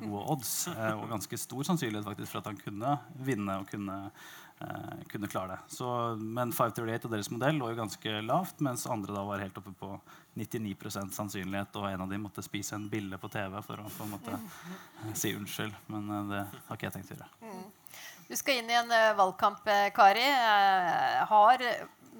gode 0.00 0.24
odds. 0.34 0.52
Eh, 0.72 0.92
og 0.94 1.08
ganske 1.10 1.40
stor 1.40 1.66
sannsynlighet 1.66 2.06
faktisk 2.06 2.34
for 2.34 2.42
at 2.42 2.50
han 2.52 2.60
kunne 2.60 2.94
vinne 3.26 3.58
og 3.62 3.66
kunne 3.70 3.98
eh, 4.60 5.00
kunne 5.10 5.30
klare 5.30 5.56
det. 5.56 5.74
Så, 5.74 5.88
men 6.18 6.52
538 6.54 7.08
og 7.08 7.16
deres 7.16 7.30
modell 7.34 7.58
lå 7.60 7.72
jo 7.72 7.80
ganske 7.80 8.20
lavt, 8.26 8.62
mens 8.64 8.86
andre 8.90 9.16
da 9.16 9.24
var 9.26 9.42
helt 9.42 9.58
oppe 9.60 9.74
på 9.78 9.92
99% 10.38 11.14
sannsynlighet, 11.16 11.80
og 11.80 11.88
en 11.90 12.06
av 12.06 12.12
dem 12.12 12.26
måtte 12.28 12.44
spise 12.46 12.76
en 12.78 12.88
bille 12.90 13.18
på 13.18 13.30
TV 13.32 13.58
for 13.66 13.82
å 13.82 13.90
på 13.90 14.06
en 14.06 14.14
måte 14.14 14.38
eh, 14.38 15.12
si 15.18 15.34
unnskyld. 15.38 15.74
Men 15.92 16.14
eh, 16.14 16.32
det 16.34 16.44
har 16.68 16.78
ikke 16.78 16.90
jeg 16.90 16.98
tenkt 16.98 17.12
å 17.14 17.18
gjøre. 17.18 17.30
Mm. 17.42 17.66
Du 18.28 18.34
skal 18.36 18.58
inn 18.60 18.68
i 18.68 18.76
en 18.76 18.90
valgkamp, 19.16 19.64
Kari. 19.96 20.26
Har 21.30 21.62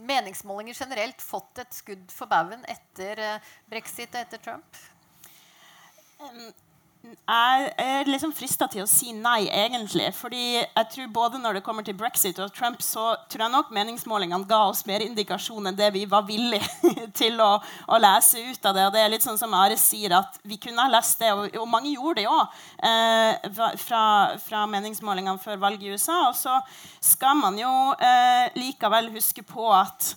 meningsmålinger 0.07 0.75
generelt 0.79 1.23
fått 1.23 1.59
et 1.63 1.75
skudd 1.75 2.13
for 2.15 2.31
baugen 2.31 2.65
etter 2.71 3.23
uh, 3.25 3.51
brexit 3.71 4.15
og 4.15 4.21
etter 4.23 4.43
Trump? 4.45 4.81
Jeg 7.07 7.67
er 7.79 8.09
liksom 8.09 8.33
frista 8.35 8.67
til 8.73 8.83
å 8.83 8.89
si 8.91 9.13
nei, 9.15 9.47
egentlig. 9.55 10.09
fordi 10.17 10.59
jeg 10.59 10.87
tror 10.93 11.11
både 11.13 11.39
når 11.39 11.59
det 11.59 11.63
kommer 11.63 11.85
til 11.87 11.95
brexit 11.95 12.39
og 12.43 12.51
Trump, 12.57 12.81
så 12.83 13.13
tror 13.31 13.45
jeg 13.45 13.53
nok 13.53 13.71
meningsmålingene 13.77 14.49
ga 14.49 14.65
oss 14.67 14.83
mer 14.89 15.05
indikasjon 15.05 15.71
enn 15.71 15.77
det 15.79 15.93
vi 15.95 16.07
var 16.11 16.27
villige 16.27 16.67
til 17.21 17.39
å, 17.45 17.51
å, 17.87 18.01
lese 18.03 18.43
ut 18.43 18.67
av 18.67 18.75
det. 18.75 18.87
Og 18.89 18.97
det 18.97 19.05
er 19.05 19.13
litt 19.13 19.27
sånn 19.27 19.39
som 19.39 19.55
Are 19.55 19.77
sier, 19.79 20.17
at 20.19 20.41
vi 20.43 20.59
kunne 20.59 20.83
ha 20.83 20.91
lest 20.91 21.23
det, 21.23 21.31
og, 21.37 21.55
og 21.61 21.69
mange 21.71 21.93
gjorde 21.95 22.23
det 22.23 22.27
òg, 22.33 22.59
eh, 22.91 23.53
fra, 23.85 24.03
fra, 24.43 24.65
meningsmålingene 24.75 25.39
før 25.43 25.63
valget 25.69 25.87
i 25.87 25.95
USA. 25.95 26.25
Og 26.33 26.37
så 26.37 26.59
skal 27.13 27.39
man 27.39 27.61
jo 27.61 27.75
eh, 27.95 28.49
likevel 28.59 29.13
huske 29.15 29.47
på 29.47 29.71
at 29.77 30.17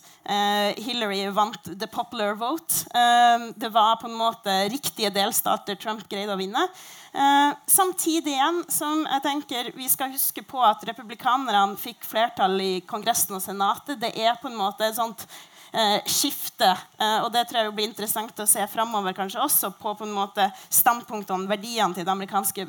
Hillary 0.78 1.26
vant 1.34 1.80
the 1.80 1.88
popular 1.88 2.36
vote. 2.38 2.86
Eh, 2.94 3.48
det 3.56 3.70
var 3.74 3.96
på 4.02 4.08
en 4.08 4.18
måte 4.20 4.54
riktige 4.70 5.10
delstater 5.10 5.76
Trump 5.76 6.06
greide 6.10 6.36
å 6.36 6.40
vinne. 6.40 6.68
Eh, 7.14 7.54
samtidig 7.68 8.36
igjen 8.36 8.62
som 8.72 9.02
jeg 9.04 9.24
tenker 9.26 9.72
vi 9.76 9.90
skal 9.92 10.14
huske 10.14 10.44
på 10.48 10.62
at 10.64 10.84
republikanerne 10.88 11.80
fikk 11.80 12.06
flertall 12.08 12.56
i 12.64 12.74
Kongressen 12.88 13.36
og 13.36 13.44
Senatet. 13.44 14.00
Det 14.00 14.14
er 14.16 14.38
på 14.40 14.48
en 14.48 14.60
måte 14.60 14.88
et 14.88 14.96
sånt 14.96 15.26
eh, 15.74 16.00
skifte. 16.08 16.70
Eh, 16.98 17.18
og 17.26 17.32
det 17.34 17.48
tror 17.50 17.66
jeg 17.66 17.76
blir 17.76 17.90
interessant 17.90 18.40
å 18.40 18.48
se 18.48 18.64
framover 18.72 19.16
kanskje 19.18 19.44
også 19.44 19.74
på, 19.80 19.96
på 19.98 20.08
en 20.08 20.16
måte 20.16 20.48
standpunktene, 20.70 21.50
verdiene 21.52 21.98
til 21.98 22.08
det 22.08 22.16
amerikanske 22.16 22.68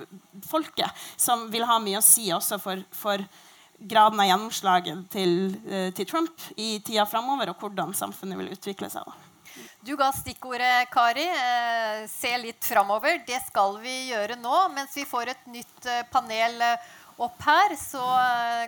folket, 0.49 1.07
som 1.17 1.49
vil 1.53 1.67
ha 1.69 1.79
mye 1.83 2.01
å 2.01 2.07
si 2.07 2.31
også 2.35 2.59
for, 2.63 2.83
for 2.97 3.23
graden 3.89 4.21
av 4.21 4.29
gjennomslaget 4.29 5.05
til, 5.13 5.35
eh, 5.67 5.91
til, 5.93 6.07
Trump 6.07 6.47
i 6.57 6.79
tida 6.85 7.07
framover, 7.07 7.51
og 7.51 7.61
hvordan 7.61 7.95
samfunnet 7.95 8.39
vil 8.39 8.53
utvikle 8.55 8.91
seg. 8.91 9.13
Du 9.83 9.97
ga 9.97 10.11
stikkordet, 10.15 10.89
Kari. 10.91 11.27
Eh, 11.27 12.07
se 12.09 12.33
litt 12.39 12.65
framover. 12.65 13.19
Det 13.27 13.41
skal 13.47 13.79
vi 13.83 14.13
gjøre 14.13 14.39
nå. 14.41 14.69
Mens 14.75 14.95
vi 14.95 15.05
får 15.05 15.35
et 15.35 15.47
nytt 15.47 15.87
eh, 15.87 16.03
panel 16.11 16.61
opp 17.19 17.43
her, 17.45 17.77
så 17.77 18.03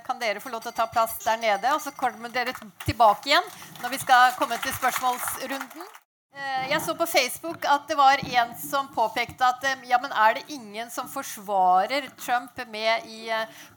kan 0.05 0.19
dere 0.21 0.39
få 0.39 0.51
lov 0.53 0.63
til 0.63 0.71
å 0.71 0.77
ta 0.77 0.87
plass 0.87 1.17
der 1.25 1.39
nede. 1.41 1.73
Og 1.75 1.81
så 1.81 1.95
kommer 1.97 2.29
dere 2.29 2.53
tilbake 2.85 3.31
igjen 3.33 3.53
når 3.83 3.95
vi 3.97 3.99
skal 4.05 4.35
komme 4.39 4.59
til 4.63 4.75
spørsmålsrunden. 4.77 6.04
Eh, 6.35 6.71
jeg 6.73 6.83
så 6.83 6.97
på 6.99 7.07
Facebook 7.07 7.63
at 7.71 7.85
det 7.87 7.95
var 7.95 8.19
en 8.19 8.55
som 8.59 8.89
påpekte 8.91 9.47
at 9.47 9.63
ja, 9.87 10.01
men 10.03 10.11
er 10.11 10.35
det 10.35 10.57
ingen 10.57 10.89
som 10.91 11.07
forsvarer 11.07 12.09
Trump 12.19 12.59
med 12.73 13.07
i 13.07 13.29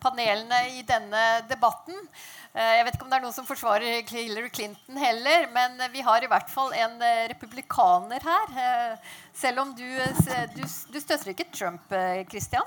panelene 0.01 0.63
i 0.73 0.81
denne 0.87 1.23
debatten? 1.51 1.99
Eh, 2.57 2.71
jeg 2.79 2.87
vet 2.87 2.97
ikke 2.97 3.05
om 3.05 3.13
det 3.13 3.19
er 3.19 3.25
noen 3.27 3.35
som 3.35 3.45
forsvarer 3.45 4.01
Hillary 4.09 4.49
Clinton 4.49 4.97
heller, 4.97 5.45
men 5.53 5.77
vi 5.93 6.01
har 6.01 6.25
i 6.25 6.31
hvert 6.31 6.49
fall 6.49 6.73
en 6.73 6.97
eh, 7.05 7.27
republikaner 7.29 8.25
her. 8.25 8.97
Selv 9.37 9.61
om 9.61 9.77
du, 9.77 9.85
du, 10.57 10.63
du 10.65 10.97
støtter 10.97 11.35
ikke 11.35 11.51
Trump, 11.53 11.93
Christian? 12.31 12.65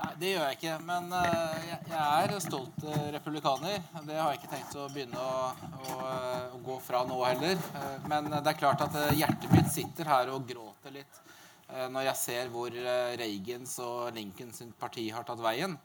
Nei, 0.00 0.10
det 0.16 0.28
gjør 0.32 0.46
jeg 0.46 0.56
ikke. 0.56 0.74
Men 0.88 1.10
jeg, 1.12 1.78
jeg 1.90 2.00
er 2.00 2.32
stolt 2.40 2.84
republikaner. 3.12 3.82
Det 4.06 4.16
har 4.16 4.30
jeg 4.32 4.40
ikke 4.40 4.52
tenkt 4.54 4.76
å 4.80 4.86
begynne 4.92 5.20
å, 5.20 5.50
å, 5.76 5.96
å, 6.56 6.60
gå 6.64 6.76
fra 6.84 7.02
nå 7.08 7.18
heller. 7.20 7.60
Men 8.08 8.30
det 8.32 8.54
er 8.54 8.60
klart 8.60 8.84
at 8.86 8.96
hjertet 9.12 9.52
mitt 9.52 9.68
sitter 9.72 10.08
her 10.08 10.32
og 10.32 10.46
gråter 10.48 10.96
litt 10.96 11.26
når 11.70 12.08
jeg 12.08 12.18
ser 12.18 12.48
hvor 12.50 12.74
Reagans 12.74 13.76
og 13.84 14.08
Lincolns 14.16 14.64
parti 14.80 15.04
har 15.14 15.22
tatt 15.28 15.38
veien. 15.44 15.76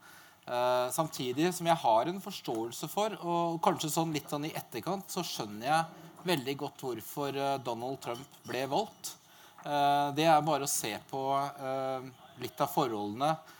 Samtidig 0.96 1.52
som 1.54 1.68
jeg 1.70 1.78
har 1.84 2.10
en 2.10 2.24
forståelse 2.24 2.90
for, 2.90 3.14
og 3.22 3.60
kanskje 3.66 3.92
sånn 3.94 4.16
litt 4.16 4.32
sånn 4.32 4.48
i 4.50 4.54
etterkant, 4.58 5.06
så 5.14 5.22
skjønner 5.22 5.68
jeg 5.68 6.26
veldig 6.26 6.56
godt 6.64 6.88
hvorfor 6.88 7.38
Donald 7.68 8.02
Trump 8.02 8.42
ble 8.48 8.64
valgt. 8.72 9.14
Det 10.18 10.26
er 10.26 10.48
bare 10.48 10.66
å 10.66 10.72
se 10.72 10.96
på 11.12 11.22
litt 12.42 12.62
av 12.62 12.72
forholdene 12.72 13.30
eh, 13.36 13.55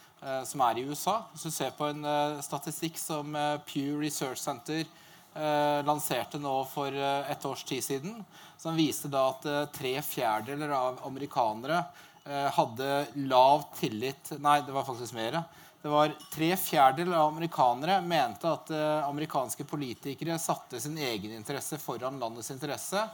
som 0.48 0.62
er 0.66 0.80
i 0.80 0.86
USA. 0.90 1.20
Hvis 1.34 1.48
du 1.48 1.54
ser 1.54 1.74
på 1.78 1.90
en 1.92 2.06
eh, 2.06 2.40
statistikk 2.46 2.98
som 2.98 3.36
eh, 3.36 3.58
Pew 3.68 4.00
Research 4.02 4.42
Center 4.42 4.82
eh, 4.84 5.82
lanserte 5.86 6.40
nå 6.42 6.56
for 6.72 6.94
eh, 6.94 7.32
et 7.32 7.46
års 7.46 7.64
tid 7.68 7.84
siden, 7.84 8.18
som 8.58 8.78
viste 8.78 9.12
da 9.12 9.28
at 9.34 9.46
eh, 9.50 9.68
tre 9.76 9.94
fjerdedeler 10.06 10.74
av 10.76 11.04
amerikanere 11.08 11.84
eh, 12.24 12.50
hadde 12.56 12.90
lav 13.28 13.68
tillit 13.80 14.34
Nei, 14.40 14.62
det 14.66 14.74
var 14.76 14.88
faktisk 14.88 15.18
mer. 15.18 15.44
Det 15.82 15.92
var 15.94 16.16
Tre 16.34 16.50
fjerdedeler 16.58 17.20
av 17.20 17.34
amerikanere 17.34 18.00
mente 18.02 18.50
at 18.50 18.72
eh, 18.74 19.04
amerikanske 19.06 19.68
politikere 19.70 20.40
satte 20.42 20.80
sin 20.82 20.98
egen 20.98 21.36
interesse 21.38 21.78
foran 21.78 22.18
landets 22.20 22.50
interesse. 22.56 23.06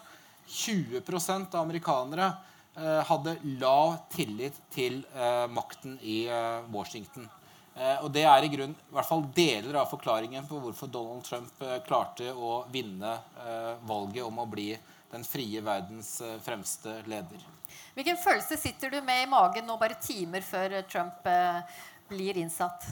20% 0.48 1.56
av 1.56 1.66
amerikanere 1.66 2.30
eh, 2.30 2.48
hadde 2.76 3.36
lav 3.60 3.98
tillit 4.14 4.56
til 4.72 5.02
eh, 5.12 5.48
makten 5.52 5.98
i 6.02 6.24
eh, 6.32 6.64
Washington. 6.72 7.28
Eh, 7.76 8.04
og 8.04 8.12
Det 8.12 8.24
er 8.28 8.44
i 8.44 8.52
grunn 8.52 8.74
i 8.76 8.96
hvert 8.96 9.08
fall 9.08 9.24
deler 9.36 9.78
av 9.80 9.90
forklaringen 9.92 10.48
på 10.48 10.60
hvorfor 10.60 10.92
Donald 10.92 11.24
Trump 11.28 11.62
eh, 11.64 11.80
klarte 11.88 12.32
å 12.32 12.62
vinne 12.72 13.14
eh, 13.44 13.74
valget 13.88 14.26
om 14.28 14.40
å 14.44 14.48
bli 14.50 14.74
den 15.12 15.24
frie 15.28 15.62
verdens 15.64 16.18
eh, 16.24 16.38
fremste 16.44 16.98
leder. 17.12 17.44
Hvilken 17.96 18.20
følelse 18.20 18.58
sitter 18.60 18.92
du 18.92 19.02
med 19.04 19.24
i 19.24 19.30
magen 19.32 19.68
nå 19.68 19.78
bare 19.80 20.00
timer 20.00 20.44
før 20.44 20.82
Trump 20.88 21.28
eh, 21.28 21.62
blir 22.12 22.40
innsatt? 22.40 22.88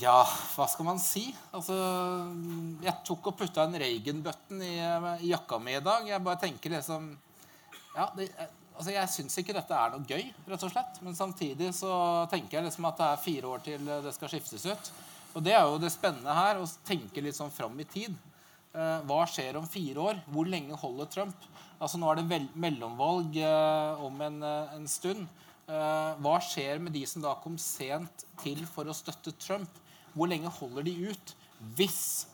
Ja, 0.00 0.20
hva 0.52 0.66
skal 0.68 0.84
man 0.84 0.98
si? 1.00 1.30
Altså, 1.56 1.76
jeg 2.84 2.92
tok 3.08 3.30
og 3.30 3.38
putta 3.40 3.64
en 3.64 3.76
Reagan-button 3.80 4.60
i, 4.60 4.74
i 5.24 5.30
jakka 5.30 5.56
mi 5.64 5.78
i 5.78 5.80
dag. 5.80 6.04
Jeg 6.04 6.24
bare 6.24 6.40
tenker 6.42 6.74
liksom 6.76 7.14
ja, 7.98 8.06
det, 8.16 8.28
altså 8.78 8.94
Jeg 8.94 9.10
syns 9.12 9.38
ikke 9.40 9.56
dette 9.56 9.74
er 9.74 9.92
noe 9.92 10.06
gøy, 10.06 10.30
rett 10.48 10.64
og 10.64 10.72
slett. 10.72 11.02
Men 11.04 11.18
samtidig 11.18 11.72
så 11.76 11.92
tenker 12.32 12.58
jeg 12.58 12.68
liksom 12.68 12.88
at 12.88 13.00
det 13.00 13.10
er 13.10 13.22
fire 13.26 13.52
år 13.52 13.64
til 13.66 13.92
det 14.06 14.14
skal 14.16 14.32
skiftes 14.32 14.66
ut. 14.70 14.90
Og 15.36 15.44
det 15.44 15.54
er 15.54 15.66
jo 15.66 15.80
det 15.82 15.92
spennende 15.92 16.34
her, 16.34 16.60
å 16.62 16.68
tenke 16.86 17.22
litt 17.22 17.36
sånn 17.36 17.52
fram 17.54 17.76
i 17.78 17.86
tid. 17.88 18.14
Eh, 18.72 19.00
hva 19.08 19.24
skjer 19.28 19.58
om 19.58 19.66
fire 19.68 20.06
år? 20.10 20.22
Hvor 20.32 20.48
lenge 20.48 20.78
holder 20.78 21.10
Trump? 21.12 21.50
Altså 21.78 21.98
Nå 22.00 22.08
er 22.10 22.20
det 22.22 22.40
mellomvalg 22.58 23.36
eh, 23.42 24.06
om 24.06 24.24
en, 24.24 24.40
eh, 24.46 24.72
en 24.78 24.88
stund. 24.90 25.26
Eh, 25.68 26.10
hva 26.24 26.38
skjer 26.42 26.80
med 26.80 26.94
de 26.96 27.04
som 27.06 27.22
da 27.24 27.34
kom 27.42 27.58
sent 27.60 28.24
til 28.40 28.64
for 28.70 28.88
å 28.88 28.96
støtte 28.96 29.34
Trump? 29.42 29.82
Hvor 30.14 30.30
lenge 30.30 30.50
holder 30.60 30.86
de 30.86 30.94
ut 31.12 31.34
hvis 31.76 32.26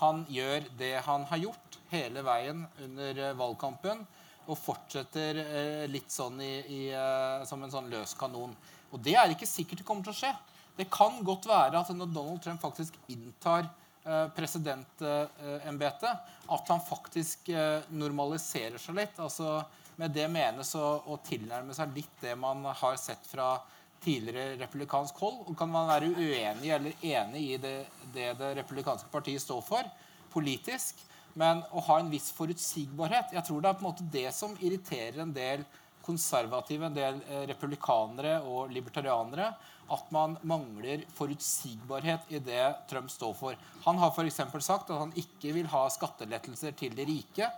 han 0.00 0.24
gjør 0.32 0.64
det 0.80 0.94
han 1.06 1.26
har 1.28 1.42
gjort 1.42 1.78
hele 1.90 2.24
veien 2.24 2.64
under 2.82 3.22
eh, 3.28 3.36
valgkampen, 3.36 4.02
og 4.50 4.58
fortsetter 4.58 5.40
eh, 5.42 5.84
litt 5.90 6.10
sånn 6.12 6.40
i, 6.42 6.52
i, 6.60 6.80
eh, 6.92 7.42
som 7.48 7.62
en 7.62 7.72
sånn 7.72 7.90
løs 7.92 8.16
kanon? 8.18 8.54
Og 8.90 9.02
det 9.04 9.14
er 9.18 9.32
ikke 9.32 9.48
sikkert 9.48 9.82
det 9.82 9.86
kommer 9.88 10.06
til 10.06 10.14
å 10.14 10.20
skje. 10.20 10.32
Det 10.76 10.88
kan 10.92 11.20
godt 11.26 11.46
være 11.50 11.80
at 11.80 11.92
når 11.94 12.10
Donald 12.10 12.42
Trump 12.42 12.62
faktisk 12.62 12.96
inntar 13.12 13.68
eh, 14.04 14.26
presidentembetet, 14.36 16.32
at 16.50 16.72
han 16.72 16.82
faktisk 16.82 17.52
normaliserer 17.94 18.80
seg 18.82 18.98
litt. 18.98 19.20
altså 19.22 19.60
med 20.00 20.14
det 20.16 20.30
menes 20.32 20.70
å, 20.78 20.86
å 21.12 21.18
tilnærme 21.26 21.74
seg 21.76 21.92
litt 21.92 22.22
det 22.22 22.32
man 22.40 22.64
har 22.64 22.96
sett 22.96 23.26
fra 23.28 23.52
tidligere 24.00 24.56
republikansk 24.62 25.18
hold. 25.20 25.42
Og 25.44 25.56
kan 25.58 25.68
man 25.68 25.90
være 25.90 26.08
uenig 26.16 26.72
eller 26.72 27.04
enig 27.04 27.42
i 27.44 27.58
det 27.60 27.74
det, 28.14 28.32
det 28.38 28.54
republikanske 28.62 29.10
partiet 29.12 29.42
står 29.42 29.60
for 29.66 29.90
politisk, 30.32 31.02
men 31.38 31.62
å 31.70 31.82
ha 31.86 32.00
en 32.00 32.10
viss 32.10 32.30
forutsigbarhet 32.34 33.34
Jeg 33.36 33.46
tror 33.46 33.60
det 33.62 33.70
er 33.70 33.76
på 33.78 33.84
en 33.84 33.90
måte 33.92 34.08
det 34.12 34.28
som 34.34 34.56
irriterer 34.58 35.20
en 35.22 35.34
del 35.34 35.62
konservative, 36.04 36.86
en 36.86 36.96
del 36.96 37.20
eh, 37.28 37.44
republikanere 37.50 38.40
og 38.48 38.72
libertarianere. 38.74 39.50
At 39.90 40.10
man 40.14 40.36
mangler 40.46 41.02
forutsigbarhet 41.16 42.30
i 42.30 42.38
det 42.42 42.62
Trump 42.90 43.10
står 43.10 43.34
for. 43.34 43.58
Han 43.86 43.98
har 43.98 44.14
f.eks. 44.14 44.40
sagt 44.62 44.90
at 44.90 44.98
han 45.00 45.14
ikke 45.18 45.54
vil 45.56 45.70
ha 45.72 45.88
skattelettelser 45.90 46.76
til 46.78 46.94
de 46.94 47.06
rike. 47.08 47.50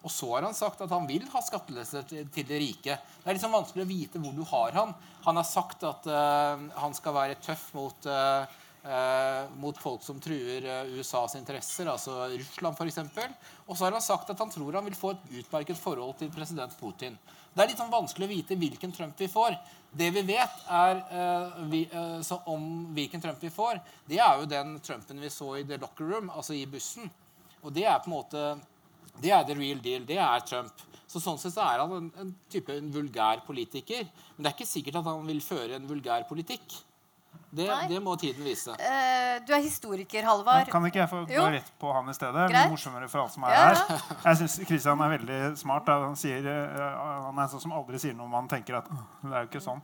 Og 0.00 0.12
så 0.12 0.30
har 0.32 0.46
han 0.46 0.56
sagt 0.56 0.80
at 0.80 0.92
han 0.94 1.08
vil 1.08 1.26
ha 1.32 1.42
skattelettelser 1.44 2.06
til, 2.08 2.46
de 2.48 2.60
rike. 2.62 2.96
Det 2.96 3.26
er 3.26 3.36
liksom 3.36 3.52
vanskelig 3.52 3.84
å 3.84 3.90
vite 3.90 4.22
hvor 4.22 4.36
du 4.36 4.44
har 4.48 4.78
han. 4.78 4.94
Han 5.26 5.40
har 5.40 5.48
sagt 5.48 5.84
at 5.84 6.06
uh, 6.08 6.62
han 6.80 6.96
skal 6.96 7.16
være 7.18 7.40
tøff 7.44 7.66
mot, 7.76 8.08
uh, 8.08 8.46
mot 9.60 9.76
folk 9.76 10.00
som 10.00 10.16
truer 10.24 10.64
USAs 10.96 11.34
interesser, 11.36 11.88
altså 11.92 12.30
Russland 12.32 12.78
f.eks. 12.78 13.00
Og 13.66 13.76
så 13.76 13.84
har 13.84 13.92
han 13.92 14.04
sagt 14.04 14.30
at 14.32 14.40
han 14.40 14.52
tror 14.52 14.78
han 14.78 14.86
vil 14.86 14.96
få 14.96 15.10
et 15.12 15.26
utmerket 15.42 15.76
forhold 15.76 16.14
til 16.16 16.32
president 16.32 16.72
Putin. 16.80 17.18
Det 17.52 17.64
er 17.64 17.68
litt 17.72 17.80
sånn 17.82 17.92
vanskelig 17.92 18.28
å 18.28 18.30
vite 18.30 18.56
hvilken 18.56 18.94
Trump 18.96 19.20
vi 19.20 19.28
får. 19.28 19.58
Det 19.90 20.08
vi 20.14 20.22
vet 20.22 20.64
er, 20.70 21.00
vi, 21.68 21.82
om 22.48 22.66
hvilken 22.96 23.20
Trump 23.20 23.42
vi 23.42 23.50
får, 23.52 23.80
det 24.08 24.20
er 24.22 24.40
jo 24.40 24.48
den 24.48 24.76
Trumpen 24.86 25.20
vi 25.20 25.32
så 25.34 25.56
i 25.58 25.64
the 25.66 25.80
locker 25.82 26.08
room, 26.14 26.30
altså 26.30 26.54
i 26.54 26.64
bussen. 26.70 27.10
Og 27.60 27.74
det 27.74 27.84
er 27.84 27.98
på 28.00 28.08
en 28.08 28.16
måte 28.16 28.44
det 29.20 29.32
er 29.34 29.42
the 29.44 29.56
real 29.58 29.80
deal. 29.82 30.06
Det 30.06 30.18
er 30.22 30.46
Trump. 30.46 30.86
Så 31.10 31.20
Sånn 31.20 31.40
sett 31.42 31.56
så 31.56 31.64
er 31.66 31.82
han 31.82 31.92
en, 31.96 32.06
en 32.22 32.30
type 32.52 32.72
en 32.72 32.92
vulgær 32.94 33.42
politiker. 33.46 34.06
Men 34.36 34.44
det 34.44 34.52
er 34.52 34.56
ikke 34.56 34.70
sikkert 34.70 35.00
at 35.00 35.10
han 35.10 35.26
vil 35.26 35.42
føre 35.44 35.76
en 35.76 35.88
vulgær 35.90 36.24
politikk. 36.28 36.78
Det, 37.50 37.66
det 37.90 37.98
må 38.02 38.14
tiden 38.20 38.46
vise. 38.46 38.70
Uh, 38.78 39.40
du 39.46 39.50
er 39.56 39.62
historiker, 39.64 40.22
Halvard. 40.26 40.70
Kan 40.70 40.86
ikke 40.86 41.00
jeg 41.02 41.10
få 41.10 41.24
gå 41.26 41.46
rett 41.56 41.72
på 41.82 41.94
han 41.96 42.10
i 42.12 42.14
stedet? 42.14 42.46
Greit. 42.52 42.68
Mye 42.70 42.74
morsommere 42.76 43.10
for 43.10 43.24
alle 43.24 43.34
som 43.34 43.46
er 43.48 43.56
ja. 43.56 43.64
her. 43.74 44.04
Jeg 44.24 44.40
syns 44.42 44.56
Kristian 44.68 45.02
er 45.02 45.14
veldig 45.16 45.40
smart. 45.58 45.88
Da. 45.88 45.98
Han, 46.06 46.16
sier, 46.20 46.46
uh, 46.46 47.26
han 47.26 47.42
er 47.42 47.50
sånn 47.50 47.64
som 47.66 47.74
aldri 47.74 47.98
sier 48.02 48.14
noe 48.18 48.30
man 48.30 48.50
tenker 48.50 48.78
at 48.78 48.90
det 48.90 49.34
er 49.34 49.44
jo 49.44 49.50
ikke 49.50 49.64
sånn. 49.66 49.82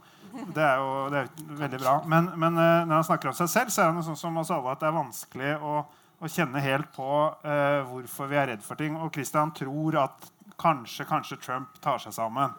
Det 0.54 0.62
er 0.62 0.80
jo 0.82 0.96
det 1.10 1.22
er 1.24 1.30
veldig 1.64 1.82
bra. 1.82 1.98
Men, 2.06 2.32
men 2.38 2.58
uh, 2.60 2.82
når 2.86 2.98
han 3.00 3.06
snakker 3.10 3.32
om 3.32 3.38
seg 3.38 3.50
selv, 3.50 3.74
så 3.74 3.84
er 3.84 3.94
han 3.94 4.06
sånn 4.06 4.20
som 4.20 4.42
oss 4.42 4.54
alle 4.54 4.74
at 4.76 4.82
det 4.84 4.90
er 4.90 4.98
vanskelig 5.02 5.54
å 5.62 5.78
å 6.16 6.30
kjenne 6.32 6.62
helt 6.64 6.88
på 6.96 7.06
uh, 7.28 7.82
hvorfor 7.90 8.30
vi 8.30 8.38
er 8.40 8.50
redd 8.52 8.64
for 8.64 8.80
ting. 8.80 8.96
Og 8.96 9.12
Kristian 9.12 9.52
tror 9.56 9.98
at 10.06 10.30
kanskje, 10.60 11.04
kanskje 11.08 11.40
Trump 11.42 11.76
tar 11.84 12.00
seg 12.00 12.14
sammen. 12.16 12.54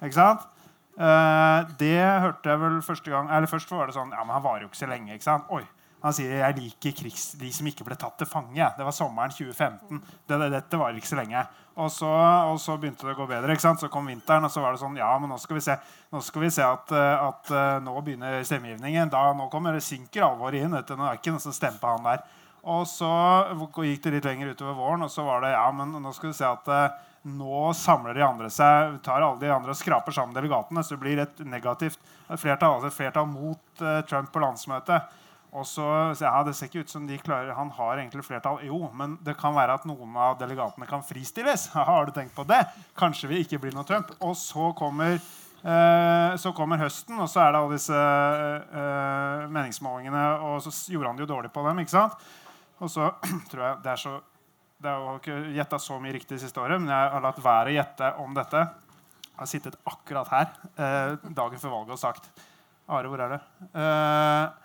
Ikke 0.00 0.16
sant? 0.16 0.46
Uh, 0.94 1.66
det 1.80 1.98
hørte 2.22 2.52
jeg 2.52 2.60
vel 2.60 2.76
første 2.86 3.10
gang 3.10 3.26
Eller 3.26 3.50
Først 3.50 3.72
var 3.74 3.88
det 3.90 3.96
sånn 3.96 4.12
Ja, 4.14 4.20
men 4.22 4.30
han 4.30 4.44
varer 4.44 4.62
jo 4.62 4.68
ikke 4.68 4.78
så 4.78 4.86
lenge. 4.86 5.16
ikke 5.16 5.26
sant? 5.26 5.48
Oi, 5.50 5.64
Han 6.04 6.14
sier 6.14 6.36
jeg 6.38 6.54
liker 6.60 6.94
krigs, 7.00 7.32
de 7.40 7.50
som 7.50 7.66
ikke 7.66 7.86
ble 7.88 7.96
tatt 7.98 8.14
til 8.20 8.28
fange. 8.30 8.68
Det 8.76 8.86
var 8.86 8.94
sommeren 8.94 9.32
2015. 9.32 10.02
Det, 10.28 10.38
det, 10.38 10.50
dette 10.52 10.78
varer 10.78 11.00
ikke 11.00 11.10
så 11.10 11.18
lenge. 11.18 11.42
Og 11.80 11.88
så, 11.90 12.10
og 12.52 12.60
så, 12.62 12.76
begynte 12.78 13.08
det 13.08 13.16
å 13.16 13.18
gå 13.18 13.26
bedre. 13.26 13.56
ikke 13.56 13.64
sant? 13.64 13.80
Så 13.80 13.88
kom 13.90 14.06
vinteren, 14.06 14.44
og 14.46 14.52
så 14.52 14.62
var 14.62 14.76
det 14.76 14.82
sånn 14.84 15.00
Ja, 15.00 15.10
men 15.18 15.32
nå 15.32 15.40
skal 15.42 15.56
vi 15.58 15.64
se, 15.64 15.78
nå 16.12 16.20
skal 16.22 16.44
vi 16.44 16.52
se 16.54 16.62
at, 16.62 16.92
eh, 16.94 17.24
at, 17.24 17.48
at 17.48 17.82
nå 17.82 17.96
begynner 18.04 18.44
stemmegivningen. 18.46 19.10
Da, 19.10 19.24
nå 19.34 19.48
kommer 19.50 19.74
det 19.74 19.82
synker 19.88 20.28
alvoret 20.28 20.60
inn. 20.60 20.76
vet 20.76 20.92
du. 20.92 20.94
Nå 21.00 21.08
er 21.08 21.18
ikke 21.18 21.34
noe 21.34 21.42
som 21.42 21.56
han 21.56 22.06
der. 22.12 22.22
Og 22.64 22.86
så 22.88 23.10
gikk 23.84 24.06
det 24.06 24.14
litt 24.14 24.28
lenger 24.28 24.54
utover 24.54 24.76
våren, 24.78 25.04
og 25.04 25.10
så 25.12 25.24
var 25.26 25.42
det 25.44 25.52
ja, 25.52 25.66
men 25.76 25.92
nå 26.00 26.12
skal 26.16 26.32
du 26.32 26.36
se 26.36 26.46
at 26.48 26.70
eh, 26.72 27.02
nå 27.24 27.72
samler 27.72 28.16
de 28.16 28.24
andre 28.24 28.50
seg, 28.52 28.98
tar 29.04 29.22
alle 29.24 29.40
de 29.40 29.48
andre 29.52 29.72
og 29.72 29.78
skraper 29.80 30.12
sammen 30.12 30.36
delegatene. 30.36 30.84
Så 30.84 30.94
det 30.94 31.02
blir 31.04 31.20
et 31.22 31.44
negativt 31.48 32.00
flertall, 32.28 32.76
altså 32.76 32.90
et 32.90 32.96
flertall 32.98 33.28
mot 33.30 33.84
uh, 33.84 34.00
Trump 34.08 34.32
på 34.32 34.42
landsmøtet. 34.44 35.20
Og 35.54 35.62
så, 35.66 35.86
så 36.18 36.26
ja, 36.26 36.42
Det 36.42 36.54
ser 36.56 36.66
ikke 36.68 36.82
ut 36.82 36.90
som 36.90 37.06
de 37.06 37.18
klarer 37.22 37.54
Han 37.54 37.70
har 37.76 38.00
egentlig 38.00 38.24
flertall. 38.26 38.58
Jo, 38.66 38.88
men 38.92 39.16
det 39.24 39.36
kan 39.38 39.54
være 39.54 39.78
at 39.78 39.86
noen 39.86 40.16
av 40.18 40.36
delegatene 40.40 40.88
kan 40.90 41.04
fristilles. 41.06 41.68
Har 41.90 42.08
du 42.08 42.12
tenkt 42.12 42.34
på 42.34 42.46
det? 42.48 42.60
Kanskje 42.98 43.30
vi 43.30 43.44
ikke 43.44 43.60
blir 43.62 43.76
noe 43.76 43.86
Trump. 43.86 44.10
Og 44.18 44.34
så 44.36 44.72
kommer, 44.76 45.14
eh, 45.62 46.34
så 46.42 46.52
kommer 46.56 46.82
høsten, 46.82 47.20
og 47.22 47.30
så 47.30 47.44
er 47.44 47.54
det 47.54 47.60
alle 47.62 47.78
disse 47.78 48.02
eh, 48.02 49.46
meningsmålingene. 49.54 50.26
Og 50.50 50.66
så 50.66 50.74
gjorde 50.90 51.12
han 51.12 51.22
det 51.22 51.28
jo 51.28 51.32
dårlig 51.36 51.54
på 51.54 51.66
dem. 51.68 51.84
ikke 51.84 51.94
sant? 51.94 52.18
Og 52.82 52.90
så 52.90 53.12
tror 53.52 53.68
jeg 53.68 53.82
Det 53.84 53.94
er 53.94 54.06
så 54.08 54.18
det 54.82 54.90
er 54.90 55.04
jo 55.04 55.14
ikke 55.20 55.36
gjetta 55.54 55.78
så 55.80 56.00
mye 56.02 56.16
riktig 56.16 56.40
siste 56.42 56.60
året, 56.60 56.80
men 56.80 56.90
jeg 56.92 57.12
har 57.14 57.22
latt 57.24 57.38
være 57.44 57.70
å 57.70 57.76
gjette 57.76 58.10
om 58.24 58.34
dette. 58.36 58.64
Jeg 59.28 59.38
har 59.40 59.50
sittet 59.50 59.78
akkurat 59.88 60.30
her 60.30 60.50
eh, 60.78 61.14
dagen 61.34 61.62
før 61.62 61.78
valget 61.80 61.96
og 61.96 62.02
sagt 62.02 62.28
Are, 62.84 63.08
hvor 63.08 63.22
er 63.24 63.30
det? 63.32 63.38
Eh, 63.80 64.64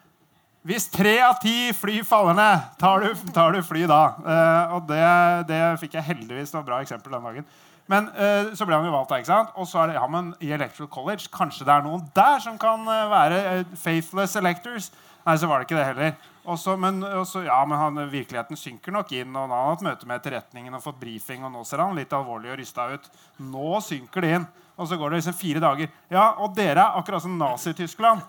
hvis 0.68 0.90
tre 0.92 1.14
av 1.24 1.38
ti 1.40 1.72
fly 1.72 2.02
faller 2.04 2.36
ned, 2.36 2.66
tar 2.82 3.06
du, 3.06 3.14
tar 3.32 3.56
du 3.56 3.62
fly 3.64 3.86
da? 3.88 4.02
Eh, 4.20 4.74
og 4.76 4.90
det, 4.90 5.06
det, 5.48 5.60
fikk 5.80 5.96
jeg 5.96 6.08
heldigvis 6.10 6.52
noe 6.52 6.68
bra 6.68 6.82
eksempel 6.84 7.16
den 7.16 7.30
dagen. 7.30 7.48
Men 7.90 8.10
eh, 8.14 8.52
så 8.54 8.68
ble 8.68 8.76
han 8.76 8.86
jo 8.86 8.94
valgt 8.94 9.14
da. 9.14 9.22
ikke 9.22 9.32
sant? 9.32 9.54
Og 9.56 9.70
så 9.70 9.82
er 9.82 9.92
det, 9.92 9.96
ja, 9.98 10.04
men 10.12 10.34
i 10.44 10.52
Electoral 10.54 10.92
College 10.92 11.32
kanskje 11.34 11.66
det 11.66 11.74
er 11.74 11.86
noen 11.88 12.04
der 12.18 12.44
som 12.44 12.60
kan 12.62 12.84
eh, 12.86 13.06
være 13.10 13.40
eh, 13.54 13.72
faithless 13.80 14.36
electors. 14.38 14.92
Nei, 15.24 15.38
så 15.40 15.50
var 15.50 15.62
det 15.62 15.70
ikke 15.70 15.80
det 15.80 15.88
heller. 15.94 16.20
Også, 16.44 16.78
men, 16.80 17.02
også, 17.04 17.44
ja, 17.46 17.60
men 17.68 17.78
han, 17.78 18.00
virkeligheten 18.10 18.58
synker 18.58 18.96
nok 18.96 19.12
inn. 19.12 19.36
og 19.36 19.42
Han 19.48 19.54
har 19.56 19.68
hatt 19.74 19.86
møte 19.86 20.08
med 20.08 20.22
etterretningen 20.22 20.74
og 20.78 20.84
fått 20.84 21.00
brifing. 21.02 21.44
og 21.46 21.54
Nå 21.54 21.66
ser 21.68 21.84
han 21.84 21.98
litt 21.98 22.14
alvorlig 22.16 22.54
og 22.54 22.60
rysta 22.62 22.88
ut. 22.94 23.10
Nå 23.44 23.82
synker 23.86 24.26
det 24.26 24.34
inn. 24.40 24.48
Og 24.80 24.88
så 24.88 24.96
går 24.96 25.12
det 25.12 25.20
liksom 25.20 25.36
fire 25.36 25.60
dager. 25.60 25.90
Ja, 26.08 26.26
og 26.40 26.54
dere 26.56 26.86
er 26.86 27.00
akkurat 27.02 27.22
som 27.26 27.34
Nazi-Tyskland. 27.38 28.22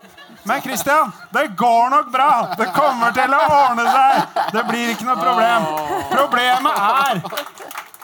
Men 0.51 0.65
Christian, 0.65 1.13
det 1.31 1.53
går 1.57 1.93
nok 1.95 2.11
bra! 2.11 2.31
Det 2.59 2.67
kommer 2.75 3.15
til 3.15 3.37
å 3.37 3.45
ordne 3.47 3.87
seg! 3.87 4.41
Det 4.57 4.65
blir 4.67 4.91
ikke 4.97 5.07
noe 5.07 5.21
problem. 5.21 5.69
Problemet 6.11 6.83
er 7.07 7.23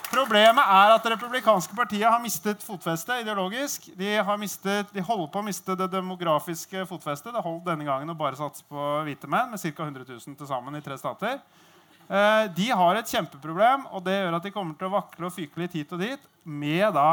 Problemet 0.06 0.62
er 0.70 0.92
at 0.94 1.02
det 1.04 1.12
republikanske 1.16 1.74
partiet 1.76 2.06
har 2.06 2.20
mistet 2.22 2.62
fotfestet 2.64 3.24
ideologisk. 3.24 3.88
De, 3.98 4.12
har 4.24 4.38
mistet, 4.40 4.92
de 4.94 5.02
holder 5.04 5.28
på 5.32 5.40
å 5.42 5.44
miste 5.46 5.76
det 5.78 5.88
demografiske 5.92 6.84
fotfestet. 6.88 7.34
Det 7.34 7.42
holdt 7.44 7.66
denne 7.66 7.86
gangen 7.86 8.12
å 8.12 8.16
bare 8.18 8.38
satse 8.38 8.64
på 8.70 8.84
hvite 9.06 9.28
menn, 9.30 9.50
med 9.52 9.60
ca. 9.62 9.86
100 9.88 10.06
000 10.08 10.36
til 10.38 10.48
sammen 10.48 10.78
i 10.78 10.82
tre 10.84 10.96
stater. 11.00 11.40
Eh, 12.06 12.44
de 12.54 12.68
har 12.70 13.00
et 13.00 13.10
kjempeproblem, 13.10 13.88
og 13.90 14.04
det 14.06 14.14
gjør 14.20 14.36
at 14.38 14.46
de 14.46 14.52
kommer 14.54 14.78
til 14.78 14.88
å 14.88 14.94
vakle 14.94 15.26
og 15.26 15.34
fyke 15.34 15.64
litt 15.64 15.74
hit 15.74 15.94
og 15.96 16.02
dit 16.04 16.28
med 16.46 16.94
da 16.94 17.08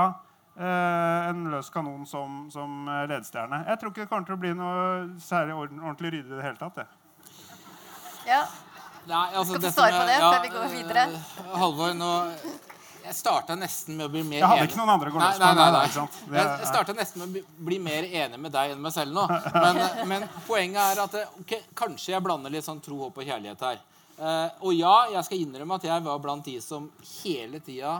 eh, 0.53 1.31
en 1.31 1.47
løs 1.49 1.71
kanon 1.73 2.05
som, 2.09 2.43
som 2.53 2.85
ledestjerne. 3.09 3.63
Jeg 3.71 3.81
tror 3.81 3.93
ikke 3.93 4.05
det 4.05 4.11
kommer 4.11 4.29
til 4.29 4.37
å 4.37 4.43
bli 4.43 4.53
noe 4.59 4.83
særlig 5.23 5.57
ordentlig 5.57 6.13
ryddig 6.19 6.29
i 6.29 6.37
det 6.37 6.45
hele 6.45 6.61
tatt. 6.61 6.83
Det. 6.83 6.85
Ja. 8.29 8.43
Nei, 9.09 9.25
altså, 9.35 9.57
Skal 9.57 9.65
du 9.65 9.73
svare 9.73 9.97
på 9.97 10.05
det 10.07 10.13
det 10.15 10.27
før 10.29 10.43
vi 10.45 10.53
går 10.53 10.69
videre? 10.77 11.07
eh, 11.17 11.57
Halvor, 11.59 11.97
nå 11.97 12.11
Jeg 13.03 13.15
starta 13.17 13.55
nesten 13.59 13.97
med 13.99 14.07
å 14.07 14.11
bli 14.13 14.21
mer 14.23 14.39
Jeg 14.39 14.47
hadde 14.47 14.61
enig- 14.61 14.71
ikke 14.71 14.79
noen 14.79 14.91
andre 14.93 15.11
å 15.11 15.19
Nei, 15.19 15.31
nei, 15.39 15.71
nei, 15.75 16.37
Jeg 16.39 16.67
starta 16.69 16.95
nesten 16.95 17.19
med 17.21 17.27
å 17.27 17.31
bli- 17.33 17.65
bli 17.69 17.79
mer 17.83 18.03
enig 18.07 18.39
med 18.39 18.53
deg 18.55 18.71
enn 18.73 18.81
meg 18.81 18.93
selv 18.95 19.15
nå. 19.15 19.25
Men, 19.65 19.81
men 20.07 20.27
poenget 20.47 20.81
er 20.83 21.01
at 21.03 21.17
okay, 21.41 21.65
kanskje 21.75 22.13
jeg 22.15 22.23
blander 22.23 22.53
litt 22.53 22.65
sånn 22.65 22.81
tro, 22.83 22.99
håp 23.05 23.19
og 23.19 23.27
kjærlighet 23.27 23.65
her. 23.67 23.81
Uh, 24.17 24.49
og 24.61 24.75
ja, 24.77 24.93
jeg 25.15 25.25
skal 25.27 25.41
innrømme 25.41 25.75
at 25.79 25.87
jeg 25.89 26.03
var 26.05 26.19
blant 26.21 26.45
de 26.45 26.59
som 26.61 26.85
hele 27.23 27.59
tida, 27.65 27.97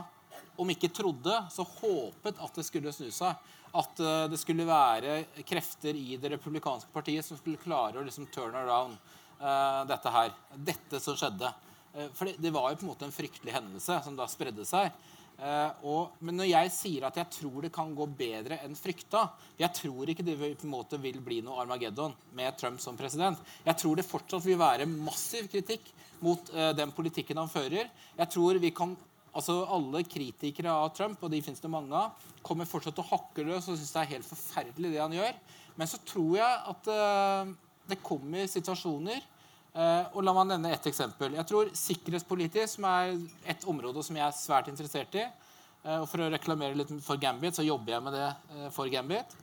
om 0.56 0.70
ikke 0.70 0.92
trodde, 0.94 1.40
så 1.50 1.66
håpet 1.66 2.38
at 2.38 2.54
det 2.60 2.64
skulle 2.64 2.92
snu 2.94 3.10
seg. 3.12 3.34
At 3.74 4.00
uh, 4.00 4.24
det 4.30 4.38
skulle 4.38 4.66
være 4.68 5.24
krefter 5.44 5.98
i 5.98 6.16
det 6.22 6.30
republikanske 6.36 6.92
partiet 6.94 7.26
som 7.26 7.36
skulle 7.40 7.58
klare 7.58 7.98
å 7.98 8.06
liksom 8.06 8.28
turn 8.32 8.54
around 8.54 8.94
uh, 9.42 9.82
dette 9.90 10.12
her. 10.14 10.30
Dette 10.54 11.02
som 11.02 11.18
skjedde. 11.18 11.50
Eh, 11.94 12.10
for 12.14 12.28
det, 12.28 12.38
det 12.42 12.52
var 12.54 12.70
jo 12.70 12.80
på 12.80 12.86
en 12.86 12.92
måte 12.92 13.08
en 13.08 13.14
fryktelig 13.14 13.54
hendelse 13.54 14.00
som 14.04 14.16
da 14.18 14.26
spredde 14.30 14.66
seg. 14.68 14.90
Eh, 15.34 15.70
og, 15.90 16.14
men 16.22 16.38
når 16.38 16.50
jeg 16.50 16.74
sier 16.74 17.06
at 17.08 17.16
jeg 17.18 17.30
tror 17.38 17.64
det 17.64 17.72
kan 17.74 17.90
gå 17.96 18.04
bedre 18.06 18.60
enn 18.62 18.76
frykta 18.78 19.24
Jeg 19.58 19.74
tror 19.74 20.12
ikke 20.12 20.22
det 20.22 20.36
på 20.38 20.46
en 20.62 20.70
måte 20.70 21.00
vil 21.02 21.18
bli 21.26 21.40
noe 21.42 21.58
Armageddon 21.58 22.14
med 22.38 22.54
Trump 22.60 22.78
som 22.82 22.98
president. 22.98 23.40
Jeg 23.66 23.80
tror 23.80 23.98
det 23.98 24.06
fortsatt 24.06 24.46
vil 24.46 24.60
være 24.60 24.86
massiv 24.86 25.50
kritikk 25.50 25.90
mot 26.22 26.54
eh, 26.54 26.70
den 26.78 26.94
politikken 26.94 27.42
han 27.42 27.50
fører. 27.50 27.90
Jeg 27.90 28.32
tror 28.36 28.62
vi 28.62 28.74
kan 28.74 28.96
Altså 29.34 29.64
Alle 29.66 30.04
kritikere 30.06 30.70
av 30.70 30.92
Trump, 30.94 31.18
og 31.26 31.30
de 31.32 31.40
finnes 31.42 31.58
det 31.58 31.66
mange 31.66 31.90
av, 31.98 32.12
kommer 32.46 32.68
fortsatt 32.70 32.94
til 32.94 33.02
å 33.02 33.16
hakke 33.16 33.42
løs 33.42 33.64
og 33.66 33.74
synes 33.74 33.90
det 33.90 34.02
er 34.04 34.12
helt 34.12 34.28
forferdelig 34.28 34.92
det 34.92 35.00
han 35.02 35.16
gjør. 35.16 35.40
Men 35.74 35.90
så 35.90 35.98
tror 36.06 36.36
jeg 36.38 36.60
at 36.70 36.90
uh, 36.94 37.50
det 37.90 37.98
kommer 38.06 38.46
situasjoner 38.46 39.26
og 39.74 40.20
La 40.22 40.34
meg 40.36 40.46
nevne 40.52 40.70
ett 40.70 40.86
eksempel. 40.86 41.34
Jeg 41.34 41.48
tror 41.50 41.70
Sikkerhetspolitisk, 41.74 42.76
som 42.76 42.84
er 42.86 43.16
et 43.50 43.64
område 43.66 44.04
som 44.06 44.14
jeg 44.14 44.22
er 44.26 44.36
svært 44.36 44.68
interessert 44.70 45.16
i 45.18 45.24
eh, 45.24 45.96
og 45.98 46.06
For 46.10 46.22
å 46.22 46.28
reklamere 46.30 46.78
litt 46.78 46.92
for 47.02 47.18
Gambit, 47.18 47.56
så 47.58 47.66
jobber 47.66 47.96
jeg 47.96 48.04
med 48.06 48.14
det 48.14 48.28
eh, 48.28 48.68
for 48.74 48.90
Gambit. 48.92 49.34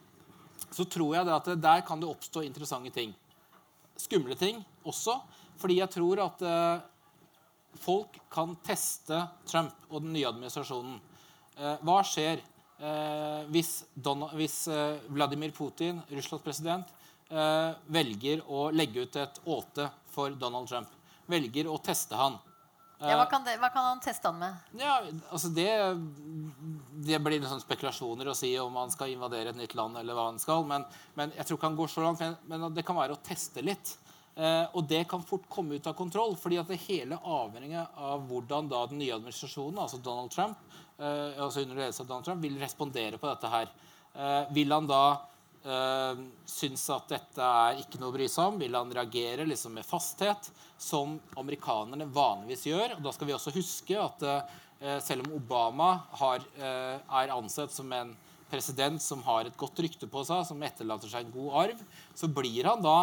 Så 0.72 0.86
tror 0.88 1.18
jeg 1.18 1.28
at 1.28 1.52
der 1.60 1.84
kan 1.88 2.00
det 2.00 2.08
oppstå 2.08 2.46
interessante 2.48 2.94
ting. 2.96 3.12
Skumle 4.00 4.38
ting 4.40 4.62
også. 4.88 5.18
Fordi 5.60 5.82
jeg 5.82 5.94
tror 5.94 6.24
at 6.24 6.42
eh, 6.48 6.88
folk 7.84 8.16
kan 8.32 8.56
teste 8.66 9.20
Trump 9.50 9.76
og 9.90 10.02
den 10.06 10.16
nye 10.16 10.30
administrasjonen. 10.32 10.96
Eh, 11.60 11.76
hva 11.84 12.00
skjer 12.08 12.40
eh, 12.40 13.44
hvis, 13.52 13.82
Donald, 13.94 14.36
hvis 14.40 14.64
eh, 14.72 15.02
Vladimir 15.12 15.54
Putin, 15.56 16.02
Russlands 16.10 16.46
president, 16.46 16.96
eh, 17.30 17.72
velger 17.94 18.46
å 18.48 18.70
legge 18.74 19.06
ut 19.06 19.20
et 19.22 19.42
åte 19.46 19.92
for 20.14 20.34
Donald 20.38 20.70
Trump? 20.72 20.90
Velger 21.32 21.70
å 21.72 21.78
teste 21.84 22.18
han? 22.20 22.40
Ja, 23.02 23.16
hva, 23.18 23.26
kan 23.26 23.42
det, 23.42 23.56
hva 23.58 23.72
kan 23.74 23.88
han 23.88 24.02
teste 24.04 24.30
han 24.30 24.38
med? 24.38 24.58
Ja, 24.78 25.00
altså 25.34 25.50
det, 25.50 25.72
det 27.02 27.18
blir 27.24 27.42
sånne 27.42 27.64
spekulasjoner 27.64 28.30
å 28.30 28.36
si 28.38 28.52
om 28.62 28.76
han 28.78 28.94
skal 28.94 29.16
invadere 29.16 29.50
et 29.50 29.58
nytt 29.58 29.74
land. 29.78 29.98
eller 29.98 30.14
hva 30.14 30.28
han 30.28 30.38
skal, 30.42 30.62
Men, 30.70 30.86
men 31.18 31.34
jeg 31.34 31.48
tror 31.48 31.58
ikke 31.58 31.72
han 31.72 31.80
går 31.80 31.90
så 31.90 32.04
langt. 32.06 32.22
Men, 32.22 32.38
men 32.46 32.76
det 32.78 32.86
kan 32.86 33.00
være 33.00 33.18
å 33.18 33.24
teste 33.26 33.64
litt. 33.66 33.96
Eh, 34.36 34.68
og 34.78 34.86
det 34.88 35.02
kan 35.10 35.26
fort 35.26 35.50
komme 35.50 35.80
ut 35.80 35.90
av 35.90 35.98
kontroll. 35.98 36.36
fordi 36.38 36.60
at 36.62 36.70
det 36.70 36.78
hele 36.86 37.18
avhenger 37.18 37.90
av 37.98 38.28
hvordan 38.30 38.70
da 38.70 38.86
den 38.92 39.02
nye 39.02 39.18
administrasjonen, 39.18 39.82
altså 39.82 39.98
Donald 39.98 40.32
Trump, 40.32 40.62
eh, 41.00 41.42
altså 41.42 41.66
under 41.66 41.82
ledelse 41.82 42.06
av 42.06 42.08
Donald 42.08 42.30
Trump, 42.30 42.46
vil 42.46 42.62
respondere 42.62 43.18
på 43.18 43.28
dette 43.34 43.52
her. 43.52 43.74
Eh, 44.14 44.54
vil 44.54 44.72
han 44.72 44.88
da 44.88 45.04
eh, 45.66 46.22
synes 46.46 46.84
at 46.94 47.12
dette 47.12 47.46
er 47.46 47.82
ikke 47.82 48.00
noe 48.02 48.12
å 48.12 48.16
bry 48.16 48.28
seg 48.32 48.52
om? 48.52 48.60
Vil 48.62 48.76
han 48.78 48.92
reagere 48.94 49.48
liksom 49.48 49.76
med 49.78 49.88
fasthet, 49.88 50.50
som 50.82 51.18
amerikanerne 51.38 52.08
vanligvis 52.10 52.68
gjør? 52.70 52.98
Og 52.98 53.06
da 53.06 53.14
skal 53.16 53.30
vi 53.30 53.36
også 53.36 53.54
huske 53.54 53.98
at 54.02 54.24
uh, 54.26 54.60
selv 55.04 55.28
om 55.28 55.36
Obama 55.38 55.92
har, 56.18 56.42
uh, 56.58 56.98
er 57.22 57.34
ansett 57.36 57.74
som 57.74 57.92
en 57.94 58.16
president 58.50 58.98
som 59.02 59.22
har 59.28 59.46
et 59.46 59.58
godt 59.58 59.80
rykte 59.86 60.10
på 60.10 60.24
seg, 60.28 60.42
som 60.48 60.64
etterlater 60.66 61.12
seg 61.12 61.28
en 61.28 61.36
god 61.36 61.58
arv, 61.66 61.84
så 62.18 62.30
blir 62.34 62.66
han 62.68 62.82
da 62.84 62.98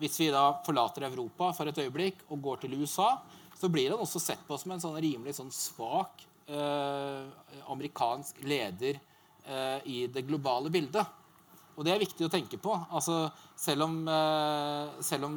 hvis 0.00 0.18
vi 0.20 0.32
da 0.34 0.48
forlater 0.66 1.06
Europa 1.06 1.52
for 1.56 1.70
et 1.70 1.78
øyeblikk 1.80 2.26
og 2.26 2.42
går 2.44 2.64
til 2.64 2.74
USA, 2.82 3.14
så 3.56 3.70
blir 3.72 3.94
han 3.94 4.02
også 4.02 4.20
sett 4.20 4.42
på 4.44 4.58
som 4.60 4.74
en 4.74 4.82
sånn 4.82 4.98
rimelig 5.00 5.38
sånn 5.38 5.54
svak 5.54 6.26
amerikansk 7.72 8.42
leder 8.44 9.00
i 9.88 10.02
det 10.12 10.22
globale 10.28 10.68
bildet. 10.74 11.08
Og 11.76 11.84
det 11.84 11.92
er 11.92 12.00
viktig 12.00 12.26
å 12.26 12.32
tenke 12.32 12.58
på. 12.60 12.72
Altså, 12.90 13.26
selv, 13.58 13.86
om, 13.86 13.96
eh, 14.08 15.02
selv 15.04 15.28
om 15.28 15.36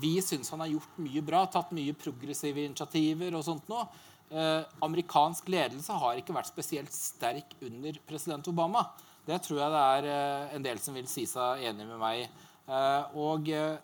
vi 0.00 0.18
syns 0.24 0.50
han 0.52 0.60
har 0.60 0.72
gjort 0.74 1.00
mye 1.00 1.22
bra, 1.24 1.46
tatt 1.48 1.72
mye 1.76 1.96
progressive 1.96 2.60
initiativer 2.60 3.34
og 3.38 3.44
sånt 3.46 3.68
nå, 3.72 3.86
eh, 4.30 4.62
amerikansk 4.84 5.48
ledelse 5.48 5.96
har 5.96 6.20
ikke 6.20 6.36
vært 6.36 6.52
spesielt 6.52 6.92
sterk 6.92 7.56
under 7.64 7.96
president 8.06 8.48
Obama. 8.52 8.84
Det 9.28 9.40
tror 9.44 9.60
jeg 9.60 9.72
det 9.74 9.84
er 9.96 10.10
eh, 10.12 10.56
en 10.56 10.64
del 10.64 10.80
som 10.80 10.96
vil 10.96 11.08
si 11.08 11.26
seg 11.28 11.64
enig 11.68 11.88
med 11.88 12.00
meg 12.00 12.22
i. 12.22 12.28
Eh, 12.68 13.18
og 13.20 13.48
eh, 13.52 13.80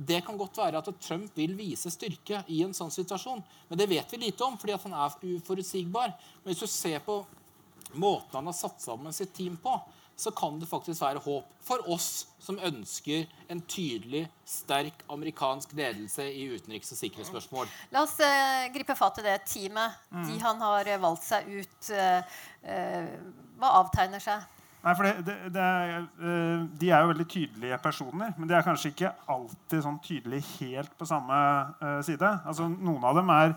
det 0.00 0.22
kan 0.24 0.38
godt 0.38 0.56
være 0.56 0.80
at 0.80 0.88
Trump 1.02 1.34
vil 1.36 1.52
vise 1.58 1.90
styrke 1.92 2.44
i 2.48 2.62
en 2.64 2.74
sånn 2.74 2.92
situasjon. 2.94 3.42
Men 3.68 3.78
det 3.78 3.90
vet 3.90 4.14
vi 4.14 4.22
lite 4.22 4.46
om, 4.46 4.56
fordi 4.58 4.78
han 4.86 4.96
er 4.96 5.18
uforutsigbar. 5.34 6.14
Men 6.40 6.52
hvis 6.52 6.62
du 6.62 6.70
ser 6.70 7.02
på 7.04 7.20
måten 8.00 8.38
han 8.38 8.48
har 8.48 8.56
satt 8.56 8.80
sammen 8.82 9.12
sitt 9.12 9.34
team 9.36 9.58
på, 9.60 9.74
så 10.20 10.30
kan 10.36 10.58
det 10.60 10.68
faktisk 10.68 11.00
være 11.00 11.22
håp 11.24 11.48
for 11.64 11.86
oss 11.92 12.26
som 12.40 12.58
ønsker 12.66 13.24
en 13.52 13.60
tydelig, 13.70 14.26
sterk 14.48 15.02
amerikansk 15.12 15.72
ledelse 15.78 16.26
i 16.28 16.46
utenriks- 16.52 16.92
og 16.92 17.00
sikkerhetsspørsmål. 17.00 17.68
La 17.94 18.02
oss 18.04 18.18
eh, 18.24 18.68
gripe 18.74 18.96
fatt 18.98 19.20
i 19.22 19.26
det 19.26 19.38
teamet. 19.48 19.96
De 20.28 20.36
han 20.44 20.60
har 20.64 20.88
eh, 20.92 21.00
valgt 21.00 21.24
seg 21.28 21.48
ut. 21.48 21.90
eh, 21.96 22.40
eh, 22.64 23.12
hva 23.60 23.74
avtegner 23.82 24.20
seg? 24.24 24.44
Nei, 24.80 24.94
for 24.96 25.04
det, 25.04 25.26
det, 25.26 25.34
det 25.52 25.64
er, 25.64 25.96
eh, 26.24 26.62
De 26.80 26.88
er 26.92 27.02
jo 27.04 27.10
veldig 27.12 27.28
tydelige 27.28 27.80
personer, 27.84 28.32
men 28.38 28.48
de 28.48 28.56
er 28.56 28.64
kanskje 28.64 28.94
ikke 28.94 29.10
alltid 29.28 29.84
sånn 29.84 29.98
tydelige 30.04 30.46
helt 30.60 30.94
på 30.96 31.08
samme 31.08 31.40
side. 32.06 32.30
Altså, 32.48 32.68
Noen 32.72 33.04
av 33.04 33.20
dem 33.20 33.32
er 33.36 33.52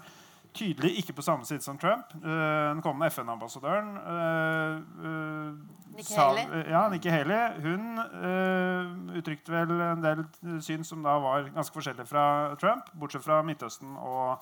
tydelige 0.54 1.02
ikke 1.02 1.14
på 1.18 1.26
samme 1.26 1.46
side 1.46 1.62
som 1.66 1.78
Trump. 1.78 2.14
Eh, 2.22 2.70
den 2.74 2.82
kommende 2.86 3.10
FN-ambassadøren 3.12 3.98
Nikki 5.98 6.14
Haley. 6.14 6.70
Ja, 6.70 6.90
Nikki 6.90 7.10
Haley. 7.10 7.62
Hun 7.62 8.00
eh, 8.00 9.18
uttrykte 9.18 9.54
vel 9.54 9.72
en 9.82 10.04
del 10.04 10.26
syn 10.64 10.84
som 10.88 11.04
da 11.06 11.18
var 11.22 11.50
ganske 11.54 11.76
forskjellige 11.76 12.10
fra 12.10 12.26
Trump, 12.62 12.90
bortsett 13.00 13.26
fra 13.26 13.42
Midtøsten 13.46 13.94
og 13.98 14.40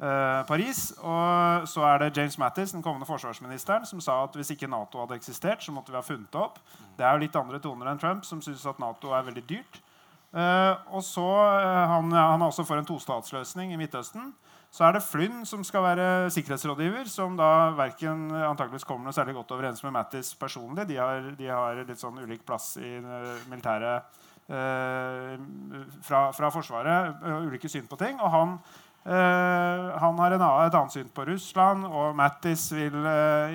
eh, 0.00 0.46
Paris. 0.48 0.92
Og 1.02 1.68
så 1.68 1.84
er 1.90 2.04
det 2.04 2.16
James 2.16 2.38
Mattis, 2.38 2.72
den 2.72 2.84
kommende 2.84 3.08
forsvarsministeren, 3.08 3.86
som 3.86 4.00
sa 4.00 4.22
at 4.24 4.38
hvis 4.38 4.54
ikke 4.54 4.70
Nato 4.70 5.02
hadde 5.02 5.18
eksistert, 5.20 5.64
så 5.64 5.74
måtte 5.76 5.92
vi 5.92 6.00
ha 6.00 6.04
funnet 6.04 6.32
det 6.32 6.40
opp. 6.40 6.62
Det 6.96 7.04
er 7.04 7.12
jo 7.12 7.26
litt 7.26 7.36
andre 7.36 7.60
toner 7.62 7.92
enn 7.92 8.00
Trump, 8.00 8.24
som 8.24 8.42
syns 8.44 8.66
at 8.66 8.80
Nato 8.80 9.12
er 9.12 9.28
veldig 9.28 9.44
dyrt. 9.50 9.82
Eh, 10.28 10.74
og 10.92 11.02
så, 11.06 11.24
eh, 11.56 11.84
han, 11.88 12.12
han 12.12 12.42
er 12.42 12.46
også 12.50 12.66
for 12.68 12.80
en 12.80 12.88
tostatsløsning 12.88 13.72
i 13.72 13.80
Midtøsten. 13.80 14.32
Så 14.70 14.84
er 14.84 14.92
det 14.92 15.04
Flynn 15.06 15.46
som 15.48 15.62
skal 15.64 15.86
være 15.86 16.06
sikkerhetsrådgiver, 16.34 17.08
som 17.08 17.38
da 17.38 17.70
verken 17.76 18.26
antageligvis 18.36 18.84
kommer 18.84 19.08
noe 19.08 19.16
særlig 19.16 19.38
godt 19.38 19.54
overens 19.56 19.80
med 19.86 19.94
Mattis 19.96 20.34
personlig. 20.36 20.84
De 20.90 20.98
har, 21.00 21.30
de 21.38 21.48
har 21.48 21.80
litt 21.88 22.02
sånn 22.02 22.20
ulik 22.20 22.44
plass 22.44 22.74
i 22.76 22.98
uh, 23.00 23.38
militæret 23.48 24.18
eh, 24.48 25.38
fra, 26.02 26.32
fra 26.32 26.50
Forsvaret. 26.52 27.24
Ulike 27.48 27.68
syn 27.68 27.88
på 27.88 27.96
ting. 28.00 28.20
Og 28.20 28.30
han, 28.32 28.58
eh, 28.58 28.87
han 29.08 30.18
har 30.18 30.34
en 30.34 30.42
annen, 30.42 30.66
et 30.66 30.74
annet 30.76 30.92
syn 30.92 31.08
på 31.14 31.24
Russland, 31.24 31.86
og 31.86 32.16
Mattis 32.18 32.66
vil 32.76 32.96
eh, 33.08 33.54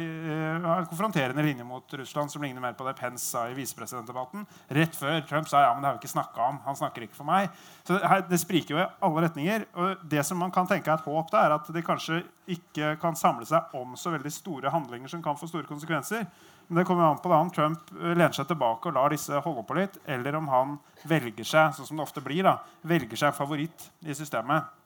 ha 0.64 0.78
en 0.80 0.88
konfronterende 0.90 1.44
linje 1.46 1.66
mot 1.68 1.94
Russland 2.00 2.32
som 2.34 2.42
ligner 2.42 2.64
mer 2.64 2.74
på 2.78 2.88
det 2.88 2.96
Pence 2.98 3.28
sa 3.28 3.44
i 3.50 3.54
visepresidentdebatten. 3.58 4.48
Rett 4.74 4.98
før 4.98 5.22
Trump 5.30 5.52
sa 5.52 5.62
ja, 5.62 5.74
men 5.76 5.84
det 5.84 5.92
har 5.92 5.98
vi 6.00 6.02
ikke 6.02 6.14
snakka 6.16 6.48
om. 6.48 6.58
Han 6.66 6.80
snakker 6.80 7.06
ikke 7.06 7.20
for 7.20 7.30
meg. 7.30 7.52
Så 7.86 8.00
det, 8.00 8.22
det 8.32 8.42
spriker 8.42 8.76
jo 8.76 8.82
i 8.82 8.88
alle 9.06 9.26
retninger. 9.28 9.68
Og 9.78 10.04
det 10.10 10.26
som 10.26 10.42
man 10.42 10.54
kan 10.54 10.70
tenke 10.70 10.90
er 10.90 10.98
et 10.98 11.06
håp, 11.06 11.30
da, 11.30 11.46
er 11.46 11.58
at 11.60 11.70
de 11.76 11.86
kanskje 11.86 12.24
ikke 12.50 12.96
kan 13.02 13.18
samle 13.20 13.46
seg 13.48 13.78
om 13.78 13.94
så 14.00 14.16
veldig 14.16 14.34
store 14.34 14.74
handlinger 14.74 15.12
som 15.12 15.22
kan 15.24 15.38
få 15.38 15.52
store 15.52 15.70
konsekvenser. 15.70 16.26
Men 16.68 16.82
det 16.82 16.88
kommer 16.90 17.12
an 17.12 17.22
på 17.22 17.30
da 17.30 17.42
om 17.44 17.52
Trump 17.54 17.92
eh, 18.00 18.14
lener 18.16 18.34
seg 18.34 18.50
tilbake 18.50 18.90
og 18.90 18.98
lar 18.98 19.14
disse 19.14 19.46
holde 19.46 19.68
på 19.68 19.78
litt, 19.78 20.02
eller 20.10 20.40
om 20.40 20.50
han 20.50 20.80
velger 21.06 21.46
seg 21.46 21.76
sånn 21.78 21.92
som 21.92 22.00
det 22.00 22.08
ofte 22.08 22.24
blir 22.26 22.48
da, 22.48 22.58
velger 22.88 23.28
seg 23.28 23.36
favoritt 23.38 23.92
i 24.02 24.16
systemet. 24.18 24.80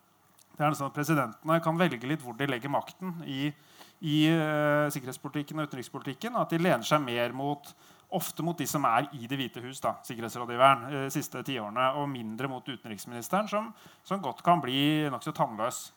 Det 0.57 0.65
er 0.65 0.73
sånn 0.73 0.89
at 0.89 0.95
Presidentene 0.95 1.59
kan 1.61 1.77
velge 1.77 2.09
litt 2.09 2.23
hvor 2.23 2.33
de 2.37 2.47
legger 2.49 2.71
makten 2.73 3.13
i, 3.29 3.51
i 4.01 4.15
uh, 4.33 4.87
sikkerhetspolitikken 4.93 5.61
og 5.61 5.69
utenrikspolitikken. 5.69 6.37
At 6.39 6.53
de 6.53 6.61
lener 6.61 6.85
seg 6.87 7.03
mer 7.03 7.35
mot 7.37 7.69
ofte 8.17 8.41
mot 8.45 8.57
de 8.57 8.65
som 8.69 8.85
er 8.87 9.09
i 9.13 9.27
Det 9.27 9.37
hvite 9.37 9.61
hus, 9.61 9.81
da, 9.83 9.97
sikkerhetsrådgiveren, 10.07 10.87
de 10.89 11.03
uh, 11.05 11.11
siste 11.13 11.43
tiårene, 11.45 11.91
og 11.99 12.09
mindre 12.09 12.49
mot 12.49 12.65
utenriksministeren, 12.65 13.49
som, 13.51 13.69
som 14.07 14.23
godt 14.23 14.41
kan 14.45 14.63
bli 14.63 14.79
nokså 15.13 15.35
tannløs. 15.37 15.91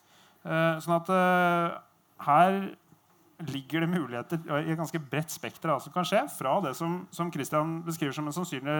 Uh, 0.44 0.76
sånn 0.82 0.98
at 0.98 1.10
her 2.20 2.60
ligger 3.48 3.80
det 3.80 3.88
muligheter 3.88 4.40
i 4.58 4.72
et 4.74 4.76
ganske 4.76 5.00
bredt 5.00 5.32
spekter 5.32 5.70
av 5.70 5.78
hva 5.78 5.84
som 5.86 5.94
kan 5.94 6.04
skje. 6.04 6.20
Fra 6.34 6.58
det 6.64 6.74
som, 6.76 6.98
som 7.14 7.30
Christian 7.32 7.78
beskriver 7.86 8.12
som 8.12 8.28
en 8.28 8.36
sannsynlig, 8.36 8.76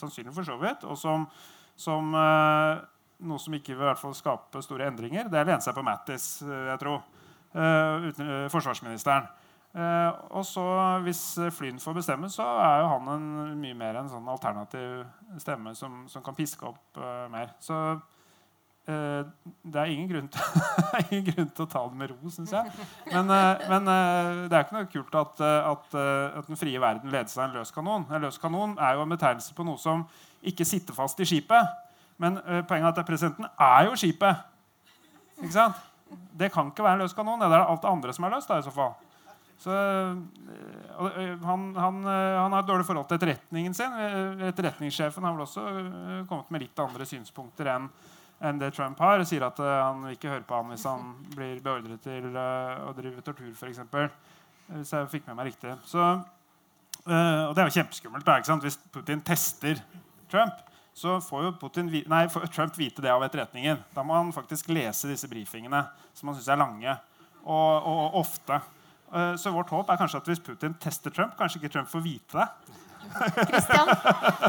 sannsynlig 0.00 0.32
for 0.36 0.48
så 0.48 0.56
vidt, 0.62 0.86
og 0.88 0.96
som, 0.96 1.26
som 1.76 2.16
uh, 2.16 2.80
noe 3.26 3.42
som 3.42 3.54
ikke 3.56 3.74
vil 3.74 3.84
i 3.84 3.88
hvert 3.90 4.00
fall 4.00 4.16
skape 4.16 4.62
store 4.64 4.88
endringer. 4.90 5.28
Det 5.30 5.38
er 5.38 5.46
å 5.46 5.50
lene 5.52 5.64
seg 5.64 5.76
på 5.76 5.84
Mattis, 5.86 6.28
uh, 6.46 6.70
jeg 6.72 6.82
tror. 6.82 7.02
Uh, 7.50 8.10
uten, 8.10 8.28
forsvarsministeren. 8.52 9.26
og 10.30 10.44
så 10.46 10.62
Hvis 11.02 11.38
Flynn 11.54 11.78
får 11.78 11.94
bestemme, 11.94 12.28
så 12.30 12.42
er 12.42 12.80
jo 12.80 12.88
han 12.90 13.10
en, 13.12 13.26
mye 13.58 13.74
mer 13.78 14.00
en 14.00 14.08
sånn 14.10 14.26
alternativ 14.28 15.04
stemme 15.38 15.74
som, 15.78 16.08
som 16.10 16.22
kan 16.26 16.34
piske 16.34 16.66
opp 16.66 16.98
mer. 17.30 17.52
Så 17.62 17.78
Eh, 18.90 19.24
det 19.72 19.80
er 19.80 19.92
ingen 19.92 20.08
grunn, 20.08 20.28
til, 20.32 20.62
ingen 21.10 21.26
grunn 21.28 21.50
til 21.52 21.66
å 21.66 21.68
ta 21.70 21.82
det 21.90 21.98
med 22.00 22.12
ro, 22.12 22.32
syns 22.32 22.54
jeg. 22.54 22.86
Men, 23.10 23.30
eh, 23.34 23.66
men, 23.70 23.90
eh, 23.92 24.30
det 24.48 24.56
er 24.56 24.64
ikke 24.64 24.78
noe 24.78 24.88
kult 24.90 25.18
at, 25.20 25.42
at, 25.44 25.86
at, 26.00 26.48
den 26.48 26.58
frie 26.58 26.80
verden 26.80 27.12
ledes 27.12 27.36
av 27.38 27.46
en 27.46 27.58
løs 27.58 27.74
kanon. 27.74 28.08
En 28.08 28.24
løs 28.24 28.40
kanon 28.40 28.76
er 28.80 28.96
jo 28.96 29.04
en 29.04 29.14
betegnelse 29.14 29.54
på 29.56 29.66
noe 29.68 29.80
som 29.80 30.06
ikke 30.46 30.66
sitter 30.66 30.96
fast 30.96 31.20
i 31.20 31.28
skipet. 31.28 31.76
Men 32.20 32.36
poenget 32.68 32.90
er 32.90 33.00
at 33.00 33.08
presidenten 33.08 33.48
er 33.48 33.86
jo 33.88 33.96
skipet. 33.96 34.42
Ikke 35.40 35.54
sant? 35.54 35.78
Det 36.36 36.50
kan 36.52 36.68
ikke 36.68 36.84
være 36.84 36.98
en 36.98 37.04
løs 37.04 37.14
kanon. 37.16 37.40
Det 37.40 37.48
er 37.48 37.64
alt 37.64 37.80
det 37.80 37.88
andre 37.90 38.12
som 38.12 38.26
er 38.26 38.34
løst. 38.34 38.52
Så 38.66 38.74
fall. 38.74 38.92
Så, 39.60 39.72
han, 39.72 41.64
han, 41.76 42.04
han, 42.04 42.52
har 42.52 42.60
et 42.60 42.68
dårlig 42.68 42.86
forhold 42.88 43.08
til 43.08 43.18
etterretningen 43.18 43.76
sin. 43.76 43.96
Etterretningssjefen 44.48 45.24
har 45.24 45.36
vel 45.36 45.44
også 45.44 45.64
kommet 46.28 46.52
med 46.52 46.64
litt 46.64 46.84
andre 46.84 47.08
synspunkter 47.08 47.72
enn 47.72 47.88
enn 48.40 48.60
det 48.60 48.72
Trump 48.76 49.00
har. 49.02 49.22
Sier 49.28 49.44
at 49.46 49.60
uh, 49.60 49.68
han 49.68 50.04
ikke 50.14 50.32
høre 50.32 50.46
på 50.48 50.56
ham 50.56 50.72
hvis 50.72 50.86
han 50.88 51.12
blir 51.34 51.60
beordret 51.64 52.02
til 52.04 52.30
uh, 52.34 52.88
å 52.88 52.94
drive 52.96 53.24
tortur, 53.24 53.52
f.eks. 53.52 53.82
Hvis 54.70 54.94
jeg 54.94 55.10
fikk 55.12 55.28
med 55.28 55.40
meg 55.40 55.50
riktig. 55.50 55.74
Så, 55.88 56.00
uh, 56.00 57.42
og 57.48 57.54
det 57.56 57.62
er 57.62 57.68
jo 57.68 57.76
kjempeskummelt. 57.78 58.26
Da, 58.26 58.56
hvis 58.64 58.80
Putin 58.94 59.24
tester 59.26 59.82
Trump, 60.32 60.62
så 60.96 61.16
får 61.24 61.46
jo 61.46 61.52
Putin, 61.60 61.88
nei, 62.10 62.24
får 62.32 62.50
Trump 62.52 62.76
vite 62.78 63.02
det 63.04 63.12
av 63.12 63.22
etterretningen. 63.24 63.80
Da 63.94 64.04
må 64.04 64.16
han 64.18 64.34
faktisk 64.34 64.68
lese 64.72 65.08
disse 65.08 65.28
brifingene, 65.30 65.84
som 66.14 66.30
han 66.30 66.36
syns 66.36 66.50
er 66.50 66.60
lange 66.60 66.92
og, 67.44 67.46
og, 67.54 68.00
og 68.02 68.20
ofte. 68.24 68.60
Så 69.40 69.50
vårt 69.50 69.72
håp 69.74 69.88
er 69.90 69.98
kanskje 69.98 70.20
at 70.20 70.28
hvis 70.30 70.42
Putin 70.44 70.74
tester 70.78 71.10
Trump, 71.10 71.32
kanskje 71.38 71.58
ikke 71.58 71.72
Trump 71.74 71.88
får 71.90 72.04
vite 72.04 72.36
det. 72.38 72.76
Kristian, 73.10 73.88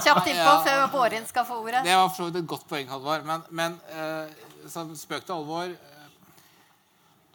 kjapt 0.03 0.27
innpå 0.29 0.51
før 0.65 0.83
Bårin 0.93 1.25
skal 1.27 1.45
få 1.47 1.61
ordet. 1.61 1.83
Det 1.85 1.95
var 1.97 2.11
for 2.13 2.29
et 2.29 2.47
godt 2.47 2.67
poeng, 2.69 2.89
Halvor. 2.91 3.23
Men, 3.27 3.45
men 3.49 3.77
uh, 3.95 4.93
spøk 4.97 5.25
til 5.25 5.35
alvor 5.35 5.71
uh, 5.71 6.05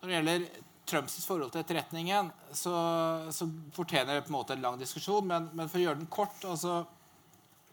Når 0.00 0.06
det 0.06 0.16
gjelder 0.16 0.46
Trumps 0.86 1.18
forhold 1.26 1.50
til 1.50 1.64
etterretningen, 1.64 2.30
så, 2.54 2.74
så, 3.34 3.48
fortjener 3.74 4.14
det 4.14 4.26
på 4.26 4.30
en 4.30 4.38
måte 4.38 4.54
en 4.54 4.62
lang 4.68 4.78
diskusjon. 4.78 5.26
Men, 5.26 5.50
men 5.56 5.70
for 5.72 5.80
å 5.80 5.86
gjøre 5.86 6.00
den 6.02 6.12
kort 6.12 6.46
altså, 6.46 6.84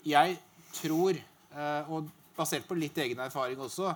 Jeg 0.07 0.39
tror, 0.73 1.19
uh, 1.53 1.91
og 1.93 2.11
basert 2.37 2.67
på 2.67 2.77
litt 2.77 2.97
egen 3.03 3.21
erfaring 3.21 3.61
også, 3.61 3.93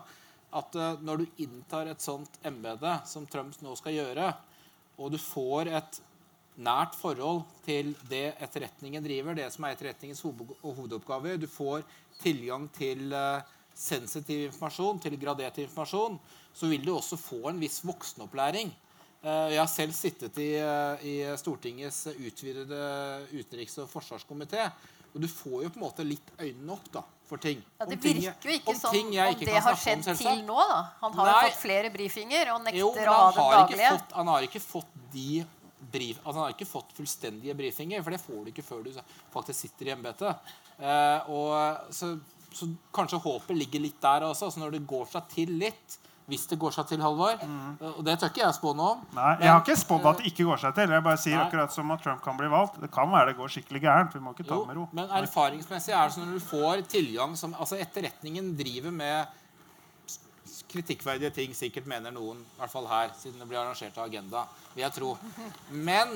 at 0.58 0.76
når 1.04 1.20
du 1.20 1.42
inntar 1.44 1.90
et 1.92 2.02
sånt 2.02 2.38
embete 2.48 2.94
som 3.10 3.26
Trump 3.28 3.58
nå 3.62 3.74
skal 3.76 3.98
gjøre, 3.98 4.30
og 4.98 5.12
du 5.12 5.18
får 5.20 5.70
et 5.76 5.98
nært 6.64 6.96
forhold 6.98 7.44
til 7.66 7.92
det 8.10 8.32
etterretningen 8.42 9.04
driver, 9.04 9.36
det 9.38 9.50
som 9.54 9.68
er 9.68 9.76
etterretningens 9.76 10.24
hovedoppgave. 10.24 11.36
Du 11.42 11.50
får 11.52 11.84
tilgang 12.22 12.70
til 12.78 13.12
uh, 13.12 13.44
sensitiv 13.78 14.48
informasjon, 14.48 15.02
til 15.04 15.20
gradert 15.22 15.60
informasjon. 15.62 16.18
Så 16.58 16.70
vil 16.72 16.86
du 16.86 16.96
også 16.96 17.20
få 17.22 17.44
en 17.52 17.62
viss 17.62 17.84
voksenopplæring. 17.86 18.72
Jeg 19.28 19.58
har 19.58 19.68
selv 19.70 19.96
sittet 19.98 20.38
i, 20.40 20.52
i 21.04 21.16
Stortingets 21.42 22.06
utvidede 22.14 22.78
utenriks- 23.34 23.80
og 23.82 23.90
forsvarskomité. 23.92 24.70
Og 25.18 25.24
du 25.24 25.28
får 25.32 25.64
jo 25.66 25.70
på 25.74 25.80
en 25.80 25.84
måte 25.88 26.04
litt 26.06 26.28
øynene 26.38 26.74
opp 26.76 26.90
da, 26.94 27.02
for 27.26 27.42
ting. 27.42 27.64
Ja, 27.80 27.88
Det 27.90 27.98
virker 28.04 28.52
jo 28.52 28.58
ikke 28.60 28.76
sånn 28.78 28.98
om 29.02 29.40
det 29.42 29.56
har 29.66 29.78
skjedd 29.82 30.04
om, 30.06 30.20
til 30.20 30.44
nå. 30.46 30.58
da. 30.62 30.80
Han 31.02 31.16
har 31.18 31.30
Nei. 31.32 31.34
jo 31.34 31.48
fått 31.48 31.62
flere 31.64 31.90
brifinger 31.94 32.52
og 32.54 32.62
nekter 32.68 32.80
jo, 32.84 32.92
å 32.94 33.16
ha 33.16 33.24
det 33.34 33.46
daglige. 33.56 33.92
Fått, 33.98 34.14
han 34.20 34.30
har 34.30 34.46
ikke 34.46 34.62
fått 34.62 35.00
de 35.16 35.30
brief, 35.88 36.20
altså 36.20 36.36
Han 36.36 36.44
har 36.44 36.54
ikke 36.54 36.70
fått 36.70 36.94
fullstendige 36.98 37.56
brifinger, 37.58 38.06
for 38.06 38.14
det 38.14 38.22
får 38.22 38.40
du 38.44 38.52
ikke 38.52 38.66
før 38.66 38.86
du 38.86 38.92
faktisk 39.34 39.60
sitter 39.60 39.90
i 39.90 39.94
embetet. 39.96 40.54
Eh, 40.78 41.38
så, 41.98 42.12
så, 42.54 42.70
kanskje 42.94 43.22
håpet 43.26 43.58
ligger 43.58 43.88
litt 43.88 43.98
der 44.04 44.28
også. 44.30 44.52
Altså 44.52 44.62
når 44.62 44.78
det 44.78 44.84
går 44.94 45.10
seg 45.16 45.32
til 45.34 45.58
litt 45.64 45.98
hvis 46.28 46.44
det 46.52 46.58
går 46.60 46.74
seg 46.76 46.90
til, 46.90 47.00
Halvor. 47.00 47.40
Mm. 47.40 47.76
Og 47.94 48.00
det 48.04 48.18
tør 48.20 48.32
ikke 48.34 48.42
jeg 48.44 48.56
spå 48.58 48.74
noe 48.76 48.98
om. 48.98 49.04
Nei, 49.16 49.30
Jeg 49.46 49.52
har 49.54 49.62
ikke 49.64 49.78
spådd 49.80 50.08
at 50.12 50.20
det 50.20 50.32
ikke 50.34 50.48
går 50.50 50.60
seg 50.60 50.74
til. 50.76 50.96
Jeg 50.98 51.06
bare 51.06 51.22
sier 51.24 51.38
nei. 51.38 51.46
akkurat 51.46 51.72
som 51.72 51.94
at 51.96 52.04
Trump 52.04 52.24
kan 52.26 52.40
bli 52.40 52.50
valgt. 52.52 52.82
Det 52.84 52.90
kan 52.92 53.14
være 53.14 53.32
det 53.32 53.38
går 53.38 53.54
skikkelig 53.54 53.82
gærent. 53.86 54.18
Vi 54.18 54.24
må 54.26 54.34
ikke 54.36 54.48
ta 54.50 54.58
jo, 54.58 54.66
med 54.68 54.76
ro. 54.76 54.88
Men 54.98 55.14
erfaringsmessig 55.22 55.96
er 55.96 56.10
det 56.10 56.18
sånn 56.18 56.28
når 56.28 56.42
du 56.42 56.48
får 56.50 56.84
tilgang 56.92 57.38
som 57.40 57.56
altså 57.56 57.80
Etterretningen 57.80 58.52
driver 58.60 58.92
med 58.92 59.38
kritikkverdige 60.68 61.32
ting 61.32 61.56
sikkert 61.56 61.88
mener 61.88 62.12
noen, 62.12 62.42
i 62.44 62.60
hvert 62.60 62.74
fall 62.74 62.88
her, 62.92 63.14
siden 63.16 63.40
det 63.40 63.48
blir 63.48 63.62
arrangert 63.62 63.96
av 63.96 64.10
Agenda, 64.10 64.44
vil 64.74 64.84
jeg 64.84 64.96
tro. 64.98 65.14
Men 65.72 66.12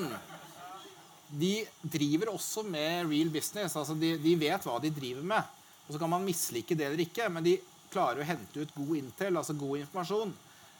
de 1.32 1.54
driver 1.80 2.34
også 2.34 2.66
med 2.68 3.08
real 3.08 3.32
business. 3.32 3.76
altså 3.80 3.96
De, 3.96 4.18
de 4.20 4.36
vet 4.36 4.68
hva 4.68 4.76
de 4.82 4.92
driver 4.92 5.24
med. 5.24 5.60
Og 5.86 5.94
Så 5.94 5.98
kan 6.02 6.12
man 6.12 6.24
mislike 6.26 6.76
det 6.76 6.90
eller 6.90 7.04
ikke, 7.06 7.32
men 7.32 7.48
de 7.48 7.56
klarer 7.92 8.22
å 8.22 8.26
hente 8.26 8.64
ut 8.64 8.74
god 8.76 8.96
intel, 8.98 9.38
altså 9.38 9.56
god 9.58 9.82
informasjon. 9.84 10.34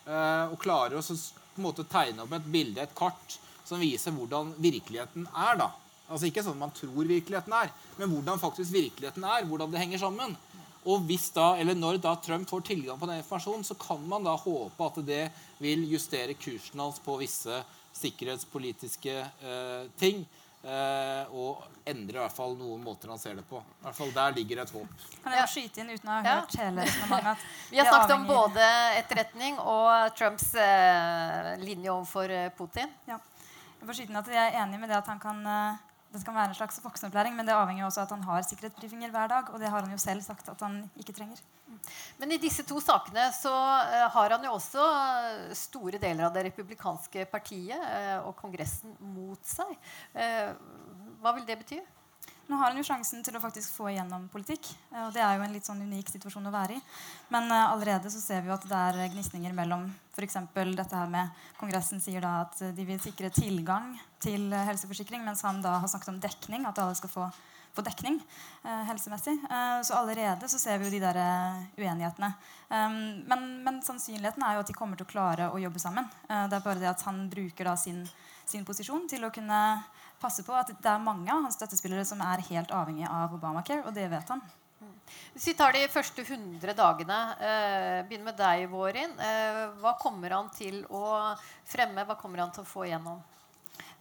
Eh, 0.06 0.44
og 0.50 0.58
klarer 0.62 0.98
å 0.98 1.04
på 1.04 1.60
en 1.60 1.66
måte 1.66 1.84
tegne 1.84 2.24
opp 2.24 2.32
et 2.32 2.48
bilde, 2.48 2.80
et 2.82 2.94
kart, 2.96 3.38
som 3.68 3.80
viser 3.82 4.14
hvordan 4.16 4.54
virkeligheten 4.56 5.28
er. 5.28 5.58
da. 5.60 5.68
Altså 6.08 6.28
Ikke 6.28 6.44
sånn 6.44 6.60
man 6.60 6.72
tror 6.76 7.08
virkeligheten 7.08 7.52
er, 7.56 7.70
men 7.98 8.10
hvordan 8.10 8.40
faktisk 8.40 8.74
virkeligheten 8.74 9.24
er. 9.28 9.46
Hvordan 9.48 9.72
det 9.72 9.82
henger 9.82 10.02
sammen. 10.02 10.34
Og 10.82 11.04
hvis 11.06 11.28
da, 11.30 11.52
eller 11.62 11.76
når 11.78 12.00
da 12.02 12.16
Trump 12.18 12.48
får 12.50 12.64
tilgang 12.66 12.98
på 12.98 13.06
den 13.06 13.20
informasjonen, 13.20 13.62
så 13.64 13.76
kan 13.78 14.02
man 14.08 14.24
da 14.26 14.34
håpe 14.34 14.88
at 14.88 14.98
det 15.06 15.22
vil 15.62 15.84
justere 15.92 16.34
kursen 16.34 16.82
hans 16.82 16.98
på 17.04 17.14
visse 17.20 17.60
sikkerhetspolitiske 18.00 19.14
eh, 19.20 19.84
ting. 20.00 20.24
Eh, 20.62 21.30
og 21.34 21.64
endre 21.90 22.14
i 22.14 22.20
hvert 22.20 22.34
fall 22.36 22.52
noen 22.54 22.84
måter 22.84 23.10
han 23.10 23.18
ser 23.18 23.34
det 23.40 23.42
på. 23.48 23.58
I 23.58 23.86
hvert 23.86 23.96
fall 23.98 24.12
Der 24.14 24.34
ligger 24.36 24.62
et 24.62 24.70
håp. 24.70 25.06
Kan 25.24 25.34
jeg 25.34 25.50
skyte 25.50 25.82
inn 25.82 25.90
uten 25.90 26.06
å 26.06 26.14
ha 26.14 26.20
ja. 26.22 26.34
hørt 26.38 26.58
hele 26.60 26.84
resonnementet? 26.86 27.46
Vi 27.72 27.80
har 27.80 27.88
snakket 27.90 28.14
om 28.14 28.26
både 28.28 28.68
etterretning 29.00 29.58
og 29.58 30.14
Trumps 30.18 30.52
eh, 30.54 31.52
linje 31.64 31.90
overfor 31.90 32.30
eh, 32.30 32.50
Putin. 32.54 32.94
Ja. 33.10 33.18
Jeg 33.80 33.88
får 33.88 33.98
skyte 33.98 34.14
inn 34.14 34.20
at 34.22 34.30
jeg 34.30 34.42
er 34.44 34.60
enig 34.62 34.78
med 34.78 34.92
det 34.92 35.00
at 35.00 35.10
han 35.10 35.22
kan 35.22 35.42
eh, 35.42 35.82
det 36.12 36.20
skal 36.20 36.34
være 36.36 36.50
en 36.52 36.56
slags 36.58 36.80
voksenopplæring, 36.84 37.36
men 37.36 37.48
det 37.48 37.54
avhenger 37.56 37.86
også 37.86 38.02
av 38.02 38.10
at 38.10 38.14
han 38.16 38.24
har 38.26 38.44
sikkerhetsbrifinger 38.44 39.12
hver 39.14 39.30
dag. 39.32 39.48
Og 39.52 39.60
det 39.62 39.70
har 39.72 39.80
han 39.80 39.94
jo 39.94 40.00
selv 40.00 40.20
sagt 40.24 40.50
at 40.52 40.60
han 40.60 40.82
ikke 41.00 41.14
trenger. 41.16 41.40
Men 42.20 42.34
i 42.34 42.40
disse 42.42 42.66
to 42.68 42.80
sakene 42.84 43.30
så 43.32 43.52
uh, 43.52 44.04
har 44.12 44.34
han 44.36 44.44
jo 44.44 44.52
også 44.58 44.84
eh, 44.84 45.54
store 45.56 46.00
deler 46.02 46.28
av 46.28 46.34
det 46.34 46.44
republikanske 46.50 47.24
partiet 47.32 47.80
uh, 47.80 48.28
og 48.28 48.36
Kongressen 48.36 48.92
mot 49.14 49.40
seg. 49.46 49.72
Hva 50.12 51.32
vil 51.38 51.48
det 51.48 51.58
bety? 51.62 51.80
Nå 52.52 52.58
har 52.60 52.68
han 52.68 52.76
jo 52.76 52.84
sjansen 52.84 53.22
til 53.24 53.32
å 53.38 53.40
faktisk 53.40 53.72
få 53.78 53.86
igjennom 53.88 54.26
politikk. 54.28 54.66
og 54.92 55.14
Det 55.14 55.22
er 55.24 55.38
jo 55.38 55.44
en 55.46 55.54
litt 55.54 55.64
sånn 55.64 55.78
unik 55.86 56.10
situasjon 56.12 56.50
å 56.50 56.52
være 56.52 56.74
i. 56.76 56.80
Men 57.32 57.46
uh, 57.48 57.70
allerede 57.70 58.10
så 58.12 58.18
ser 58.20 58.42
vi 58.42 58.50
jo 58.50 58.56
at 58.58 58.66
det 58.68 58.76
er 58.76 59.14
gnisninger 59.14 59.54
mellom 59.56 59.86
f.eks. 60.12 60.36
dette 60.52 60.98
her 60.98 61.08
med 61.08 61.30
Kongressen 61.56 62.02
sier 62.04 62.20
da 62.20 62.42
at 62.42 62.60
de 62.76 62.84
vil 62.84 63.00
sikre 63.00 63.30
tilgang 63.32 63.94
til 64.20 64.52
uh, 64.52 64.66
helseforsikring, 64.68 65.24
mens 65.24 65.40
han 65.48 65.62
da 65.64 65.78
har 65.80 65.88
snakket 65.88 66.12
om 66.12 66.18
dekning. 66.20 66.66
At 66.68 66.82
alle 66.82 66.98
skal 66.98 67.14
få, 67.14 67.30
få 67.72 67.86
dekning 67.86 68.20
uh, 68.20 68.82
helsemessig. 68.90 69.38
så 69.88 69.96
allerede 70.02 70.44
så 70.52 70.60
ser 70.60 70.76
vi 70.76 70.90
jo 70.90 70.92
de 70.98 71.00
der 71.06 71.22
uenighetene. 71.80 72.34
Um, 72.68 73.00
men, 73.32 73.48
men, 73.64 73.80
sannsynligheten 73.86 74.44
er 74.44 74.58
jo 74.58 74.66
at 74.66 74.74
de 74.74 74.76
kommer 74.76 75.00
til 75.00 75.08
å 75.08 75.14
klare 75.14 75.48
å 75.48 75.62
jobbe 75.62 75.80
sammen. 75.80 76.12
det 76.28 76.60
er 76.60 76.68
bare 76.68 76.84
det 76.84 76.92
at 76.92 77.08
han 77.08 77.24
bruker 77.32 77.72
da 77.72 77.78
sin, 77.80 78.04
sin 78.48 78.64
posisjon 78.64 79.06
til 79.10 79.24
å 79.24 79.32
kunne 79.34 79.60
passe 80.22 80.44
på 80.46 80.54
at 80.54 80.70
det 80.70 80.90
er 80.90 81.02
mange 81.02 81.30
av 81.32 81.46
hans 81.46 81.58
støttespillere 81.58 82.04
som 82.06 82.20
er 82.24 82.44
helt 82.50 82.74
avhengig 82.74 83.08
av 83.10 83.34
Obamacare, 83.34 83.86
og 83.86 83.94
det 83.96 84.08
vet 84.12 84.34
han. 84.34 84.42
Hvis 85.32 85.48
vi 85.50 85.54
tar 85.56 85.74
de 85.74 85.82
første 85.90 86.24
100 86.24 86.74
dagene, 86.76 87.18
eh, 87.40 88.00
begynner 88.06 88.30
med 88.30 88.36
deg, 88.38 88.68
Vårin. 88.70 89.12
Eh, 89.18 89.60
hva 89.80 89.96
kommer 89.98 90.30
han 90.30 90.50
til 90.54 90.84
å 90.90 91.36
fremme? 91.64 92.04
Hva 92.06 92.18
kommer 92.18 92.38
han 92.38 92.52
til 92.52 92.64
å 92.64 92.68
få 92.68 92.86
igjennom? 92.86 93.22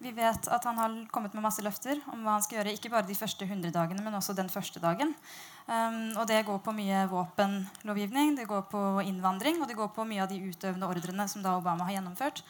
Vi 0.02 0.12
vet 0.12 0.48
at 0.50 0.64
han 0.66 0.80
har 0.82 0.94
kommet 1.14 1.34
med 1.38 1.44
masse 1.46 1.62
løfter 1.62 2.00
om 2.10 2.24
hva 2.24 2.34
han 2.34 2.42
skal 2.42 2.58
gjøre. 2.58 2.74
Ikke 2.74 2.90
bare 2.90 3.06
de 3.06 3.18
første 3.18 3.46
100 3.46 3.72
dagene, 3.72 4.02
men 4.02 4.18
også 4.18 4.34
den 4.36 4.50
første 4.50 4.82
dagen. 4.82 5.14
Um, 5.68 6.18
og 6.18 6.26
det 6.28 6.42
går 6.48 6.58
på 6.66 6.74
mye 6.74 7.04
våpenlovgivning, 7.12 8.36
det 8.36 8.48
går 8.50 8.64
på 8.72 8.82
innvandring 9.06 9.62
og 9.62 9.70
det 9.70 9.78
går 9.78 9.92
på 9.94 10.04
mye 10.10 10.24
av 10.24 10.32
de 10.32 10.42
utøvende 10.42 10.90
ordrene 10.90 11.28
som 11.30 11.44
da 11.46 11.54
Obama 11.60 11.86
har 11.86 12.00
gjennomført. 12.00 12.42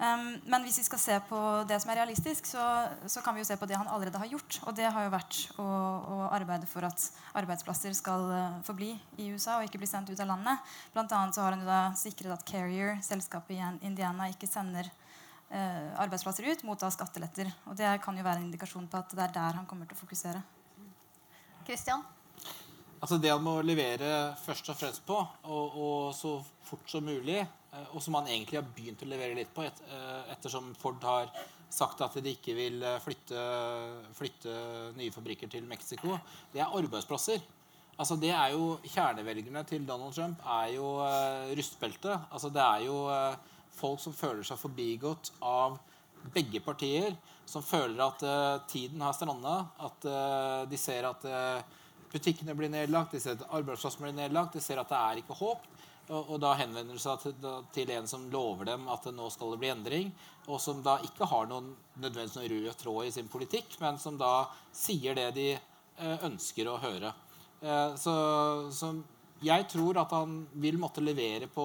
Um, 0.00 0.38
men 0.48 0.62
hvis 0.64 0.78
vi 0.80 0.86
skal 0.86 1.00
se 1.02 1.16
på 1.28 1.38
det 1.68 1.76
som 1.82 1.90
er 1.92 1.98
realistisk, 2.00 2.46
så, 2.48 2.62
så, 3.04 3.20
kan 3.20 3.34
vi 3.36 3.42
jo 3.42 3.48
se 3.50 3.56
på 3.60 3.66
det 3.68 3.76
han 3.76 3.88
allerede 3.92 4.16
har 4.22 4.30
gjort. 4.32 4.56
Og 4.64 4.72
det 4.78 4.86
har 4.88 5.04
jo 5.04 5.12
vært 5.12 5.40
å, 5.60 5.66
å 5.66 6.16
arbeide 6.32 6.68
for 6.70 6.86
at 6.88 7.04
arbeidsplasser 7.36 7.92
skal 7.98 8.24
uh, 8.32 8.62
forbli 8.64 8.94
i 9.20 9.28
USA 9.34 9.58
og 9.58 9.68
ikke 9.68 9.82
bli 9.82 9.90
sendt 9.90 10.08
ut 10.08 10.22
av 10.24 10.30
landet. 10.30 10.72
Blant 10.94 11.12
annet 11.12 11.36
så 11.36 11.44
har 11.44 11.52
han 11.52 11.66
jo 11.66 11.68
da 11.68 11.82
sikret 12.00 12.32
at 12.32 12.46
Carrier, 12.48 12.96
selskapet 13.04 13.58
i 13.58 13.90
Indiana, 13.90 14.30
ikke 14.32 14.48
sender 14.48 14.88
uh, 14.88 15.92
arbeidsplasser 16.00 16.48
ut 16.48 16.64
mot 16.64 16.80
da 16.80 16.88
skatteletter. 16.96 17.52
Og 17.68 17.76
det 17.76 17.92
kan 18.00 18.16
jo 18.16 18.24
være 18.24 18.40
en 18.40 18.48
indikasjon 18.48 18.88
på 18.88 19.02
at 19.04 19.12
det 19.12 19.26
er 19.28 19.36
der 19.36 19.60
han 19.60 19.68
kommer 19.68 19.84
til 19.90 20.00
å 20.00 20.00
fokusere. 20.00 20.40
Christian? 21.68 22.08
Altså 23.00 23.20
Det 23.20 23.28
han 23.32 23.44
må 23.44 23.58
levere 23.60 24.32
først 24.40 24.72
og 24.72 24.80
fremst 24.80 25.04
på, 25.04 25.20
og, 25.44 25.76
og 25.76 26.12
så 26.16 26.38
fort 26.64 26.88
som 26.88 27.04
mulig, 27.04 27.44
og 27.94 28.02
som 28.02 28.16
han 28.18 28.28
egentlig 28.30 28.58
har 28.58 28.68
begynt 28.74 29.02
å 29.04 29.08
levere 29.10 29.36
litt 29.38 29.52
på, 29.54 29.62
et, 29.62 29.80
eh, 29.86 30.32
ettersom 30.34 30.72
Ford 30.78 31.02
har 31.06 31.30
sagt 31.70 32.02
at 32.02 32.16
de 32.18 32.32
ikke 32.34 32.56
vil 32.56 32.82
eh, 32.82 32.98
flytte, 33.02 33.44
flytte 34.18 34.54
nye 34.98 35.14
fabrikker 35.14 35.50
til 35.50 35.66
Mexico, 35.70 36.18
det 36.52 36.64
er 36.64 36.76
arbeidsplasser. 36.80 37.42
Altså 38.00 38.16
Det 38.16 38.30
er 38.32 38.54
jo 38.54 38.78
Kjernevelgerne 38.88 39.62
til 39.68 39.86
Donald 39.86 40.14
Trump 40.16 40.40
er 40.48 40.70
jo 40.72 40.94
uh, 41.04 41.50
rustbeltet. 41.52 42.30
Altså 42.32 42.48
det 42.48 42.62
er 42.62 42.86
jo 42.86 42.94
uh, 43.12 43.36
folk 43.76 44.00
som 44.00 44.14
føler 44.16 44.40
seg 44.46 44.56
forbigått 44.56 45.28
av 45.44 45.76
begge 46.32 46.62
partier. 46.64 47.12
Som 47.44 47.66
føler 47.66 48.00
at 48.00 48.24
uh, 48.24 48.64
tiden 48.72 49.04
har 49.04 49.12
stranda. 49.12 49.58
At 49.84 50.08
uh, 50.08 50.62
de 50.70 50.80
ser 50.80 51.10
at 51.10 51.28
butikkene 52.10 52.56
blir 52.56 52.72
nedlagt, 52.72 53.12
de 53.12 53.20
ser 53.20 53.36
at 53.36 53.44
arbeidsplassene 53.52 54.08
blir 54.08 54.16
nedlagt, 54.16 54.56
de 54.56 54.64
ser 54.64 54.80
at 54.80 54.88
det 54.88 54.96
er 54.98 55.20
ikke 55.20 55.36
håp. 55.36 55.68
Og, 56.10 56.36
da 56.42 56.56
henvender 56.58 56.96
de 56.96 57.02
seg 57.02 57.22
til, 57.22 57.48
til, 57.74 57.90
en 57.94 58.08
som 58.10 58.24
lover 58.32 58.66
dem 58.72 58.88
at 58.90 59.04
nå 59.14 59.28
skal 59.30 59.54
det 59.54 59.60
bli 59.62 59.70
endring. 59.70 60.10
Og 60.48 60.58
som 60.62 60.80
da 60.82 60.96
ikke 61.06 61.28
har 61.30 61.46
noen 61.46 61.70
nødvendigvis 62.02 62.36
noen 62.38 62.50
rød 62.50 62.78
tråd 62.80 63.06
i 63.06 63.14
sin 63.14 63.30
politikk, 63.30 63.76
men 63.82 64.00
som 64.02 64.18
da 64.18 64.48
sier 64.74 65.14
det 65.14 65.28
de 65.36 65.48
ønsker 66.26 66.66
å 66.66 66.80
høre. 66.80 67.12
så, 68.00 68.14
så 68.72 68.94
jeg 69.40 69.64
tror 69.72 69.96
at 70.02 70.10
han 70.12 70.42
vil 70.60 70.76
måtte 70.80 71.00
levere 71.00 71.46
på 71.48 71.64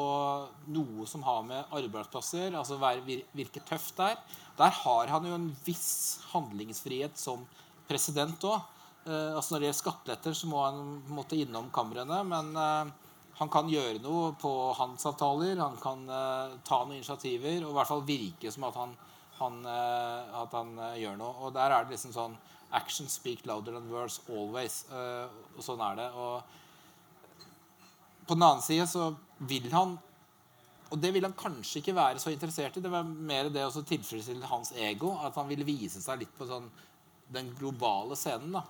noe 0.71 1.07
som 1.09 1.23
har 1.27 1.41
med 1.43 1.73
arbeidsplasser 1.75 2.55
altså 2.55 2.77
virke 2.79 3.63
tøft 3.67 3.97
der. 3.99 4.15
Der 4.55 4.71
har 4.71 5.11
han 5.11 5.27
jo 5.27 5.35
en 5.35 5.49
viss 5.65 6.21
handlingsfrihet 6.31 7.19
som 7.19 7.43
president 7.89 8.47
òg. 8.47 8.61
Eh, 9.05 9.35
altså 9.35 9.53
når 9.53 9.59
det 9.59 9.67
gjelder 9.67 9.81
skatteletter, 9.81 10.37
så 10.37 10.47
må 10.47 10.61
han 10.63 10.79
måtte 11.11 11.35
innom 11.35 11.67
kamrene. 11.75 12.21
Men 12.23 12.55
eh, 12.55 12.93
han 13.35 13.51
kan 13.51 13.69
gjøre 13.69 13.99
noe 14.03 14.31
på 14.39 14.51
handelsavtaler. 14.77 15.59
Han 15.59 15.75
kan 15.81 16.05
uh, 16.07 16.55
ta 16.63 16.81
noen 16.83 16.99
initiativer 16.99 17.65
og 17.65 17.73
i 17.73 17.77
hvert 17.77 17.91
fall 17.91 18.03
virke 18.07 18.51
som 18.53 18.67
at 18.69 18.77
han, 18.79 18.93
han, 19.41 19.57
uh, 19.67 20.43
at 20.43 20.55
han 20.55 20.75
uh, 20.79 20.93
gjør 20.99 21.17
noe. 21.19 21.33
Og 21.43 21.55
der 21.55 21.73
er 21.73 21.83
det 21.83 21.97
liksom 21.97 22.15
sånn 22.15 22.37
Action 22.75 23.07
speak 23.07 23.45
louder 23.47 23.75
than 23.75 23.87
words 23.87 24.17
always. 24.27 24.81
Og 24.91 25.61
sånn 25.63 25.79
er 25.85 25.99
det. 25.99 26.07
og 26.17 26.41
på 28.25 28.33
den 28.33 28.43
annen 28.43 28.63
side 28.65 28.87
så 28.89 29.13
vil 29.37 29.69
han 29.73 29.97
Og 30.91 30.99
det 31.01 31.11
vil 31.15 31.25
han 31.25 31.33
kanskje 31.37 31.79
ikke 31.81 31.95
være 31.97 32.19
så 32.21 32.29
interessert 32.29 32.75
i. 32.77 32.81
Det 32.83 32.91
var 32.91 33.03
mer 33.03 33.47
det 33.49 33.63
å 33.65 33.71
tilfredsstille 33.73 34.49
hans 34.49 34.69
ego. 34.77 35.15
At 35.17 35.35
han 35.39 35.47
ville 35.49 35.65
vise 35.65 36.01
seg 36.01 36.19
litt 36.21 36.35
på 36.37 36.45
sånn, 36.45 36.67
den 37.33 37.49
globale 37.57 38.15
scenen. 38.15 38.53
da. 38.53 38.61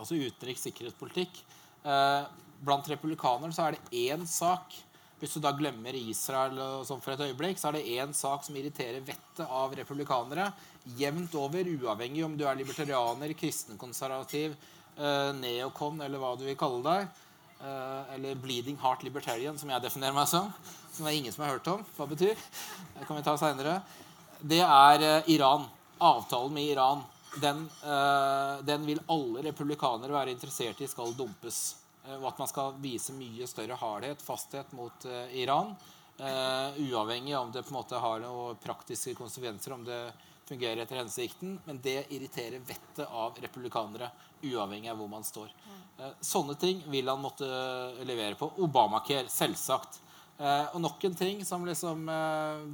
Altså 0.00 0.16
utenriks 0.16 0.64
sikkerhetspolitikk. 0.64 1.42
Eh, 1.84 2.24
blant 2.64 2.88
republikanere 2.88 3.54
så 3.54 3.66
er 3.66 3.76
det 3.76 4.04
én 4.08 4.26
sak 4.26 4.82
Hvis 5.16 5.32
du 5.32 5.40
da 5.40 5.48
glemmer 5.56 5.96
Israel 5.96 6.58
sånn 6.84 7.00
for 7.00 7.14
et 7.14 7.22
øyeblikk, 7.24 7.56
så 7.56 7.70
er 7.70 7.78
det 7.78 7.86
én 7.96 8.10
sak 8.12 8.42
som 8.44 8.56
irriterer 8.60 9.00
vettet 9.00 9.46
av 9.48 9.72
republikanere. 9.72 10.50
Jevnt 10.98 11.32
over, 11.40 11.64
uavhengig 11.64 12.20
om 12.26 12.34
du 12.36 12.44
er 12.44 12.58
libertarianer, 12.58 13.32
kristenkonservativ, 13.32 14.52
eh, 14.98 15.30
neokon 15.38 16.02
eller 16.04 16.20
hva 16.20 16.34
du 16.36 16.44
vil 16.44 16.58
kalle 16.60 16.82
deg 16.84 17.08
Eh, 17.60 18.14
eller 18.14 18.34
'Bleeding 18.34 18.76
Heart 18.76 19.02
Libertarian', 19.02 19.58
som 19.58 19.70
jeg 19.70 19.82
definerer 19.82 20.12
meg 20.12 20.28
som. 20.28 20.52
Som 20.92 21.06
det 21.06 21.12
er 21.14 21.18
ingen 21.18 21.32
som 21.32 21.44
har 21.44 21.56
hørt 21.56 21.68
om. 21.72 21.84
Hva 21.96 22.06
betyr? 22.08 22.36
Det 22.98 23.06
kan 23.06 23.16
vi 23.16 23.22
ta 23.24 23.36
senere. 23.40 23.80
Det 24.40 24.60
er 24.60 25.02
eh, 25.02 25.30
Iran. 25.32 25.64
Avtalen 25.98 26.52
med 26.52 26.64
Iran. 26.64 27.04
Den, 27.40 27.66
den, 28.64 28.84
vil 28.88 29.00
alle 29.12 29.42
republikanere 29.44 30.12
være 30.12 30.32
interessert 30.32 30.78
i 30.80 30.86
skal 30.88 31.12
dumpes. 31.16 31.74
Og 32.14 32.28
at 32.30 32.38
man 32.38 32.48
skal 32.50 32.76
vise 32.82 33.14
mye 33.16 33.48
større 33.50 33.78
hardhet, 33.80 34.22
fasthet, 34.22 34.72
mot 34.78 35.06
Iran. 35.34 35.74
uavhengig 36.18 37.34
av 37.34 37.46
om 37.46 37.52
det 37.52 37.62
på 37.62 37.74
en 37.74 37.78
måte 37.80 37.98
har 38.00 38.20
noen 38.22 38.56
praktiske 38.62 39.14
konsekvenser, 39.18 39.72
om 39.74 39.84
det 39.84 40.00
fungerer 40.48 40.82
etter 40.82 40.96
hensikten. 40.96 41.58
Men 41.64 41.80
det 41.82 42.06
irriterer 42.14 42.62
vettet 42.64 43.06
av 43.06 43.36
republikanere, 43.42 44.10
uavhengig 44.42 44.90
av 44.90 45.00
hvor 45.00 45.10
man 45.10 45.26
står. 45.26 45.50
Eh, 45.98 46.12
sånne 46.20 46.56
ting 46.60 46.82
vil 46.92 47.08
han 47.08 47.22
måtte 47.22 47.46
levere 48.06 48.36
på. 48.38 48.50
Obamacare, 48.62 49.28
selvsagt. 49.32 50.00
Eh, 50.38 50.66
og 50.74 50.82
nok 50.84 51.04
en 51.08 51.16
ting 51.16 51.42
som 51.48 51.64
liksom 51.64 52.08
eh, 52.12 52.66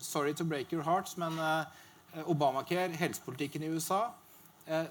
Sorry 0.00 0.32
to 0.32 0.46
break 0.48 0.72
your 0.72 0.82
hearts, 0.82 1.18
men 1.20 1.36
Obamacare, 2.24 2.96
helsepolitikken 2.96 3.62
i 3.62 3.68
USA, 3.68 4.08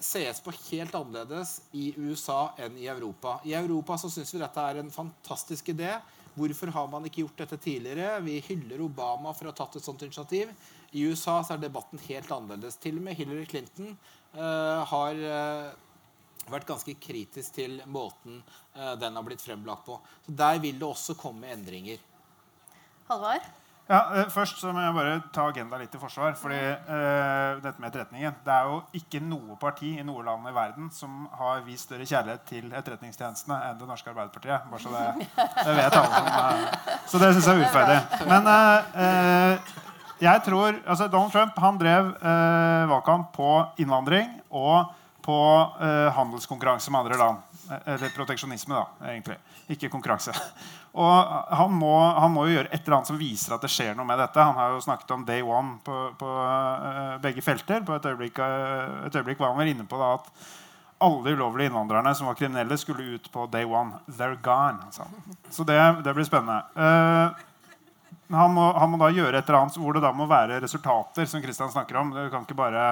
ses 0.03 0.41
på 0.43 0.51
helt 0.51 0.95
annerledes 0.97 1.61
i 1.71 1.93
USA 1.97 2.53
enn 2.59 2.77
i 2.77 2.87
Europa. 2.91 3.37
I 3.47 3.53
Europa 3.55 3.97
så 4.01 4.09
syns 4.11 4.33
vi 4.33 4.41
dette 4.41 4.63
er 4.65 4.81
en 4.81 4.91
fantastisk 4.91 5.69
idé. 5.71 5.93
Hvorfor 6.39 6.71
har 6.71 6.87
man 6.91 7.05
ikke 7.07 7.23
gjort 7.23 7.41
dette 7.41 7.57
tidligere? 7.59 8.19
Vi 8.23 8.39
hyller 8.47 8.83
Obama 8.85 9.33
for 9.35 9.47
å 9.47 9.53
ha 9.53 9.57
tatt 9.57 9.77
et 9.79 9.85
sånt 9.85 10.03
initiativ. 10.05 10.51
I 10.91 11.05
USA 11.09 11.39
så 11.43 11.55
er 11.55 11.63
debatten 11.63 12.01
helt 12.07 12.31
annerledes. 12.31 12.79
Til 12.81 12.99
og 12.99 13.05
med 13.05 13.17
Hillary 13.19 13.45
Clinton 13.49 13.91
uh, 14.37 14.85
har 14.89 15.19
uh, 15.19 16.49
vært 16.49 16.69
ganske 16.69 16.95
kritisk 17.01 17.57
til 17.59 17.79
måten 17.91 18.41
uh, 18.77 18.95
den 18.99 19.19
har 19.19 19.25
blitt 19.25 19.43
fremlagt 19.43 19.85
på. 19.89 19.99
Så 20.25 20.35
Der 20.43 20.61
vil 20.63 20.79
det 20.79 20.87
også 20.87 21.17
komme 21.19 21.51
endringer. 21.53 21.99
Halvard? 23.09 23.45
Ja, 23.89 23.99
uh, 24.13 24.27
først 24.29 24.59
så 24.61 24.69
må 24.73 24.83
jeg 24.83 24.93
bare 24.93 25.15
ta 25.33 25.47
agenda 25.49 25.79
litt 25.81 25.95
i 25.95 26.01
forsvar. 26.01 26.35
fordi 26.37 26.59
uh, 26.59 27.57
dette 27.63 27.81
med 27.81 27.89
etterretningen 27.89 28.35
Det 28.45 28.53
er 28.53 28.69
jo 28.69 28.81
ikke 28.99 29.21
noe 29.23 29.57
parti 29.61 29.95
i 29.97 30.05
noe 30.05 30.23
land 30.25 30.45
i 30.45 30.53
verden 30.53 30.91
som 30.93 31.25
har 31.39 31.63
vist 31.65 31.89
større 31.89 32.05
kjærlighet 32.05 32.45
til 32.49 32.69
etterretningstjenestene 32.69 33.57
enn 33.69 33.81
det 33.81 33.89
norske 33.89 34.13
Arbeiderpartiet. 34.13 34.69
Bare 34.69 34.83
så 34.83 34.93
det, 34.93 35.27
det 35.65 35.75
vet 35.79 35.97
alle 35.99 36.21
som, 36.21 37.09
Så 37.09 37.23
det 37.23 37.33
syns 37.33 37.49
jeg 37.49 37.55
er 37.55 37.63
urettferdig. 37.63 37.99
Men 38.29 38.53
jeg 40.19 40.45
tror, 40.45 40.79
altså 40.85 41.07
Donald 41.07 41.31
Trump 41.33 41.59
han 41.63 41.77
drev 41.79 42.13
valgkamp 42.91 43.29
på 43.33 43.51
innvandring 43.81 44.33
og 44.49 44.95
på 45.29 45.69
eh, 45.81 46.11
handelskonkurranse 46.15 46.91
med 46.91 46.99
andre 46.99 47.17
land. 47.17 47.37
Eh, 47.69 47.93
eller 47.93 48.09
proteksjonisme, 48.15 48.75
da, 48.75 49.11
egentlig. 49.11 49.37
Ikke 49.69 49.91
konkurranse. 49.93 50.33
Og 50.97 51.33
han 51.53 51.73
må, 51.77 51.91
han 52.17 52.31
må, 52.33 52.47
jo 52.47 52.55
gjøre 52.57 52.71
et 52.71 52.81
eller 52.81 52.97
annet 52.97 53.09
som 53.11 53.19
viser 53.19 53.53
at 53.53 53.65
det 53.65 53.69
skjer 53.71 53.97
noe 53.97 54.07
med 54.09 54.17
dette. 54.19 54.41
Han 54.41 54.57
har 54.57 54.73
jo 54.73 54.81
snakket 54.81 55.11
om 55.13 55.25
day 55.27 55.43
one 55.45 55.77
på, 55.85 55.97
på 56.17 56.29
uh, 56.29 57.19
begge 57.21 57.43
felter. 57.45 57.83
På 57.85 57.99
et 57.99 58.07
øyeblikk, 58.09 58.41
uh, 58.41 59.05
et 59.05 59.19
øyeblikk 59.19 59.41
var 59.41 59.53
han 59.53 59.61
vel 59.61 59.73
inne 59.75 59.85
på 59.89 59.99
da, 60.01 60.15
at 60.17 60.49
alle 61.05 61.35
ulovlige 61.37 61.69
innvandrerne 61.69 62.15
som 62.17 62.27
var 62.27 62.39
kriminelle, 62.39 62.77
skulle 62.81 63.15
ut 63.15 63.29
på 63.31 63.45
day 63.53 63.69
one. 63.69 64.01
They're 64.09 64.39
gone. 64.41 64.81
Altså. 64.87 65.05
Så 65.53 65.63
det, 65.63 65.77
det, 66.03 66.15
blir 66.17 66.27
spennende. 66.27 66.63
Uh, 66.73 67.37
han, 68.33 68.51
må, 68.57 68.71
han, 68.73 68.89
må, 68.89 68.99
da 69.01 69.13
gjøre 69.13 69.37
et 69.37 69.45
eller 69.45 69.61
annet 69.61 69.79
hvor 69.79 69.95
det 69.95 70.03
da 70.03 70.11
må 70.13 70.27
være 70.29 70.59
resultater, 70.65 71.29
som 71.29 71.45
Kristian 71.45 71.71
snakker 71.71 72.01
om. 72.01 72.11
Du 72.17 72.25
kan 72.33 72.49
ikke 72.49 72.57
bare 72.57 72.91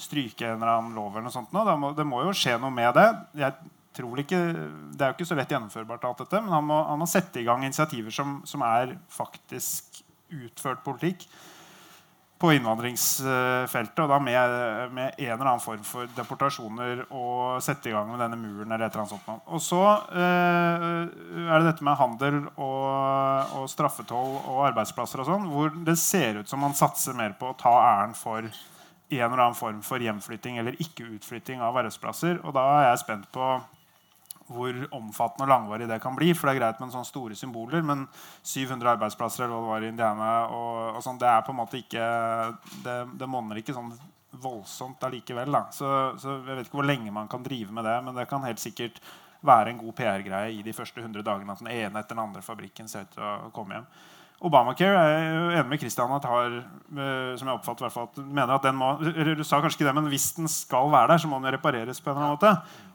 stryke 0.00 0.48
en 0.48 0.58
eller 0.58 0.78
annen 0.78 0.96
lov. 0.96 1.12
eller 1.12 1.28
noe 1.28 1.36
sånt. 1.36 1.52
Det 1.52 1.78
må, 1.80 1.92
det 1.96 2.08
må 2.08 2.24
jo 2.24 2.34
skje 2.36 2.56
noe 2.60 2.72
med 2.72 2.96
det. 2.96 3.08
Jeg 3.44 3.52
tror 3.94 4.20
ikke, 4.22 4.42
Det 4.92 5.02
er 5.02 5.12
jo 5.12 5.18
ikke 5.18 5.30
så 5.30 5.38
lett 5.38 5.50
gjennomførbart, 5.54 6.04
alt 6.08 6.22
dette, 6.24 6.42
men 6.42 6.54
han 6.54 6.68
må, 6.68 6.82
han 6.88 7.00
må 7.00 7.08
sette 7.10 7.40
i 7.40 7.48
gang 7.48 7.64
initiativer 7.64 8.14
som, 8.14 8.40
som, 8.48 8.62
er 8.66 8.96
faktisk 9.12 10.02
utført 10.34 10.82
politikk 10.84 11.26
på 12.40 12.50
innvandringsfeltet. 12.56 14.00
Og 14.02 14.10
da 14.10 14.18
med, 14.18 14.54
med, 14.92 15.14
en 15.14 15.30
eller 15.36 15.46
annen 15.46 15.62
form 15.62 15.84
for 15.86 16.10
deportasjoner 16.16 17.04
og 17.06 17.62
sette 17.64 17.88
i 17.88 17.94
gang 17.94 18.10
med 18.10 18.20
denne 18.20 18.38
muren. 18.40 18.72
eller 18.72 18.86
et 18.88 18.96
eller 18.96 19.04
annet 19.04 19.14
sånt. 19.14 19.46
Og 19.46 19.62
så 19.62 19.82
eh, 20.10 20.98
er 21.46 21.54
det 21.54 21.70
dette 21.70 21.86
med 21.86 21.98
handel 22.00 22.40
og, 22.56 23.54
og 23.60 23.70
straffetoll 23.70 24.36
og 24.42 24.64
arbeidsplasser 24.72 25.22
og 25.22 25.30
sånn, 25.30 25.48
hvor 25.54 25.72
det 25.86 25.96
ser 26.02 26.42
ut 26.42 26.50
som 26.50 26.64
man 26.66 26.76
satser 26.76 27.16
mer 27.16 27.38
på 27.38 27.52
å 27.52 27.58
ta 27.58 27.74
æren 27.78 28.18
for 28.18 28.42
en 29.18 29.32
eller 29.32 29.38
annen 29.38 29.58
form 29.58 29.80
for 29.84 30.02
hjemflytting 30.02 30.58
eller 30.58 30.76
ikke-utflytting 30.82 31.62
av 31.62 31.74
arbeidsplasser. 31.76 32.40
Og 32.42 32.54
da 32.56 32.64
er 32.80 32.88
jeg 32.90 33.04
spent 33.04 33.30
på 33.34 33.54
hvor 34.46 34.80
omfattende 34.92 35.46
og 35.46 35.52
langvarig 35.52 35.88
det 35.88 36.00
kan 36.02 36.16
bli. 36.16 36.32
For 36.36 36.48
det 36.48 36.56
er 36.56 36.60
greit 36.60 36.80
med 36.82 36.92
sånne 36.92 37.08
store 37.08 37.38
symboler, 37.38 37.84
men 37.86 38.06
700 38.42 38.94
arbeidsplasser 38.96 39.46
eller 39.46 39.54
hva 39.54 39.62
det 39.62 39.72
var 39.72 39.86
i 39.86 39.92
Indiana 39.92 40.32
og, 40.48 40.98
og 40.98 41.04
sånn, 41.04 41.20
det 41.20 41.30
er 41.30 41.44
på 41.46 41.54
en 41.54 41.60
måte 41.62 41.80
ikke 41.80 42.08
Det, 42.84 42.98
det 43.20 43.30
monner 43.30 43.60
ikke 43.60 43.76
sånn 43.76 43.92
voldsomt 44.42 45.04
allikevel. 45.06 45.52
Da. 45.54 45.66
Så, 45.72 45.88
så 46.18 46.38
jeg 46.40 46.58
vet 46.58 46.66
ikke 46.66 46.80
hvor 46.80 46.88
lenge 46.88 47.12
man 47.14 47.30
kan 47.30 47.44
drive 47.44 47.74
med 47.74 47.86
det, 47.86 48.00
men 48.04 48.18
det 48.18 48.26
kan 48.30 48.44
helt 48.46 48.62
sikkert 48.62 48.98
være 49.44 49.70
en 49.70 49.78
god 49.78 49.94
PR-greie 49.98 50.56
i 50.56 50.64
de 50.64 50.72
første 50.74 51.02
100 51.02 51.24
dagene 51.24 51.52
at 51.52 51.62
den 51.62 51.72
ene 51.72 52.00
etter 52.00 52.16
den 52.16 52.24
andre 52.24 52.42
fabrikken 52.42 52.88
ser 52.90 53.06
ut 53.06 53.14
til 53.14 53.24
å 53.24 53.52
komme 53.54 53.78
hjem. 53.78 53.88
Obamacare 54.44 54.98
er 54.98 55.12
jeg 55.14 55.28
jo 55.30 55.44
enig 55.54 55.70
med 55.70 55.80
Christian 55.80 56.12
at 56.12 56.24
har, 56.28 56.56
eh, 56.58 57.36
som 57.38 57.48
jeg 57.48 57.54
oppfatter 57.54 57.86
hvert 57.86 57.94
fall, 57.94 58.08
at 58.10 58.18
mener 58.26 58.52
at 58.56 58.66
den 58.66 58.76
må, 58.76 58.90
Du 59.38 59.44
sa 59.44 59.60
kanskje 59.62 59.78
ikke 59.78 59.88
det, 59.88 59.94
men 59.94 60.10
hvis 60.10 60.32
den 60.36 60.50
skal 60.50 60.90
være 60.92 61.14
der, 61.14 61.22
så 61.22 61.30
må 61.30 61.38
den 61.40 61.54
repareres 61.54 62.00
på 62.00 62.10
en 62.10 62.16
eller 62.16 62.26
annen 62.26 62.36
måte. 62.36 62.52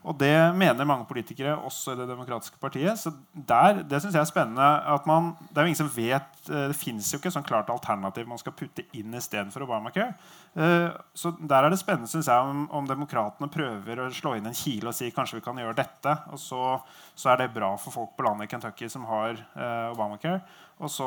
Og 0.08 0.16
det 0.16 0.34
mener 0.56 0.88
mange 0.88 1.04
politikere, 1.10 1.58
også 1.68 1.94
i 1.94 1.98
Det 2.00 2.08
demokratiske 2.08 2.60
partiet. 2.62 3.00
Så 3.00 3.12
der, 3.34 3.84
det 3.84 4.00
synes 4.02 4.16
jeg 4.16 4.22
er 4.22 4.30
spennende. 4.30 4.68
at 4.94 5.06
man, 5.08 5.36
Det 5.50 5.58
er 5.58 5.62
jo 5.62 5.68
ingen 5.68 5.76
som 5.76 5.92
vet 5.96 6.50
eh, 6.50 6.68
Det 6.72 6.76
fins 6.76 7.12
jo 7.12 7.20
ikke 7.20 7.32
sånn 7.32 7.44
klart 7.44 7.70
alternativ 7.70 8.28
man 8.28 8.40
skal 8.40 8.54
putte 8.54 8.86
inn 8.94 9.14
istedenfor 9.14 9.66
Obamacare. 9.66 10.14
Eh, 10.56 10.90
så 11.14 11.34
der 11.40 11.64
er 11.64 11.70
det 11.70 11.80
spennende 11.80 12.08
synes 12.08 12.28
jeg, 12.28 12.40
om, 12.40 12.70
om 12.72 12.88
demokratene 12.88 13.52
prøver 13.52 14.00
å 14.00 14.10
slå 14.12 14.38
inn 14.38 14.48
en 14.48 14.56
kile 14.56 14.90
og 14.90 14.96
si 14.96 15.12
kanskje 15.12 15.40
vi 15.42 15.46
kan 15.46 15.60
gjøre 15.60 15.76
dette. 15.76 16.16
Og 16.32 16.40
så, 16.40 16.80
så 17.16 17.34
er 17.34 17.44
det 17.44 17.54
bra 17.54 17.76
for 17.78 17.92
folk 17.92 18.16
på 18.16 18.24
landet 18.24 18.48
i 18.48 18.54
Kentucky 18.54 18.88
som 18.90 19.06
har 19.10 19.36
eh, 19.36 19.92
Obamacare. 19.92 20.42
Og 20.80 20.88
så, 20.88 21.06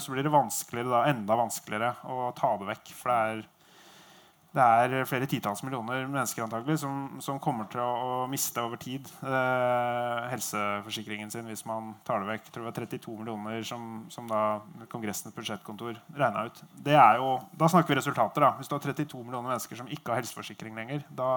så 0.00 0.12
blir 0.14 0.24
det 0.24 0.30
vanskeligere, 0.32 0.88
da, 0.88 1.02
enda 1.10 1.36
vanskeligere 1.36 1.90
å 2.08 2.30
ta 2.32 2.54
det 2.56 2.70
vekk. 2.70 2.92
For 2.96 3.12
det 3.12 3.16
er, 3.28 3.42
det 4.56 4.64
er 4.64 5.08
flere 5.08 5.28
titalls 5.28 5.60
millioner 5.66 6.06
mennesker 6.08 6.46
antagelig 6.46 6.78
som, 6.80 7.18
som 7.20 7.40
kommer 7.42 7.68
til 7.68 7.82
å, 7.82 8.24
miste 8.30 8.62
over 8.64 8.80
tid 8.80 9.08
eh, 9.20 10.22
helseforsikringen 10.32 11.30
sin 11.32 11.44
hvis 11.50 11.66
man 11.68 11.92
tar 12.06 12.22
det 12.22 12.30
vekk. 12.30 12.46
Jeg 12.46 12.54
tror 12.54 12.64
det 12.64 12.70
var 12.70 12.78
32 12.78 13.18
millioner 13.20 13.66
som, 13.68 14.06
som 14.12 14.30
da 14.30 14.40
Kongressens 14.92 15.36
budsjettkontor 15.36 16.00
regna 16.16 16.46
ut. 16.48 16.62
Det 16.88 16.96
er 16.96 17.20
jo, 17.20 17.36
da 17.52 17.68
snakker 17.68 17.92
vi 17.92 18.00
resultater. 18.00 18.46
da. 18.46 18.54
Hvis 18.56 18.72
du 18.72 18.76
har 18.78 18.82
32 18.86 19.22
millioner 19.26 19.52
mennesker 19.52 19.82
som 19.82 19.92
ikke 19.92 20.14
har 20.14 20.22
helseforsikring 20.22 20.76
lenger, 20.78 21.04
da 21.12 21.30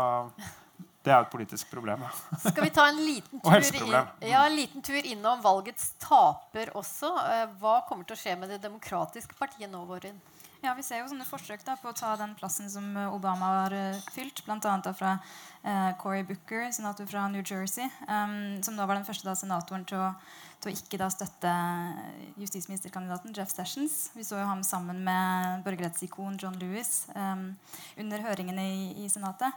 det 1.03 1.13
er 1.15 1.24
et 1.24 1.32
politisk 1.32 1.70
problem. 1.72 2.03
Skal 2.39 2.65
vi 2.65 2.72
ta 2.76 2.86
en 2.89 2.99
liten 3.03 3.39
tur, 3.43 3.55
inn, 3.80 3.93
ja, 4.30 4.41
en 4.45 4.55
liten 4.55 4.84
tur 4.84 4.99
innom 4.99 5.43
valgets 5.43 5.93
taper 6.03 6.72
også? 6.78 7.11
Eh, 7.34 7.45
Hva 7.59 7.80
kommer 7.88 8.07
til 8.07 8.15
å 8.15 8.20
skje 8.20 8.36
med 8.39 8.51
Det 8.51 8.59
demokratiske 8.63 9.36
partiet 9.39 9.72
nå, 9.72 9.84
Vårin? 9.88 10.20
Ja, 10.60 10.74
Vi 10.76 10.84
ser 10.84 10.99
jo 10.99 11.07
sånne 11.07 11.24
forsøk 11.24 11.62
da, 11.64 11.78
på 11.80 11.88
å 11.88 11.95
ta 11.95 12.18
den 12.20 12.34
plassen 12.36 12.68
som 12.68 12.91
eh, 12.99 13.14
Obama 13.16 13.47
har 13.62 13.76
uh, 13.76 13.99
fylt. 14.12 14.41
Bl.a. 14.43 14.74
fra 14.91 15.14
uh, 15.16 15.91
Cory 16.01 16.26
Booker, 16.28 16.66
senator 16.76 17.07
fra 17.07 17.30
New 17.32 17.39
Jersey, 17.39 17.88
um, 18.12 18.60
som 18.66 18.76
da 18.76 18.84
var 18.89 18.99
den 18.99 19.07
første 19.07 19.24
da, 19.24 19.38
senatoren 19.39 19.86
til 19.88 20.01
å, 20.03 20.10
til 20.60 20.72
å 20.72 20.74
ikke 20.76 20.97
da 20.99 21.07
støtte 21.14 21.53
justisministerkandidaten 22.41 23.32
Jeff 23.38 23.53
Sessions. 23.53 24.10
Vi 24.18 24.26
så 24.28 24.41
jo 24.41 24.49
ham 24.49 24.60
sammen 24.68 24.99
med 25.05 25.64
borgerrettsikon 25.64 26.36
John 26.41 26.57
Lewis 26.60 27.05
um, 27.16 27.53
under 27.95 28.26
høringene 28.26 28.66
i, 28.68 28.82
i 29.05 29.07
Senatet. 29.12 29.55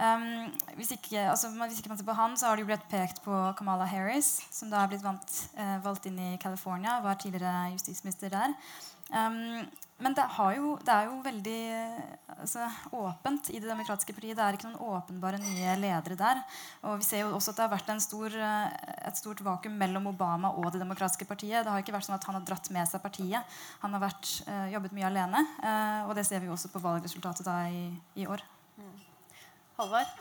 Um, 0.00 0.48
hvis, 0.78 0.94
ikke, 0.96 1.26
altså, 1.28 1.50
hvis 1.60 1.82
ikke 1.82 1.92
man 1.92 2.00
ser 2.00 2.08
på 2.08 2.16
han, 2.16 2.38
så 2.40 2.48
har 2.48 2.56
det 2.56 2.64
jo 2.64 2.70
blitt 2.70 2.86
pekt 2.88 3.20
på 3.26 3.42
Kamala 3.58 3.84
Harris, 3.90 4.38
som 4.48 4.72
da 4.72 4.80
er 4.80 4.94
blitt 4.94 5.04
vant, 5.04 5.42
uh, 5.60 5.76
valgt 5.84 6.08
inn 6.08 6.16
i 6.30 6.38
California, 6.40 7.02
var 7.04 7.20
tidligere 7.20 7.74
justisminister 7.74 8.32
der. 8.32 8.56
Um, 9.12 9.68
men 9.98 10.14
det, 10.14 10.22
har 10.36 10.52
jo, 10.54 10.76
det 10.86 10.92
er 10.94 11.08
jo 11.08 11.16
veldig 11.24 11.60
altså, 12.36 12.68
åpent 12.94 13.48
i 13.50 13.58
Det 13.58 13.66
demokratiske 13.66 14.14
partiet. 14.14 14.36
Det 14.38 14.44
er 14.44 14.54
ikke 14.54 14.68
noen 14.70 14.92
åpenbare 14.94 15.40
nye 15.42 15.74
ledere 15.80 16.14
der. 16.18 16.42
Og 16.86 17.00
vi 17.00 17.08
ser 17.08 17.24
jo 17.24 17.32
også 17.34 17.50
at 17.50 17.58
det 17.58 17.64
har 17.64 17.72
vært 17.72 17.90
en 17.90 18.02
stor, 18.02 18.36
et 18.38 19.18
stort 19.18 19.42
vakuum 19.42 19.74
mellom 19.80 20.06
Obama 20.12 20.52
og 20.54 20.70
Det 20.70 20.82
demokratiske 20.84 21.26
partiet. 21.26 21.64
Det 21.66 21.72
har 21.74 21.82
ikke 21.82 21.96
vært 21.96 22.06
sånn 22.06 22.18
at 22.18 22.28
han 22.30 22.38
har 22.38 22.46
dratt 22.46 22.70
med 22.74 22.86
seg 22.86 23.02
partiet. 23.02 23.58
Han 23.82 23.96
har 23.96 24.04
vært, 24.06 24.30
eh, 24.46 24.70
jobbet 24.76 24.94
mye 24.94 25.10
alene. 25.10 25.44
eh, 25.66 26.06
og 26.06 26.14
det 26.14 26.26
ser 26.26 26.38
vi 26.38 26.46
jo 26.46 26.54
også 26.54 26.70
på 26.70 26.84
valgresultatet 26.84 27.44
da 27.44 27.58
i, 27.66 27.90
i 28.14 28.26
år. 28.26 28.42
Halvard? 29.78 30.14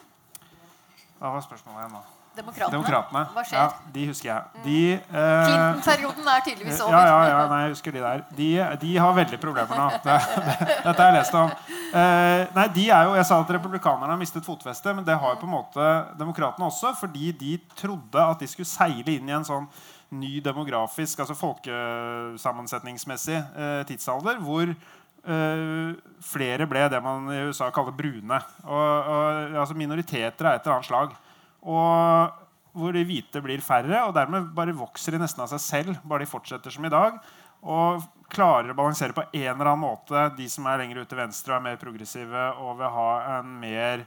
Hva 1.20 1.34
var 1.34 1.42
spørsmålet 1.42 1.86
igjen 1.86 2.00
nå? 2.00 2.04
Demokratene? 2.38 2.78
Demokratene. 2.78 3.24
Hva 3.34 3.42
skjer? 3.48 3.58
Ja, 3.58 3.68
de 3.94 4.02
husker 4.12 4.28
jeg. 4.30 4.42
De, 4.64 4.94
eh, 4.94 5.48
Clinton-perioden 5.48 6.28
er 6.30 6.42
tydeligvis 6.46 6.82
over. 6.86 6.94
Ja, 6.94 7.02
ja, 7.08 7.16
ja, 7.32 7.40
nei, 7.50 7.62
jeg 7.64 7.72
husker 7.74 7.92
de 7.96 8.02
der. 8.04 8.20
De, 8.38 8.50
de 8.84 8.92
har 9.02 9.12
veldig 9.18 9.40
problemer 9.42 9.76
nå. 9.82 9.88
Det, 10.06 10.18
det, 10.36 10.44
dette 10.86 11.02
har 11.02 11.10
jeg 11.10 11.16
lest 11.18 11.34
om. 11.40 11.50
Eh, 11.88 12.42
nei, 12.54 12.68
de 12.78 12.86
er 12.94 13.02
jo, 13.10 13.12
Jeg 13.18 13.26
sa 13.32 13.36
at 13.42 13.54
republikanerne 13.58 14.12
har 14.14 14.22
mistet 14.22 14.46
fotfestet, 14.46 14.92
men 14.94 15.04
det 15.08 15.16
har 15.18 15.30
jo 15.34 15.42
på 15.42 15.50
en 15.50 15.56
måte 15.56 15.84
demokratene 16.20 16.70
også. 16.70 16.88
Fordi 17.00 17.26
de 17.40 17.54
trodde 17.78 18.20
at 18.28 18.40
de 18.44 18.48
skulle 18.52 18.70
seile 18.70 19.12
inn 19.18 19.30
i 19.30 19.38
en 19.38 19.48
sånn 19.48 19.68
ny 20.18 20.40
demografisk, 20.40 21.20
altså 21.20 21.36
folkesammensetningsmessig 21.36 23.40
eh, 23.42 23.82
tidsalder 23.90 24.40
hvor 24.46 24.68
Uh, 25.28 25.92
flere 26.24 26.64
ble 26.72 26.86
det 26.88 27.02
man 27.04 27.28
i 27.34 27.42
USA 27.50 27.68
kaller 27.76 27.92
brune. 27.92 28.38
Og, 28.64 29.10
og, 29.12 29.58
altså 29.60 29.76
minoriteter 29.76 30.48
av 30.48 30.56
et 30.56 30.64
eller 30.64 30.78
annet 30.78 30.88
slag. 30.88 31.12
Og 31.66 32.44
hvor 32.78 32.94
de 32.94 33.02
hvite 33.08 33.42
blir 33.42 33.64
færre, 33.66 34.04
og 34.06 34.12
dermed 34.16 34.52
bare 34.56 34.76
vokser 34.78 35.12
de 35.16 35.20
nesten 35.24 35.42
av 35.44 35.50
seg 35.52 35.62
selv. 35.64 35.98
bare 36.04 36.26
de 36.26 36.30
fortsetter 36.30 36.72
som 36.74 36.86
i 36.86 36.94
dag, 36.94 37.12
Og 37.68 38.04
klarer 38.30 38.70
å 38.70 38.76
balansere 38.78 39.14
på 39.18 39.24
en 39.34 39.56
eller 39.56 39.66
annen 39.66 39.82
måte 39.82 40.36
de 40.38 40.46
som 40.48 40.66
er 40.70 40.78
lenger 40.78 41.02
ute 41.02 41.10
til 41.10 41.18
venstre 41.18 41.54
og 41.54 41.58
er 41.58 41.64
mer 41.66 41.78
progressive, 41.82 42.54
og 42.62 42.78
vil 42.78 42.94
ha 42.94 43.40
en 43.40 43.60
mer 43.60 44.06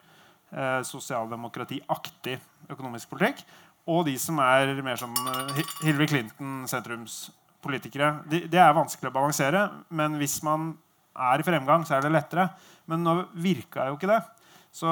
eh, 0.53 0.83
sosialdemokratiaktig 0.87 2.39
økonomisk 2.71 3.09
politikk. 3.11 3.43
Og 3.91 4.07
de 4.07 4.15
som 4.23 4.39
er 4.45 4.83
mer 4.87 4.97
som 5.01 5.11
eh, 5.11 5.65
Hillary 5.83 6.07
Clinton-sentrumspolitikere. 6.13 8.09
De, 8.31 8.39
det 8.47 8.61
er 8.63 8.77
vanskelig 8.77 9.11
å 9.11 9.19
balansere, 9.19 9.61
men 9.91 10.15
hvis 10.21 10.43
man 10.47 10.79
er 11.19 11.41
i 11.41 11.47
fremgang, 11.47 11.83
så 11.85 11.95
er 11.97 12.03
det 12.07 12.15
lettere. 12.15 12.49
Men 12.87 13.03
nå 13.03 13.13
virka 13.35 13.87
jo 13.91 13.97
ikke 13.99 14.13
det. 14.13 14.23
Så 14.71 14.91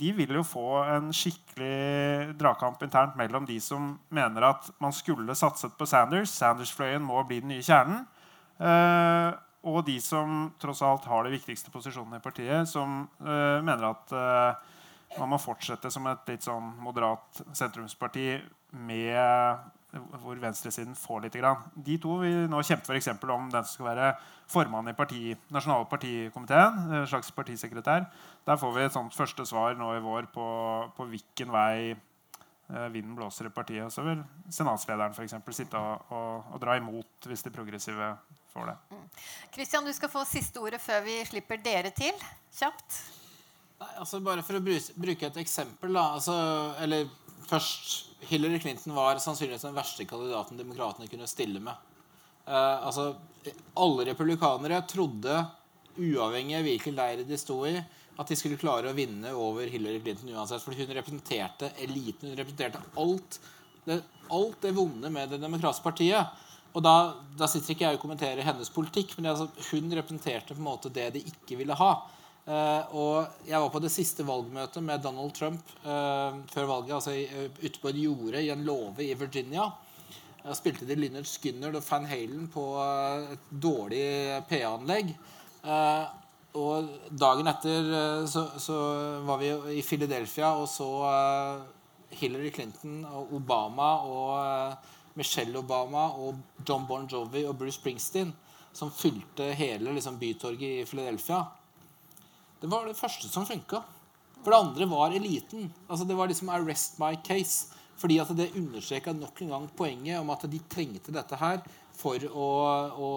de 0.00 0.12
vil 0.16 0.32
jo 0.32 0.42
få 0.46 0.78
en 0.88 1.10
skikkelig 1.12 2.34
dragkamp 2.40 2.80
internt 2.86 3.18
mellom 3.20 3.44
de 3.44 3.58
som 3.60 3.92
mener 4.08 4.46
at 4.48 4.70
man 4.80 4.94
skulle 4.96 5.36
satset 5.36 5.74
på 5.76 5.86
Sanders. 5.86 6.32
Sanders-fløyen 6.32 7.04
må 7.04 7.20
bli 7.28 7.42
den 7.44 7.52
nye 7.52 7.64
kjernen. 7.64 8.06
Eh, 8.56 9.30
og 9.68 9.84
de 9.84 9.98
som 10.00 10.48
tross 10.60 10.80
alt 10.84 11.04
har 11.08 11.24
de 11.24 11.34
viktigste 11.34 11.72
posisjonene 11.72 12.20
i 12.20 12.24
partiet, 12.24 12.68
som 12.68 13.04
eh, 13.20 13.60
mener 13.64 13.90
at 13.90 14.16
eh, 14.16 14.72
man 15.18 15.34
må 15.34 15.40
fortsette 15.40 15.92
som 15.92 16.08
et 16.10 16.32
litt 16.32 16.44
sånn 16.44 16.72
moderat 16.84 17.44
sentrumsparti 17.52 18.28
med 18.88 19.70
hvor 20.22 20.38
venstresiden 20.42 20.94
får 20.98 21.26
litt. 21.26 21.36
Grann. 21.38 21.64
De 21.74 21.96
to 22.02 22.18
vil 22.22 22.48
nå 22.50 22.62
kjempe 22.66 22.88
for 22.88 22.98
eksempel 22.98 23.32
om 23.34 23.50
den 23.52 23.66
som 23.66 23.78
skal 23.78 23.90
være 23.90 24.08
formann 24.50 24.90
i 24.90 24.96
parti, 24.96 25.34
nasjonale 25.54 25.88
partikomiteen. 25.90 26.80
en 26.92 27.06
slags 27.06 27.30
partisekretær. 27.30 28.06
Der 28.46 28.56
får 28.56 28.74
vi 28.74 28.84
et 28.84 28.92
sånt 28.92 29.14
første 29.14 29.46
svar 29.46 29.74
nå 29.78 29.94
i 29.96 30.02
vår 30.04 30.28
på, 30.34 30.46
på 30.96 31.08
hvilken 31.10 31.52
vei 31.52 31.94
eh, 31.94 32.88
vinden 32.92 33.14
blåser 33.16 33.46
i 33.46 33.54
partiet. 33.54 33.86
Og 33.86 33.92
så 33.92 34.02
vil 34.02 34.22
senatslederen 34.50 35.14
for 35.14 35.24
eksempel, 35.24 35.54
sitte 35.54 35.78
og, 35.78 36.06
og, 36.10 36.54
og 36.54 36.60
dra 36.62 36.76
imot 36.76 37.28
hvis 37.30 37.46
de 37.46 37.54
progressive 37.54 38.14
får 38.54 38.70
det. 38.70 38.78
Kristian, 39.54 39.84
du 39.84 39.92
skal 39.92 40.12
få 40.12 40.24
siste 40.28 40.62
ordet 40.62 40.80
før 40.82 41.04
vi 41.06 41.18
slipper 41.26 41.62
dere 41.62 41.90
til. 41.94 42.14
Kjapt. 42.54 43.02
Nei, 43.80 43.90
altså 43.98 44.20
Bare 44.22 44.44
for 44.46 44.58
å 44.58 44.62
bruke 44.62 45.26
et 45.26 45.40
eksempel, 45.42 45.94
da. 45.96 46.04
Altså, 46.18 46.34
eller 46.84 47.08
først 47.48 48.28
Hillary 48.28 48.60
Clinton 48.62 48.94
var 48.96 49.20
sannsynligvis 49.22 49.66
den 49.66 49.76
verste 49.76 50.06
kandidaten 50.08 50.60
demokratene 50.60 51.10
kunne 51.10 51.28
stille 51.30 51.60
med. 51.62 51.74
Uh, 52.44 52.86
altså, 52.86 53.10
alle 53.80 54.06
republikanere 54.10 54.82
trodde, 54.88 55.42
uavhengig 55.94 56.56
av 56.58 56.66
hvilken 56.66 56.96
leir 56.96 57.22
de 57.28 57.38
sto 57.40 57.60
i, 57.68 57.76
at 58.14 58.30
de 58.30 58.36
skulle 58.38 58.58
klare 58.60 58.90
å 58.90 58.96
vinne 58.96 59.32
over 59.34 59.68
Hillary 59.70 60.00
Clinton 60.02 60.32
uansett. 60.34 60.62
For 60.62 60.76
hun 60.76 60.92
representerte 60.94 61.72
eliten. 61.82 62.30
Hun 62.30 62.38
representerte 62.38 62.82
alt 63.00 63.38
det, 63.84 64.00
alt 64.32 64.60
det 64.62 64.74
vonde 64.76 65.10
med 65.12 65.32
Det 65.34 65.40
demokratiske 65.42 65.84
partiet. 65.84 66.42
Og 66.74 66.82
da, 66.82 67.14
da 67.38 67.46
sitter 67.50 67.74
ikke 67.74 67.86
jeg 67.86 67.98
og 67.98 68.02
kommenterer 68.02 68.46
hennes 68.46 68.70
politikk, 68.74 69.16
men 69.18 69.30
altså, 69.30 69.48
hun 69.70 69.92
representerte 69.94 70.54
på 70.54 70.62
en 70.62 70.68
måte 70.68 70.92
det 70.94 71.10
de 71.14 71.22
ikke 71.30 71.58
ville 71.60 71.76
ha. 71.78 71.92
Eh, 72.44 72.90
og 72.92 73.46
jeg 73.48 73.56
var 73.56 73.70
på 73.72 73.80
det 73.80 73.90
siste 73.92 74.24
valgmøtet 74.28 74.84
med 74.84 75.00
Donald 75.00 75.32
Trump 75.32 75.70
eh, 75.80 76.34
før 76.52 76.66
valget, 76.68 76.92
altså 76.98 77.14
eh, 77.16 77.46
ute 77.62 77.80
på 77.80 77.88
et 77.88 78.00
jorde 78.02 78.42
i 78.44 78.50
en 78.52 78.66
låve 78.66 79.06
i 79.06 79.14
Virginia. 79.16 79.70
Jeg 80.44 80.58
spilte 80.58 80.84
de 80.84 80.98
Lynyrd 80.98 81.28
Skynyrd 81.28 81.78
og 81.78 81.86
Van 81.86 82.04
Halen 82.04 82.50
på 82.52 82.64
et 83.32 83.46
dårlig 83.48 84.02
PA-anlegg. 84.44 85.14
Og 86.60 86.90
dagen 87.08 87.48
etter 87.48 87.88
så, 88.28 88.42
så 88.60 88.76
var 89.24 89.40
vi 89.40 89.48
i 89.78 89.80
Philadelphia 89.80 90.50
og 90.60 90.68
så 90.68 90.90
Hillary 92.12 92.52
Clinton 92.52 93.00
og 93.08 93.32
Obama 93.40 93.88
og 94.04 95.16
Michelle 95.16 95.64
Obama 95.64 96.10
og 96.12 96.36
John 96.60 96.84
Bon 96.92 97.08
Jovi 97.08 97.46
og 97.48 97.56
Bruce 97.56 97.80
Springsteen 97.80 98.36
som 98.76 98.92
fylte 98.92 99.48
hele 99.56 99.96
liksom, 99.96 100.20
bytorget 100.20 100.82
i 100.82 100.86
Philadelphia. 100.92 101.40
Det 102.64 102.70
var 102.72 102.86
det 102.88 102.96
første 102.96 103.28
som 103.28 103.44
funka. 103.44 103.82
For 104.40 104.52
det 104.52 104.60
andre 104.62 104.86
var 104.88 105.12
eliten. 105.12 105.66
Altså 105.86 106.04
Det 106.08 106.16
var 106.16 106.28
liksom 106.28 106.48
'arrest 106.48 106.98
my 106.98 107.14
case'. 107.20 107.66
Fordi 107.96 108.18
at 108.18 108.36
det 108.36 108.56
understreka 108.56 109.12
nok 109.12 109.42
en 109.42 109.48
gang 109.48 109.68
poenget 109.76 110.20
om 110.20 110.30
at 110.30 110.50
de 110.50 110.58
trengte 110.68 111.12
dette 111.12 111.36
her 111.36 111.60
for 111.92 112.16
å, 112.16 112.48
å, 112.90 113.10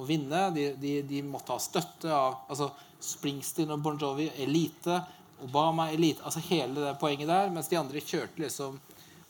å 0.00 0.06
vinne. 0.08 0.50
De, 0.54 0.72
de, 0.80 1.02
de, 1.02 1.22
måtte 1.22 1.52
ha 1.52 1.58
støtte 1.58 2.10
av 2.10 2.40
altså 2.48 2.70
Springsteen 3.00 3.70
og 3.70 3.84
Bon 3.84 3.98
Jovi, 3.98 4.30
elite. 4.42 5.04
Obama, 5.44 5.90
elite. 5.92 6.24
altså 6.24 6.40
Hele 6.48 6.80
det 6.80 6.98
poenget 6.98 7.28
der. 7.28 7.52
Mens 7.52 7.68
de 7.68 7.76
andre 7.76 8.00
kjørte 8.00 8.40
liksom 8.42 8.80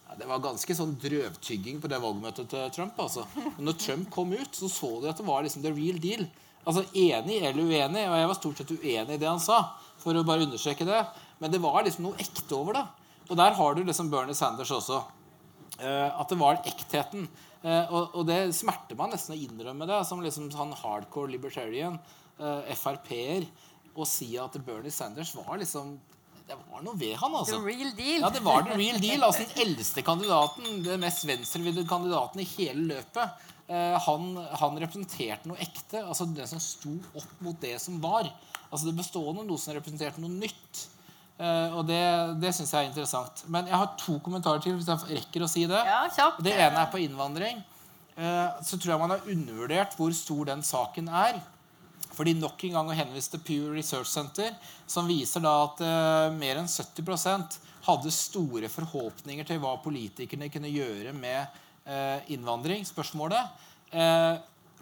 ja, 0.07 0.15
Det 0.17 0.31
var 0.31 0.39
ganske 0.39 0.75
sånn 0.79 0.97
drøvtygging 1.03 1.83
på 1.83 1.91
det 1.91 2.01
valgmøtet 2.01 2.49
til 2.49 2.71
Trump. 2.71 2.95
altså. 2.99 3.27
Men 3.35 3.65
når 3.67 3.81
Trump 3.83 4.11
kom 4.11 4.33
ut, 4.33 4.55
så 4.55 4.71
så 4.71 5.01
de 5.03 5.11
at 5.11 5.19
det 5.19 5.27
var 5.27 5.43
liksom 5.43 5.67
the 5.67 5.75
real 5.75 5.99
deal. 5.99 6.29
Altså 6.67 6.83
Enig 6.99 7.39
eller 7.41 7.63
uenig, 7.63 8.05
og 8.11 8.17
jeg 8.19 8.31
var 8.31 8.39
stort 8.39 8.61
sett 8.61 8.73
uenig 8.75 9.17
i 9.17 9.21
det 9.23 9.29
han 9.29 9.43
sa. 9.43 9.77
for 10.03 10.15
å 10.15 10.25
bare 10.27 10.47
understreke 10.47 10.87
det, 10.87 11.07
Men 11.39 11.51
det 11.51 11.61
var 11.61 11.85
liksom 11.85 12.05
noe 12.05 12.19
ekte 12.19 12.55
over 12.57 12.73
det. 12.73 12.87
Og 13.29 13.37
der 13.37 13.53
har 13.53 13.75
du 13.75 13.85
liksom 13.85 14.11
Bernie 14.11 14.35
Sanders 14.35 14.71
også. 14.71 15.03
Uh, 15.81 16.21
at 16.21 16.29
det 16.29 16.39
var 16.41 16.63
ektheten. 16.65 17.29
Uh, 17.65 18.15
og, 18.15 18.27
det 18.27 18.55
smerter 18.55 18.97
meg 18.97 19.13
nesten 19.13 19.35
å 19.35 19.39
innrømme 19.39 19.89
det 19.89 19.99
som 20.07 20.23
liksom 20.23 20.51
sånn 20.55 20.73
hardcore 20.73 21.33
libertarian, 21.35 21.99
uh, 22.39 22.63
Frp-er, 22.73 23.45
å 23.97 24.07
si 24.09 24.37
at 24.41 24.57
Bernie 24.65 24.95
Sanders 24.95 25.35
var 25.37 25.59
liksom 25.61 25.97
det 26.47 26.55
var 26.55 26.83
noe 26.87 26.95
ved 26.95 27.17
han, 27.19 27.33
altså. 27.35 27.59
The 27.59 27.67
real 27.67 27.89
deal. 27.97 28.21
Ja, 28.23 28.29
det 28.31 28.43
var 28.47 28.63
the 28.69 28.77
real 28.79 29.01
deal. 29.03 29.25
Altså 29.27 29.43
Den 29.43 29.65
eldste 29.65 30.05
kandidaten, 30.07 30.77
den 30.85 31.03
mest 31.03 31.25
venstrevridde 31.27 31.83
kandidaten 31.91 32.43
i 32.43 32.47
hele 32.53 32.85
løpet. 32.93 33.49
Eh, 33.67 33.99
han, 33.99 34.37
han, 34.61 34.77
representerte 34.79 35.49
noe 35.51 35.59
ekte. 35.63 36.03
altså 36.05 36.29
Det 36.31 36.47
som 36.51 36.63
sto 36.63 36.95
opp 37.19 37.41
mot 37.43 37.59
det 37.61 37.77
som 37.83 37.99
var. 38.03 38.29
altså 38.71 38.87
Det 38.87 38.99
bestående, 38.99 39.47
noe 39.47 39.59
som 39.59 39.75
representerte 39.77 40.23
noe 40.23 40.33
nytt. 40.33 40.85
Uh, 41.37 41.75
og 41.77 41.83
Det, 41.85 42.05
det 42.41 42.55
syns 42.57 42.71
jeg 42.73 42.87
er 42.87 42.91
interessant. 42.91 43.43
Men 43.53 43.67
jeg 43.69 43.77
har 43.77 43.91
to 44.01 44.17
kommentarer 44.25 44.63
til. 44.63 44.79
hvis 44.79 44.89
jeg 44.89 45.19
rekker 45.19 45.45
å 45.45 45.51
si 45.51 45.67
Det 45.69 45.83
ja, 45.85 46.31
Det 46.41 46.55
ene 46.55 46.85
er 46.85 46.93
på 46.93 47.03
innvandring. 47.03 47.61
Uh, 48.17 48.55
så 48.65 48.79
tror 48.79 48.95
jeg 48.95 49.03
man 49.03 49.13
har 49.13 49.29
undervurdert 49.35 49.99
hvor 49.99 50.15
stor 50.17 50.47
den 50.49 50.65
saken 50.65 51.11
er. 51.13 51.43
Fordi 52.17 52.33
nok 52.39 52.63
en 52.65 52.79
gang 52.79 52.89
å 52.89 52.97
henvise 52.97 53.35
til 53.35 53.43
Pew 53.45 53.69
Research 53.75 54.09
Center, 54.09 54.55
som 54.89 55.11
viser 55.11 55.43
da 55.45 55.53
at 55.67 55.83
mer 56.33 56.63
enn 56.63 56.71
70% 56.71 57.59
hadde 57.85 58.13
store 58.15 58.71
forhåpninger 58.73 59.45
til 59.45 59.61
hva 59.61 59.75
politikerne 59.85 60.49
kunne 60.49 60.71
gjøre 60.73 61.13
med 61.13 61.59
innvandring. 62.33 62.85
Spørsmålet. 62.89 63.55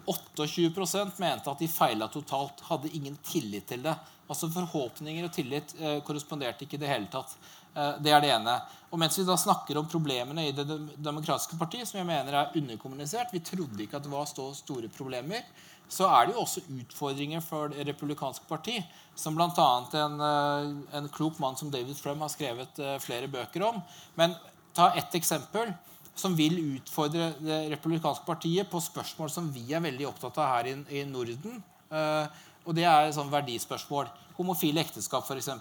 28% 0.05 1.19
mente 1.21 1.51
at 1.51 1.59
de 1.59 1.67
feila 1.69 2.07
totalt. 2.07 2.63
Hadde 2.69 2.93
ingen 2.93 3.17
tillit 3.25 3.67
til 3.69 3.83
det. 3.85 3.95
Altså 4.25 4.49
Forhåpninger 4.49 5.27
og 5.27 5.33
tillit 5.33 5.75
eh, 5.77 5.99
korresponderte 6.05 6.65
ikke 6.65 6.79
i 6.79 6.81
det 6.81 6.89
hele 6.89 7.09
tatt. 7.13 7.35
Eh, 7.75 7.93
det 8.01 8.13
er 8.13 8.23
det 8.23 8.31
ene. 8.33 8.55
Og 8.89 8.99
mens 9.01 9.17
vi 9.19 9.25
da 9.27 9.35
snakker 9.37 9.77
om 9.77 9.89
problemene 9.89 10.47
i 10.47 10.53
Det 10.55 10.65
demokratiske 10.97 11.59
partiet, 11.59 11.87
som 11.89 11.99
jeg 11.99 12.09
mener 12.09 12.33
er 12.33 12.57
underkommunisert 12.57 13.33
Vi 13.33 13.43
trodde 13.45 13.83
ikke 13.83 13.99
at 13.99 14.05
det 14.05 14.13
var 14.13 14.25
så 14.29 14.49
store 14.57 14.89
problemer. 14.89 15.45
Så 15.89 16.07
er 16.09 16.25
det 16.25 16.33
jo 16.33 16.41
også 16.41 16.65
utfordringer 16.73 17.43
for 17.45 17.69
Det 17.69 17.85
republikanske 17.85 18.47
parti, 18.49 18.79
som 19.15 19.37
bl.a. 19.37 19.69
En, 20.01 20.19
eh, 20.31 20.97
en 20.97 21.09
klok 21.09 21.39
mann 21.39 21.57
som 21.57 21.69
David 21.71 21.97
Frum 21.97 22.25
har 22.25 22.33
skrevet 22.33 22.79
eh, 22.79 22.97
flere 23.03 23.29
bøker 23.29 23.69
om. 23.69 23.81
Men 24.15 24.33
ta 24.73 24.89
ett 24.97 25.13
eksempel 25.15 25.69
som 26.15 26.35
vil 26.35 26.57
utfordre 26.77 27.33
Det 27.43 27.57
republikanske 27.73 28.25
partiet 28.25 28.69
på 28.71 28.79
spørsmål 28.79 29.31
som 29.31 29.49
vi 29.51 29.65
er 29.75 29.83
veldig 29.83 30.07
opptatt 30.07 30.37
av 30.39 30.51
her 30.53 30.69
i, 30.71 30.75
i 31.01 31.03
Norden. 31.09 31.59
Eh, 31.91 32.43
og 32.65 32.73
det 32.77 32.85
er 32.89 33.11
sånn 33.13 33.31
verdispørsmål. 33.31 34.09
Homofile 34.39 34.81
ekteskap, 34.81 35.27
f.eks. 35.29 35.51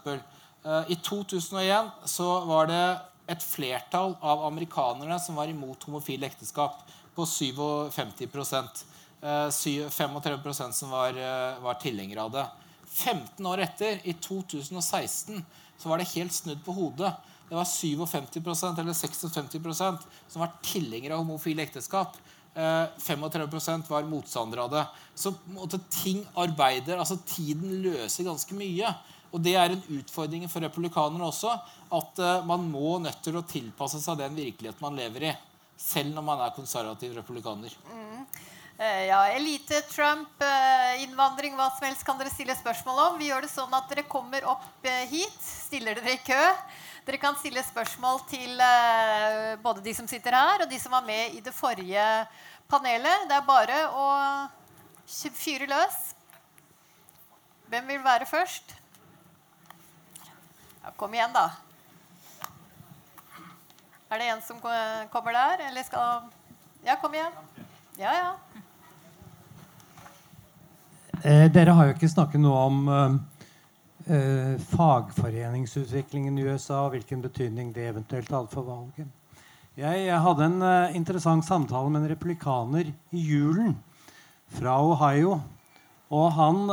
Uh, 0.65 0.83
I 0.89 0.97
2001 1.05 1.91
så 2.09 2.27
var 2.49 2.71
det 2.71 2.85
et 3.29 3.43
flertall 3.45 4.15
av 4.25 4.47
amerikanerne 4.49 5.19
som 5.21 5.37
var 5.37 5.51
imot 5.53 5.85
homofile 5.85 6.29
ekteskap, 6.31 6.81
på 7.15 7.27
57 7.29 7.93
uh, 8.33 9.51
35% 9.53 10.75
som 10.75 10.91
var, 10.91 11.15
uh, 11.15 11.61
var 11.63 11.77
tilhengere 11.83 12.25
av 12.25 12.33
det. 12.33 12.47
15 12.89 13.47
år 13.47 13.63
etter, 13.67 14.01
i 14.09 14.17
2016, 14.25 15.45
så 15.79 15.91
var 15.91 16.01
det 16.01 16.11
helt 16.15 16.35
snudd 16.35 16.65
på 16.65 16.75
hodet. 16.75 17.13
Det 17.49 17.57
var 17.59 17.65
57% 17.65 18.81
eller 18.81 18.93
56% 18.93 19.99
som 20.29 20.41
var 20.41 20.55
tilhengere 20.65 21.15
av 21.15 21.25
homofile 21.25 21.63
ekteskap. 21.63 22.17
35 22.55 23.43
eh, 23.69 23.81
var 23.89 24.03
motstandere 24.03 24.63
av 24.63 24.71
det. 24.71 24.87
Så 25.15 25.35
ting 25.91 26.27
arbeider, 26.35 26.99
altså 26.99 27.19
Tiden 27.27 27.83
løser 27.83 28.25
ganske 28.25 28.55
mye. 28.55 28.95
Og 29.35 29.43
det 29.43 29.57
er 29.59 29.75
en 29.75 29.83
utfordring 29.99 30.47
for 30.49 30.63
republikanerne 30.63 31.27
også. 31.27 31.57
At 31.95 32.21
uh, 32.23 32.47
man 32.47 32.69
må 32.71 33.01
nødt 33.03 33.19
til 33.25 33.35
å 33.35 33.43
tilpasse 33.43 33.99
seg 33.99 34.21
den 34.21 34.37
virkeligheten 34.39 34.85
man 34.85 34.95
lever 34.99 35.27
i. 35.27 35.33
Selv 35.75 36.15
når 36.15 36.23
man 36.23 36.45
er 36.45 36.55
konservativ 36.55 37.17
republikaner. 37.19 37.75
Mm. 37.91 38.23
Uh, 38.79 39.03
ja, 39.09 39.19
Elite, 39.35 39.83
Trump, 39.91 40.39
innvandring, 41.03 41.59
hva 41.59 41.67
som 41.75 41.89
helst 41.89 42.07
kan 42.07 42.21
dere 42.21 42.31
stille 42.31 42.55
spørsmål 42.61 43.03
om. 43.09 43.19
Vi 43.19 43.33
gjør 43.33 43.43
det 43.43 43.51
sånn 43.51 43.75
at 43.75 43.91
dere 43.91 44.07
kommer 44.07 44.47
opp 44.55 44.87
hit, 45.11 45.43
stiller 45.43 45.99
dere 45.99 46.15
i 46.15 46.23
kø. 46.23 46.43
Dere 47.05 47.19
kan 47.21 47.37
stille 47.37 47.61
spørsmål 47.61 48.23
til 48.31 48.57
uh, 48.57 49.61
både 49.61 49.83
de 49.85 49.93
som 49.93 50.07
sitter 50.09 50.33
her, 50.33 50.65
og 50.65 50.71
de 50.71 50.79
som 50.81 50.95
var 50.97 51.05
med 51.05 51.37
i 51.37 51.43
det 51.45 51.53
forrige 51.53 52.05
panelet. 52.71 53.27
Det 53.29 53.37
er 53.37 53.45
bare 53.45 53.81
å 53.93 54.07
fyre 55.37 55.69
løs. 55.69 55.99
Hvem 57.69 57.93
vil 57.93 58.01
være 58.05 58.29
først? 58.29 58.73
Ja, 60.81 60.95
kom 60.97 61.13
igjen, 61.13 61.37
da. 61.37 61.51
Er 64.09 64.21
det 64.21 64.31
en 64.31 64.43
som 64.47 64.65
kommer 65.13 65.37
der, 65.37 65.69
eller 65.69 65.85
skal 65.85 66.31
Ja, 66.85 66.97
kom 67.01 67.15
igjen. 67.17 67.33
Ja, 67.97 68.13
ja. 68.13 68.33
Eh, 71.25 71.47
dere 71.53 71.73
har 71.73 71.89
jo 71.89 71.95
ikke 71.95 72.11
snakket 72.13 72.41
noe 72.41 72.65
om 72.69 72.89
eh, 74.07 74.15
eh, 74.15 74.61
fagforeningsutviklingen 74.61 76.39
i 76.39 76.47
USA 76.47 76.85
og 76.85 76.95
hvilken 76.95 77.23
betydning 77.23 77.75
det 77.75 77.89
eventuelt 77.89 78.31
hadde 78.31 78.53
for 78.53 78.63
valget. 78.63 79.09
Jeg, 79.77 80.05
jeg 80.07 80.21
hadde 80.23 80.45
en 80.47 80.63
eh, 80.63 80.97
interessant 80.97 81.45
samtale 81.45 81.91
med 81.91 82.05
en 82.05 82.13
replikaner 82.13 82.93
i 83.11 83.25
julen 83.25 83.75
fra 84.55 84.77
Ohio. 84.85 85.41
Og 86.15 86.31
han 86.37 86.71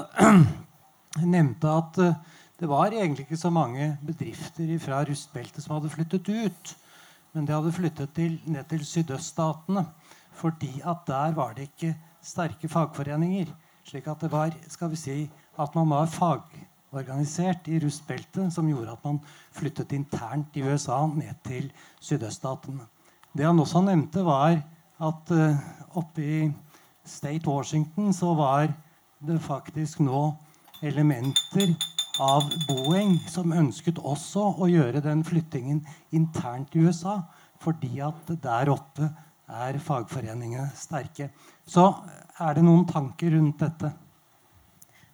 nevnte 1.36 1.72
at 1.72 1.98
uh, 1.98 2.14
det 2.60 2.70
var 2.70 2.94
egentlig 2.94 3.26
ikke 3.26 3.40
så 3.42 3.50
mange 3.50 3.98
bedrifter 4.06 4.70
fra 4.84 5.02
rustbeltet 5.08 5.64
som 5.64 5.74
hadde 5.78 5.90
flyttet 5.90 6.30
ut. 6.30 6.76
Men 7.34 7.48
de 7.48 7.56
hadde 7.56 7.74
flyttet 7.74 8.14
til, 8.14 8.36
ned 8.46 8.68
til 8.70 8.86
sydøststatene. 8.86 9.86
Fordi 10.38 10.82
at 10.86 11.08
der 11.08 11.34
var 11.34 11.56
det 11.58 11.72
ikke 11.72 11.96
sterke 12.22 12.70
fagforeninger. 12.70 13.50
Slik 13.88 14.08
at 14.08 14.22
det 14.22 14.30
var 14.32 14.54
skal 14.70 14.92
vi 14.92 15.00
si, 15.00 15.18
at 15.58 15.76
man 15.76 15.90
var 15.90 16.06
fag, 16.06 16.46
organisert 16.92 17.68
i 17.72 17.80
rustbeltet, 17.80 18.52
som 18.54 18.68
gjorde 18.68 18.96
at 18.96 19.06
man 19.08 19.20
flyttet 19.56 19.94
internt 19.96 20.58
i 20.60 20.64
USA 20.66 21.06
ned 21.08 21.38
til 21.48 21.70
sydøststatene. 22.04 22.88
Det 23.32 23.48
han 23.48 23.60
også 23.60 23.84
nevnte, 23.86 24.26
var 24.28 24.60
at 25.02 25.32
uh, 25.32 25.62
oppe 25.98 26.22
i 26.22 26.40
State 27.08 27.48
Washington 27.48 28.12
så 28.14 28.34
var 28.38 28.74
det 29.24 29.40
faktisk 29.42 30.02
nå 30.04 30.34
elementer 30.84 31.74
av 32.22 32.50
Boeing 32.68 33.16
som 33.30 33.54
ønsket 33.56 34.02
også 34.04 34.44
å 34.62 34.68
gjøre 34.70 35.02
den 35.06 35.24
flyttingen 35.26 35.82
internt 36.12 36.76
i 36.76 36.84
USA, 36.86 37.22
fordi 37.62 38.02
at 38.04 38.34
der 38.44 38.74
oppe 38.74 39.10
er 39.52 39.80
fagforeningene 39.84 40.70
sterke. 40.78 41.30
Så 41.66 41.88
er 42.42 42.58
det 42.58 42.66
noen 42.66 42.86
tanker 42.90 43.34
rundt 43.38 43.62
dette? 43.62 43.94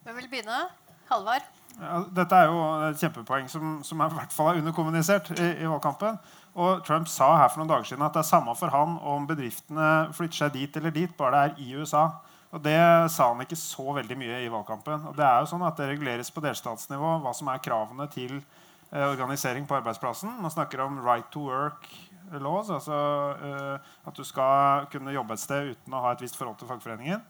Hvem 0.04 0.20
vil 0.22 0.30
begynne? 0.32 0.66
Halvard? 1.12 1.57
Ja, 1.78 2.00
dette 2.10 2.38
er 2.38 2.50
jo 2.50 2.62
et 2.88 3.02
kjempepoeng 3.02 3.50
som, 3.52 3.78
som 3.86 4.00
er, 4.02 4.10
i 4.10 4.18
hvert 4.18 4.34
fall 4.34 4.50
er 4.50 4.62
underkommunisert 4.64 5.30
i, 5.36 5.50
i, 5.62 5.68
valgkampen. 5.70 6.18
Og 6.58 6.82
Trump 6.88 7.10
sa 7.12 7.36
her 7.38 7.52
for 7.52 7.62
noen 7.62 7.70
dager 7.70 7.92
siden 7.92 8.06
at 8.06 8.16
det 8.16 8.24
er 8.24 8.32
samme 8.32 8.56
for 8.58 8.74
han 8.74 8.96
om 9.06 9.28
bedriftene 9.30 10.08
flytter 10.18 10.40
seg 10.40 10.56
dit 10.56 10.80
eller 10.80 10.96
dit, 10.96 11.14
bare 11.20 11.36
det 11.36 11.44
er 11.44 11.62
i 11.62 11.78
USA. 11.78 12.08
Og 12.56 12.64
Det 12.64 12.80
sa 13.14 13.28
han 13.30 13.44
ikke 13.44 13.60
så 13.60 13.94
veldig 14.00 14.18
mye 14.18 14.42
i 14.42 14.50
valgkampen. 14.50 15.06
Og 15.12 15.18
Det 15.18 15.26
er 15.28 15.44
jo 15.44 15.52
sånn 15.52 15.66
at 15.68 15.78
det 15.78 15.92
reguleres 15.92 16.34
på 16.34 16.42
delstatsnivå 16.42 17.18
hva 17.22 17.34
som 17.38 17.52
er 17.54 17.62
kravene 17.62 18.08
til 18.10 18.40
eh, 18.40 19.06
organisering 19.06 19.68
på 19.70 19.78
arbeidsplassen. 19.78 20.34
Man 20.42 20.54
snakker 20.54 20.82
om 20.82 21.02
right 21.06 21.30
to 21.30 21.46
work 21.46 21.86
laws, 22.32 22.72
altså 22.74 22.98
eh, 23.38 23.92
at 24.08 24.18
du 24.18 24.24
skal 24.26 24.88
kunne 24.92 25.14
jobbe 25.14 25.38
et 25.38 25.44
sted 25.44 25.76
uten 25.76 25.94
å 25.94 26.02
ha 26.08 26.16
et 26.16 26.24
visst 26.26 26.40
forhold 26.40 26.58
til 26.58 26.72
fagforeningen. 26.72 27.22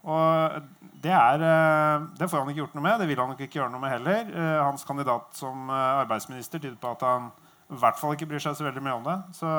Og 0.00 0.60
det, 1.02 1.12
er, 1.12 1.44
eh, 1.44 2.08
det, 2.18 2.28
får 2.28 2.42
han 2.42 2.50
ikke 2.52 2.62
gjort 2.62 2.76
noe 2.78 2.86
med. 2.86 2.98
Det 3.02 3.08
vil 3.10 3.20
han 3.20 3.32
nok 3.32 3.44
ikke 3.44 3.60
gjøre 3.60 3.72
noe 3.72 3.82
med 3.82 3.94
heller. 3.94 4.32
Eh, 4.32 4.58
hans 4.64 4.84
kandidat 4.88 5.28
som 5.36 5.68
eh, 5.68 6.00
arbeidsminister 6.04 6.62
tyder 6.62 6.78
på 6.80 6.94
at 6.94 7.04
han 7.06 7.30
i 7.70 7.78
hvert 7.80 8.00
fall 8.00 8.16
ikke 8.16 8.28
bryr 8.30 8.42
seg 8.42 8.56
så 8.58 8.66
veldig 8.66 8.82
mye 8.84 8.96
om 8.98 9.06
det. 9.06 9.18
Så 9.36 9.50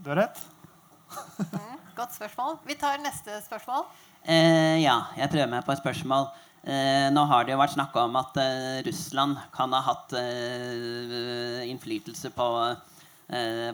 du 0.00 0.12
har 0.12 0.22
rett. 0.22 0.44
mm, 1.40 1.76
godt 1.98 2.14
spørsmål. 2.14 2.60
Vi 2.68 2.76
tar 2.78 3.00
neste 3.02 3.40
spørsmål. 3.44 3.84
Eh, 4.24 4.80
ja, 4.82 4.96
jeg 5.16 5.32
prøver 5.32 5.50
meg 5.50 5.64
på 5.66 5.74
et 5.74 5.80
spørsmål. 5.80 6.28
Eh, 6.60 7.08
nå 7.12 7.24
har 7.28 7.44
det 7.44 7.54
jo 7.54 7.60
vært 7.60 7.74
snakka 7.74 8.04
om 8.04 8.18
at 8.20 8.36
eh, 8.40 8.80
Russland 8.84 9.38
kan 9.54 9.72
ha 9.72 9.80
hatt 9.86 10.12
innflytelse 11.70 12.32
på 12.36 12.48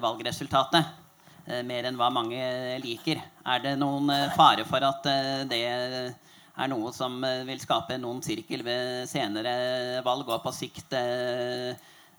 valgresultatet. 0.03 1.06
Eh, 1.47 1.63
mer 1.67 1.89
enn 1.89 1.99
hva 1.99 2.11
mange 2.13 2.39
liker. 2.83 3.21
Er 3.47 3.63
det 3.65 3.77
noen 3.81 4.11
eh, 4.13 4.33
fare 4.37 4.67
for 4.69 4.85
at 4.87 5.07
eh, 5.11 5.43
det 5.49 5.63
er 5.67 6.71
noe 6.73 6.93
som 6.97 7.19
eh, 7.25 7.45
vil 7.49 7.61
skape 7.61 7.99
noen 8.01 8.23
sirkel 8.25 8.65
ved 8.67 9.05
senere 9.11 10.03
valg, 10.07 10.29
og 10.29 10.43
på 10.45 10.53
sikt 10.57 10.97
eh, 10.97 11.73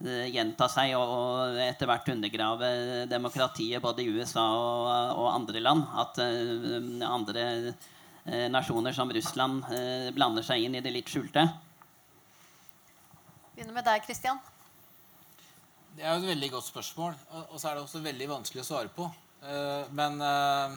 eh, 0.06 0.26
gjenta 0.34 0.70
seg 0.72 0.94
og, 1.00 1.58
etter 1.64 1.90
hvert 1.90 2.12
undergrave 2.14 2.72
demokratiet 3.10 3.84
både 3.84 4.06
i 4.06 4.12
USA 4.14 4.46
og, 5.18 5.30
andre 5.34 5.64
land? 5.64 5.88
At 5.98 6.22
eh, 6.24 7.08
andre 7.08 7.48
eh, 8.26 8.46
nasjoner 8.54 8.94
som 8.96 9.12
Russland 9.14 9.66
eh, 9.74 10.12
blander 10.16 10.46
seg 10.46 10.68
inn 10.68 10.78
i 10.78 10.84
det 10.86 10.94
litt 10.94 11.10
skjulte? 11.10 11.48
Begynner 13.58 13.74
med 13.74 13.90
deg, 13.90 14.06
Kristian. 14.06 14.38
Det 15.98 16.04
er 16.06 16.14
jo 16.14 16.22
et 16.22 16.30
veldig 16.30 16.48
godt 16.54 16.68
spørsmål, 16.68 17.16
og 17.50 17.56
så 17.58 17.72
er 17.72 17.74
det 17.74 17.82
også 17.82 18.00
veldig 18.06 18.26
vanskelig 18.30 18.62
å 18.62 18.66
svare 18.68 18.90
på. 18.94 19.08
Eh, 19.50 19.88
men 19.98 20.20
eh, 20.22 20.76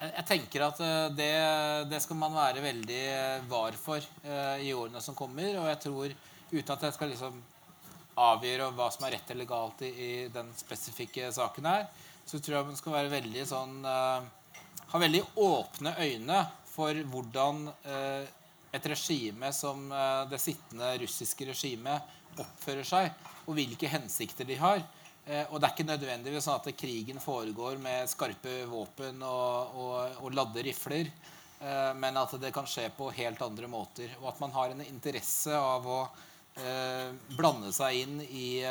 jeg, 0.00 0.24
tenker 0.32 0.64
at 0.66 0.80
eh, 0.82 1.04
det, 1.14 1.28
det 1.92 2.00
skal 2.02 2.18
man 2.18 2.34
være 2.34 2.64
veldig 2.64 3.04
var 3.46 3.78
for 3.78 4.02
i 4.58 4.72
årene 4.74 5.02
som 5.04 5.14
kommer. 5.14 5.52
Og 5.60 5.68
jeg 5.70 5.78
tror, 5.84 6.16
uten 6.50 6.72
at 6.74 6.88
jeg 6.88 6.96
skal 6.96 7.12
liksom 7.12 7.36
avgjøre 8.26 8.72
hva 8.74 8.88
som 8.90 9.06
er 9.06 9.14
rett 9.14 9.30
eller 9.30 9.46
galt 9.46 9.86
i, 9.86 10.26
den 10.34 10.50
spesifikke 10.58 11.30
saken 11.36 11.70
her, 11.70 11.86
så 12.26 12.40
tror 12.42 12.56
jeg 12.58 12.70
man 12.72 12.80
skal 12.80 12.96
være 12.96 13.12
veldig 13.20 13.46
sånn 13.46 13.84
Ha 13.86 14.98
veldig 15.02 15.20
åpne 15.42 15.92
øyne 16.02 16.40
for 16.72 16.98
hvordan 17.12 17.68
et 18.76 18.86
regime 18.92 19.52
som 19.52 19.90
eh, 19.92 20.22
det 20.30 20.40
sittende 20.42 20.92
russiske 21.02 21.48
regimet 21.48 22.14
oppfører 22.36 22.86
seg, 22.86 23.26
og 23.46 23.56
hvilke 23.56 23.90
hensikter 23.90 24.48
de 24.48 24.58
har. 24.60 24.82
Eh, 25.26 25.44
og 25.50 25.58
det 25.58 25.68
er 25.68 25.74
ikke 25.74 25.88
nødvendigvis 25.88 26.46
sånn 26.46 26.60
at 26.60 26.78
krigen 26.78 27.22
foregår 27.22 27.80
med 27.82 28.10
skarpe 28.10 28.60
våpen 28.70 29.22
og, 29.26 29.78
og, 29.80 30.20
og 30.22 30.36
ladde 30.36 30.64
rifler, 30.66 31.10
eh, 31.60 31.92
men 31.96 32.20
at 32.20 32.36
det 32.42 32.52
kan 32.54 32.68
skje 32.68 32.90
på 32.96 33.10
helt 33.16 33.42
andre 33.46 33.70
måter. 33.70 34.12
Og 34.22 34.30
at 34.34 34.42
man 34.44 34.54
har 34.56 34.74
en 34.74 34.84
interesse 34.86 35.56
av 35.56 35.86
å 35.86 36.00
blande 37.36 37.68
seg 37.76 37.98
inn 38.00 38.20
i, 38.24 38.62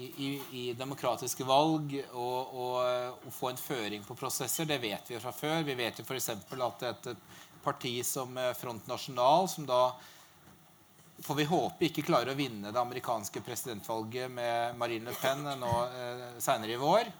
i, 0.00 0.28
i, 0.56 0.62
demokratiske 0.72 1.44
valg 1.44 1.92
og, 2.16 2.54
og, 2.56 3.26
få 3.36 3.50
en 3.50 3.60
føring 3.60 4.06
på 4.06 4.16
prosesser. 4.16 4.64
Det 4.64 4.78
vet 4.80 5.12
vi 5.12 5.20
fra 5.20 5.34
før. 5.36 5.60
Vi 5.68 5.76
vet 5.76 6.00
jo 6.00 6.06
f.eks. 6.08 6.30
at 6.56 6.86
et 6.88 7.10
parti 7.68 7.98
som 8.06 8.36
eh, 8.38 8.54
Front 8.56 8.88
National, 8.90 9.48
som 9.48 9.66
da 9.68 9.82
får 11.22 11.34
vi 11.34 11.48
håpe 11.50 11.88
ikke 11.88 12.06
klarer 12.06 12.32
å 12.32 12.38
vinne 12.38 12.72
det 12.72 12.80
amerikanske 12.80 13.42
presidentvalget 13.44 14.30
med 14.30 14.76
Marine 14.78 15.10
Le 15.10 15.16
Pen 15.18 15.44
nå 15.60 15.72
eh, 15.86 16.24
senere 16.42 16.76
i 16.76 16.80
vår, 16.80 17.10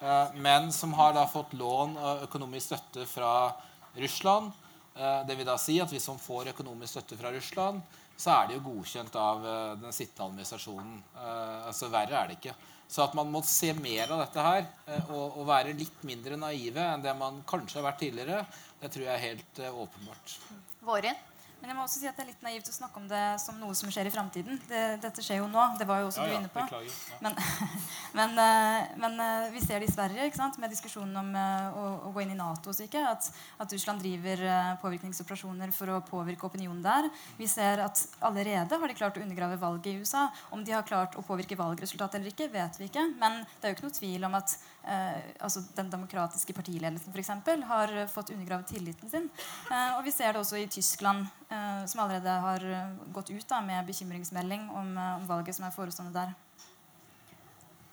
eh, 0.00 0.36
men 0.42 0.72
som 0.72 0.94
har 0.98 1.14
da 1.16 1.26
fått 1.30 1.54
lån 1.58 1.96
og 2.00 2.26
økonomisk 2.28 2.72
støtte 2.72 3.06
fra 3.08 3.52
Russland. 3.98 4.52
Eh, 4.96 5.20
det 5.28 5.36
vil 5.38 5.48
da 5.48 5.58
si 5.60 5.78
at 5.82 5.92
hvis 5.92 6.08
man 6.10 6.22
får 6.22 6.54
økonomisk 6.54 6.96
støtte 6.96 7.20
fra 7.20 7.32
Russland, 7.34 7.82
så 8.16 8.34
er 8.36 8.48
det 8.48 8.58
jo 8.58 8.66
godkjent 8.70 9.16
av 9.18 9.46
eh, 9.46 9.72
den 9.82 9.94
sittende 9.94 10.30
administrasjonen. 10.30 11.00
Eh, 11.16 11.58
altså 11.68 11.90
Verre 11.92 12.20
er 12.20 12.30
det 12.30 12.38
ikke. 12.40 12.56
Så 12.92 13.00
at 13.06 13.14
man 13.16 13.30
må 13.32 13.40
se 13.48 13.72
mer 13.72 14.10
av 14.12 14.20
dette 14.20 14.44
her 14.44 14.66
eh, 14.86 15.10
og, 15.10 15.38
og 15.40 15.48
være 15.48 15.76
litt 15.78 16.04
mindre 16.08 16.36
naive 16.40 16.84
enn 16.84 17.04
det 17.04 17.14
man 17.18 17.40
kanskje 17.48 17.80
har 17.80 17.88
vært 17.90 18.02
tidligere, 18.04 18.44
det 18.82 18.90
tror 18.90 19.06
jeg 19.06 19.14
er 19.14 19.28
helt 19.30 19.60
eh, 19.62 19.82
åpenbart. 19.84 20.38
Vårin? 20.82 21.28
Men 21.62 21.70
jeg 21.70 21.76
må 21.78 21.82
også 21.84 22.00
si 22.00 22.08
at 22.10 22.16
det 22.18 22.24
er 22.24 22.28
litt 22.32 22.40
naivt 22.42 22.66
å 22.66 22.72
snakke 22.74 22.98
om 22.98 23.04
det 23.06 23.20
som 23.38 23.54
noe 23.62 23.74
som 23.78 23.90
skjer 23.94 24.08
i 24.08 24.10
framtiden. 24.10 24.56
Det, 24.66 24.80
dette 25.04 25.22
skjer 25.22 25.38
jo 25.38 25.44
nå. 25.46 25.62
Det 25.78 25.86
var 25.86 26.00
jo 26.02 26.08
også 26.08 26.24
Ja, 26.24 26.26
du 26.26 26.32
ja, 26.32 26.40
inne 26.40 26.50
på. 26.50 26.58
beklager, 26.58 26.96
ja. 27.12 27.18
Men, 27.22 27.36
men, 28.18 28.34
eh, 28.42 28.88
men 28.98 29.22
eh, 29.22 29.52
vi 29.54 29.62
ser 29.62 29.78
det 29.78 29.86
i 29.86 29.92
Sverige 29.92 30.26
ikke 30.26 30.40
sant? 30.40 30.58
med 30.58 30.74
diskusjonen 30.74 31.20
om 31.20 31.30
å, 31.38 31.84
å 32.08 32.12
gå 32.16 32.24
inn 32.24 32.34
i 32.34 32.40
Nato. 32.40 32.74
Så 32.74 32.88
ikke, 32.88 33.04
at, 33.06 33.30
at 33.62 33.76
Russland 33.76 34.02
driver 34.02 34.42
påvirkningsoperasjoner 34.82 35.70
for 35.76 35.94
å 35.94 36.02
påvirke 36.10 36.50
opinionen 36.50 36.82
der. 36.82 37.06
Vi 37.38 37.46
ser 37.46 37.84
at 37.86 38.02
allerede 38.18 38.82
har 38.82 38.90
de 38.90 38.98
klart 38.98 39.22
å 39.22 39.22
undergrave 39.22 39.62
valget 39.62 39.92
i 39.92 39.96
USA. 40.02 40.26
Om 40.50 40.66
de 40.66 40.74
har 40.74 40.82
klart 40.90 41.14
å 41.14 41.22
påvirke 41.22 41.60
valgresultatet 41.62 42.18
eller 42.18 42.34
ikke, 42.34 42.50
vet 42.50 42.82
vi 42.82 42.90
ikke. 42.90 43.06
Men 43.22 43.44
det 43.60 43.68
er 43.68 43.76
jo 43.76 43.78
ikke 43.78 43.86
noe 43.86 44.00
tvil 44.02 44.26
om 44.32 44.40
at 44.42 44.58
altså 44.84 45.62
den 45.76 45.90
demokratiske 45.92 46.54
partiledelsen 46.56 47.12
for 47.12 47.20
eksempel, 47.22 47.62
har 47.68 47.92
fått 48.10 48.32
undergravet 48.34 48.66
tilliten 48.72 49.10
sin. 49.10 49.28
Eh, 49.70 49.96
og 49.96 50.04
vi 50.06 50.10
ser 50.14 50.32
det 50.32 50.42
også 50.42 50.58
i 50.58 50.66
Tyskland, 50.66 51.26
eh, 51.48 51.84
som 51.86 52.02
allerede 52.04 52.36
har 52.46 52.64
eh, 52.66 52.94
gått 53.14 53.30
ut 53.30 53.46
da, 53.48 53.60
med 53.62 53.86
bekymringsmelding 53.86 54.68
om, 54.70 54.96
eh, 54.98 55.16
om 55.20 55.26
valget 55.28 55.58
som 55.58 55.66
er 55.68 55.74
forestående 55.74 56.14
der. 56.16 56.34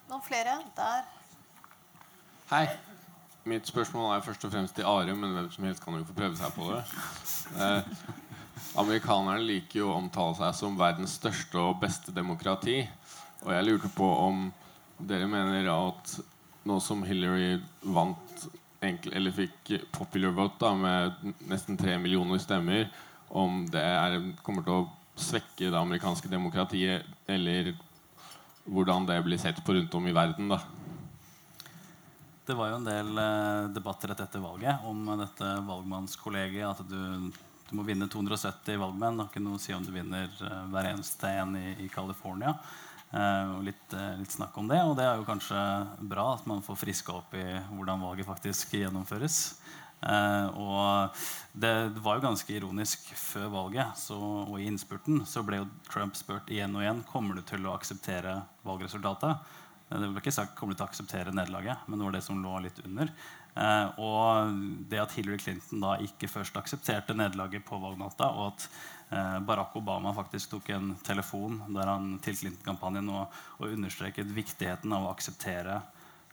Noen 0.10 0.26
flere? 0.26 0.58
Der. 0.78 1.04
Hei. 2.50 2.68
Mitt 3.50 3.70
spørsmål 3.70 4.12
er 4.14 4.24
først 4.26 4.44
og 4.46 4.52
fremst 4.52 4.76
til 4.76 4.86
Are, 4.86 5.14
men 5.16 5.32
hvem 5.34 5.52
som 5.54 5.64
helst 5.64 5.84
kan 5.84 5.96
jo 5.96 6.06
få 6.06 6.16
prøve 6.18 6.38
seg 6.38 6.52
på 6.54 6.68
det. 6.74 6.82
Eh, 7.58 7.94
amerikanerne 8.78 9.46
liker 9.46 9.80
jo 9.80 9.92
å 9.94 10.00
omtale 10.02 10.36
seg 10.38 10.58
som 10.58 10.78
verdens 10.78 11.16
største 11.18 11.62
og 11.62 11.80
beste 11.82 12.14
demokrati. 12.14 12.82
Og 13.46 13.54
jeg 13.56 13.66
lurte 13.66 13.90
på 13.96 14.10
om 14.26 14.50
dere 15.00 15.30
mener 15.32 15.70
at 15.72 16.18
nå 16.70 16.80
som 16.84 17.04
Hillary 17.08 17.58
vant 17.82 18.48
eller 18.82 19.34
fikk 19.36 19.74
popular 19.92 20.32
vote 20.32 20.62
da, 20.62 20.72
med 20.76 21.34
nesten 21.50 21.78
tre 21.78 21.98
millioner 22.00 22.40
stemmer, 22.40 22.88
om 23.28 23.66
det 23.70 23.82
er, 23.84 24.16
kommer 24.46 24.64
til 24.64 24.78
å 24.78 24.88
svekke 25.20 25.68
det 25.68 25.80
amerikanske 25.80 26.32
demokratiet, 26.32 27.04
eller 27.28 27.74
hvordan 28.70 29.08
det 29.10 29.20
blir 29.26 29.42
sett 29.42 29.60
på 29.66 29.76
rundt 29.76 29.96
om 30.00 30.08
i 30.08 30.16
verden. 30.16 30.54
da. 30.54 30.62
Det 32.46 32.56
var 32.58 32.72
jo 32.72 32.80
en 32.80 32.88
del 32.88 33.20
eh, 33.22 33.70
debatter 33.76 34.10
rett 34.10 34.24
etter 34.24 34.42
valget 34.42 34.86
om 34.90 35.04
dette 35.20 35.50
valgmannskollegiet. 35.68 36.66
At 36.72 36.88
du, 36.90 37.30
du 37.70 37.74
må 37.78 37.86
vinne 37.86 38.08
270 38.10 38.80
valgmenn. 38.82 39.20
Det 39.20 39.26
har 39.26 39.30
ikke 39.30 39.44
noe 39.44 39.60
å 39.60 39.62
si 39.62 39.76
om 39.76 39.86
du 39.86 39.92
vinner 39.94 40.32
eh, 40.32 40.64
hver 40.72 40.90
eneste 40.94 41.30
en 41.44 41.54
i, 41.60 41.76
i. 41.86 41.90
Eh, 43.10 43.52
og 43.56 43.64
litt, 43.66 43.94
eh, 43.94 44.18
litt 44.20 44.32
snakk 44.32 44.58
om 44.58 44.68
det. 44.70 44.80
Og 44.86 44.96
det 44.98 45.06
er 45.08 45.18
jo 45.18 45.28
kanskje 45.28 45.60
bra 46.12 46.34
at 46.36 46.46
man 46.50 46.62
får 46.62 46.78
friska 46.78 47.16
opp 47.18 47.34
i 47.34 47.46
hvordan 47.74 48.06
valget 48.06 48.28
faktisk 48.28 48.76
gjennomføres. 48.78 49.40
Eh, 50.00 50.48
og 50.56 51.16
det, 51.52 51.74
var 52.00 52.18
jo 52.18 52.28
ganske 52.30 52.54
ironisk 52.56 53.10
før 53.20 53.50
valget 53.52 53.98
så, 54.00 54.16
og 54.48 54.56
i 54.60 54.70
innspurten 54.70 55.26
så 55.28 55.44
ble 55.44 55.60
jo 55.60 55.66
Trump 55.90 56.16
spurt 56.16 56.48
igjen 56.48 56.78
og 56.78 56.86
igjen 56.86 57.02
kommer 57.10 57.36
du 57.36 57.44
til 57.44 57.66
å 57.68 57.74
akseptere 57.76 58.38
valgresultatet. 58.64 59.42
Eh, 59.90 60.00
Det 60.00 60.10
ble 60.10 60.22
ikke 60.22 60.34
sagt 60.34 60.56
kommer 60.58 60.74
du 60.74 60.80
til 60.80 60.88
å 60.88 60.90
akseptere 60.90 61.34
nederlaget, 61.36 61.88
men 61.88 62.00
det 62.00 62.08
var 62.08 62.18
det 62.18 62.24
som 62.26 62.42
lå 62.44 62.56
litt 62.64 62.80
under. 62.86 63.12
Eh, 63.60 64.00
og 64.00 64.54
det 64.90 65.02
at 65.02 65.16
Hillary 65.18 65.40
Clinton 65.42 65.84
da 65.84 65.98
ikke 66.06 66.30
først 66.30 66.58
aksepterte 66.60 67.16
nederlaget 67.18 67.66
på 67.66 67.80
valgnatta, 67.82 68.30
og 68.32 68.54
at 68.54 68.68
eh, 69.12 69.38
Barack 69.46 69.76
Obama 69.80 70.14
faktisk 70.16 70.54
tok 70.54 70.70
en 70.76 70.94
telefon 71.06 71.62
der 71.76 71.90
han 71.90 72.14
til 72.24 72.38
Clinton-kampanjen 72.38 73.10
og, 73.12 73.42
og 73.60 73.74
understreket 73.74 74.30
viktigheten 74.36 74.94
av 74.96 75.08
å 75.08 75.12
akseptere 75.16 75.82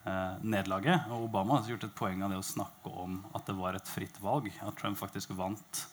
eh, 0.04 0.36
nederlaget. 0.44 1.08
Og 1.10 1.26
Obama 1.30 1.58
har 1.58 1.72
gjort 1.74 1.88
et 1.88 1.98
poeng 1.98 2.22
av 2.22 2.34
det 2.34 2.40
å 2.42 2.46
snakke 2.46 2.92
om 2.92 3.20
at 3.34 3.48
det 3.48 3.58
var 3.58 3.78
et 3.78 3.90
fritt 3.90 4.20
valg. 4.22 4.52
At 4.62 4.76
Trump 4.78 5.00
faktisk 5.00 5.34
vant 5.38 5.86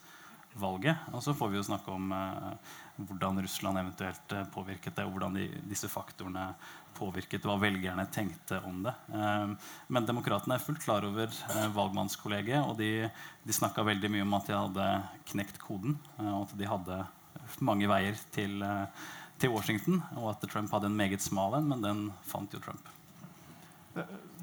valget. 0.59 1.09
Og 1.13 1.23
så 1.23 1.33
får 1.37 1.51
vi 1.51 1.59
jo 1.59 1.65
snakke 1.67 1.91
om 1.93 2.11
eh, 2.13 2.71
hvordan 3.09 3.41
Russland 3.43 3.79
eventuelt 3.81 4.35
eh, 4.35 4.47
påvirket 4.53 4.95
det, 4.95 5.05
og 5.05 5.15
hvordan 5.15 5.37
de, 5.37 5.47
disse 5.69 5.89
faktorene 5.91 6.51
påvirket 6.97 7.45
hva 7.47 7.55
velgerne 7.61 8.05
tenkte 8.13 8.59
om 8.67 8.83
det. 8.85 8.93
Eh, 9.13 9.71
men 9.87 10.09
demokratene 10.09 10.57
er 10.57 10.63
fullt 10.63 10.83
klar 10.83 11.07
over 11.07 11.29
eh, 11.31 11.67
valgmannskollegiet, 11.75 12.61
og 12.63 12.77
de, 12.81 13.09
de 13.43 13.57
snakka 13.57 13.85
veldig 13.87 14.13
mye 14.13 14.27
om 14.27 14.37
at 14.37 14.49
de 14.49 14.57
hadde 14.57 14.89
knekt 15.33 15.59
koden, 15.63 15.97
eh, 16.19 16.31
og 16.31 16.47
at 16.47 16.57
de 16.59 16.69
hadde 16.69 17.01
mange 17.65 17.89
veier 17.89 18.19
til, 18.35 18.59
eh, 18.63 19.07
til 19.41 19.53
Washington, 19.55 20.03
og 20.19 20.33
at 20.35 20.45
Trump 20.49 20.71
hadde 20.73 20.91
en 20.91 20.99
meget 20.99 21.23
smal 21.23 21.59
en, 21.59 21.73
men 21.73 21.83
den 21.83 22.05
fant 22.29 22.53
jo 22.53 22.61
Trump. 22.63 22.93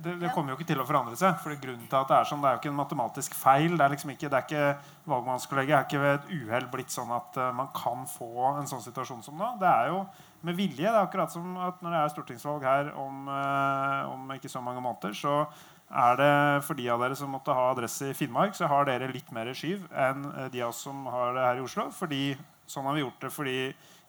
Det, 0.04 0.14
det 0.20 0.30
kommer 0.34 0.52
jo 0.52 0.58
ikke 0.58 0.68
til 0.70 0.80
å 0.80 0.86
forandre 0.88 1.16
seg. 1.18 1.36
For 1.42 1.54
grunnen 1.60 1.88
til 1.88 1.98
at 1.98 2.08
Det 2.10 2.16
er 2.16 2.28
sånn, 2.28 2.40
det 2.42 2.50
er 2.50 2.56
jo 2.56 2.60
ikke 2.62 2.72
en 2.72 2.78
matematisk 2.80 3.36
feil. 3.36 3.76
det 3.76 3.84
er 3.84 3.94
liksom 3.94 4.12
ikke, 4.14 4.30
ikke 4.38 4.64
Valgmannskollegiet 5.10 5.76
er 5.76 5.86
ikke 5.86 6.02
ved 6.02 6.14
et 6.16 6.30
uhell 6.38 6.68
blitt 6.72 6.94
sånn 6.94 7.12
at 7.14 7.40
uh, 7.40 7.50
man 7.56 7.70
kan 7.76 8.06
få 8.08 8.54
en 8.54 8.70
sånn 8.70 8.84
situasjon 8.84 9.24
som 9.26 9.36
nå. 9.40 9.54
Det 9.60 9.68
er 9.68 9.90
jo 9.92 10.04
med 10.46 10.56
vilje. 10.56 10.86
Det 10.86 10.94
er 10.94 11.02
akkurat 11.02 11.32
som 11.32 11.58
at 11.60 11.82
når 11.84 11.96
det 11.96 12.00
er 12.04 12.14
stortingsvalg 12.14 12.64
her 12.68 12.94
om, 13.00 13.28
uh, 13.28 14.14
om 14.14 14.32
ikke 14.36 14.52
så 14.52 14.62
mange 14.64 14.82
måneder, 14.84 15.16
så 15.16 15.42
er 15.90 16.20
det 16.20 16.32
for 16.62 16.78
de 16.78 16.86
av 16.92 17.02
dere 17.02 17.18
som 17.18 17.32
måtte 17.34 17.54
ha 17.54 17.66
adresse 17.72 18.12
i 18.12 18.14
Finnmark, 18.14 18.54
så 18.54 18.70
har 18.70 18.86
dere 18.86 19.10
litt 19.10 19.32
mer 19.34 19.50
skyv 19.56 19.88
enn 19.90 20.24
uh, 20.30 20.46
de 20.52 20.62
av 20.62 20.72
oss 20.72 20.84
som 20.86 21.04
har 21.10 21.34
det 21.36 21.46
her 21.48 21.60
i 21.60 21.66
Oslo. 21.66 21.90
fordi 21.94 22.24
Sånn 22.70 22.86
har 22.86 22.94
vi 22.94 23.02
gjort 23.02 23.24
det 23.24 23.32
fordi 23.34 23.56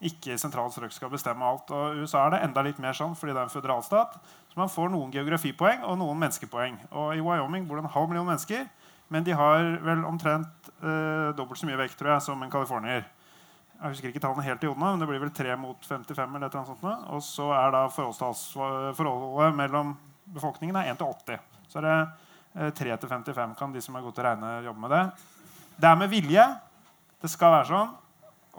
ikke 0.06 0.36
sentralt 0.38 0.74
strøk 0.74 0.94
skal 0.94 1.10
bestemme 1.10 1.46
alt. 1.46 1.70
Og 1.74 2.02
USA 2.02 2.26
er 2.26 2.34
det 2.34 2.42
enda 2.46 2.64
litt 2.66 2.80
mer 2.82 2.94
sånn 2.96 3.16
fordi 3.18 3.34
det 3.34 3.42
er 3.42 3.48
en 3.48 3.54
føderalstat. 3.54 4.18
Så 4.52 4.60
man 4.60 4.68
får 4.68 4.90
noen 4.92 5.12
geografipoeng 5.14 5.80
og 5.88 5.96
noen 5.96 6.18
menneskepoeng. 6.20 6.74
Og 6.92 7.16
I 7.16 7.22
Wyoming 7.24 7.64
bor 7.64 7.78
det 7.78 7.86
en 7.86 7.94
halv 7.94 8.10
million 8.10 8.26
mennesker, 8.28 8.66
men 9.08 9.24
de 9.24 9.32
har 9.32 9.64
vel 9.80 10.02
omtrent 10.04 10.68
eh, 10.82 11.30
dobbelt 11.36 11.56
så 11.60 11.68
mye 11.68 11.78
vekt 11.80 11.96
tror 11.96 12.12
jeg, 12.12 12.24
som 12.26 12.42
en 12.44 12.52
californier. 12.52 13.06
jeg 13.78 13.94
husker 13.94 14.10
ikke 14.10 14.20
tallene 14.20 14.44
helt 14.44 14.64
i 14.64 14.68
hodet, 14.68 14.80
men 14.82 15.00
det 15.00 15.08
blir 15.08 15.22
vel 15.22 15.32
3 15.32 15.56
mot 15.56 15.88
55. 15.88 16.36
eller 16.36 16.46
et 16.46 16.58
sånt. 16.68 16.84
Og 16.84 17.22
så 17.24 17.48
er 17.56 17.72
da 17.72 17.86
forholdet 17.88 19.56
mellom 19.56 19.96
befolkningen 20.36 20.76
er 20.76 20.92
1 20.92 21.00
til 21.00 21.06
80. 21.06 21.40
Så 21.72 21.80
er 21.80 21.88
det 21.88 21.96
eh, 22.60 22.70
3 22.76 22.96
til 23.00 23.08
55 23.08 23.56
kan 23.56 23.72
de 23.72 23.80
som 23.80 23.96
er 23.96 24.04
gode 24.04 24.20
til 24.20 24.26
å 24.26 24.28
regne, 24.28 24.52
jobbe 24.68 24.84
med 24.84 24.92
det. 24.92 25.02
Det 25.80 25.88
er 25.88 25.96
med 25.96 26.12
vilje. 26.12 26.46
Det 27.24 27.32
skal 27.32 27.56
være 27.56 27.70
sånn. 27.72 27.96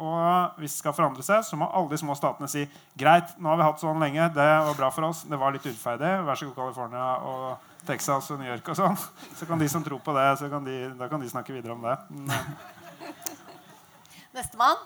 Og 0.01 0.55
hvis 0.57 0.73
det 0.73 0.79
skal 0.79 0.95
forandre 0.97 1.21
seg, 1.25 1.43
så 1.45 1.57
må 1.59 1.67
alle 1.69 1.91
de 1.91 1.99
små 2.01 2.15
statene 2.17 2.47
si 2.49 2.63
greit, 2.97 3.35
nå 3.37 3.51
har 3.51 3.59
vi 3.59 3.67
hatt 3.67 3.83
sånn 3.83 4.01
lenge, 4.01 4.25
det 4.33 4.47
var 4.65 4.79
bra 4.79 4.89
for 4.93 5.05
oss, 5.05 5.21
det 5.29 5.37
var 5.37 5.53
litt 5.53 5.67
urettferdig. 5.67 6.13
Vær 6.25 6.39
så 6.39 6.47
god, 6.47 6.55
California 6.57 7.09
og 7.29 7.69
Texas 7.85 8.31
og 8.33 8.41
New 8.41 8.49
York 8.49 8.71
og 8.73 8.79
sånn. 8.79 8.97
Så 9.37 9.45
kan 9.45 9.61
de 9.61 9.67
som 9.69 9.85
tror 9.85 10.01
på 10.01 10.15
det, 10.17 10.25
så 10.39 10.49
kan 10.49 10.65
de, 10.65 10.79
da 10.97 11.09
kan 11.11 11.21
de 11.21 11.29
snakke 11.29 11.53
videre 11.53 11.75
om 11.75 11.85
det. 11.85 11.93
Eh, 12.33 13.13
Nestemann. 14.33 14.81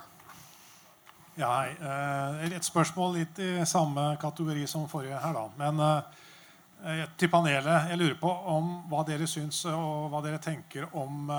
Ja, 1.37 1.53
hei. 1.61 1.71
Eh, 1.77 2.55
Et 2.57 2.65
spørsmål 2.65 3.19
litt 3.21 3.39
i 3.39 3.51
samme 3.69 4.09
kategori 4.19 4.67
som 4.67 4.89
forrige 4.91 5.19
her, 5.23 5.37
da. 5.37 5.45
Men 5.61 5.83
eh, 5.85 7.05
til 7.17 7.29
panelet. 7.31 7.91
Jeg 7.93 8.01
lurer 8.01 8.17
på 8.19 8.33
om 8.51 8.73
hva 8.91 9.05
dere 9.07 9.29
syns 9.29 9.63
og 9.71 10.09
hva 10.11 10.19
dere 10.25 10.41
tenker 10.41 10.89
om, 10.97 11.29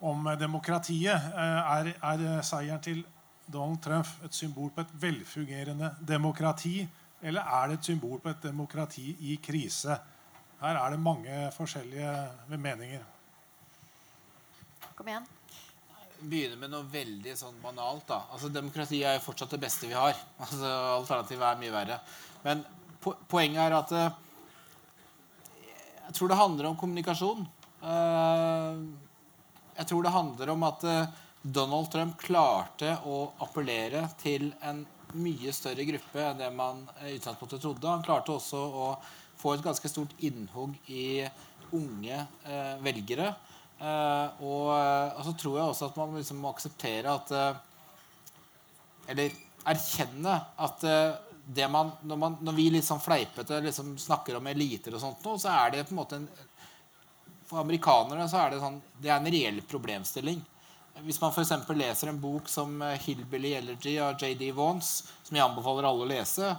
om 0.00 0.24
demokratiet. 0.40 1.30
Eh, 1.34 1.72
Er, 1.76 1.92
er 2.02 2.42
seieren 2.42 2.80
til 2.80 3.02
Donald 3.46 3.80
Trump 3.82 4.06
et 4.24 4.34
symbol 4.34 4.70
på 4.70 4.80
et 4.80 4.94
velfungerende 5.02 5.94
demokrati? 6.00 6.88
Eller 7.22 7.42
er 7.42 7.68
det 7.68 7.78
et 7.78 7.84
symbol 7.90 8.20
på 8.20 8.30
et 8.30 8.42
demokrati 8.42 9.16
i 9.20 9.36
krise? 9.42 9.98
Her 10.60 10.76
er 10.76 10.90
det 10.94 11.00
mange 11.00 11.50
forskjellige 11.56 12.56
meninger. 12.56 13.04
Kom 14.96 15.08
igjen. 15.08 15.26
begynne 16.20 16.56
med 16.60 16.68
noe 16.68 16.84
veldig 16.84 17.32
sånn 17.36 17.60
banalt. 17.62 18.06
da. 18.08 18.18
Altså 18.32 18.50
Demokrati 18.52 18.98
er 19.02 19.14
jo 19.16 19.22
fortsatt 19.24 19.54
det 19.56 19.60
beste 19.62 19.88
vi 19.88 19.96
har. 19.96 20.16
Altså 20.44 20.72
Alternativet 20.98 21.46
er 21.48 21.60
mye 21.62 21.72
verre. 21.72 22.00
Men 22.44 22.64
po 23.00 23.14
poenget 23.28 23.62
er 23.64 23.76
at 23.78 23.92
eh, 23.96 24.10
jeg 26.08 26.14
tror 26.18 26.28
det 26.28 26.36
handler 26.40 26.68
om 26.68 26.76
kommunikasjon. 26.76 27.46
Eh, 27.80 28.82
jeg 29.80 29.88
tror 29.88 30.04
det 30.04 30.12
handler 30.12 30.52
om 30.52 30.64
at 30.68 30.82
eh, 30.84 31.12
Donald 31.40 31.88
Trump 31.92 32.18
klarte 32.20 32.98
å 33.08 33.30
appellere 33.40 34.04
til 34.20 34.50
en 34.60 34.82
mye 35.16 35.52
større 35.56 35.86
gruppe 35.88 36.20
enn 36.22 36.38
det 36.38 36.50
man 36.54 36.82
i 37.06 37.14
utgangspunktet 37.16 37.62
trodde. 37.62 37.88
Han 37.88 38.04
klarte 38.04 38.34
også 38.36 38.60
å 38.60 38.90
få 39.40 39.54
et 39.54 39.64
ganske 39.64 39.88
stort 39.88 40.12
innhugg 40.20 40.76
i 40.92 41.24
unge 41.72 42.18
eh, 42.44 42.76
velgere. 42.84 43.32
Eh, 43.80 44.44
og, 44.44 44.68
eh, 44.76 45.16
og 45.16 45.24
så 45.24 45.34
tror 45.40 45.56
jeg 45.56 45.72
også 45.72 45.88
at 45.88 45.98
man 46.02 46.14
liksom 46.18 46.44
må 46.44 46.52
akseptere 46.52 47.16
at 47.16 47.32
eh, 47.32 47.66
Eller 49.10 49.32
erkjenne 49.66 50.34
at 50.60 50.84
eh, 50.86 51.66
man, 51.72 51.94
når, 52.04 52.18
man, 52.20 52.36
når 52.44 52.54
vi 52.58 52.82
sånn 52.84 53.00
fleipete 53.02 53.62
liksom 53.64 53.96
snakker 53.98 54.36
om 54.36 54.46
eliter 54.46 54.94
og 54.94 55.02
sånt 55.02 55.24
nå, 55.24 55.38
så 55.40 55.50
er 55.56 55.72
det 55.72 55.86
på 55.88 55.96
en 55.96 55.98
måte 56.02 56.20
en 56.20 56.28
For 57.50 57.58
amerikanere 57.64 58.28
så 58.30 58.44
er 58.44 58.52
det 58.52 58.62
sånn 58.62 58.80
Det 59.02 59.10
er 59.10 59.18
en 59.18 59.32
reell 59.34 59.60
problemstilling. 59.66 60.38
Hvis 61.02 61.18
man 61.22 61.32
f.eks. 61.32 61.54
leser 61.74 62.10
en 62.10 62.20
bok 62.20 62.48
som 62.50 62.76
eh, 62.84 62.98
'Hillbilly 63.00 63.54
Elegy' 63.56 63.96
av 64.04 64.20
JD 64.20 64.50
Vance, 64.54 65.08
som 65.24 65.36
jeg 65.36 65.46
anbefaler 65.46 65.88
alle 65.88 66.04
å 66.04 66.10
lese, 66.10 66.50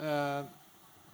eh, 0.00 0.40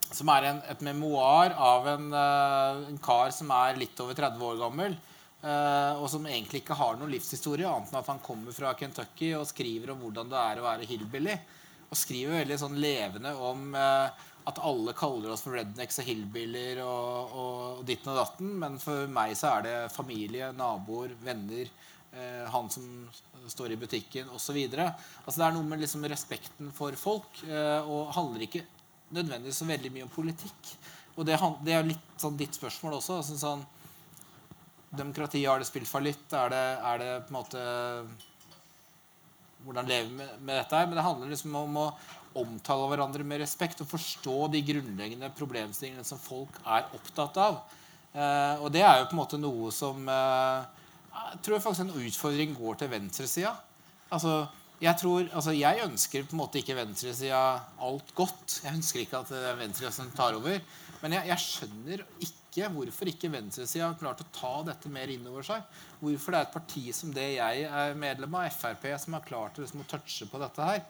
som 0.06 0.30
er 0.30 0.48
en, 0.52 0.60
et 0.70 0.84
memoar 0.86 1.56
av 1.58 1.88
en, 1.90 2.06
eh, 2.14 2.84
en 2.92 3.00
kar 3.02 3.34
som 3.34 3.50
er 3.50 3.80
litt 3.80 4.00
over 4.00 4.14
30 4.14 4.44
år 4.48 4.60
gammel, 4.60 4.94
eh, 5.42 5.92
og 5.98 6.06
som 6.12 6.28
egentlig 6.30 6.62
ikke 6.62 6.78
har 6.78 6.94
noen 6.96 7.10
livshistorie, 7.16 7.66
annet 7.66 7.90
enn 7.90 8.00
at 8.00 8.12
han 8.12 8.22
kommer 8.22 8.54
fra 8.54 8.72
Kentucky 8.78 9.32
og 9.34 9.48
skriver 9.50 9.92
om 9.92 10.04
hvordan 10.04 10.30
det 10.30 10.44
er 10.44 10.62
å 10.62 10.68
være 10.68 10.86
hillbilly. 10.86 11.36
Og 11.90 11.98
skriver 11.98 12.40
veldig 12.44 12.60
sånn 12.60 12.78
levende 12.82 13.34
om 13.50 13.74
eh, 13.74 14.24
at 14.46 14.60
alle 14.62 14.94
kaller 14.94 15.32
oss 15.34 15.42
for 15.42 15.56
rednecks 15.58 15.98
og 16.00 16.06
hillbiller 16.06 16.78
og, 16.84 17.32
og 17.34 17.80
ditten 17.86 18.12
og 18.12 18.20
datten, 18.20 18.52
men 18.62 18.78
for 18.82 19.08
meg 19.10 19.34
så 19.38 19.56
er 19.56 19.66
det 19.66 19.76
familie, 19.94 20.52
naboer, 20.54 21.16
venner, 21.26 21.70
eh, 22.12 22.44
han 22.52 22.70
som 22.70 23.08
står 23.50 23.74
i 23.74 23.80
butikken 23.80 24.30
osv. 24.30 24.60
Altså, 24.78 25.40
det 25.40 25.46
er 25.48 25.56
noe 25.56 25.66
med 25.66 25.82
liksom 25.82 26.06
respekten 26.10 26.70
for 26.74 26.94
folk, 27.00 27.42
eh, 27.48 27.80
og 27.82 28.14
handler 28.14 28.46
ikke 28.46 28.62
nødvendigvis 29.16 29.62
så 29.62 29.66
veldig 29.66 29.92
mye 29.96 30.06
om 30.06 30.14
politikk. 30.14 30.70
Og 31.16 31.26
det, 31.26 31.40
det 31.66 31.74
er 31.74 31.90
litt 31.90 32.22
sånn 32.22 32.38
ditt 32.38 32.54
spørsmål 32.54 33.00
også. 33.00 33.18
Altså, 33.18 33.40
sånn, 33.40 33.66
demokrati, 34.94 35.42
har 35.42 35.58
det 35.58 35.66
spilt 35.66 35.90
fallitt? 35.90 36.30
Er 36.38 36.54
er 36.54 37.02
det 37.02 37.12
på 37.26 37.34
en 37.34 37.40
måte 37.40 37.66
hvordan 39.66 39.88
lever 39.88 40.10
vi 40.10 40.16
med, 40.20 40.34
med 40.40 40.60
dette 40.60 40.78
her? 40.78 40.86
Men 40.86 40.98
det 40.98 41.04
handler 41.06 41.32
liksom 41.32 41.54
om 41.58 41.78
å 41.80 41.86
omtale 42.42 42.86
hverandre 42.90 43.24
med 43.26 43.42
respekt 43.42 43.82
og 43.84 43.90
forstå 43.90 44.36
de 44.54 44.62
grunnleggende 44.66 45.32
problemstillingene 45.36 46.06
som 46.06 46.20
folk 46.20 46.60
er 46.64 46.88
opptatt 46.96 47.40
av. 47.42 47.60
Eh, 48.16 48.62
og 48.64 48.70
det 48.72 48.84
er 48.84 49.00
jo 49.00 49.08
på 49.10 49.16
en 49.16 49.20
måte 49.20 49.40
noe 49.40 49.72
som 49.74 50.06
eh, 50.08 50.84
Jeg 51.16 51.40
tror 51.44 51.60
faktisk 51.60 51.84
en 51.84 52.06
utfordring 52.06 52.54
går 52.56 52.78
til 52.80 52.92
venstresida. 52.92 53.52
Altså, 54.14 54.46
jeg, 54.80 54.96
tror, 55.00 55.26
altså, 55.32 55.52
jeg 55.56 55.84
ønsker 55.84 56.24
på 56.24 56.36
en 56.36 56.42
måte 56.42 56.60
ikke 56.60 56.76
venstresida 56.78 57.42
alt 57.82 58.14
godt. 58.16 58.60
Jeg 58.64 58.76
ønsker 58.76 59.02
ikke 59.02 59.20
at 59.22 59.32
det 59.32 59.44
er 59.50 59.60
venstresida 59.60 59.92
som 59.94 60.10
tar 60.16 60.36
over. 60.38 60.60
Men 61.02 61.16
jeg, 61.16 61.30
jeg 61.32 61.44
skjønner 61.44 62.04
ikke 62.24 62.70
hvorfor 62.72 63.10
ikke 63.10 63.32
venstresida 63.32 63.90
har 63.90 63.98
klart 64.00 64.22
å 64.24 64.28
ta 64.32 64.52
dette 64.70 64.92
mer 64.92 65.10
inn 65.12 65.26
over 65.28 65.44
seg. 65.44 65.64
Hvorfor 66.00 66.32
det 66.32 66.38
er 66.38 66.46
et 66.48 66.54
parti 66.54 66.84
som 66.96 67.12
det 67.12 67.26
jeg 67.34 67.66
er 67.68 67.98
medlem 68.00 68.38
av, 68.38 68.48
Frp, 68.52 68.86
som 69.02 69.16
har 69.18 69.26
klart 69.26 69.60
liksom, 69.60 69.84
å 69.84 69.90
touche 69.90 70.28
på 70.30 70.40
dette 70.40 70.70
her. 70.70 70.84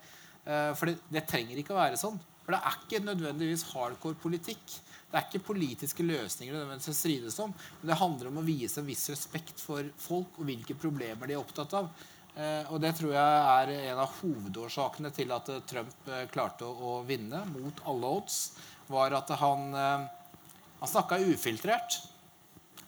Eh, 0.47 0.73
for 0.79 0.91
det, 0.91 0.99
det 1.11 1.27
trenger 1.27 1.59
ikke 1.59 1.75
å 1.75 1.81
være 1.81 1.99
sånn. 2.01 2.19
For 2.45 2.55
det 2.55 2.63
er 2.63 2.83
ikke 2.85 3.03
nødvendigvis 3.03 3.67
hardcore 3.73 4.19
politikk. 4.23 4.77
Det 5.11 5.19
er 5.19 5.25
ikke 5.27 5.47
politiske 5.49 6.05
løsninger 6.07 6.55
det 6.55 6.61
nødvendigvis 6.63 7.01
strides 7.01 7.39
om. 7.43 7.55
Men 7.81 7.91
det 7.91 7.99
handler 7.99 8.31
om 8.31 8.39
å 8.41 8.47
vise 8.47 8.83
en 8.83 8.87
viss 8.87 9.09
respekt 9.11 9.63
for 9.63 9.89
folk 10.03 10.39
og 10.39 10.47
hvilke 10.47 10.79
problemer 10.79 11.27
de 11.27 11.35
er 11.35 11.43
opptatt 11.43 11.75
av. 11.79 11.91
Eh, 12.37 12.71
og 12.71 12.79
det 12.85 12.95
tror 12.99 13.17
jeg 13.17 13.43
er 13.51 13.75
en 13.91 14.03
av 14.05 14.15
hovedårsakene 14.21 15.11
til 15.17 15.35
at 15.35 15.51
eh, 15.51 15.63
Trump 15.67 16.11
klarte 16.35 16.69
å, 16.69 17.01
vinne 17.09 17.43
mot 17.51 17.83
alle 17.91 18.15
odds. 18.21 18.41
Var 18.87 19.17
at 19.19 19.33
han, 19.41 19.73
han 19.75 20.91
snakka 20.93 21.19
ufiltrert. 21.27 21.97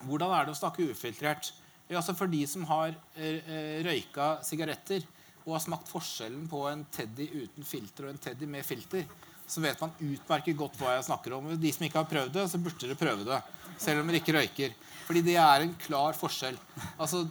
Hvordan 0.07 0.31
er 0.31 0.47
det 0.47 0.53
å 0.55 0.61
snakke 0.61 0.87
ufiltrert? 0.93 1.51
Altså 1.91 2.15
For 2.15 2.31
de 2.31 2.45
som 2.47 2.63
har 2.69 2.93
røyka 3.83 4.37
sigaretter 4.47 5.03
og 5.49 5.57
har 5.57 5.65
smakt 5.65 5.89
forskjellen 5.89 6.45
på 6.51 6.61
en 6.69 6.85
Teddy 6.93 7.25
uten 7.33 7.65
filter 7.65 8.05
og 8.07 8.13
en 8.13 8.21
Teddy 8.21 8.47
med 8.51 8.67
filter, 8.69 9.07
så 9.49 9.63
vet 9.65 9.81
man 9.81 9.95
utmerket 10.05 10.57
godt 10.61 10.77
hva 10.77 10.99
jeg 10.99 11.07
snakker 11.07 11.33
om. 11.39 11.49
De 11.57 11.71
som 11.73 11.87
ikke 11.87 12.03
har 12.03 12.09
prøvd 12.11 12.35
det, 12.37 12.45
så 12.53 12.61
burde 12.61 12.85
dere 12.85 12.99
prøve 13.01 13.25
det. 13.25 13.39
Selv 13.81 14.03
om 14.03 14.11
dere 14.11 14.21
ikke 14.21 14.35
røyker. 14.37 14.75
Fordi 15.07 15.23
det 15.25 15.39
er 15.41 15.65
en 15.65 15.73
klar 15.81 16.17
forskjell. 16.19 16.59
Altså, 17.01 17.25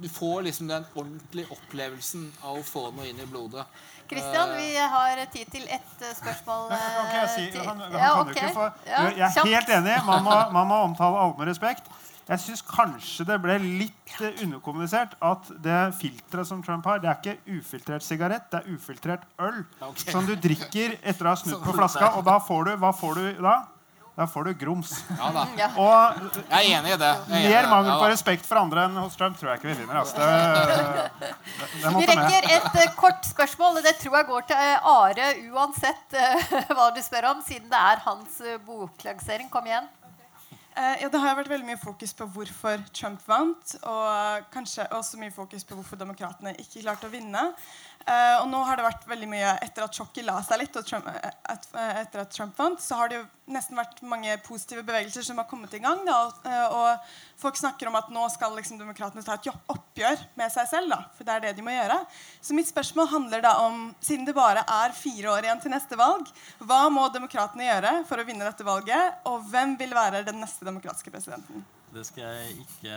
Du 0.00 0.08
får 0.08 0.46
liksom 0.46 0.68
den 0.70 0.84
ordentlige 0.96 1.50
opplevelsen 1.52 2.22
av 2.40 2.56
å 2.56 2.62
få 2.64 2.86
noe 2.96 3.04
inn 3.10 3.18
i 3.20 3.26
blodet. 3.28 3.66
Kristian, 4.08 4.54
vi 4.56 4.70
har 4.94 5.20
tid 5.30 5.50
til 5.52 5.66
ett 5.68 6.00
eh, 6.02 6.14
spørsmål. 6.16 6.70
Kan 6.72 7.18
jeg 7.18 7.28
si, 7.34 7.44
eh, 7.52 7.66
han, 7.66 7.82
han 7.84 7.98
Ja, 8.00 8.08
okay. 8.22 8.54
Ja, 8.88 9.02
jeg 9.12 9.28
er 9.28 9.50
helt 9.58 9.74
enig. 9.76 9.98
Man 10.06 10.24
må, 10.24 10.38
man 10.56 10.70
må 10.72 10.78
omtale 10.88 11.20
alle 11.20 11.36
med 11.36 11.50
respekt. 11.52 11.92
Jeg 12.30 12.42
syns 12.44 12.60
kanskje 12.62 13.24
det 13.26 13.40
ble 13.42 13.56
litt 13.58 14.12
eh, 14.22 14.44
underkommunisert 14.44 15.16
at 15.18 15.48
det 15.64 15.78
filteret 15.98 16.46
som 16.46 16.60
Trump 16.62 16.86
har, 16.86 17.00
det 17.02 17.10
er 17.10 17.18
ikke 17.18 17.58
ufiltrert 17.58 18.06
sigarett, 18.06 18.46
det 18.52 18.60
er 18.60 18.76
ufiltrert 18.76 19.26
øl. 19.42 19.64
okay. 19.82 20.12
Som 20.14 20.28
du 20.28 20.36
drikker 20.38 20.94
etter 21.00 21.26
å 21.26 21.34
ha 21.34 21.40
snudd 21.40 21.64
på 21.66 21.74
flaska. 21.74 22.14
Og 22.20 22.26
da 22.28 22.38
får 22.38 22.70
du 22.70 22.72
Hva 22.80 22.94
får 22.94 23.18
du 23.18 23.42
da? 23.42 23.58
Da 24.20 24.26
får 24.28 24.44
du 24.44 24.54
grums. 24.60 24.90
Ja 25.16 25.30
da. 25.32 25.44
Og 25.80 26.24
Jeg 26.36 26.58
er 26.58 26.78
enig 26.78 26.90
i 26.92 26.96
det. 27.00 27.10
Er 27.30 27.44
mer 27.54 27.68
mangel 27.70 27.94
på 28.02 28.08
respekt 28.10 28.44
for 28.46 28.60
andre 28.60 28.84
enn 28.84 28.98
hos 29.00 29.16
Trump 29.16 29.38
tror 29.38 29.52
jeg 29.52 29.62
ikke 29.62 29.70
vi 29.70 29.76
vinner. 29.78 30.00
Altså. 30.02 30.18
Det, 30.20 30.74
det, 31.22 31.30
det 31.80 31.94
Vi 31.94 32.08
rekker 32.10 32.50
et 32.56 32.76
uh, 32.76 32.96
kort 32.98 33.24
spørsmål. 33.26 33.80
Det 33.86 33.94
tror 34.02 34.18
jeg 34.18 34.28
går 34.28 34.50
til 34.50 34.66
eh, 34.66 34.90
Are 34.92 35.30
uansett 35.54 36.18
uh, 36.18 36.52
hva 36.76 36.90
du 36.92 37.00
spør 37.06 37.30
om, 37.32 37.40
siden 37.46 37.70
det 37.72 37.80
er 37.94 38.04
hans 38.04 38.42
uh, 38.44 38.58
boklansering. 38.66 39.48
Kom 39.50 39.70
igjen. 39.70 39.88
Eh, 40.76 41.02
ja, 41.02 41.08
det 41.10 41.18
har 41.18 41.34
vært 41.34 41.50
veldig 41.50 41.66
mye 41.66 41.80
fokus 41.80 42.12
på 42.14 42.28
hvorfor 42.30 42.82
Trump 42.94 43.22
vant, 43.26 43.72
og 43.82 44.44
kanskje 44.54 44.86
også 44.94 45.18
mye 45.18 45.34
fokus 45.34 45.64
på 45.66 45.74
hvorfor 45.74 45.98
demokratene 45.98 46.52
ikke 46.62 46.84
klarte 46.84 47.08
å 47.08 47.12
vinne. 47.12 47.42
Eh, 48.08 48.36
og 48.40 48.46
nå 48.48 48.60
har 48.64 48.78
det 48.78 48.84
vært 48.86 49.02
veldig 49.10 49.26
mye 49.28 49.50
Etter 49.60 49.84
at 49.84 49.96
sjokket 49.96 50.24
la 50.24 50.38
seg 50.44 50.62
litt, 50.62 50.76
og 50.78 50.86
Trump, 50.88 51.06
et, 51.10 51.66
eh, 51.76 52.00
etter 52.00 52.22
at 52.22 52.32
Trump 52.32 52.56
vant, 52.56 52.80
så 52.80 52.96
har 52.96 53.10
det 53.10 53.18
jo 53.18 53.26
nesten 53.52 53.76
vært 53.76 54.00
mange 54.06 54.36
positive 54.46 54.84
bevegelser 54.86 55.26
som 55.26 55.36
har 55.36 55.48
kommet 55.50 55.74
i 55.76 55.82
gang. 55.82 56.00
Da, 56.06 56.16
og, 56.26 56.46
eh, 56.48 56.66
og 56.70 57.10
folk 57.40 57.58
snakker 57.60 57.90
om 57.90 57.98
at 58.00 58.08
nå 58.08 58.24
skal 58.32 58.54
liksom 58.56 58.78
demokratene 58.80 59.24
ta 59.24 59.34
et 59.36 59.50
oppgjør 59.68 60.24
med 60.40 60.52
seg 60.52 60.70
selv. 60.70 60.94
Da, 60.94 61.00
for 61.16 61.28
det 61.28 61.34
er 61.34 61.40
det 61.40 61.56
de 61.58 61.66
må 61.66 61.74
gjøre. 61.74 61.98
Så 62.40 62.56
mitt 62.56 62.70
spørsmål 62.70 63.10
handler 63.10 63.44
da 63.44 63.56
om, 63.66 63.94
siden 64.00 64.24
det 64.24 64.34
bare 64.34 64.64
er 64.64 64.96
fire 64.96 65.34
år 65.34 65.44
igjen 65.44 65.60
til 65.60 65.74
neste 65.74 65.98
valg, 66.00 66.30
hva 66.58 66.88
må 66.90 67.04
demokratene 67.12 67.68
gjøre 67.68 67.92
for 68.08 68.22
å 68.22 68.24
vinne 68.24 68.48
dette 68.48 68.64
valget, 68.64 69.20
og 69.26 69.44
hvem 69.50 69.76
vil 69.76 69.92
være 69.94 70.24
den 70.24 70.40
neste 70.40 70.64
demokratiske 70.64 71.12
presidenten? 71.12 71.66
Det 71.92 72.06
skal 72.06 72.22
jeg 72.22 72.64
ikke 72.64 72.96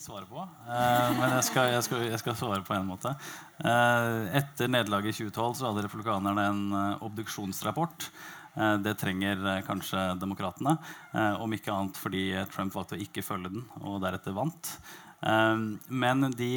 svare 0.00 0.26
på. 0.28 0.42
Eh, 0.42 1.14
men 1.18 1.36
jeg 1.36 1.46
skal, 1.50 1.70
jeg, 1.74 1.86
skal, 1.86 2.04
jeg 2.08 2.20
skal, 2.22 2.36
svare 2.40 2.64
på 2.66 2.76
en 2.76 2.88
måte. 2.88 3.14
Eh, 3.60 4.40
etter 4.40 4.70
nederlaget 4.72 5.14
i 5.14 5.28
2012 5.28 5.58
så 5.60 5.70
hadde 5.70 5.86
republikanerne 5.86 6.46
en 6.50 6.62
uh, 6.72 7.06
obduksjonsrapport. 7.06 8.10
Eh, 8.54 8.76
det 8.82 8.96
trenger 8.98 9.44
eh, 9.46 9.62
kanskje 9.66 10.14
demokratene. 10.20 10.76
Eh, 11.12 11.42
om 11.42 11.52
ikke 11.54 11.74
annet 11.74 12.00
fordi 12.00 12.24
Trump 12.52 12.74
valgte 12.74 12.98
å 12.98 13.04
ikke 13.04 13.24
følge 13.24 13.52
den 13.54 13.66
og 13.84 14.00
deretter 14.04 14.34
vant. 14.36 14.74
Um, 15.20 15.74
men 15.92 16.30
de, 16.32 16.48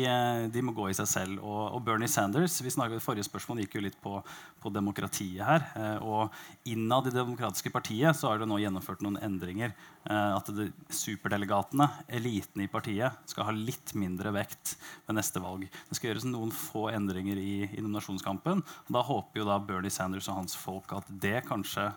de, 0.47 0.61
må 0.63 0.71
gå 0.75 0.87
i 0.89 0.95
seg 0.95 1.09
selv. 1.09 1.41
Og, 1.43 1.75
og 1.75 1.81
Bernie 1.83 2.11
Sanders 2.11 2.55
vi 2.63 2.71
snakket, 2.71 3.03
Forrige 3.03 3.27
spørsmål 3.27 3.63
gikk 3.63 3.77
jo 3.77 3.83
litt 3.83 3.97
på, 4.03 4.15
på 4.63 4.71
demokratiet 4.73 5.43
her. 5.43 5.65
Uh, 5.75 5.97
og 6.07 6.69
innad 6.71 7.09
i 7.09 7.13
Det 7.13 7.19
demokratiske 7.19 7.73
partiet 7.73 8.15
så 8.17 8.31
har 8.31 8.41
det 8.41 8.47
nå 8.49 8.61
gjennomført 8.61 9.03
noen 9.03 9.19
endringer. 9.23 9.75
Uh, 10.07 10.37
at 10.37 10.51
det, 10.55 10.69
superdelegatene, 10.93 11.89
eliten 12.15 12.63
i 12.63 12.69
partiet, 12.71 13.19
skal 13.29 13.49
ha 13.49 13.55
litt 13.55 13.95
mindre 13.99 14.31
vekt 14.35 14.77
ved 15.07 15.19
neste 15.19 15.43
valg. 15.43 15.67
Det 15.89 15.99
skal 15.99 16.13
gjøres 16.13 16.27
noen 16.29 16.53
få 16.55 16.87
endringer 16.93 17.39
i, 17.39 17.55
i 17.67 17.81
nominasjonskampen. 17.83 18.63
Og 18.63 18.95
da 18.95 19.03
håper 19.03 19.43
jo 19.43 19.49
da 19.49 19.59
Bernie 19.59 19.93
Sanders 19.93 20.29
og 20.31 20.39
hans 20.39 20.55
folk 20.59 20.95
at 20.95 21.09
det 21.23 21.41
kanskje 21.49 21.89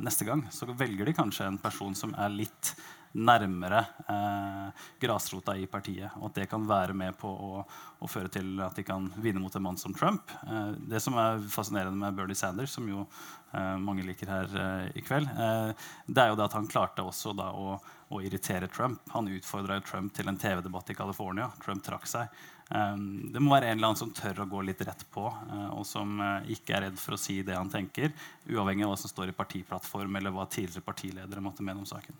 neste 0.00 0.24
gang 0.24 0.40
så 0.54 0.64
velger 0.70 1.04
de 1.04 1.12
kanskje 1.12 1.44
en 1.50 1.58
person 1.60 1.92
som 1.98 2.14
er 2.16 2.32
litt 2.32 2.70
nærmere 3.16 3.80
eh, 4.08 4.84
grasrota 5.00 5.56
i 5.56 5.66
partiet. 5.70 6.12
Og 6.20 6.28
at 6.30 6.40
det 6.40 6.48
kan 6.50 6.66
være 6.68 6.94
med 6.96 7.16
på 7.18 7.30
å, 7.30 7.62
å, 7.64 8.10
føre 8.10 8.30
til 8.32 8.60
at 8.64 8.76
de 8.76 8.84
kan 8.86 9.08
vinne 9.22 9.40
mot 9.42 9.54
en 9.56 9.64
mann 9.64 9.80
som 9.80 9.94
Trump. 9.96 10.32
Eh, 10.46 10.72
det 10.92 11.00
som 11.04 11.16
er 11.20 11.44
fascinerende 11.52 11.98
med 12.00 12.18
Bernie 12.18 12.38
Sanders, 12.38 12.74
som 12.76 12.88
jo 12.90 13.06
eh, 13.06 13.76
mange 13.82 14.04
liker 14.06 14.32
her 14.32 14.58
eh, 14.62 14.90
i 15.00 15.04
kveld, 15.06 15.30
eh, 15.32 15.88
det 16.06 16.24
er 16.24 16.32
jo 16.32 16.40
det 16.40 16.48
at 16.48 16.58
han 16.58 16.68
klarte 16.70 17.06
også 17.06 17.32
da 17.36 17.52
å, 17.56 17.78
å 18.12 18.20
irritere 18.24 18.70
Trump. 18.72 19.00
Han 19.14 19.32
utfordra 19.32 19.80
Trump 19.84 20.12
til 20.16 20.28
en 20.28 20.40
TV-debatt 20.40 20.92
i 20.92 20.98
California. 20.98 21.48
Trump 21.64 21.84
trakk 21.86 22.06
seg. 22.10 22.44
Um, 22.66 23.28
det 23.30 23.38
må 23.38 23.52
være 23.52 23.68
en 23.70 23.76
eller 23.76 23.92
annen 23.92 24.00
som 24.00 24.10
tør 24.10 24.40
å 24.42 24.48
gå 24.50 24.64
litt 24.66 24.80
rett 24.82 25.04
på, 25.14 25.22
og 25.22 25.84
som 25.86 26.18
ikke 26.50 26.74
er 26.74 26.88
redd 26.88 26.96
for 26.98 27.14
å 27.14 27.20
si 27.20 27.36
det 27.46 27.54
han 27.54 27.70
tenker, 27.70 28.10
uavhengig 28.50 28.82
av 28.82 28.90
hva 28.90 28.96
som 28.98 29.12
står 29.12 29.30
i 29.30 29.36
partiplattform 29.38 30.18
eller 30.18 30.34
hva 30.34 30.48
tidligere 30.50 30.82
partiledere 30.82 31.44
måtte 31.46 31.62
mene 31.62 31.84
om 31.84 31.86
saken. 31.86 32.18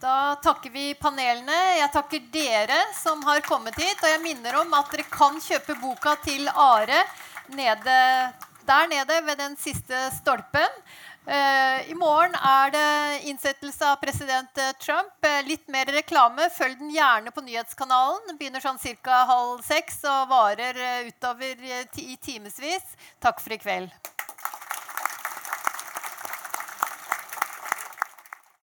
Da 0.00 0.36
takker 0.44 0.70
vi 0.70 0.90
panelene. 1.00 1.56
Jeg 1.80 1.92
takker 1.94 2.24
dere 2.32 2.76
som 2.98 3.22
har 3.24 3.40
kommet 3.46 3.78
hit. 3.80 3.96
Og 4.02 4.10
jeg 4.10 4.22
minner 4.24 4.60
om 4.60 4.74
at 4.76 4.92
dere 4.92 5.06
kan 5.08 5.40
kjøpe 5.40 5.78
boka 5.80 6.16
til 6.24 6.50
Are 6.52 7.00
nede, 7.56 7.98
der 8.68 8.88
nede 8.90 9.20
ved 9.24 9.38
den 9.40 9.56
siste 9.56 10.08
stolpen. 10.18 10.80
Uh, 11.26 11.82
I 11.90 11.94
morgen 11.98 12.36
er 12.38 12.70
det 12.70 12.90
innsettelse 13.26 13.82
av 13.88 13.96
president 13.98 14.60
eh, 14.62 14.76
Trump. 14.78 15.10
Uh, 15.26 15.40
litt 15.48 15.64
mer 15.66 15.88
reklame. 15.90 16.46
Følg 16.54 16.78
den 16.78 16.92
gjerne 16.94 17.32
på 17.34 17.42
nyhetskanalen. 17.42 18.28
Den 18.28 18.38
begynner 18.38 18.62
sånn 18.62 18.78
ca. 18.78 19.24
halv 19.26 19.64
seks 19.66 20.04
og 20.06 20.28
varer 20.30 20.78
utover 21.08 21.66
i 21.98 22.14
timevis. 22.22 22.94
Takk 23.18 23.42
for 23.42 23.56
i 23.56 23.58
kveld. 23.58 24.15